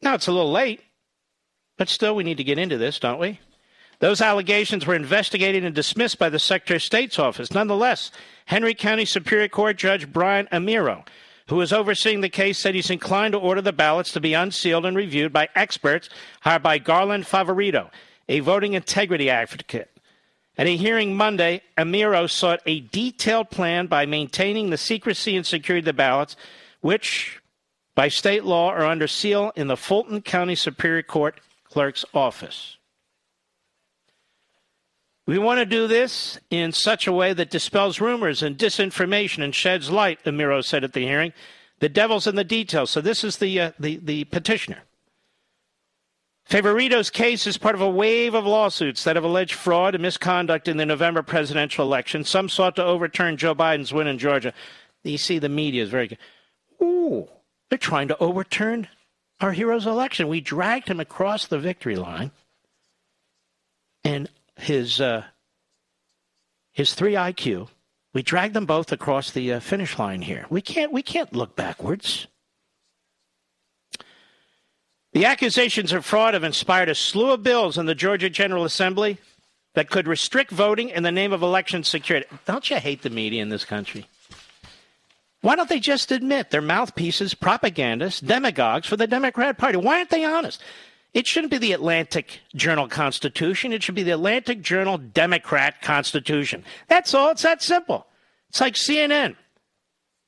Now, 0.03 0.15
it's 0.15 0.27
a 0.27 0.32
little 0.32 0.51
late, 0.51 0.81
but 1.77 1.89
still, 1.89 2.16
we 2.16 2.24
need 2.24 2.39
to 2.39 2.44
get 2.44 2.59
into 2.59 2.78
this, 2.78 2.98
don't 2.98 3.20
we? 3.20 3.39
Those 3.98 4.20
allegations 4.20 4.86
were 4.86 4.94
investigated 4.94 5.64
and 5.64 5.74
dismissed 5.74 6.18
by 6.18 6.28
the 6.28 6.39
Secretary 6.39 6.77
of 6.77 6.82
State's 6.82 7.18
office. 7.18 7.52
Nonetheless, 7.52 8.10
Henry 8.44 8.74
County 8.74 9.05
Superior 9.05 9.48
Court 9.48 9.77
Judge 9.78 10.12
Brian 10.12 10.48
Amero, 10.52 11.06
who 11.48 11.60
is 11.60 11.73
overseeing 11.73 12.20
the 12.20 12.28
case, 12.28 12.59
said 12.59 12.74
he's 12.74 12.90
inclined 12.90 13.32
to 13.32 13.39
order 13.39 13.62
the 13.62 13.73
ballots 13.73 14.12
to 14.12 14.20
be 14.20 14.35
unsealed 14.35 14.85
and 14.85 14.97
reviewed 14.97 15.32
by 15.32 15.48
experts 15.55 16.10
hired 16.43 16.62
by 16.62 16.78
Garland 16.78 17.24
Favorito, 17.24 17.90
a 18.28 18.40
voting 18.40 18.74
integrity 18.74 19.31
advocate. 19.31 19.90
At 20.59 20.66
a 20.66 20.77
hearing 20.77 21.14
Monday, 21.14 21.62
Amero 21.78 22.28
sought 22.28 22.60
a 22.66 22.81
detailed 22.81 23.51
plan 23.51 23.86
by 23.86 24.06
maintaining 24.06 24.70
the 24.70 24.78
secrecy 24.78 25.36
and 25.36 25.47
security 25.47 25.81
of 25.81 25.85
the 25.86 25.93
ballots, 25.93 26.36
which, 26.81 27.40
by 27.94 28.09
state 28.09 28.44
law, 28.44 28.70
are 28.70 28.85
under 28.85 29.06
seal 29.06 29.52
in 29.55 29.68
the 29.68 29.77
Fulton 29.77 30.23
County 30.23 30.55
Superior 30.55 31.02
Court 31.02 31.40
clerk's 31.64 32.05
office. 32.14 32.76
We 35.27 35.39
want 35.39 35.59
to 35.59 35.66
do 35.66 35.89
this 35.89 36.39
in 36.51 36.70
such 36.70 37.09
a 37.09 37.12
way 37.12 37.32
that 37.32 37.51
dispels 37.51 38.01
rumors 38.01 38.43
and 38.43 38.57
disinformation 38.57 39.43
and 39.43 39.53
sheds 39.53 39.90
light, 39.90 40.23
Amero 40.24 40.65
said 40.65 40.85
at 40.85 40.93
the 40.93 41.01
hearing. 41.01 41.32
The 41.81 41.89
devil's 41.89 42.28
in 42.28 42.36
the 42.36 42.44
details. 42.44 42.90
So 42.90 43.01
this 43.01 43.24
is 43.24 43.39
the, 43.39 43.61
uh, 43.61 43.73
the, 43.78 43.97
the 43.97 44.24
petitioner. 44.24 44.82
Favorito's 46.48 47.11
case 47.11 47.44
is 47.48 47.59
part 47.59 47.74
of 47.74 47.81
a 47.81 47.90
wave 47.90 48.35
of 48.35 48.47
lawsuits 48.47 49.03
that 49.03 49.16
have 49.16 49.24
alleged 49.24 49.55
fraud 49.55 49.97
and 49.97 50.03
misconduct 50.03 50.69
in 50.69 50.77
the 50.77 50.86
November 50.86 51.24
presidential 51.24 51.85
election. 51.85 52.23
Some 52.23 52.48
sought 52.48 52.77
to 52.77 52.85
overturn 52.85 53.36
Joe 53.36 53.55
Biden's 53.55 53.93
win 53.93 54.07
in 54.07 54.19
Georgia. 54.19 54.53
You 55.03 55.19
see, 55.19 55.40
the 55.40 55.48
media 55.48 55.82
is 55.82 55.90
very 55.90 56.07
good. 56.07 56.19
Ooh, 56.81 57.27
they're 57.69 57.78
trying 57.78 58.07
to 58.09 58.19
overturn 58.19 58.86
our 59.40 59.53
hero's 59.53 59.86
election. 59.86 60.28
We 60.28 60.40
dragged 60.40 60.89
him 60.89 61.01
across 61.01 61.47
the 61.47 61.59
victory 61.59 61.97
line, 61.97 62.31
and 64.05 64.31
his 64.57 65.01
uh, 65.01 65.24
his 66.73 66.95
three 66.95 67.15
IQ. 67.15 67.69
We 68.12 68.23
dragged 68.23 68.55
them 68.55 68.66
both 68.66 68.93
across 68.93 69.31
the 69.31 69.55
uh, 69.55 69.61
finish 69.61 69.99
line 69.99 70.23
here. 70.23 70.47
We 70.51 70.62
can't 70.62 70.93
we 70.93 71.03
can't 71.03 71.33
look 71.35 71.55
backwards. 71.57 72.27
The 75.12 75.24
accusations 75.24 75.93
of 75.93 76.05
fraud 76.05 76.35
have 76.35 76.45
inspired 76.45 76.91
a 76.91 76.95
slew 76.95 77.33
of 77.33 77.43
bills 77.43 77.78
in 77.78 77.87
the 77.87 77.95
Georgia 77.95 78.28
General 78.28 78.65
Assembly 78.65 79.19
that 79.74 79.91
could 79.91 80.07
restrict 80.07 80.51
voting 80.51 80.91
in 80.91 81.03
the 81.03 81.12
name 81.12 81.33
of 81.33 81.43
election 81.43 81.85
security. 81.85 82.27
Don't 82.45 82.69
you 82.69 82.77
hate 82.77 83.03
the 83.03 83.11
media 83.11 83.43
in 83.43 83.49
this 83.49 83.65
country? 83.65 84.07
Why 85.43 85.55
don't 85.55 85.69
they 85.69 85.81
just 85.81 86.11
admit 86.11 86.51
they're 86.51 86.61
mouthpieces, 86.61 87.35
propagandists, 87.35 88.20
demagogues 88.20 88.89
for 88.89 88.97
the 88.97 89.07
Democrat 89.07 89.59
Party? 89.59 89.77
Why 89.78 89.99
aren't 89.99 90.11
they 90.11 90.24
honest? 90.24 90.62
It 91.16 91.26
shouldn't 91.26 91.51
be 91.51 91.59
the 91.59 91.72
Atlantic 91.72 92.40
Journal 92.55 92.88
Constitution. 92.88 93.72
It 93.72 93.82
should 93.82 93.94
be 93.94 94.02
the 94.02 94.10
Atlantic 94.10 94.60
Journal 94.60 94.98
Democrat 94.98 95.80
Constitution. 95.80 96.62
That's 96.88 97.14
all. 97.14 97.30
It's 97.30 97.43
that 97.43 97.62
simple. 97.62 98.06
It's 98.51 98.60
like 98.60 98.74
CNN, 98.74 99.34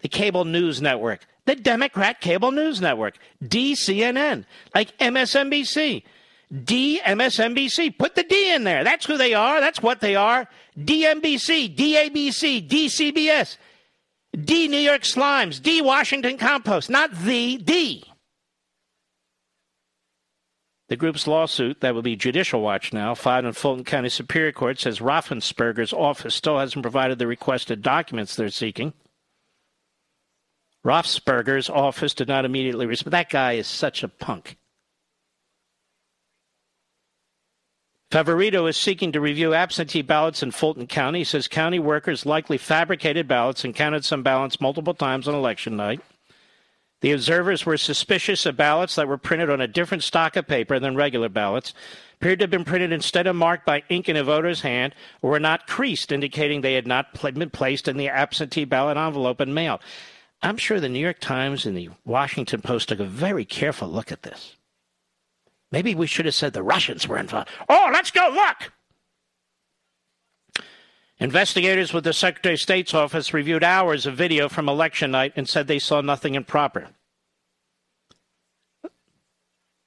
the 0.00 0.08
cable 0.08 0.46
news 0.46 0.80
network 0.80 1.26
the 1.48 1.56
Democrat 1.56 2.20
Cable 2.20 2.52
News 2.52 2.78
Network, 2.78 3.16
DCNN, 3.42 4.44
like 4.74 4.96
MSNBC, 4.98 6.02
DMSNBC. 6.54 7.96
Put 7.96 8.14
the 8.14 8.22
D 8.22 8.52
in 8.52 8.64
there. 8.64 8.84
That's 8.84 9.06
who 9.06 9.16
they 9.16 9.32
are. 9.32 9.58
That's 9.58 9.82
what 9.82 10.00
they 10.00 10.14
are. 10.14 10.46
DMBC, 10.78 11.74
DABC, 11.74 12.68
DCBS, 12.68 13.56
D 14.44 14.68
New 14.68 14.76
York 14.76 15.02
Slimes, 15.02 15.60
D 15.62 15.80
Washington 15.80 16.36
Compost, 16.36 16.90
not 16.90 17.12
the 17.12 17.56
D. 17.56 18.04
The 20.88 20.96
group's 20.96 21.26
lawsuit, 21.26 21.80
that 21.80 21.94
will 21.94 22.02
be 22.02 22.16
Judicial 22.16 22.62
Watch 22.62 22.94
now, 22.94 23.14
filed 23.14 23.44
in 23.44 23.52
Fulton 23.52 23.84
County 23.84 24.08
Superior 24.08 24.52
Court, 24.52 24.80
says 24.80 25.00
Raffensperger's 25.00 25.92
office 25.92 26.34
still 26.34 26.58
hasn't 26.58 26.82
provided 26.82 27.18
the 27.18 27.26
requested 27.26 27.82
documents 27.82 28.34
they're 28.34 28.48
seeking. 28.48 28.94
Rothsberger's 30.86 31.68
office 31.68 32.14
did 32.14 32.28
not 32.28 32.46
immediately 32.46 32.86
respond. 32.86 33.12
That 33.12 33.28
guy 33.28 33.52
is 33.54 33.66
such 33.66 34.02
a 34.02 34.08
punk. 34.08 34.56
Favorito 38.10 38.66
is 38.66 38.78
seeking 38.78 39.12
to 39.12 39.20
review 39.20 39.52
absentee 39.52 40.00
ballots 40.00 40.42
in 40.42 40.50
Fulton 40.50 40.86
County. 40.86 41.18
He 41.18 41.24
says 41.24 41.46
county 41.46 41.78
workers 41.78 42.24
likely 42.24 42.56
fabricated 42.56 43.28
ballots 43.28 43.64
and 43.64 43.74
counted 43.74 44.06
some 44.06 44.22
ballots 44.22 44.62
multiple 44.62 44.94
times 44.94 45.28
on 45.28 45.34
election 45.34 45.76
night. 45.76 46.00
The 47.00 47.12
observers 47.12 47.64
were 47.64 47.76
suspicious 47.76 48.44
of 48.44 48.56
ballots 48.56 48.96
that 48.96 49.06
were 49.06 49.18
printed 49.18 49.50
on 49.50 49.60
a 49.60 49.68
different 49.68 50.02
stock 50.02 50.34
of 50.34 50.48
paper 50.48 50.80
than 50.80 50.96
regular 50.96 51.28
ballots, 51.28 51.72
appeared 52.14 52.40
to 52.40 52.44
have 52.44 52.50
been 52.50 52.64
printed 52.64 52.90
instead 52.90 53.28
of 53.28 53.36
marked 53.36 53.64
by 53.64 53.84
ink 53.88 54.08
in 54.08 54.16
a 54.16 54.24
voter's 54.24 54.62
hand, 54.62 54.94
or 55.22 55.30
were 55.30 55.40
not 55.40 55.68
creased, 55.68 56.10
indicating 56.10 56.60
they 56.60 56.74
had 56.74 56.88
not 56.88 57.12
been 57.34 57.50
placed 57.50 57.86
in 57.86 57.96
the 57.96 58.08
absentee 58.08 58.64
ballot 58.64 58.96
envelope 58.96 59.38
and 59.38 59.54
mailed. 59.54 59.80
I'm 60.42 60.56
sure 60.56 60.80
the 60.80 60.88
New 60.88 60.98
York 60.98 61.20
Times 61.20 61.66
and 61.66 61.76
the 61.76 61.90
Washington 62.04 62.62
Post 62.62 62.88
took 62.88 63.00
a 63.00 63.04
very 63.04 63.44
careful 63.44 63.88
look 63.88 64.10
at 64.10 64.22
this. 64.22 64.56
Maybe 65.70 65.94
we 65.94 66.06
should 66.06 66.26
have 66.26 66.34
said 66.34 66.52
the 66.52 66.62
Russians 66.62 67.06
were 67.06 67.18
involved. 67.18 67.50
Oh, 67.68 67.90
let's 67.92 68.10
go 68.10 68.28
look! 68.32 68.72
Investigators 71.20 71.92
with 71.92 72.04
the 72.04 72.12
Secretary 72.12 72.54
of 72.54 72.60
State's 72.60 72.94
office 72.94 73.34
reviewed 73.34 73.64
hours 73.64 74.06
of 74.06 74.14
video 74.14 74.48
from 74.48 74.68
election 74.68 75.10
night 75.10 75.32
and 75.34 75.48
said 75.48 75.66
they 75.66 75.80
saw 75.80 76.00
nothing 76.00 76.34
improper. 76.34 76.88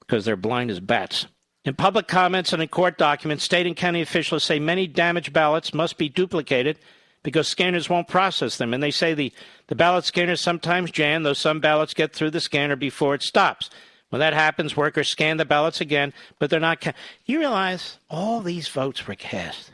Because 0.02 0.26
they're 0.26 0.36
blind 0.36 0.72
as 0.72 0.82
bats. 0.82 1.28
In 1.64 1.76
public 1.76 2.08
comments 2.08 2.52
and 2.52 2.62
in 2.62 2.68
court 2.68 2.98
documents, 2.98 3.44
state 3.44 3.66
and 3.66 3.76
county 3.76 4.02
officials 4.02 4.44
say 4.44 4.60
many 4.60 4.88
damaged 4.88 5.32
ballots 5.32 5.74
must 5.74 5.98
be 5.98 6.10
duplicated 6.10 6.80
because 7.24 7.48
scanners 7.48 7.90
won't 7.90 8.08
process 8.08 8.58
them. 8.58 8.74
And 8.74 8.82
they 8.82 8.92
say 8.92 9.14
the, 9.14 9.32
the 9.68 9.76
ballot 9.76 10.06
scanners 10.06 10.42
sometimes 10.42 10.92
jam, 10.92 11.24
though 11.24 11.34
some 11.34 11.60
ballots 11.60 11.94
get 11.94 12.14
through 12.14 12.32
the 12.32 12.42
scanner 12.42 12.76
before 12.76 13.16
it 13.16 13.22
stops. 13.22 13.70
When 14.10 14.20
that 14.20 14.34
happens, 14.34 14.76
workers 14.76 15.08
scan 15.08 15.38
the 15.38 15.46
ballots 15.46 15.80
again, 15.80 16.14
but 16.40 16.50
they're 16.50 16.60
not. 16.60 16.82
Ca- 16.82 16.94
you 17.26 17.40
realize 17.40 17.98
all 18.10 18.42
these 18.42 18.68
votes 18.68 19.08
were 19.08 19.16
cast, 19.16 19.71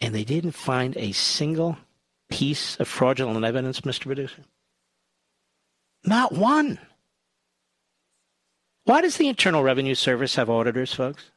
and 0.00 0.14
they 0.14 0.24
didn't 0.24 0.52
find 0.52 0.96
a 0.96 1.12
single 1.12 1.78
piece 2.30 2.76
of 2.76 2.88
fraudulent 2.88 3.44
evidence, 3.44 3.80
Mr. 3.80 4.02
Producer? 4.02 4.44
Not 6.04 6.32
one. 6.32 6.78
Why 8.84 9.02
does 9.02 9.18
the 9.18 9.28
Internal 9.28 9.62
Revenue 9.62 9.94
Service 9.94 10.36
have 10.36 10.48
auditors, 10.48 10.94
folks? 10.94 11.30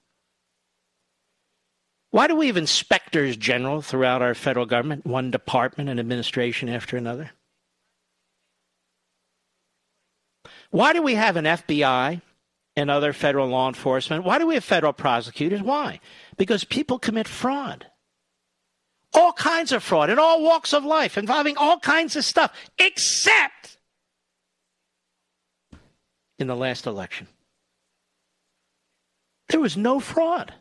Why 2.12 2.28
do 2.28 2.36
we 2.36 2.48
have 2.48 2.58
inspectors 2.58 3.36
general 3.36 3.82
throughout 3.82 4.22
our 4.22 4.36
federal 4.36 4.66
government, 4.66 5.06
one 5.06 5.32
department 5.32 5.90
and 5.90 6.00
administration 6.00 6.70
after 6.70 6.96
another? 6.96 7.32
Why 10.70 10.94
do 10.94 11.02
we 11.02 11.16
have 11.16 11.36
an 11.36 11.46
FBI 11.46 12.22
and 12.76 12.90
other 12.90 13.14
federal 13.14 13.48
law 13.48 13.68
enforcement? 13.68 14.24
Why 14.24 14.40
do 14.40 14.48
we 14.48 14.56
have 14.56 14.64
federal 14.64 14.94
prosecutors? 14.94 15.62
Why? 15.62 16.00
Because 16.38 16.64
people 16.64 17.00
commit 17.00 17.28
fraud. 17.28 17.88
All 19.14 19.34
kinds 19.34 19.72
of 19.72 19.84
fraud 19.84 20.10
in 20.10 20.18
all 20.18 20.42
walks 20.42 20.74
of 20.74 20.84
life 20.84 21.18
involving 21.18 21.58
all 21.58 21.80
kinds 21.80 22.16
of 22.16 22.26
stuff, 22.26 22.52
except 22.78 23.78
in 26.40 26.48
the 26.48 26.56
last 26.56 26.88
election. 26.88 27.28
There 29.50 29.60
was 29.60 29.78
no 29.78 30.00
fraud. 30.00 30.54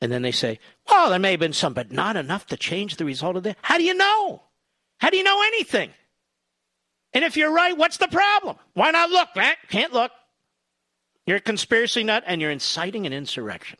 And 0.00 0.12
then 0.12 0.22
they 0.22 0.30
say, 0.30 0.60
well, 0.88 1.10
there 1.10 1.18
may 1.18 1.32
have 1.32 1.40
been 1.40 1.52
some, 1.52 1.74
but 1.74 1.90
not 1.90 2.16
enough 2.16 2.46
to 2.46 2.56
change 2.56 2.96
the 2.96 3.04
result 3.04 3.36
of 3.36 3.42
that. 3.42 3.56
How 3.62 3.78
do 3.78 3.84
you 3.84 3.94
know? 3.94 4.42
How 5.00 5.10
do 5.10 5.16
you 5.16 5.24
know 5.24 5.42
anything? 5.42 5.90
And 7.12 7.24
if 7.24 7.36
you're 7.36 7.52
right, 7.52 7.76
what's 7.76 7.96
the 7.96 8.08
problem? 8.08 8.56
Why 8.74 8.90
not 8.92 9.10
look, 9.10 9.30
Matt? 9.34 9.56
Can't 9.68 9.92
look. 9.92 10.12
You're 11.26 11.38
a 11.38 11.40
conspiracy 11.40 12.04
nut 12.04 12.22
and 12.26 12.40
you're 12.40 12.50
inciting 12.50 13.06
an 13.06 13.12
insurrection. 13.12 13.78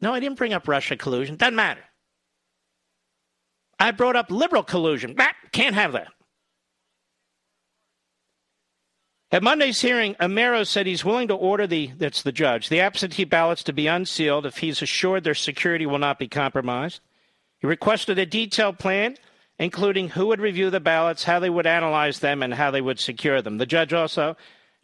No, 0.00 0.14
I 0.14 0.20
didn't 0.20 0.38
bring 0.38 0.52
up 0.52 0.68
Russia 0.68 0.96
collusion. 0.96 1.36
Doesn't 1.36 1.56
matter. 1.56 1.82
I 3.78 3.90
brought 3.90 4.16
up 4.16 4.30
liberal 4.30 4.62
collusion. 4.62 5.14
Bah, 5.14 5.28
can't 5.52 5.74
have 5.74 5.92
that. 5.92 6.08
At 9.32 9.42
Monday's 9.42 9.80
hearing, 9.80 10.14
Amero 10.14 10.66
said 10.66 10.86
he's 10.86 11.04
willing 11.04 11.28
to 11.28 11.34
order 11.34 11.66
the, 11.66 11.90
that's 11.98 12.22
the 12.22 12.32
judge, 12.32 12.68
the 12.68 12.80
absentee 12.80 13.24
ballots 13.24 13.64
to 13.64 13.72
be 13.72 13.88
unsealed 13.88 14.46
if 14.46 14.58
he's 14.58 14.80
assured 14.80 15.24
their 15.24 15.34
security 15.34 15.84
will 15.84 15.98
not 15.98 16.18
be 16.18 16.28
compromised. 16.28 17.00
He 17.58 17.66
requested 17.66 18.18
a 18.18 18.26
detailed 18.26 18.78
plan, 18.78 19.16
including 19.58 20.10
who 20.10 20.28
would 20.28 20.40
review 20.40 20.70
the 20.70 20.80
ballots, 20.80 21.24
how 21.24 21.40
they 21.40 21.50
would 21.50 21.66
analyze 21.66 22.20
them, 22.20 22.42
and 22.42 22.54
how 22.54 22.70
they 22.70 22.80
would 22.80 23.00
secure 23.00 23.42
them. 23.42 23.58
The 23.58 23.66
judge 23.66 23.92
also 23.92 24.36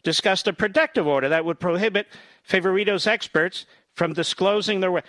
discussed 0.03 0.47
a 0.47 0.53
protective 0.53 1.07
order 1.07 1.29
that 1.29 1.45
would 1.45 1.59
prohibit 1.59 2.07
Favorito's 2.47 3.07
experts 3.07 3.65
from 3.95 4.13
disclosing 4.13 4.81
their. 4.81 5.03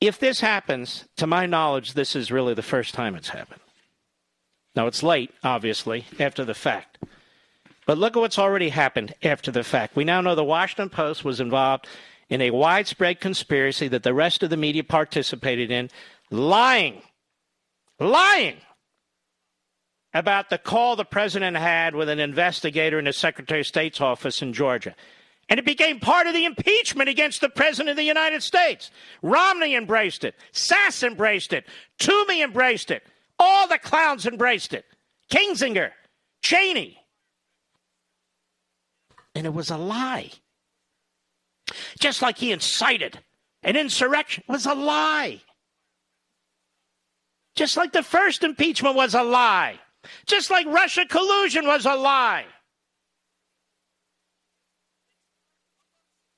If 0.00 0.18
this 0.18 0.40
happens, 0.40 1.06
to 1.16 1.26
my 1.26 1.46
knowledge, 1.46 1.94
this 1.94 2.14
is 2.14 2.30
really 2.30 2.54
the 2.54 2.62
first 2.62 2.94
time 2.94 3.14
it's 3.14 3.30
happened. 3.30 3.60
Now, 4.74 4.86
it's 4.86 5.02
late, 5.02 5.30
obviously, 5.42 6.04
after 6.20 6.44
the 6.44 6.54
fact. 6.54 6.98
But 7.86 7.98
look 7.98 8.16
at 8.16 8.20
what's 8.20 8.38
already 8.38 8.68
happened 8.68 9.14
after 9.22 9.50
the 9.50 9.64
fact. 9.64 9.96
We 9.96 10.04
now 10.04 10.20
know 10.20 10.34
the 10.34 10.44
Washington 10.44 10.90
Post 10.90 11.24
was 11.24 11.40
involved 11.40 11.86
in 12.28 12.42
a 12.42 12.50
widespread 12.50 13.20
conspiracy 13.20 13.88
that 13.88 14.02
the 14.02 14.12
rest 14.12 14.42
of 14.42 14.50
the 14.50 14.56
media 14.56 14.84
participated 14.84 15.70
in, 15.70 15.88
lying, 16.30 17.00
lying 17.98 18.56
about 20.12 20.50
the 20.50 20.58
call 20.58 20.96
the 20.96 21.04
president 21.04 21.56
had 21.56 21.94
with 21.94 22.08
an 22.08 22.18
investigator 22.18 22.98
in 22.98 23.04
the 23.04 23.12
Secretary 23.12 23.60
of 23.60 23.66
State's 23.66 24.00
office 24.00 24.42
in 24.42 24.52
Georgia. 24.52 24.94
And 25.48 25.60
it 25.60 25.66
became 25.66 26.00
part 26.00 26.26
of 26.26 26.34
the 26.34 26.44
impeachment 26.44 27.08
against 27.08 27.40
the 27.40 27.48
President 27.48 27.90
of 27.90 27.96
the 27.96 28.02
United 28.02 28.42
States. 28.42 28.90
Romney 29.22 29.76
embraced 29.76 30.24
it. 30.24 30.34
Sasse 30.52 31.04
embraced 31.04 31.52
it. 31.52 31.66
Toomey 31.98 32.42
embraced 32.42 32.90
it. 32.90 33.04
All 33.38 33.68
the 33.68 33.78
clowns 33.78 34.26
embraced 34.26 34.74
it. 34.74 34.84
Kinzinger, 35.30 35.92
Cheney, 36.42 36.98
and 39.34 39.46
it 39.46 39.52
was 39.52 39.70
a 39.70 39.76
lie. 39.76 40.30
Just 41.98 42.22
like 42.22 42.38
he 42.38 42.52
incited 42.52 43.18
an 43.62 43.76
insurrection 43.76 44.44
was 44.48 44.64
a 44.64 44.74
lie. 44.74 45.42
Just 47.54 47.76
like 47.76 47.92
the 47.92 48.02
first 48.02 48.44
impeachment 48.44 48.94
was 48.94 49.14
a 49.14 49.22
lie. 49.22 49.78
Just 50.26 50.50
like 50.50 50.66
Russia 50.66 51.04
collusion 51.06 51.66
was 51.66 51.84
a 51.84 51.94
lie. 51.94 52.46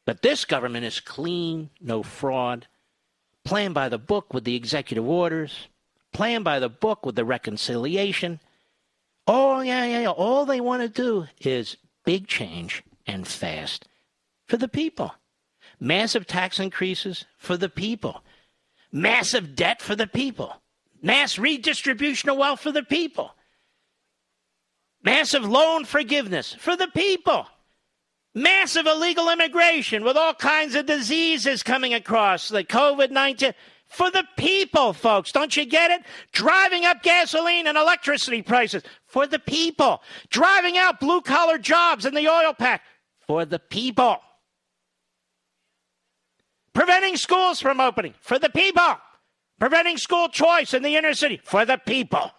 But 0.08 0.22
this 0.22 0.46
government 0.46 0.86
is 0.86 1.00
clean, 1.00 1.68
no 1.82 2.02
fraud, 2.02 2.66
playing 3.44 3.74
by 3.74 3.90
the 3.90 3.98
book 3.98 4.32
with 4.32 4.44
the 4.44 4.56
executive 4.56 5.06
orders, 5.06 5.68
playing 6.14 6.44
by 6.44 6.60
the 6.60 6.70
book 6.70 7.04
with 7.04 7.14
the 7.14 7.26
reconciliation. 7.26 8.40
Oh, 9.26 9.60
yeah, 9.60 9.84
yeah, 9.84 10.00
yeah. 10.00 10.08
All 10.08 10.46
they 10.46 10.62
want 10.62 10.80
to 10.80 10.88
do 10.88 11.26
is 11.42 11.76
big 12.06 12.26
change 12.26 12.82
and 13.06 13.28
fast 13.28 13.86
for 14.46 14.56
the 14.56 14.66
people. 14.66 15.12
Massive 15.78 16.26
tax 16.26 16.58
increases 16.58 17.26
for 17.36 17.58
the 17.58 17.68
people. 17.68 18.24
Massive 18.90 19.54
debt 19.54 19.82
for 19.82 19.94
the 19.94 20.06
people. 20.06 20.54
Mass 21.02 21.38
redistribution 21.38 22.30
of 22.30 22.38
wealth 22.38 22.60
for 22.60 22.72
the 22.72 22.82
people. 22.82 23.34
Massive 25.02 25.44
loan 25.44 25.84
forgiveness 25.84 26.54
for 26.58 26.76
the 26.76 26.88
people. 26.88 27.46
Massive 28.38 28.86
illegal 28.86 29.30
immigration 29.30 30.04
with 30.04 30.16
all 30.16 30.32
kinds 30.32 30.76
of 30.76 30.86
diseases 30.86 31.64
coming 31.64 31.92
across, 31.92 32.52
like 32.52 32.68
COVID 32.68 33.10
19 33.10 33.52
for 33.88 34.12
the 34.12 34.22
people, 34.36 34.92
folks. 34.92 35.32
Don't 35.32 35.56
you 35.56 35.64
get 35.64 35.90
it? 35.90 36.02
Driving 36.30 36.84
up 36.84 37.02
gasoline 37.02 37.66
and 37.66 37.76
electricity 37.76 38.42
prices 38.42 38.84
for 39.06 39.26
the 39.26 39.40
people. 39.40 40.02
Driving 40.30 40.78
out 40.78 41.00
blue 41.00 41.20
collar 41.20 41.58
jobs 41.58 42.06
in 42.06 42.14
the 42.14 42.28
oil 42.28 42.54
patch 42.54 42.80
for 43.26 43.44
the 43.44 43.58
people. 43.58 44.18
Preventing 46.74 47.16
schools 47.16 47.60
from 47.60 47.80
opening 47.80 48.14
for 48.20 48.38
the 48.38 48.50
people. 48.50 48.98
Preventing 49.58 49.96
school 49.96 50.28
choice 50.28 50.74
in 50.74 50.84
the 50.84 50.94
inner 50.94 51.12
city 51.12 51.40
for 51.42 51.64
the 51.64 51.78
people. 51.78 52.30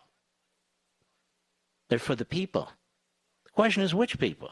They're 1.89 1.99
for 1.99 2.15
the 2.15 2.23
people. 2.23 2.69
The 3.43 3.51
question 3.51 3.83
is 3.83 3.93
which 3.93 4.17
people? 4.17 4.51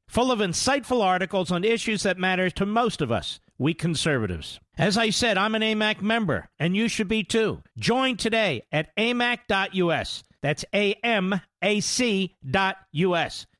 full 0.11 0.31
of 0.31 0.39
insightful 0.39 1.01
articles 1.01 1.51
on 1.51 1.63
issues 1.63 2.03
that 2.03 2.17
matter 2.17 2.49
to 2.49 2.65
most 2.65 3.01
of 3.01 3.13
us, 3.13 3.39
we 3.57 3.73
conservatives. 3.73 4.59
As 4.77 4.97
I 4.97 5.09
said, 5.09 5.37
I'm 5.37 5.55
an 5.55 5.61
AMAC 5.61 6.01
member, 6.01 6.49
and 6.59 6.75
you 6.75 6.89
should 6.89 7.07
be 7.07 7.23
too. 7.23 7.63
Join 7.77 8.17
today 8.17 8.63
at 8.73 8.93
amac.us. 8.97 10.23
That's 10.41 10.65
A-M-A-C.us. 10.73 11.45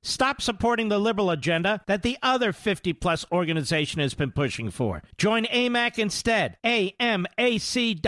Stop 0.04 0.42
supporting 0.42 0.90
the 0.90 1.00
liberal 1.00 1.30
agenda 1.30 1.80
that 1.88 2.02
the 2.02 2.18
other 2.22 2.52
50 2.52 2.92
plus 2.94 3.26
organization 3.32 4.02
has 4.02 4.14
been 4.14 4.32
pushing 4.32 4.72
for. 4.72 5.04
Join 5.18 5.46
AMAC 5.46 6.00
instead. 6.00 6.58
A-M-A-C.us. 6.66 8.04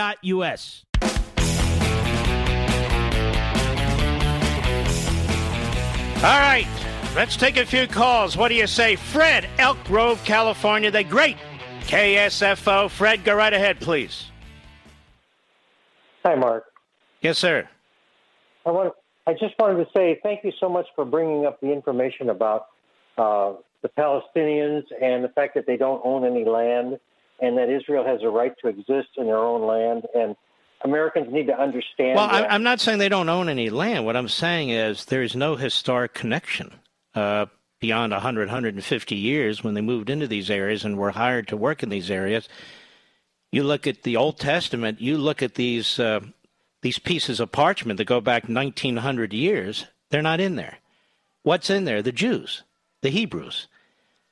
All 6.24 6.40
right, 6.40 6.93
let's 7.16 7.38
take 7.38 7.58
a 7.58 7.66
few 7.66 7.88
calls. 7.88 8.36
What 8.36 8.50
do 8.50 8.56
you 8.56 8.68
say? 8.68 8.96
Fred, 8.96 9.48
Elk 9.58 9.84
Grove, 9.86 10.24
California, 10.24 10.92
the 10.92 11.04
great 11.04 11.38
KSFO. 11.82 12.90
Fred, 12.90 13.24
go 13.24 13.36
right 13.36 13.54
ahead, 13.54 13.80
please. 13.80 14.32
Hi, 16.24 16.36
Mark. 16.36 16.66
Yes, 17.22 17.38
sir. 17.38 17.68
I 18.66 18.72
want. 18.72 18.94
I 19.26 19.34
just 19.34 19.56
wanted 19.58 19.84
to 19.84 19.90
say 19.96 20.20
thank 20.22 20.44
you 20.44 20.52
so 20.60 20.68
much 20.68 20.86
for 20.96 21.06
bringing 21.06 21.46
up 21.46 21.62
the 21.62 21.72
information 21.72 22.30
about 22.30 22.68
uh, 23.18 23.54
the 23.82 23.90
Palestinians 23.98 24.84
and 25.02 25.24
the 25.24 25.30
fact 25.30 25.56
that 25.56 25.66
they 25.66 25.78
don't 25.78 26.02
own 26.04 26.26
any 26.26 26.44
land, 26.44 27.00
and 27.42 27.58
that 27.58 27.70
Israel 27.70 28.06
has 28.06 28.22
a 28.22 28.30
right 28.30 28.54
to 28.62 28.68
exist 28.68 29.10
in 29.18 29.26
their 29.26 29.38
own 29.38 29.66
land, 29.66 30.04
and 30.14 30.36
Americans 30.84 31.28
need 31.32 31.48
to 31.48 31.58
understand. 31.58 32.18
Well, 32.18 32.28
that. 32.28 32.52
I, 32.52 32.54
I'm 32.54 32.64
not 32.64 32.82
saying 32.82 33.00
they 33.00 33.10
don't 33.10 33.30
own 33.30 33.48
any 33.48 33.70
land. 33.70 34.06
What 34.06 34.18
I'm 34.18 34.30
saying 34.30 34.70
is 34.70 35.06
there 35.06 35.24
is 35.24 35.36
no 35.36 35.56
historic 35.56 36.14
connection 36.14 36.74
uh, 37.16 37.46
beyond 37.80 38.12
100, 38.12 38.48
150 38.48 39.16
years 39.16 39.64
when 39.64 39.74
they 39.74 39.82
moved 39.82 40.10
into 40.10 40.28
these 40.28 40.50
areas 40.50 40.86
and 40.86 40.98
were 40.98 41.12
hired 41.12 41.48
to 41.50 41.58
work 41.58 41.84
in 41.84 41.90
these 41.90 42.10
areas. 42.10 42.48
You 43.52 43.64
look 43.64 43.86
at 43.86 44.04
the 44.04 44.18
Old 44.18 44.40
Testament. 44.40 45.02
You 45.02 45.18
look 45.18 45.44
at 45.44 45.56
these 45.56 46.00
uh, 46.00 46.22
these 46.82 47.00
pieces 47.00 47.40
of 47.40 47.52
parchment 47.52 47.98
that 47.98 48.06
go 48.06 48.20
back 48.20 48.50
1900 48.50 49.34
years. 49.34 49.86
They're 50.10 50.22
not 50.22 50.40
in 50.40 50.56
there. 50.56 50.80
What's 51.44 51.70
in 51.70 51.86
there? 51.86 52.02
The 52.02 52.12
Jews, 52.12 52.64
the 53.02 53.10
Hebrews. 53.10 53.68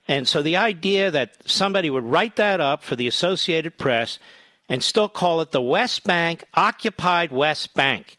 And 0.08 0.28
so 0.28 0.42
the 0.42 0.58
idea 0.58 1.12
that 1.12 1.38
somebody 1.46 1.90
would 1.90 2.04
write 2.04 2.36
that 2.38 2.60
up 2.60 2.84
for 2.84 2.96
the 2.96 3.08
Associated 3.08 3.78
Press 3.78 4.20
and 4.68 4.84
still 4.84 5.10
call 5.10 5.42
it 5.42 5.52
the 5.52 5.62
West 5.62 6.04
Bank, 6.04 6.44
occupied 6.54 7.32
West 7.32 7.74
Bank, 7.74 8.18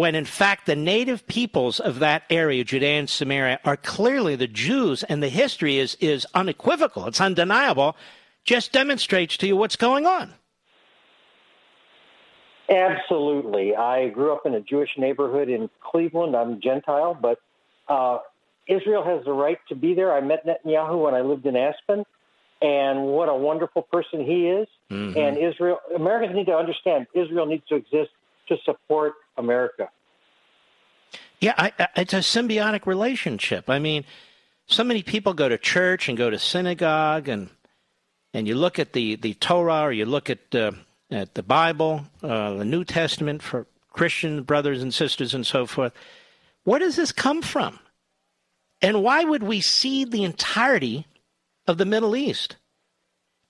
when 0.00 0.14
in 0.14 0.24
fact 0.24 0.64
the 0.64 0.74
native 0.74 1.26
peoples 1.26 1.78
of 1.78 1.98
that 1.98 2.22
area, 2.30 2.64
Judea 2.64 3.00
and 3.00 3.10
Samaria, 3.10 3.60
are 3.66 3.76
clearly 3.76 4.34
the 4.34 4.46
Jews, 4.46 5.02
and 5.02 5.22
the 5.22 5.28
history 5.28 5.76
is, 5.76 5.94
is 6.00 6.26
unequivocal, 6.34 7.06
it's 7.06 7.20
undeniable, 7.20 7.94
just 8.42 8.72
demonstrates 8.72 9.36
to 9.36 9.46
you 9.46 9.58
what's 9.58 9.76
going 9.76 10.06
on. 10.06 10.32
Absolutely. 12.70 13.76
I 13.76 14.08
grew 14.08 14.32
up 14.32 14.46
in 14.46 14.54
a 14.54 14.62
Jewish 14.62 14.88
neighborhood 14.96 15.50
in 15.50 15.68
Cleveland. 15.82 16.34
I'm 16.34 16.62
Gentile, 16.62 17.12
but 17.20 17.38
uh, 17.86 18.20
Israel 18.66 19.04
has 19.04 19.22
the 19.26 19.32
right 19.32 19.58
to 19.68 19.74
be 19.74 19.92
there. 19.92 20.14
I 20.14 20.22
met 20.22 20.46
Netanyahu 20.46 21.04
when 21.04 21.14
I 21.14 21.20
lived 21.20 21.44
in 21.44 21.56
Aspen, 21.56 22.06
and 22.62 23.02
what 23.02 23.28
a 23.28 23.34
wonderful 23.34 23.82
person 23.82 24.24
he 24.24 24.48
is. 24.48 24.68
Mm-hmm. 24.90 25.18
And 25.18 25.36
Israel, 25.36 25.78
Americans 25.94 26.34
need 26.34 26.46
to 26.46 26.56
understand 26.56 27.06
Israel 27.12 27.44
needs 27.44 27.66
to 27.68 27.74
exist 27.74 28.12
to 28.50 28.56
support 28.64 29.14
America. 29.36 29.88
Yeah, 31.40 31.54
I, 31.56 31.72
I, 31.78 31.88
it's 31.96 32.12
a 32.12 32.18
symbiotic 32.18 32.86
relationship. 32.86 33.70
I 33.70 33.78
mean, 33.78 34.04
so 34.66 34.84
many 34.84 35.02
people 35.02 35.32
go 35.32 35.48
to 35.48 35.56
church 35.56 36.08
and 36.08 36.18
go 36.18 36.28
to 36.28 36.38
synagogue, 36.38 37.28
and 37.28 37.48
and 38.34 38.46
you 38.46 38.54
look 38.54 38.78
at 38.78 38.92
the, 38.92 39.16
the 39.16 39.34
Torah 39.34 39.82
or 39.82 39.92
you 39.92 40.04
look 40.04 40.28
at 40.28 40.54
uh, 40.54 40.72
at 41.10 41.34
the 41.34 41.42
Bible, 41.42 42.04
uh, 42.22 42.54
the 42.54 42.64
New 42.64 42.84
Testament 42.84 43.42
for 43.42 43.66
Christian 43.92 44.42
brothers 44.42 44.82
and 44.82 44.92
sisters 44.92 45.34
and 45.34 45.46
so 45.46 45.66
forth. 45.66 45.92
Where 46.64 46.78
does 46.78 46.96
this 46.96 47.10
come 47.10 47.42
from? 47.42 47.78
And 48.82 49.02
why 49.02 49.24
would 49.24 49.42
we 49.42 49.60
cede 49.60 50.10
the 50.10 50.24
entirety 50.24 51.06
of 51.66 51.78
the 51.78 51.84
Middle 51.84 52.14
East 52.16 52.56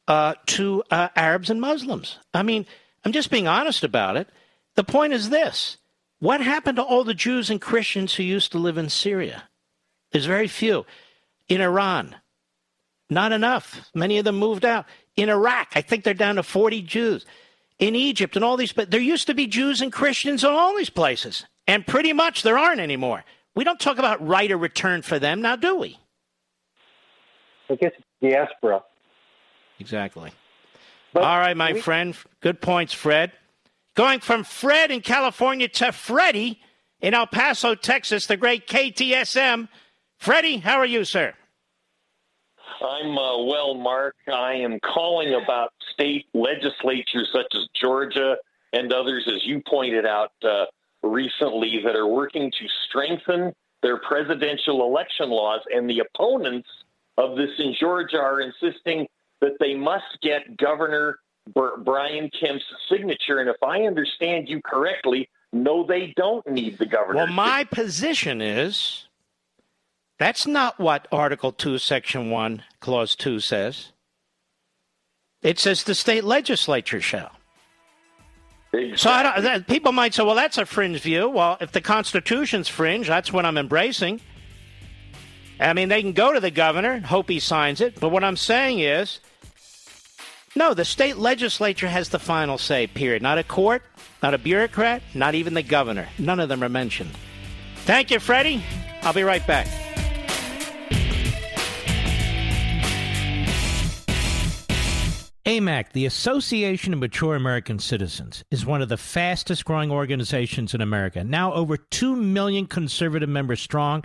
uh, 0.09 0.35
to 0.47 0.83
uh, 0.91 1.09
Arabs 1.15 1.51
and 1.51 1.61
Muslims? 1.61 2.19
I 2.33 2.43
mean, 2.43 2.67
I'm 3.05 3.13
just 3.13 3.31
being 3.31 3.49
honest 3.49 3.85
about 3.85 4.17
it. 4.17 4.29
The 4.77 4.85
point 4.85 5.13
is 5.13 5.31
this 5.31 5.79
what 6.21 6.41
happened 6.41 6.77
to 6.77 6.83
all 6.83 7.05
the 7.05 7.15
Jews 7.15 7.51
and 7.51 7.61
Christians 7.61 8.15
who 8.15 8.23
used 8.23 8.53
to 8.53 8.59
live 8.59 8.79
in 8.79 8.89
Syria? 8.89 9.45
There's 10.13 10.27
very 10.27 10.49
few. 10.49 10.87
In 11.49 11.61
Iran, 11.61 12.15
not 13.09 13.33
enough. 13.33 13.91
Many 13.95 14.19
of 14.19 14.25
them 14.25 14.37
moved 14.37 14.65
out. 14.65 14.87
In 15.17 15.29
Iraq, 15.29 15.69
I 15.75 15.81
think 15.81 16.05
they're 16.05 16.15
down 16.15 16.37
to 16.37 16.43
40 16.43 16.83
Jews. 16.83 17.27
In 17.79 17.97
Egypt 17.97 18.37
and 18.37 18.45
all 18.45 18.57
these, 18.57 18.73
but 18.73 18.91
there 18.91 19.01
used 19.01 19.27
to 19.27 19.35
be 19.35 19.47
Jews 19.47 19.81
and 19.81 19.91
Christians 19.93 20.45
in 20.45 20.51
all 20.51 20.77
these 20.77 20.91
places. 20.91 21.47
And 21.67 21.87
pretty 21.87 22.13
much 22.13 22.43
there 22.43 22.59
aren't 22.59 22.81
anymore. 22.81 23.25
We 23.55 23.65
don't 23.65 23.81
talk 23.81 23.99
about 23.99 24.25
right 24.25 24.51
of 24.51 24.61
return 24.61 25.03
for 25.03 25.19
them 25.19 25.41
now, 25.41 25.57
do 25.57 25.77
we? 25.77 25.99
I 27.71 27.77
guess 27.77 27.93
it's 27.97 28.07
diaspora. 28.21 28.83
Exactly. 29.79 30.31
But 31.13 31.25
All 31.25 31.39
right, 31.39 31.57
my 31.57 31.73
we... 31.73 31.81
friend. 31.81 32.15
Good 32.41 32.61
points, 32.61 32.93
Fred. 32.93 33.33
Going 34.01 34.21
from 34.21 34.45
Fred 34.45 34.91
in 34.91 35.03
California 35.03 35.69
to 35.69 35.93
Freddie 35.93 36.59
in 37.03 37.13
El 37.13 37.27
Paso, 37.27 37.75
Texas, 37.75 38.25
the 38.25 38.39
great 38.39 38.67
KTSM. 38.67 39.69
Freddie, 40.17 40.57
how 40.57 40.79
are 40.79 40.87
you, 40.87 41.05
sir? 41.05 41.35
I'm 42.81 43.19
uh, 43.19 43.45
well, 43.45 43.75
Mark. 43.75 44.17
I 44.27 44.55
am 44.55 44.81
calling 44.81 45.35
about 45.35 45.75
state 45.93 46.25
legislatures 46.33 47.29
such 47.31 47.55
as 47.55 47.69
Georgia 47.79 48.37
and 48.73 48.91
others, 48.91 49.25
as 49.27 49.45
you 49.45 49.61
pointed 49.69 50.07
out 50.07 50.33
uh, 50.45 50.65
recently, 51.03 51.83
that 51.85 51.95
are 51.95 52.07
working 52.07 52.51
to 52.51 52.67
strengthen 52.89 53.53
their 53.83 53.99
presidential 53.99 54.83
election 54.83 55.29
laws. 55.29 55.61
And 55.71 55.91
the 55.91 55.99
opponents 55.99 56.71
of 57.19 57.37
this 57.37 57.51
in 57.59 57.77
Georgia 57.79 58.17
are 58.17 58.41
insisting 58.41 59.07
that 59.43 59.59
they 59.61 59.75
must 59.75 60.07
get 60.23 60.57
Governor 60.57 61.19
Brian 61.55 62.31
Kemp's 62.39 62.65
signature. 62.91 63.39
And 63.39 63.49
if 63.49 63.63
I 63.63 63.83
understand 63.83 64.49
you 64.49 64.61
correctly, 64.63 65.29
no, 65.53 65.85
they 65.85 66.13
don't 66.17 66.47
need 66.47 66.79
the 66.79 66.87
governor. 66.87 67.17
Well, 67.17 67.27
my 67.27 67.65
position 67.65 68.41
is 68.41 69.09
that's 70.19 70.47
not 70.47 70.79
what 70.79 71.09
Article 71.11 71.51
2, 71.51 71.79
Section 71.79 72.31
1, 72.31 72.63
Clause 72.81 73.17
2 73.17 73.41
says. 73.41 73.93
It 75.43 75.59
says 75.59 75.85
the 75.85 75.95
state 75.95 76.25
legislature 76.25 77.01
shall. 77.01 77.33
Exactly. 78.73 78.97
So 78.97 79.43
that, 79.43 79.67
people 79.67 79.93
might 79.93 80.15
say, 80.15 80.23
well, 80.23 80.35
that's 80.35 80.59
a 80.59 80.67
fringe 80.67 81.01
view. 81.01 81.29
Well, 81.29 81.57
if 81.61 81.73
the 81.73 81.81
Constitution's 81.81 82.69
fringe, 82.69 83.09
that's 83.09 83.33
what 83.33 83.45
I'm 83.45 83.59
embracing. 83.59 84.21
I 85.59 85.73
mean, 85.73 85.89
they 85.89 86.03
can 86.03 86.13
go 86.13 86.33
to 86.33 86.41
the 86.41 86.51
governor, 86.51 86.93
and 86.93 87.05
hope 87.05 87.29
he 87.29 87.41
signs 87.41 87.81
it. 87.81 87.99
But 87.99 88.11
what 88.11 88.23
I'm 88.23 88.37
saying 88.37 88.79
is 88.79 89.21
no, 90.57 90.75
the 90.75 90.85
state 90.85 91.17
legislature 91.17 91.89
has 91.89 92.09
the 92.09 92.19
final 92.19 92.59
say, 92.59 92.87
period. 92.87 93.23
Not 93.23 93.39
a 93.39 93.45
court, 93.45 93.83
not 94.23 94.35
a 94.35 94.39
bureaucrat, 94.39 95.03
not 95.15 95.35
even 95.35 95.55
the 95.55 95.63
governor. 95.63 96.09
None 96.19 96.41
of 96.41 96.49
them 96.49 96.65
are 96.65 96.69
mentioned. 96.69 97.11
Thank 97.85 98.11
you, 98.11 98.19
Freddie. 98.19 98.63
I'll 99.03 99.13
be 99.13 99.23
right 99.23 99.47
back. 99.47 99.69
AMAC, 105.47 105.93
the 105.93 106.07
Association 106.07 106.93
of 106.93 106.99
Mature 106.99 107.35
American 107.35 107.79
Citizens, 107.79 108.45
is 108.51 108.67
one 108.67 108.83
of 108.83 108.89
the 108.89 108.97
fastest 108.97 109.65
growing 109.65 109.91
organizations 109.91 110.75
in 110.75 110.81
America. 110.81 111.25
Now 111.25 111.53
over 111.55 111.77
2 111.77 112.15
million 112.15 112.67
conservative 112.67 113.29
members 113.29 113.61
strong, 113.61 114.05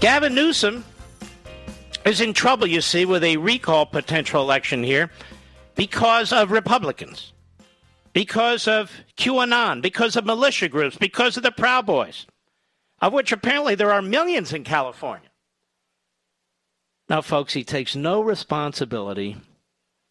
Gavin 0.00 0.34
Newsom 0.34 0.82
is 2.06 2.22
in 2.22 2.32
trouble, 2.32 2.66
you 2.66 2.80
see, 2.80 3.04
with 3.04 3.22
a 3.22 3.36
recall 3.36 3.84
potential 3.84 4.40
election 4.40 4.82
here 4.82 5.10
because 5.74 6.32
of 6.32 6.50
Republicans, 6.50 7.34
because 8.14 8.66
of 8.66 8.90
QAnon, 9.18 9.82
because 9.82 10.16
of 10.16 10.24
militia 10.24 10.70
groups, 10.70 10.96
because 10.96 11.36
of 11.36 11.42
the 11.42 11.52
Proud 11.52 11.84
Boys, 11.84 12.26
of 13.02 13.12
which 13.12 13.30
apparently 13.30 13.74
there 13.74 13.92
are 13.92 14.00
millions 14.00 14.54
in 14.54 14.64
California. 14.64 15.28
Now, 17.10 17.20
folks, 17.20 17.52
he 17.52 17.62
takes 17.62 17.94
no 17.94 18.22
responsibility 18.22 19.36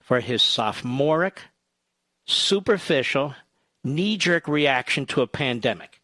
for 0.02 0.20
his 0.20 0.44
sophomoric, 0.44 1.42
superficial, 2.28 3.34
knee 3.84 4.18
jerk 4.18 4.48
reaction 4.48 5.08
to 5.08 5.24
a 5.24 5.28
pandemic, 5.28 6.00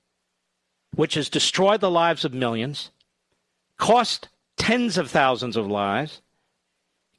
which 0.95 1.13
has 1.13 1.29
destroyed 1.29 1.81
the 1.81 1.91
lives 1.91 2.25
of 2.25 2.33
millions 2.33 2.89
cost 3.77 4.29
tens 4.57 4.97
of 4.97 5.09
thousands 5.09 5.57
of 5.57 5.67
lives. 5.67 6.21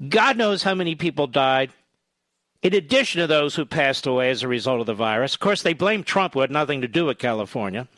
God 0.09 0.37
knows 0.37 0.62
how 0.62 0.74
many 0.74 0.95
people 0.95 1.27
died, 1.27 1.70
in 2.62 2.74
addition 2.74 3.20
to 3.20 3.27
those 3.27 3.55
who 3.55 3.65
passed 3.65 4.07
away 4.07 4.31
as 4.31 4.43
a 4.43 4.49
result 4.49 4.81
of 4.81 4.87
the 4.87 4.95
virus. 4.95 5.35
Of 5.35 5.41
course, 5.41 5.62
they 5.62 5.73
blame 5.73 6.03
Trump, 6.03 6.35
who 6.35 6.41
had 6.41 6.51
nothing 6.51 6.81
to 6.81 6.89
do 6.89 7.07
with 7.07 7.19
California. 7.19 7.89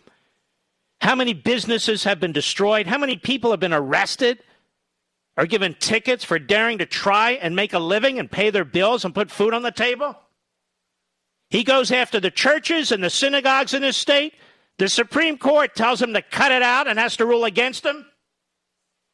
How 1.01 1.15
many 1.15 1.33
businesses 1.33 2.05
have 2.05 2.21
been 2.21 2.33
destroyed? 2.33 2.87
How 2.87 2.99
many 2.99 3.17
people 3.17 3.51
have 3.51 3.61
been 3.61 3.73
arrested 3.73 4.41
or 5.37 5.47
given 5.47 5.75
tickets 5.79 6.25
for 6.25 6.39
daring 6.39 6.79
to 6.79 6.87
try 6.87 7.33
and 7.33 7.55
make 7.55 7.73
a 7.73 7.79
living 7.79 8.19
and 8.19 8.31
pay 8.31 8.51
their 8.51 8.65
bills 8.65 9.05
and 9.05 9.15
put 9.15 9.31
food 9.31 9.55
on 9.55 9.63
the 9.63 9.71
table? 9.71 10.19
He 11.51 11.65
goes 11.65 11.91
after 11.91 12.21
the 12.21 12.31
churches 12.31 12.93
and 12.93 13.03
the 13.03 13.11
synagogues 13.11 13.75
in 13.75 13.83
his 13.83 13.97
state. 13.97 14.35
The 14.79 14.89
Supreme 14.89 15.39
Court 15.39 15.75
tells 15.75 16.03
him 16.03 16.13
to 16.13 16.23
cut 16.23 16.53
it 16.53 16.63
out 16.63 16.87
and 16.87 16.99
has 16.99 17.17
to 17.17 17.27
rule 17.27 17.45
against 17.45 17.87
him. 17.87 18.05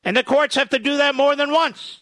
And 0.05 0.17
the 0.17 0.23
courts 0.23 0.55
have 0.57 0.69
to 0.71 0.79
do 0.79 0.99
that 0.99 1.15
more 1.15 1.35
than 1.35 1.51
once. 1.51 2.01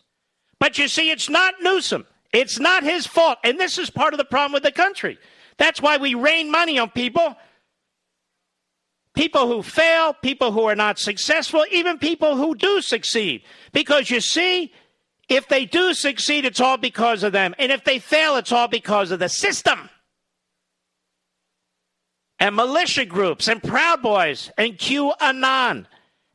But 0.59 0.79
you 0.79 0.89
see, 0.89 1.11
it's 1.11 1.29
not 1.29 1.55
Newsom. 1.61 2.07
It's 2.33 2.59
not 2.59 2.83
his 2.83 3.07
fault. 3.07 3.39
And 3.45 3.59
this 3.59 3.79
is 3.79 3.91
part 3.91 4.15
of 4.15 4.19
the 4.19 4.25
problem 4.25 4.53
with 4.53 4.63
the 4.63 4.73
country. 4.73 5.19
That's 5.59 5.81
why 5.81 5.97
we 5.99 6.15
rain 6.15 6.51
money 6.51 6.79
on 6.79 6.91
people. 6.91 7.37
People 9.15 9.47
who 9.47 9.63
fail, 9.63 10.15
people 10.15 10.53
who 10.53 10.65
are 10.65 10.75
not 10.75 10.99
successful, 10.99 11.65
even 11.71 11.99
people 11.99 12.37
who 12.37 12.55
do 12.55 12.81
succeed. 12.81 13.43
Because 13.73 14.11
you 14.11 14.21
see, 14.21 14.73
if 15.29 15.49
they 15.49 15.67
do 15.67 15.95
succeed, 15.95 16.45
it's 16.45 16.61
all 16.61 16.79
because 16.79 17.23
of 17.23 17.33
them. 17.33 17.55
And 17.59 17.71
if 17.71 17.85
they 17.85 17.99
fail, 17.99 18.37
it's 18.37 18.53
all 18.53 18.69
because 18.69 19.11
of 19.11 19.19
the 19.19 19.29
system. 19.29 19.91
and 22.43 22.57
militia 22.57 23.05
groups 23.05 23.47
and 23.47 23.63
Proud 23.63 24.03
Boys 24.03 24.51
and 24.59 24.77
QAnon. 24.77 25.87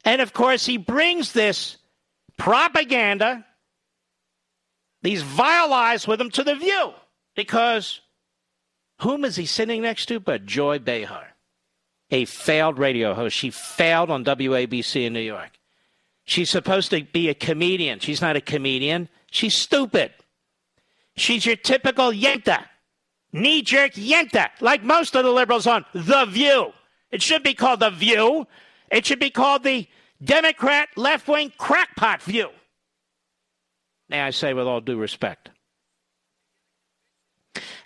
And 0.07 0.21
of 0.21 0.31
course, 0.31 0.65
he 0.65 0.77
brings 0.77 1.33
this 1.33 1.75
propaganda, 2.37 3.45
these 5.01 5.21
vile 5.21 5.69
lies 5.69 6.07
with 6.07 6.21
him 6.21 6.31
to 6.31 6.45
the 6.45 6.55
view. 6.55 6.93
Because 7.35 7.99
whom 9.01 9.25
is 9.25 9.35
he 9.35 9.45
sitting 9.45 9.81
next 9.81 10.05
to 10.05 10.21
but 10.21 10.45
Joy 10.45 10.79
Behar, 10.79 11.35
a 12.09 12.23
failed 12.23 12.79
radio 12.79 13.13
host? 13.13 13.35
She 13.35 13.49
failed 13.49 14.09
on 14.09 14.23
WABC 14.23 15.05
in 15.05 15.11
New 15.11 15.19
York. 15.19 15.51
She's 16.23 16.49
supposed 16.49 16.89
to 16.91 17.03
be 17.03 17.27
a 17.27 17.33
comedian. 17.33 17.99
She's 17.99 18.21
not 18.21 18.37
a 18.37 18.41
comedian. 18.41 19.09
She's 19.29 19.55
stupid. 19.55 20.13
She's 21.17 21.45
your 21.45 21.57
typical 21.57 22.13
yenta, 22.13 22.63
knee 23.33 23.61
jerk 23.61 23.91
yenta, 23.95 24.51
like 24.61 24.83
most 24.83 25.17
of 25.17 25.25
the 25.25 25.31
liberals 25.31 25.67
on 25.67 25.83
The 25.93 26.23
View. 26.23 26.71
It 27.11 27.21
should 27.21 27.43
be 27.43 27.53
called 27.53 27.81
The 27.81 27.89
View. 27.89 28.47
It 28.89 29.05
should 29.05 29.19
be 29.19 29.29
called 29.29 29.63
the 29.63 29.85
Democrat 30.23 30.89
left 30.95 31.27
wing 31.27 31.51
crackpot 31.57 32.21
view. 32.21 32.49
May 34.09 34.21
I 34.21 34.31
say, 34.31 34.53
with 34.53 34.67
all 34.67 34.81
due 34.81 34.97
respect. 34.97 35.49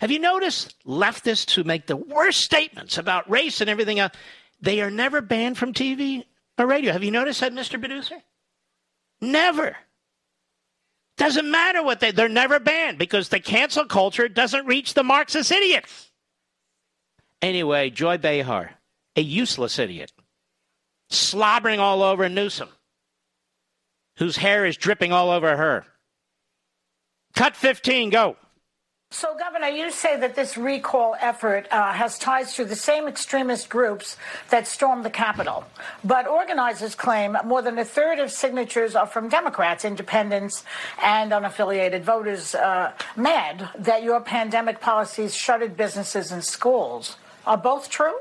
Have 0.00 0.10
you 0.10 0.18
noticed 0.18 0.74
leftists 0.84 1.54
who 1.54 1.64
make 1.64 1.86
the 1.86 1.96
worst 1.96 2.40
statements 2.40 2.98
about 2.98 3.30
race 3.30 3.60
and 3.60 3.70
everything 3.70 3.98
else? 3.98 4.12
They 4.60 4.80
are 4.80 4.90
never 4.90 5.20
banned 5.20 5.58
from 5.58 5.72
TV 5.72 6.24
or 6.58 6.66
radio. 6.66 6.92
Have 6.92 7.04
you 7.04 7.10
noticed 7.10 7.40
that, 7.40 7.52
Mr. 7.52 7.78
Producer? 7.78 8.16
Never. 9.20 9.76
Doesn't 11.16 11.50
matter 11.50 11.82
what 11.82 12.00
they, 12.00 12.10
they're 12.10 12.28
never 12.28 12.58
banned 12.58 12.98
because 12.98 13.28
the 13.28 13.40
cancel 13.40 13.84
culture 13.84 14.28
doesn't 14.28 14.66
reach 14.66 14.94
the 14.94 15.04
Marxist 15.04 15.52
idiots. 15.52 16.10
Anyway, 17.40 17.90
Joy 17.90 18.18
Behar, 18.18 18.72
a 19.16 19.20
useless 19.20 19.78
idiot, 19.78 20.12
slobbering 21.12 21.80
all 21.80 22.02
over 22.02 22.28
Newsom, 22.28 22.68
whose 24.16 24.36
hair 24.36 24.64
is 24.64 24.76
dripping 24.76 25.12
all 25.12 25.30
over 25.30 25.56
her. 25.56 25.84
Cut 27.34 27.56
15, 27.56 28.10
go. 28.10 28.36
So, 29.10 29.36
Governor, 29.38 29.68
you 29.68 29.90
say 29.90 30.16
that 30.18 30.34
this 30.36 30.56
recall 30.56 31.14
effort 31.20 31.68
uh, 31.70 31.92
has 31.92 32.18
ties 32.18 32.54
to 32.54 32.64
the 32.64 32.74
same 32.74 33.06
extremist 33.06 33.68
groups 33.68 34.16
that 34.48 34.66
stormed 34.66 35.04
the 35.04 35.10
Capitol. 35.10 35.64
But 36.02 36.26
organizers 36.26 36.94
claim 36.94 37.36
more 37.44 37.60
than 37.60 37.78
a 37.78 37.84
third 37.84 38.18
of 38.20 38.30
signatures 38.30 38.96
are 38.96 39.06
from 39.06 39.28
Democrats, 39.28 39.84
independents, 39.84 40.64
and 41.02 41.30
unaffiliated 41.30 42.00
voters 42.00 42.54
uh, 42.54 42.92
mad 43.14 43.68
that 43.78 44.02
your 44.02 44.18
pandemic 44.22 44.80
policies 44.80 45.34
shuttered 45.34 45.76
businesses 45.76 46.32
and 46.32 46.42
schools. 46.42 47.18
Are 47.46 47.58
both 47.58 47.90
true? 47.90 48.16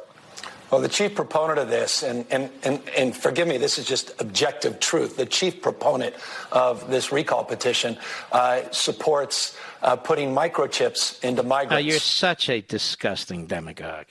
Well, 0.72 0.80
the 0.80 0.88
chief 0.88 1.16
proponent 1.16 1.60
of 1.60 1.68
this, 1.68 2.02
and, 2.02 2.26
and, 2.32 2.50
and, 2.64 2.82
and 2.98 3.16
forgive 3.16 3.46
me, 3.46 3.58
this 3.58 3.78
is 3.78 3.86
just 3.86 4.14
objective 4.22 4.80
truth. 4.80 5.18
The 5.18 5.26
chief 5.26 5.62
proponent 5.62 6.16
of 6.54 6.90
this 6.90 7.12
recall 7.12 7.44
petition 7.44 7.98
uh, 8.32 8.62
supports 8.72 9.58
uh, 9.82 9.98
putting 9.98 10.34
microchips 10.34 11.22
into 11.26 11.44
migrants. 11.44 11.76
Oh, 11.76 11.86
you're 11.86 12.00
such 12.00 12.48
a 12.48 12.62
disgusting 12.62 13.48
demagogue. 13.48 14.08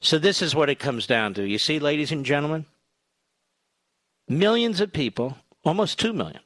So, 0.00 0.18
this 0.18 0.40
is 0.40 0.54
what 0.54 0.70
it 0.70 0.78
comes 0.78 1.06
down 1.06 1.34
to. 1.34 1.46
You 1.46 1.58
see, 1.58 1.78
ladies 1.78 2.10
and 2.10 2.24
gentlemen, 2.24 2.64
millions 4.26 4.80
of 4.80 4.90
people, 4.90 5.36
almost 5.62 5.98
2 5.98 6.14
million, 6.14 6.40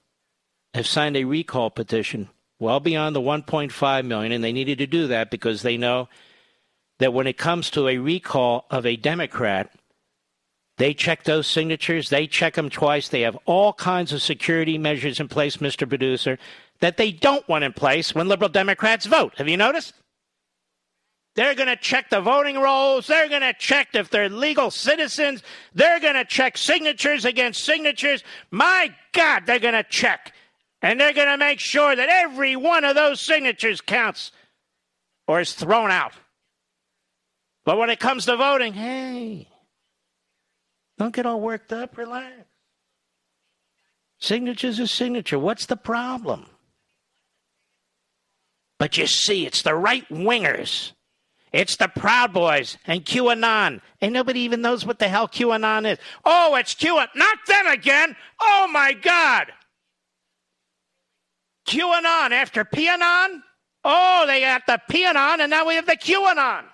have 0.75 0.89
signed 0.89 1.17
a 1.17 1.23
recall 1.23 1.71
petition 1.71 2.29
well 2.59 2.81
beyond 2.81 3.15
the 3.15 3.21
1.5 3.21 4.05
million, 4.05 4.33
and 4.33 4.43
they 4.43 4.53
needed 4.53 4.79
to 4.79 4.89
do 4.89 5.07
that 5.07 5.31
because 5.31 5.63
they 5.63 5.77
know 5.77 6.09
that 6.99 7.13
when 7.13 7.27
it 7.27 7.39
comes 7.39 7.71
to 7.71 7.89
a 7.89 7.99
recall 7.99 8.67
of 8.71 8.87
a 8.87 8.97
Democrat, 8.97 9.71
they 10.77 10.93
check 10.95 11.25
those 11.25 11.47
signatures, 11.47 12.11
they 12.11 12.27
check 12.27 12.55
them 12.55 12.69
twice. 12.69 13.09
They 13.09 13.21
have 13.21 13.39
all 13.45 13.73
kinds 13.73 14.13
of 14.13 14.23
security 14.23 14.77
measures 14.77 15.21
in 15.21 15.29
place, 15.29 15.59
Mr. 15.59 15.89
Producer, 15.89 16.39
that 16.81 16.97
they 16.97 17.13
don't 17.13 17.49
want 17.49 17.65
in 17.65 17.73
place 17.73 18.15
when 18.15 18.29
liberal 18.29 18.49
Democrats 18.49 19.07
vote. 19.07 19.35
Have 19.37 19.49
you 19.49 19.57
noticed? 19.57 19.95
They're 21.37 21.55
going 21.55 21.69
to 21.69 21.77
check 21.77 22.11
the 22.11 22.21
voting 22.21 22.59
rolls. 22.59 23.07
They're 23.07 23.29
going 23.29 23.43
to 23.43 23.55
check 23.55 23.89
if 23.95 24.09
they're 24.09 24.29
legal 24.29 24.71
citizens. 24.71 25.43
They're 25.75 26.01
going 26.01 26.15
to 26.15 26.25
check 26.25 26.57
signatures 26.57 27.25
against 27.25 27.65
signatures. 27.65 28.23
My 28.51 28.95
God, 29.13 29.45
they're 29.47 29.59
going 29.59 29.75
to 29.75 29.83
check. 29.85 30.33
And 30.83 31.01
they're 31.01 31.13
going 31.13 31.29
to 31.29 31.39
make 31.39 31.59
sure 31.59 31.97
that 31.97 32.09
every 32.09 32.57
one 32.57 32.85
of 32.85 32.95
those 32.95 33.21
signatures 33.21 33.81
counts 33.81 34.31
or 35.27 35.41
is 35.41 35.55
thrown 35.55 35.91
out. 35.91 36.13
But 37.65 37.79
when 37.79 37.91
it 37.91 37.99
comes 37.99 38.27
to 38.27 38.37
voting, 38.37 38.75
hey, 38.75 39.49
don't 40.99 41.15
get 41.15 41.27
all 41.27 41.41
worked 41.41 41.73
up. 41.73 41.97
Relax. 41.97 42.33
Signature's 44.19 44.79
a 44.79 44.87
signature. 44.87 45.39
What's 45.39 45.67
the 45.67 45.77
problem? 45.77 46.47
But 48.79 48.97
you 48.99 49.07
see, 49.07 49.47
it's 49.47 49.63
the 49.63 49.75
right 49.75 50.09
wingers. 50.09 50.93
It's 51.53 51.77
the 51.77 51.89
Proud 51.89 52.33
Boys 52.33 52.77
and 52.87 53.05
QAnon. 53.05 53.81
And 54.01 54.13
nobody 54.13 54.41
even 54.41 54.61
knows 54.61 54.85
what 54.85 54.99
the 54.99 55.09
hell 55.09 55.29
QAnon 55.29 55.91
is. 55.91 55.99
Oh, 56.25 56.57
it's 56.57 56.75
QAnon. 56.75 57.09
Not 57.15 57.39
them 57.47 57.67
again. 57.69 58.17
Oh, 58.41 58.69
my 58.73 58.93
God. 58.93 59.53
QAnon 61.67 62.31
after 62.33 62.65
PAnon? 62.65 63.43
Oh, 63.85 64.25
they 64.27 64.41
got 64.41 64.67
the 64.67 64.81
PAnon, 64.91 65.41
and 65.41 65.51
now 65.51 65.67
we 65.67 65.75
have 65.77 65.87
the 65.87 65.97
QAnon. 65.97 66.65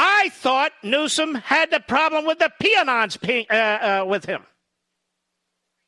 I 0.00 0.28
thought 0.28 0.72
Newsom 0.84 1.34
had 1.34 1.72
the 1.72 1.80
problem 1.80 2.24
with 2.24 2.38
the 2.38 2.52
peonons 2.62 3.18
uh, 3.50 3.54
uh, 3.54 4.04
with 4.06 4.24
him. 4.24 4.44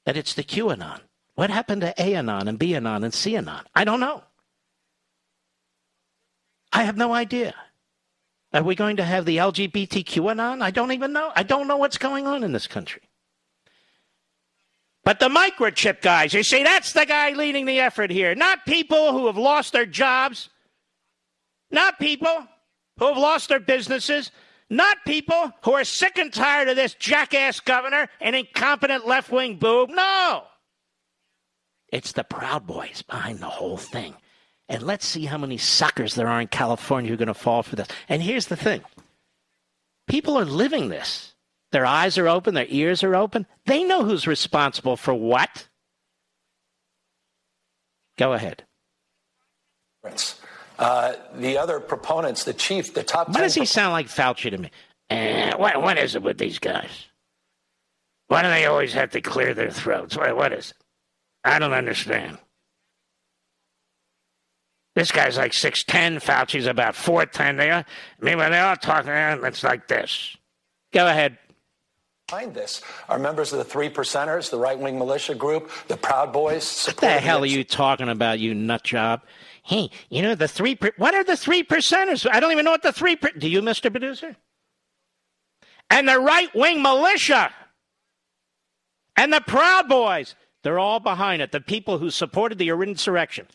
That 0.05 0.16
it's 0.16 0.35
the 0.35 0.43
QAnon. 0.43 1.01
What 1.37 1.49
happened 1.49 1.82
to 1.82 1.99
ANON 1.99 2.49
and 2.49 2.59
BAnon 2.59 3.05
and 3.05 3.12
CAnon? 3.12 3.65
I 3.74 3.85
don't 3.85 4.01
know. 4.01 4.24
I 6.73 6.82
have 6.82 6.97
no 6.97 7.15
idea. 7.15 7.55
Are 8.53 8.65
we 8.65 8.74
going 8.74 8.97
to 8.97 9.05
have 9.05 9.27
the 9.27 9.37
LGBTQAnon? 9.37 10.61
I 10.61 10.73
don't 10.73 10.91
even 10.91 11.12
know. 11.12 11.31
I 11.37 11.45
don't 11.45 11.69
know 11.69 11.77
what's 11.77 11.99
going 11.99 12.27
on 12.27 12.43
in 12.43 12.51
this 12.53 12.66
country. 12.66 13.03
But 15.05 15.20
the 15.20 15.28
microchip 15.28 16.03
guys, 16.03 16.35
you 16.35 16.43
see, 16.43 16.65
that's 16.65 16.93
the 16.93 17.07
guy 17.07 17.31
leading 17.31 17.65
the 17.65 17.78
effort 17.78 18.11
here. 18.11 18.35
Not 18.35 18.66
people 18.66 19.12
who 19.12 19.27
have 19.27 19.39
lost 19.39 19.73
their 19.73 19.87
jobs. 19.87 20.51
Not 21.70 22.01
people 22.01 22.47
who 23.01 23.06
have 23.06 23.16
lost 23.16 23.48
their 23.48 23.59
businesses, 23.59 24.31
not 24.68 24.98
people 25.05 25.51
who 25.64 25.72
are 25.72 25.85
sick 25.85 26.18
and 26.18 26.32
tired 26.32 26.68
of 26.68 26.77
this 26.77 26.94
jackass 26.94 27.59
governor 27.59 28.09
and 28.20 28.36
incompetent 28.36 29.06
left 29.06 29.32
wing 29.32 29.56
boob. 29.56 29.90
No. 29.90 30.44
It's 31.89 32.12
the 32.12 32.22
Proud 32.22 32.66
Boys 32.66 33.02
behind 33.02 33.40
the 33.40 33.47
whole 33.47 33.78
thing. 33.78 34.14
And 34.68 34.85
let's 34.85 35.05
see 35.05 35.24
how 35.24 35.39
many 35.39 35.59
suckers 35.59 36.14
there 36.14 36.28
are 36.28 36.40
in 36.40 36.47
California 36.47 37.09
who 37.09 37.14
are 37.14 37.18
going 37.18 37.27
to 37.27 37.35
fall 37.35 37.64
for 37.64 37.74
this. 37.74 37.89
And 38.09 38.22
here's 38.22 38.47
the 38.47 38.56
thing 38.56 38.82
people 40.06 40.39
are 40.39 40.44
living 40.44 40.89
this. 40.89 41.35
Their 41.72 41.86
eyes 41.86 42.18
are 42.18 42.28
open, 42.28 42.55
their 42.55 42.66
ears 42.68 43.02
are 43.02 43.16
open. 43.16 43.47
They 43.66 43.82
know 43.82 44.05
who's 44.05 44.27
responsible 44.27 44.97
for 44.97 45.14
what. 45.14 45.68
Go 48.18 48.32
ahead. 48.32 48.64
Uh, 50.81 51.12
the 51.35 51.59
other 51.59 51.78
proponents, 51.78 52.44
the 52.44 52.55
chief, 52.55 52.94
the 52.94 53.02
top. 53.02 53.28
Why 53.28 53.43
does 53.43 53.55
he 53.55 53.66
sound 53.66 53.93
like 53.93 54.07
Fauci 54.07 54.51
to 54.51 54.57
me? 54.57 54.70
Uh, 55.11 55.55
what, 55.59 55.82
what 55.82 55.98
is 55.98 56.15
it 56.15 56.23
with 56.23 56.39
these 56.39 56.59
guys? 56.59 57.07
Why 58.28 58.43
do 58.43 58.48
they 58.48 58.65
always 58.65 58.94
have 58.94 59.11
to 59.11 59.20
clear 59.20 59.52
their 59.52 59.70
throats? 59.70 60.16
What, 60.16 60.35
what 60.35 60.52
is 60.55 60.70
it? 60.70 60.77
I 61.44 61.59
don't 61.59 61.74
understand. 61.74 62.39
This 64.97 65.12
guy's 65.12 65.36
like 65.36 65.52
6'10. 65.52 66.16
Fauci's 66.16 66.66
about 66.66 66.94
4'10. 66.94 67.59
They 67.59 67.70
are, 67.70 67.85
I 68.20 68.24
mean, 68.24 68.39
when 68.39 68.51
they're 68.51 68.66
all 68.66 68.77
talking, 68.77 69.12
it's 69.12 69.62
like 69.62 69.86
this. 69.86 70.35
Go 70.93 71.07
ahead. 71.07 71.36
Behind 72.28 72.55
this 72.55 72.81
are 73.09 73.19
members 73.19 73.52
of 73.52 73.59
the 73.59 73.65
Three 73.65 73.90
Percenters, 73.90 74.51
the 74.51 74.59
right 74.59 74.78
wing 74.78 74.98
militia 74.98 75.35
group, 75.35 75.70
the 75.89 75.97
Proud 75.97 76.32
Boys. 76.32 76.86
What 76.86 76.97
the 76.97 77.09
hell 77.11 77.43
are 77.43 77.47
you 77.47 77.65
talking 77.65 78.09
about, 78.09 78.39
you 78.39 78.55
nut 78.55 78.85
job? 78.85 79.23
Hey, 79.70 79.88
you 80.09 80.20
know 80.20 80.34
the 80.34 80.48
three. 80.48 80.74
Per- 80.74 80.90
what 80.97 81.14
are 81.14 81.22
the 81.22 81.36
three 81.36 81.62
percenters? 81.62 82.28
I 82.28 82.40
don't 82.40 82.51
even 82.51 82.64
know 82.64 82.72
what 82.72 82.82
the 82.82 82.92
three. 82.92 83.14
Per- 83.14 83.30
Do 83.38 83.48
you, 83.48 83.62
Mister 83.62 83.88
Producer? 83.88 84.34
And 85.88 86.09
the 86.09 86.18
right 86.18 86.52
wing 86.56 86.82
militia 86.82 87.52
and 89.14 89.32
the 89.32 89.40
Proud 89.40 89.88
Boys. 89.88 90.34
They're 90.64 90.80
all 90.80 90.98
behind 90.98 91.40
it. 91.40 91.52
The 91.52 91.60
people 91.60 91.98
who 91.98 92.10
supported 92.10 92.59
the 92.59 92.68
insurrection 92.70 93.47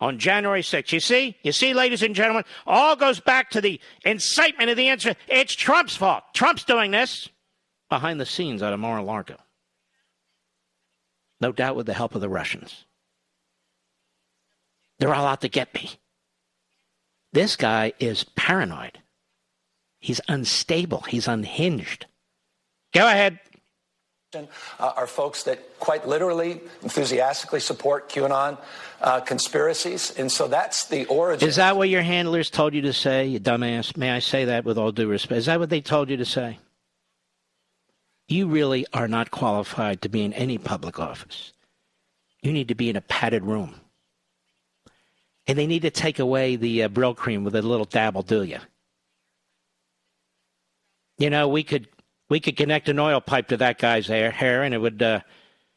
on 0.00 0.18
January 0.18 0.62
6th. 0.62 0.90
You 0.90 0.98
see? 0.98 1.36
You 1.44 1.52
see, 1.52 1.72
ladies 1.72 2.02
and 2.02 2.16
gentlemen, 2.16 2.42
all 2.66 2.96
goes 2.96 3.20
back 3.20 3.50
to 3.50 3.60
the 3.60 3.80
incitement 4.04 4.70
of 4.70 4.76
the 4.76 4.88
answer. 4.88 5.14
It's 5.28 5.54
Trump's 5.54 5.94
fault. 5.96 6.24
Trump's 6.34 6.64
doing 6.64 6.90
this 6.90 7.28
behind 7.88 8.20
the 8.20 8.26
scenes 8.26 8.60
out 8.60 8.72
of 8.72 8.80
Mar-a-Lago. 8.80 9.36
No 11.40 11.52
doubt 11.52 11.76
with 11.76 11.86
the 11.86 11.94
help 11.94 12.16
of 12.16 12.20
the 12.20 12.28
Russians. 12.28 12.84
They're 14.98 15.14
all 15.14 15.26
out 15.26 15.42
to 15.42 15.48
get 15.48 15.72
me. 15.74 15.90
This 17.32 17.56
guy 17.56 17.92
is 17.98 18.24
paranoid. 18.24 18.98
He's 20.00 20.20
unstable. 20.28 21.02
He's 21.02 21.28
unhinged. 21.28 22.06
Go 22.92 23.06
ahead. 23.06 23.38
Uh, 24.34 24.44
are 24.78 25.06
folks 25.06 25.44
that 25.44 25.78
quite 25.78 26.06
literally, 26.06 26.60
enthusiastically 26.82 27.60
support 27.60 28.10
QAnon 28.10 28.58
uh, 29.00 29.20
conspiracies. 29.20 30.10
And 30.18 30.30
so 30.30 30.48
that's 30.48 30.84
the 30.84 31.06
origin. 31.06 31.48
Is 31.48 31.56
that 31.56 31.78
what 31.78 31.88
your 31.88 32.02
handlers 32.02 32.50
told 32.50 32.74
you 32.74 32.82
to 32.82 32.92
say, 32.92 33.26
you 33.26 33.40
dumbass? 33.40 33.96
May 33.96 34.10
I 34.10 34.18
say 34.18 34.44
that 34.44 34.66
with 34.66 34.76
all 34.76 34.92
due 34.92 35.08
respect? 35.08 35.38
Is 35.38 35.46
that 35.46 35.58
what 35.58 35.70
they 35.70 35.80
told 35.80 36.10
you 36.10 36.18
to 36.18 36.26
say? 36.26 36.58
You 38.28 38.48
really 38.48 38.86
are 38.92 39.08
not 39.08 39.30
qualified 39.30 40.02
to 40.02 40.10
be 40.10 40.22
in 40.22 40.34
any 40.34 40.58
public 40.58 41.00
office. 41.00 41.54
You 42.42 42.52
need 42.52 42.68
to 42.68 42.74
be 42.74 42.90
in 42.90 42.96
a 42.96 43.00
padded 43.00 43.44
room. 43.44 43.76
And 45.48 45.58
they 45.58 45.66
need 45.66 45.82
to 45.82 45.90
take 45.90 46.18
away 46.18 46.56
the 46.56 46.84
uh, 46.84 47.12
cream 47.14 47.42
with 47.42 47.56
a 47.56 47.62
little 47.62 47.86
dabble, 47.86 48.22
do 48.22 48.42
you? 48.42 48.58
You 51.16 51.30
know, 51.30 51.48
we 51.48 51.64
could 51.64 51.88
we 52.28 52.38
could 52.38 52.56
connect 52.56 52.88
an 52.90 52.98
oil 52.98 53.20
pipe 53.20 53.48
to 53.48 53.56
that 53.56 53.78
guy's 53.78 54.06
hair, 54.06 54.30
hair 54.30 54.62
and 54.62 54.74
it 54.74 54.78
would 54.78 55.02
uh, 55.02 55.20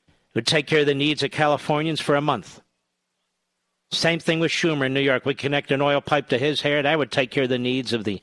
it 0.07 0.35
would 0.35 0.48
take 0.48 0.68
care 0.68 0.81
of 0.81 0.85
the 0.85 0.93
needs 0.93 1.23
of 1.23 1.31
Californians 1.31 2.02
for 2.02 2.15
a 2.15 2.22
month. 2.22 2.61
Same 3.91 4.19
thing 4.19 4.39
with 4.39 4.52
Schumer 4.52 4.85
in 4.85 4.93
New 4.93 5.02
York. 5.02 5.26
We 5.26 5.34
connect 5.34 5.72
an 5.72 5.81
oil 5.81 6.02
pipe 6.02 6.30
to 6.30 6.38
his 6.38 6.61
hair, 6.61 6.77
and 6.77 6.85
that 6.85 6.98
would 6.98 7.11
take 7.11 7.31
care 7.31 7.43
of 7.43 7.49
the 7.49 7.57
needs 7.57 7.93
of 7.93 8.03
the 8.03 8.22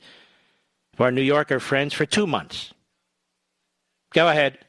of 0.93 1.01
our 1.01 1.11
New 1.11 1.21
Yorker 1.21 1.59
friends 1.59 1.93
for 1.93 2.05
two 2.05 2.27
months. 2.27 2.73
Go 4.13 4.27
ahead. 4.27 4.59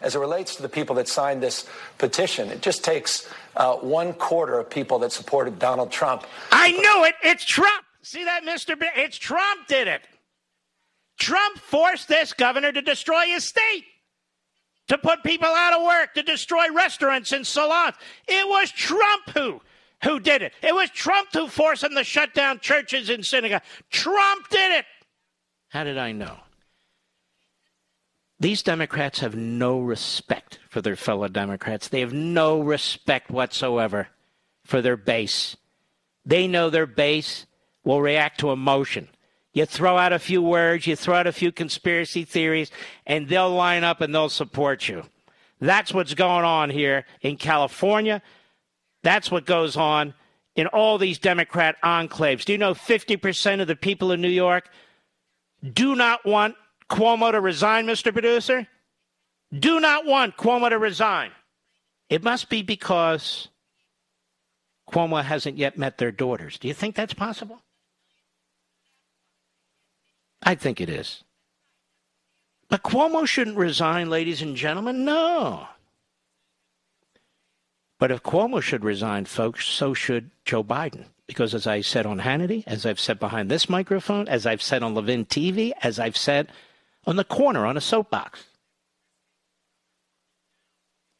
As 0.00 0.16
it 0.16 0.18
relates 0.18 0.56
to 0.56 0.62
the 0.62 0.68
people 0.68 0.96
that 0.96 1.08
signed 1.08 1.42
this 1.42 1.68
petition, 1.98 2.50
it 2.50 2.60
just 2.60 2.82
takes 2.82 3.28
uh, 3.56 3.74
one 3.76 4.12
quarter 4.14 4.58
of 4.58 4.70
people 4.70 4.98
that 5.00 5.12
supported 5.12 5.58
Donald 5.58 5.90
Trump. 5.90 6.24
I 6.52 6.72
knew 6.72 7.04
it. 7.04 7.14
It's 7.22 7.44
Trump. 7.44 7.84
See 8.02 8.24
that, 8.24 8.44
Mr. 8.44 8.78
B- 8.78 8.86
it's 8.96 9.16
Trump 9.16 9.66
did 9.66 9.88
it. 9.88 10.02
Trump 11.18 11.58
forced 11.58 12.08
this 12.08 12.32
governor 12.32 12.72
to 12.72 12.80
destroy 12.80 13.26
his 13.26 13.44
state, 13.44 13.84
to 14.88 14.96
put 14.96 15.22
people 15.22 15.48
out 15.48 15.74
of 15.74 15.82
work, 15.82 16.14
to 16.14 16.22
destroy 16.22 16.72
restaurants 16.72 17.32
and 17.32 17.46
salons. 17.46 17.94
It 18.26 18.48
was 18.48 18.70
Trump 18.70 19.28
who 19.34 19.60
who 20.02 20.18
did 20.18 20.40
it. 20.40 20.54
It 20.62 20.74
was 20.74 20.88
Trump 20.90 21.28
who 21.32 21.46
forced 21.46 21.84
him 21.84 21.94
to 21.94 22.04
shut 22.04 22.32
down 22.32 22.60
churches 22.60 23.10
and 23.10 23.24
synagogues. 23.24 23.66
Trump 23.90 24.48
did 24.48 24.78
it. 24.78 24.86
How 25.68 25.84
did 25.84 25.98
I 25.98 26.12
know? 26.12 26.38
These 28.40 28.62
Democrats 28.62 29.20
have 29.20 29.36
no 29.36 29.78
respect 29.78 30.58
for 30.70 30.80
their 30.80 30.96
fellow 30.96 31.28
Democrats. 31.28 31.88
They 31.88 32.00
have 32.00 32.14
no 32.14 32.60
respect 32.60 33.30
whatsoever 33.30 34.08
for 34.64 34.80
their 34.80 34.96
base. 34.96 35.56
They 36.24 36.46
know 36.46 36.70
their 36.70 36.86
base 36.86 37.46
will 37.84 38.00
react 38.00 38.40
to 38.40 38.50
emotion. 38.50 39.08
You 39.52 39.66
throw 39.66 39.98
out 39.98 40.14
a 40.14 40.18
few 40.18 40.40
words, 40.40 40.86
you 40.86 40.96
throw 40.96 41.16
out 41.16 41.26
a 41.26 41.32
few 41.32 41.52
conspiracy 41.52 42.24
theories, 42.24 42.70
and 43.04 43.28
they'll 43.28 43.50
line 43.50 43.84
up 43.84 44.00
and 44.00 44.14
they'll 44.14 44.30
support 44.30 44.88
you. 44.88 45.02
That's 45.60 45.92
what's 45.92 46.14
going 46.14 46.44
on 46.44 46.70
here 46.70 47.04
in 47.20 47.36
California. 47.36 48.22
That's 49.02 49.30
what 49.30 49.44
goes 49.44 49.76
on 49.76 50.14
in 50.56 50.66
all 50.68 50.96
these 50.96 51.18
Democrat 51.18 51.76
enclaves. 51.84 52.44
Do 52.44 52.52
you 52.52 52.58
know 52.58 52.72
50% 52.72 53.60
of 53.60 53.66
the 53.66 53.76
people 53.76 54.12
in 54.12 54.22
New 54.22 54.28
York 54.28 54.70
do 55.74 55.94
not 55.94 56.24
want 56.24 56.54
Cuomo 56.90 57.30
to 57.30 57.40
resign, 57.40 57.86
Mr. 57.86 58.12
Producer? 58.12 58.66
Do 59.56 59.80
not 59.80 60.04
want 60.04 60.36
Cuomo 60.36 60.68
to 60.68 60.78
resign. 60.78 61.30
It 62.08 62.22
must 62.22 62.48
be 62.48 62.62
because 62.62 63.48
Cuomo 64.90 65.22
hasn't 65.22 65.56
yet 65.56 65.78
met 65.78 65.98
their 65.98 66.10
daughters. 66.10 66.58
Do 66.58 66.68
you 66.68 66.74
think 66.74 66.96
that's 66.96 67.14
possible? 67.14 67.62
I 70.42 70.54
think 70.54 70.80
it 70.80 70.88
is. 70.88 71.22
But 72.68 72.82
Cuomo 72.82 73.26
shouldn't 73.26 73.56
resign, 73.56 74.10
ladies 74.10 74.42
and 74.42 74.56
gentlemen. 74.56 75.04
No. 75.04 75.68
But 77.98 78.10
if 78.10 78.22
Cuomo 78.22 78.62
should 78.62 78.84
resign, 78.84 79.26
folks, 79.26 79.66
so 79.66 79.94
should 79.94 80.30
Joe 80.44 80.64
Biden. 80.64 81.04
Because 81.26 81.54
as 81.54 81.66
I 81.66 81.80
said 81.80 82.06
on 82.06 82.20
Hannity, 82.20 82.64
as 82.66 82.86
I've 82.86 82.98
said 82.98 83.20
behind 83.20 83.48
this 83.50 83.68
microphone, 83.68 84.26
as 84.26 84.46
I've 84.46 84.62
said 84.62 84.82
on 84.82 84.94
Levin 84.94 85.26
TV, 85.26 85.72
as 85.82 86.00
I've 86.00 86.16
said 86.16 86.50
on 87.04 87.16
the 87.16 87.24
corner 87.24 87.66
on 87.66 87.76
a 87.76 87.80
soapbox, 87.80 88.44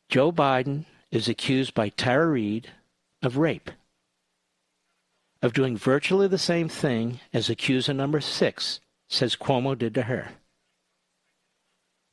Joe 0.08 0.32
Biden 0.32 0.86
is 1.10 1.28
accused 1.28 1.74
by 1.74 1.88
Tara 1.88 2.26
Reade 2.26 2.68
of 3.22 3.36
rape, 3.36 3.70
of 5.42 5.52
doing 5.52 5.76
virtually 5.76 6.28
the 6.28 6.38
same 6.38 6.68
thing 6.68 7.20
as 7.32 7.48
accuser 7.48 7.94
number 7.94 8.20
six 8.20 8.80
says 9.08 9.36
Cuomo 9.36 9.76
did 9.76 9.94
to 9.94 10.02
her. 10.02 10.28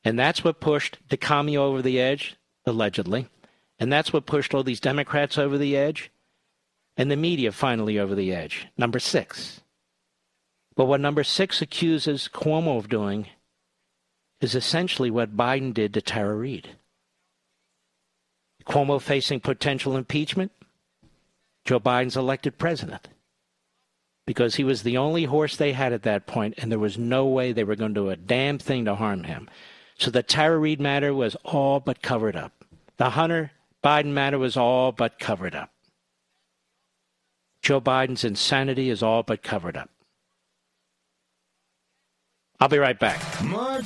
And 0.03 0.18
that's 0.18 0.44
what 0.44 0.60
pushed 0.61 0.99
DeCamio 1.10 1.57
over 1.57 1.81
the 1.81 1.99
edge, 1.99 2.38
allegedly. 2.65 3.27
And 3.80 3.91
that's 3.91 4.14
what 4.14 4.26
pushed 4.26 4.53
all 4.53 4.64
these 4.64 4.80
Democrats 4.80 5.38
over 5.38 5.57
the 5.57 5.76
edge 5.76 6.11
and 6.95 7.11
the 7.11 7.15
media 7.15 7.52
finally 7.52 7.99
over 7.99 8.15
the 8.15 8.34
edge. 8.34 8.68
Number 8.77 8.99
six. 8.99 9.61
But 10.76 10.85
what 10.85 11.02
number 11.02 11.23
six 11.23 11.61
accuses 11.61 12.30
Cuomo 12.31 12.77
of 12.77 12.89
doing 12.89 13.27
is 14.41 14.55
essentially 14.55 15.09
what 15.09 15.38
Biden 15.38 15.73
did 15.73 15.93
to 15.93 16.01
Tara 16.01 16.35
Reade. 16.35 16.76
Cuomo 18.65 19.01
facing 19.01 19.39
potential 19.39 19.95
impeachment, 19.95 20.51
Joe 21.65 21.80
Biden's 21.80 22.18
elected 22.18 22.57
president 22.57 23.07
because 24.27 24.55
he 24.55 24.64
was 24.64 24.84
the 24.84 24.97
only 24.97 25.23
horse 25.23 25.55
they 25.55 25.72
had 25.72 25.93
at 25.93 26.03
that 26.03 26.27
point, 26.27 26.53
and 26.57 26.69
there 26.69 26.77
was 26.77 26.97
no 26.97 27.26
way 27.26 27.51
they 27.51 27.64
were 27.64 27.77
going 27.77 27.93
to 27.93 28.01
do 28.01 28.09
a 28.09 28.18
damn 28.18 28.59
thing 28.59 28.85
to 28.85 28.93
harm 28.93 29.23
him. 29.23 29.49
So 29.97 30.11
the 30.11 30.22
Tara 30.22 30.57
Reade 30.57 30.81
matter 30.81 31.14
was 31.14 31.35
all 31.45 31.80
but 31.80 32.01
covered 32.03 32.35
up. 32.35 32.65
The 32.97 33.11
Hunter 33.11 33.51
Biden 33.84 34.11
matter 34.11 34.38
was 34.38 34.57
all 34.57 34.91
but 34.91 35.18
covered 35.18 35.55
up. 35.55 35.72
Joe 37.61 37.80
Biden's 37.80 38.26
insanity 38.26 38.89
is 38.89 39.01
all 39.01 39.23
but 39.23 39.41
covered 39.41 39.77
up. 39.77 39.89
I'll 42.59 42.68
be 42.68 42.77
right 42.77 42.99
back. 42.99 43.22
Mark 43.43 43.85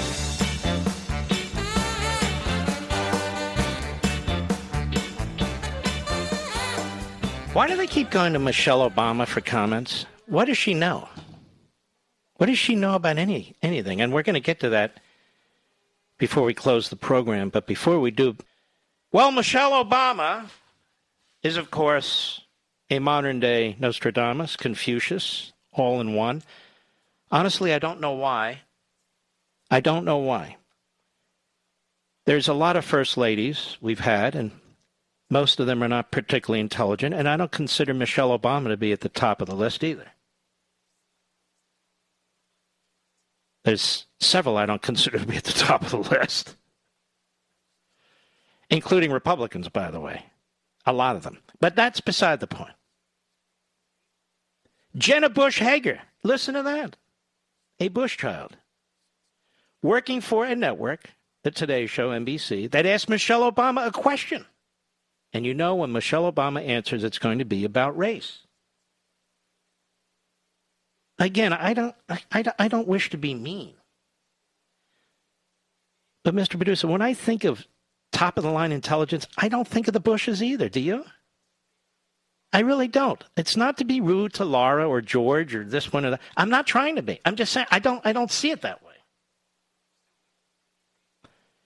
Why 7.53 7.67
do 7.67 7.75
they 7.75 7.85
keep 7.85 8.09
going 8.09 8.31
to 8.31 8.39
Michelle 8.39 8.89
Obama 8.89 9.27
for 9.27 9.41
comments? 9.41 10.05
What 10.25 10.45
does 10.45 10.57
she 10.57 10.73
know? 10.73 11.09
What 12.37 12.45
does 12.45 12.57
she 12.57 12.75
know 12.75 12.95
about 12.95 13.17
any 13.17 13.55
anything? 13.61 13.99
And 13.99 14.13
we're 14.13 14.23
going 14.23 14.35
to 14.35 14.39
get 14.39 14.61
to 14.61 14.69
that 14.69 15.01
before 16.17 16.43
we 16.43 16.53
close 16.53 16.87
the 16.87 16.95
program. 16.95 17.49
But 17.49 17.67
before 17.67 17.99
we 17.99 18.09
do, 18.09 18.37
well, 19.11 19.31
Michelle 19.31 19.83
Obama 19.83 20.49
is, 21.43 21.57
of 21.57 21.71
course, 21.71 22.39
a 22.89 22.99
modern 22.99 23.41
day 23.41 23.75
Nostradamus, 23.79 24.55
Confucius, 24.55 25.51
all 25.73 25.99
in 25.99 26.13
one. 26.13 26.43
Honestly, 27.31 27.73
I 27.73 27.79
don't 27.79 27.99
know 27.99 28.13
why. 28.13 28.61
I 29.69 29.81
don't 29.81 30.05
know 30.05 30.19
why. 30.19 30.55
There's 32.25 32.47
a 32.47 32.53
lot 32.53 32.77
of 32.77 32.85
first 32.85 33.17
ladies 33.17 33.77
we've 33.81 33.99
had, 33.99 34.35
and 34.35 34.51
most 35.31 35.61
of 35.61 35.65
them 35.65 35.81
are 35.81 35.87
not 35.87 36.11
particularly 36.11 36.59
intelligent, 36.59 37.15
and 37.15 37.27
I 37.27 37.37
don't 37.37 37.51
consider 37.51 37.93
Michelle 37.93 38.37
Obama 38.37 38.67
to 38.67 38.75
be 38.75 38.91
at 38.91 38.99
the 38.99 39.09
top 39.09 39.41
of 39.41 39.47
the 39.47 39.55
list 39.55 39.81
either. 39.81 40.07
There's 43.63 44.07
several 44.19 44.57
I 44.57 44.65
don't 44.65 44.81
consider 44.81 45.19
to 45.19 45.25
be 45.25 45.37
at 45.37 45.45
the 45.45 45.53
top 45.53 45.83
of 45.83 45.91
the 45.91 45.97
list, 46.17 46.57
including 48.69 49.11
Republicans, 49.11 49.69
by 49.69 49.89
the 49.89 50.01
way. 50.01 50.25
A 50.85 50.91
lot 50.91 51.15
of 51.15 51.23
them. 51.23 51.37
But 51.61 51.77
that's 51.77 52.01
beside 52.01 52.41
the 52.41 52.47
point. 52.47 52.73
Jenna 54.97 55.29
Bush 55.29 55.59
Hager, 55.59 56.01
listen 56.23 56.55
to 56.55 56.63
that. 56.63 56.97
A 57.79 57.87
Bush 57.87 58.17
child 58.17 58.57
working 59.81 60.19
for 60.19 60.45
a 60.45 60.55
network, 60.55 61.11
the 61.43 61.51
Today 61.51 61.85
Show, 61.85 62.09
NBC, 62.09 62.69
that 62.71 62.85
asked 62.85 63.07
Michelle 63.07 63.49
Obama 63.49 63.87
a 63.87 63.91
question. 63.91 64.45
And 65.33 65.45
you 65.45 65.53
know, 65.53 65.75
when 65.75 65.91
Michelle 65.91 66.31
Obama 66.31 66.65
answers, 66.65 67.03
it's 67.03 67.19
going 67.19 67.39
to 67.39 67.45
be 67.45 67.63
about 67.63 67.97
race. 67.97 68.39
Again, 71.19 71.53
I 71.53 71.73
don't, 71.73 71.95
I, 72.09 72.43
I 72.57 72.67
don't 72.67 72.87
wish 72.87 73.09
to 73.11 73.17
be 73.17 73.33
mean. 73.33 73.75
But, 76.23 76.35
Mr. 76.35 76.57
Producer, 76.57 76.87
when 76.87 77.01
I 77.01 77.13
think 77.13 77.43
of 77.43 77.65
top 78.11 78.37
of 78.37 78.43
the 78.43 78.51
line 78.51 78.71
intelligence, 78.71 79.27
I 79.37 79.47
don't 79.47 79.67
think 79.67 79.87
of 79.87 79.93
the 79.93 79.99
Bushes 79.99 80.43
either, 80.43 80.69
do 80.69 80.79
you? 80.79 81.05
I 82.53 82.59
really 82.59 82.87
don't. 82.87 83.23
It's 83.37 83.55
not 83.55 83.77
to 83.77 83.85
be 83.85 84.01
rude 84.01 84.33
to 84.33 84.45
Laura 84.45 84.87
or 84.87 85.01
George 85.01 85.55
or 85.55 85.63
this 85.63 85.93
one 85.93 86.05
or 86.05 86.11
that. 86.11 86.21
I'm 86.35 86.49
not 86.49 86.67
trying 86.67 86.97
to 86.97 87.01
be. 87.01 87.19
I'm 87.23 87.35
just 87.35 87.53
saying 87.53 87.67
I 87.71 87.79
don't 87.79 88.05
I 88.05 88.11
don't 88.11 88.29
see 88.29 88.51
it 88.51 88.61
that 88.61 88.83
way. 88.83 88.91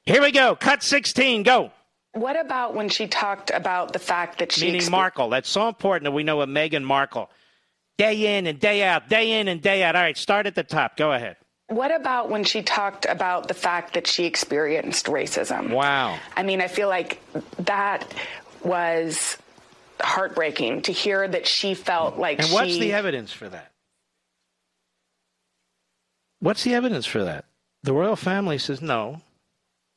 Here 0.06 0.22
we 0.22 0.32
go. 0.32 0.56
Cut 0.56 0.84
16. 0.84 1.42
Go. 1.42 1.72
What 2.16 2.40
about 2.40 2.76
when 2.76 2.88
she 2.88 3.08
talked 3.08 3.52
about 3.52 3.92
the 3.92 4.00
fact 4.00 4.40
that 4.40 4.54
she 4.54 4.68
meaning 4.68 4.82
exp- 4.82 4.92
Markle? 4.92 5.30
That's 5.30 5.50
so 5.50 5.68
important 5.68 6.06
that 6.06 6.12
we 6.12 6.24
know 6.24 6.38
what 6.38 6.48
Meghan 6.48 6.84
Markle, 6.84 7.30
day 7.98 8.38
in 8.38 8.48
and 8.48 8.58
day 8.58 8.84
out, 8.84 9.10
day 9.10 9.40
in 9.40 9.50
and 9.50 9.62
day 9.62 9.84
out. 9.84 9.98
All 9.98 10.02
right, 10.02 10.18
start 10.18 10.48
at 10.48 10.56
the 10.56 10.64
top. 10.64 10.96
Go 10.96 11.12
ahead. 11.12 11.36
What 11.68 11.94
about 11.94 12.30
when 12.30 12.46
she 12.46 12.62
talked 12.62 13.06
about 13.06 13.50
the 13.50 13.54
fact 13.54 13.96
that 13.96 14.08
she 14.08 14.24
experienced 14.24 15.08
racism? 15.08 15.74
Wow. 15.74 16.18
I 16.38 16.44
mean, 16.44 16.62
I 16.62 16.70
feel 16.70 16.88
like 16.88 17.20
that 17.66 18.08
was 18.64 19.38
heartbreaking 20.00 20.84
to 20.84 20.94
hear 20.94 21.28
that 21.28 21.46
she 21.46 21.74
felt 21.74 22.18
like 22.18 22.40
and 22.40 22.48
she... 22.48 22.54
what's 22.54 22.78
the 22.78 22.94
evidence 22.94 23.34
for 23.34 23.50
that? 23.50 23.74
What's 26.40 26.64
the 26.64 26.76
evidence 26.76 27.06
for 27.06 27.26
that? 27.26 27.44
The 27.84 27.92
royal 27.92 28.16
family 28.16 28.58
says 28.58 28.82
no, 28.82 29.22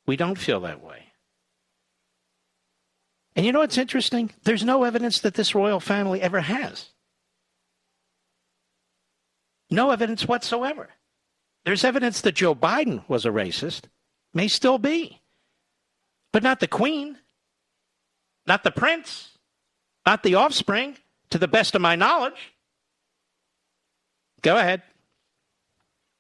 we 0.05 0.17
don't 0.17 0.37
feel 0.37 0.59
that 0.61 0.83
way. 0.83 1.08
And 3.39 3.47
you 3.47 3.53
know 3.53 3.61
what's 3.61 3.79
interesting? 3.79 4.33
There's 4.43 4.65
no 4.65 4.83
evidence 4.83 5.21
that 5.21 5.35
this 5.35 5.55
royal 5.55 5.79
family 5.79 6.21
ever 6.21 6.41
has. 6.41 6.87
No 9.71 9.93
evidence 9.93 10.27
whatsoever. 10.27 10.89
There's 11.65 11.85
evidence 11.85 12.21
that 12.23 12.35
Joe 12.35 12.53
Biden 12.57 13.09
was 13.09 13.25
a 13.25 13.29
racist, 13.29 13.83
may 14.35 14.49
still 14.49 14.77
be, 14.77 15.21
but 16.33 16.43
not 16.43 16.59
the 16.59 16.67
Queen, 16.67 17.17
not 18.45 18.65
the 18.65 18.73
Prince, 18.73 19.39
not 20.05 20.25
the 20.25 20.35
offspring, 20.35 20.97
to 21.31 21.39
the 21.39 21.47
best 21.47 21.77
of 21.77 21.81
my 21.81 21.95
knowledge. 21.95 22.55
Go 24.43 24.57
ahead. 24.57 24.83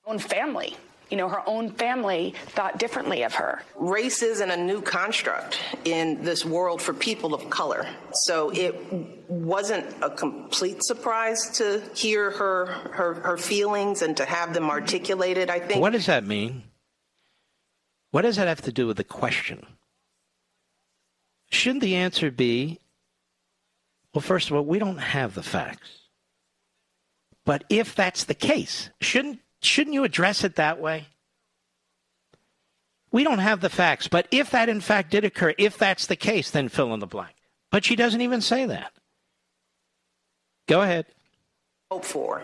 Own 0.06 0.20
family. 0.20 0.76
You 1.10 1.16
know, 1.16 1.28
her 1.28 1.42
own 1.48 1.70
family 1.70 2.34
thought 2.48 2.78
differently 2.78 3.22
of 3.22 3.34
her. 3.34 3.62
Race 3.76 4.22
isn't 4.22 4.50
a 4.50 4.56
new 4.56 4.82
construct 4.82 5.58
in 5.84 6.22
this 6.22 6.44
world 6.44 6.82
for 6.82 6.92
people 6.92 7.34
of 7.34 7.48
color. 7.48 7.86
So 8.12 8.50
it 8.50 8.74
wasn't 9.28 9.86
a 10.02 10.10
complete 10.10 10.82
surprise 10.82 11.50
to 11.58 11.82
hear 11.94 12.30
her 12.30 12.66
her, 12.66 13.14
her 13.14 13.36
feelings 13.36 14.02
and 14.02 14.16
to 14.18 14.24
have 14.24 14.52
them 14.52 14.68
articulated. 14.68 15.50
I 15.50 15.60
think. 15.60 15.80
What 15.80 15.92
does 15.92 16.06
that 16.06 16.24
mean? 16.24 16.64
What 18.10 18.22
does 18.22 18.36
that 18.36 18.48
have 18.48 18.62
to 18.62 18.72
do 18.72 18.86
with 18.86 18.96
the 18.96 19.04
question? 19.04 19.64
Shouldn't 21.50 21.82
the 21.82 21.96
answer 21.96 22.30
be 22.30 22.78
well, 24.14 24.22
first 24.22 24.50
of 24.50 24.56
all, 24.56 24.64
we 24.64 24.78
don't 24.78 24.98
have 24.98 25.34
the 25.34 25.42
facts. 25.42 26.08
But 27.44 27.64
if 27.68 27.94
that's 27.94 28.24
the 28.24 28.34
case, 28.34 28.90
shouldn't 29.00 29.40
shouldn't 29.62 29.94
you 29.94 30.04
address 30.04 30.44
it 30.44 30.56
that 30.56 30.80
way? 30.80 31.06
We 33.10 33.24
don't 33.24 33.38
have 33.38 33.60
the 33.60 33.70
facts, 33.70 34.06
but 34.06 34.28
if 34.30 34.50
that 34.50 34.68
in 34.68 34.80
fact 34.80 35.10
did 35.10 35.24
occur, 35.24 35.54
if 35.56 35.78
that's 35.78 36.06
the 36.06 36.16
case, 36.16 36.50
then 36.50 36.68
fill 36.68 36.92
in 36.92 37.00
the 37.00 37.06
blank. 37.06 37.34
But 37.70 37.84
she 37.84 37.96
doesn't 37.96 38.20
even 38.20 38.40
say 38.40 38.66
that. 38.66 38.92
Go 40.66 40.82
ahead. 40.82 41.06
Hope 41.90 42.04
for. 42.04 42.42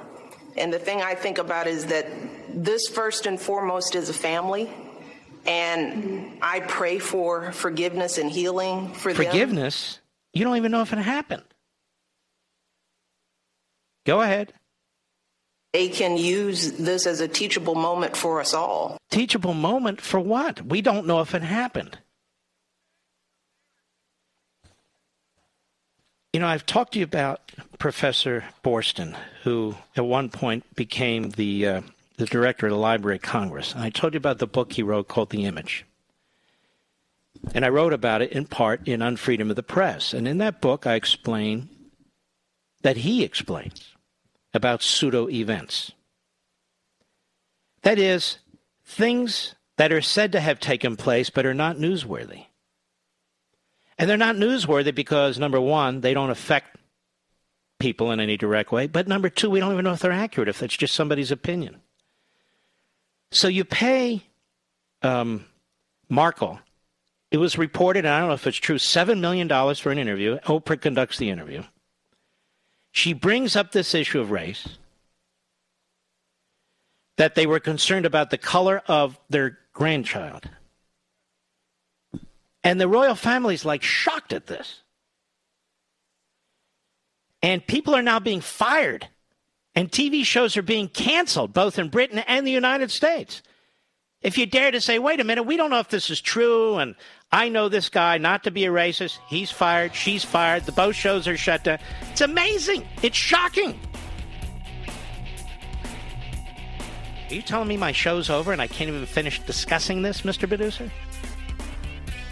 And 0.57 0.73
the 0.73 0.79
thing 0.79 1.03
I 1.03 1.15
think 1.15 1.39
about 1.39 1.67
is 1.67 1.87
that 1.87 2.07
this 2.49 2.89
first 2.89 3.27
and 3.27 3.39
foremost 3.39 3.95
is 3.95 4.09
a 4.09 4.15
family. 4.15 4.71
And 5.47 6.39
I 6.41 6.61
pray 6.61 6.99
for 6.99 7.53
forgiveness 7.53 8.17
and 8.17 8.31
healing 8.31 8.89
for 8.95 9.13
forgiveness? 9.13 9.19
them. 9.19 9.31
Forgiveness? 9.33 9.99
You 10.33 10.45
don't 10.45 10.57
even 10.57 10.73
know 10.73 10.81
if 10.81 10.93
it 10.93 10.99
happened. 10.99 11.43
Go 14.07 14.23
ahead. 14.23 14.53
They 15.75 15.89
can 15.89 16.17
use 16.17 16.71
this 16.71 17.05
as 17.05 17.21
a 17.21 17.27
teachable 17.27 17.75
moment 17.75 18.17
for 18.17 18.41
us 18.41 18.55
all. 18.55 18.97
Teachable 19.11 19.55
moment 19.55 20.01
for 20.01 20.21
what? 20.21 20.65
We 20.65 20.81
don't 20.81 21.05
know 21.05 21.21
if 21.21 21.35
it 21.35 21.43
happened. 21.43 21.99
You 26.33 26.39
know, 26.39 26.47
I've 26.47 26.65
talked 26.65 26.93
to 26.93 27.01
you 27.01 27.05
about 27.05 27.51
Professor 27.81 28.45
Boorstin, 28.63 29.17
who 29.43 29.75
at 29.97 30.07
one 30.07 30.29
point 30.29 30.65
became 30.77 31.31
the 31.31 31.67
uh, 31.67 31.81
the 32.19 32.27
director 32.27 32.67
of 32.67 32.71
the 32.71 32.79
Library 32.79 33.17
of 33.17 33.23
Congress. 33.23 33.73
And 33.73 33.83
I 33.83 33.91
told 33.91 34.15
you 34.15 34.19
about 34.19 34.39
the 34.39 34.47
book 34.47 34.75
he 34.75 34.85
wrote 34.85 35.09
called 35.09 35.31
The 35.31 35.45
Image. 35.45 35.85
And 37.53 37.65
I 37.65 37.69
wrote 37.69 37.93
about 37.93 38.23
it 38.23 38.31
in 38.31 38.47
part 38.47 38.87
in 38.87 39.01
Unfreedom 39.01 39.51
of 39.51 39.57
the 39.57 39.65
Press. 39.65 40.15
And 40.15 40.29
in 40.29 40.39
that 40.39 40.61
book, 40.61 40.87
I 40.87 40.95
explain 40.95 41.69
that 42.83 42.99
he 42.99 43.25
explains 43.25 43.94
about 44.55 44.83
pseudo 44.83 45.29
events. 45.29 45.93
That 47.83 47.99
is, 47.99 48.39
things 48.85 49.55
that 49.77 49.93
are 49.93 50.01
said 50.01 50.33
to 50.33 50.41
have 50.41 50.61
taken 50.61 50.97
place 50.97 51.29
but 51.29 51.45
are 51.45 51.53
not 51.55 51.77
newsworthy. 51.77 52.47
And 53.99 54.09
they're 54.09 54.17
not 54.17 54.37
newsworthy 54.37 54.95
because, 54.95 55.39
number 55.39 55.61
one, 55.61 56.01
they 56.01 56.15
don't 56.15 56.31
affect 56.31 56.77
people 57.79 58.11
in 58.13 58.21
any 58.21 58.37
direct 58.37 58.73
way. 58.73 58.87
But 58.87 59.09
number 59.09 59.29
two, 59.29 59.51
we 59.51 59.61
don't 59.61 59.73
even 59.73 59.85
know 59.85 59.93
if 59.93 60.01
they're 60.01 60.13
accurate, 60.13 60.49
if 60.49 60.63
it's 60.63 60.77
just 60.77 60.95
somebody's 60.95 61.31
opinion. 61.31 61.81
So 63.31 63.49
you 63.49 63.65
pay 63.65 64.23
um, 65.03 65.45
Markle, 66.09 66.61
it 67.31 67.39
was 67.39 67.59
reported, 67.59 68.05
and 68.05 68.15
I 68.15 68.21
don't 68.21 68.29
know 68.29 68.35
if 68.35 68.47
it's 68.47 68.57
true, 68.57 68.77
$7 68.77 69.21
million 69.21 69.49
for 69.75 69.91
an 69.91 69.99
interview. 69.99 70.39
Oprah 70.41 70.81
conducts 70.81 71.19
the 71.19 71.31
interview. 71.31 71.63
She 72.95 73.13
brings 73.13 73.57
up 73.57 73.73
this 73.73 73.93
issue 73.93 74.21
of 74.21 74.31
race, 74.31 74.69
that 77.17 77.35
they 77.35 77.45
were 77.45 77.59
concerned 77.59 78.07
about 78.07 78.31
the 78.31 78.39
color 78.39 78.83
of 78.87 79.19
their 79.29 79.59
grandchild. 79.73 80.49
And 82.63 82.81
the 82.81 82.87
royal 82.87 83.17
family's 83.17 83.65
like 83.65 83.83
shocked 83.83 84.33
at 84.33 84.47
this. 84.47 84.83
And 87.43 87.67
people 87.67 87.97
are 87.97 88.03
now 88.03 88.21
being 88.21 88.41
fired. 88.41 89.09
And 89.75 89.91
TV 89.91 90.25
shows 90.25 90.57
are 90.57 90.63
being 90.63 90.87
canceled, 90.87 91.53
both 91.53 91.81
in 91.81 91.89
Britain 91.89 92.21
and 92.21 92.47
the 92.47 92.53
United 92.53 92.93
States. 92.93 93.43
If 94.25 94.39
you 94.39 94.47
dare 94.47 94.71
to 94.71 94.81
say, 94.81 94.99
wait 94.99 95.21
a 95.21 95.25
minute, 95.25 95.43
we 95.43 95.59
don't 95.59 95.69
know 95.69 95.81
if 95.81 95.91
this 95.91 96.09
is 96.09 96.19
true, 96.19 96.77
and 96.79 96.95
I 97.31 97.51
know 97.51 97.69
this 97.69 97.91
guy 97.91 98.17
not 98.17 98.43
to 98.45 98.51
be 98.51 98.65
a 98.65 98.71
racist. 98.71 99.19
He's 99.29 99.51
fired. 99.51 99.95
She's 99.95 100.25
fired. 100.25 100.65
The 100.65 100.73
both 100.73 100.97
shows 100.97 101.29
are 101.29 101.37
shut 101.37 101.65
down. 101.65 101.79
It's 102.11 102.23
amazing. 102.23 102.89
It's 103.03 103.19
shocking. 103.19 103.79
Are 107.29 107.35
you 107.35 107.43
telling 107.43 107.69
me 107.69 107.77
my 107.77 107.93
show's 107.93 108.31
over 108.31 108.51
and 108.51 108.63
I 108.63 108.67
can't 108.67 108.89
even 108.89 109.05
finish 109.05 109.41
discussing 109.41 110.01
this, 110.01 110.23
Mr. 110.23 110.49
Producer? 110.49 110.91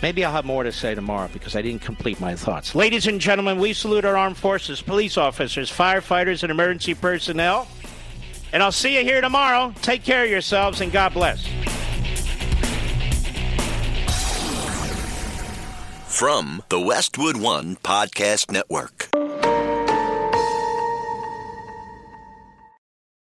Maybe 0.01 0.24
I'll 0.24 0.32
have 0.32 0.47
more 0.47 0.62
to 0.62 0.73
say 0.73 0.94
tomorrow 0.94 1.28
because 1.31 1.55
I 1.56 1.62
didn't 1.62 1.82
complete 1.82 2.19
my 2.20 2.35
thoughts. 2.36 2.74
Ladies 2.74 3.06
and 3.06 3.20
gentlemen, 3.20 3.59
we 3.59 3.74
salute 3.74 4.06
our 4.06 4.16
armed 4.16 4.39
forces, 4.39 4.81
police 4.81 5.19
officers, 5.19 5.70
firefighters, 5.70 6.43
and 6.43 6.51
emergency 6.51 6.94
personnel. 6.94 7.69
And 8.53 8.62
I'll 8.62 8.73
see 8.73 8.97
you 8.97 9.05
here 9.05 9.20
tomorrow. 9.20 9.74
Take 9.83 10.05
care 10.05 10.24
of 10.24 10.31
yourselves 10.31 10.81
and 10.81 10.93
God 10.93 11.15
bless. 11.15 11.47
From 16.07 16.62
the 16.69 16.79
Westwood 16.79 17.37
One 17.39 17.77
Podcast 17.77 18.51
Network. 18.51 19.09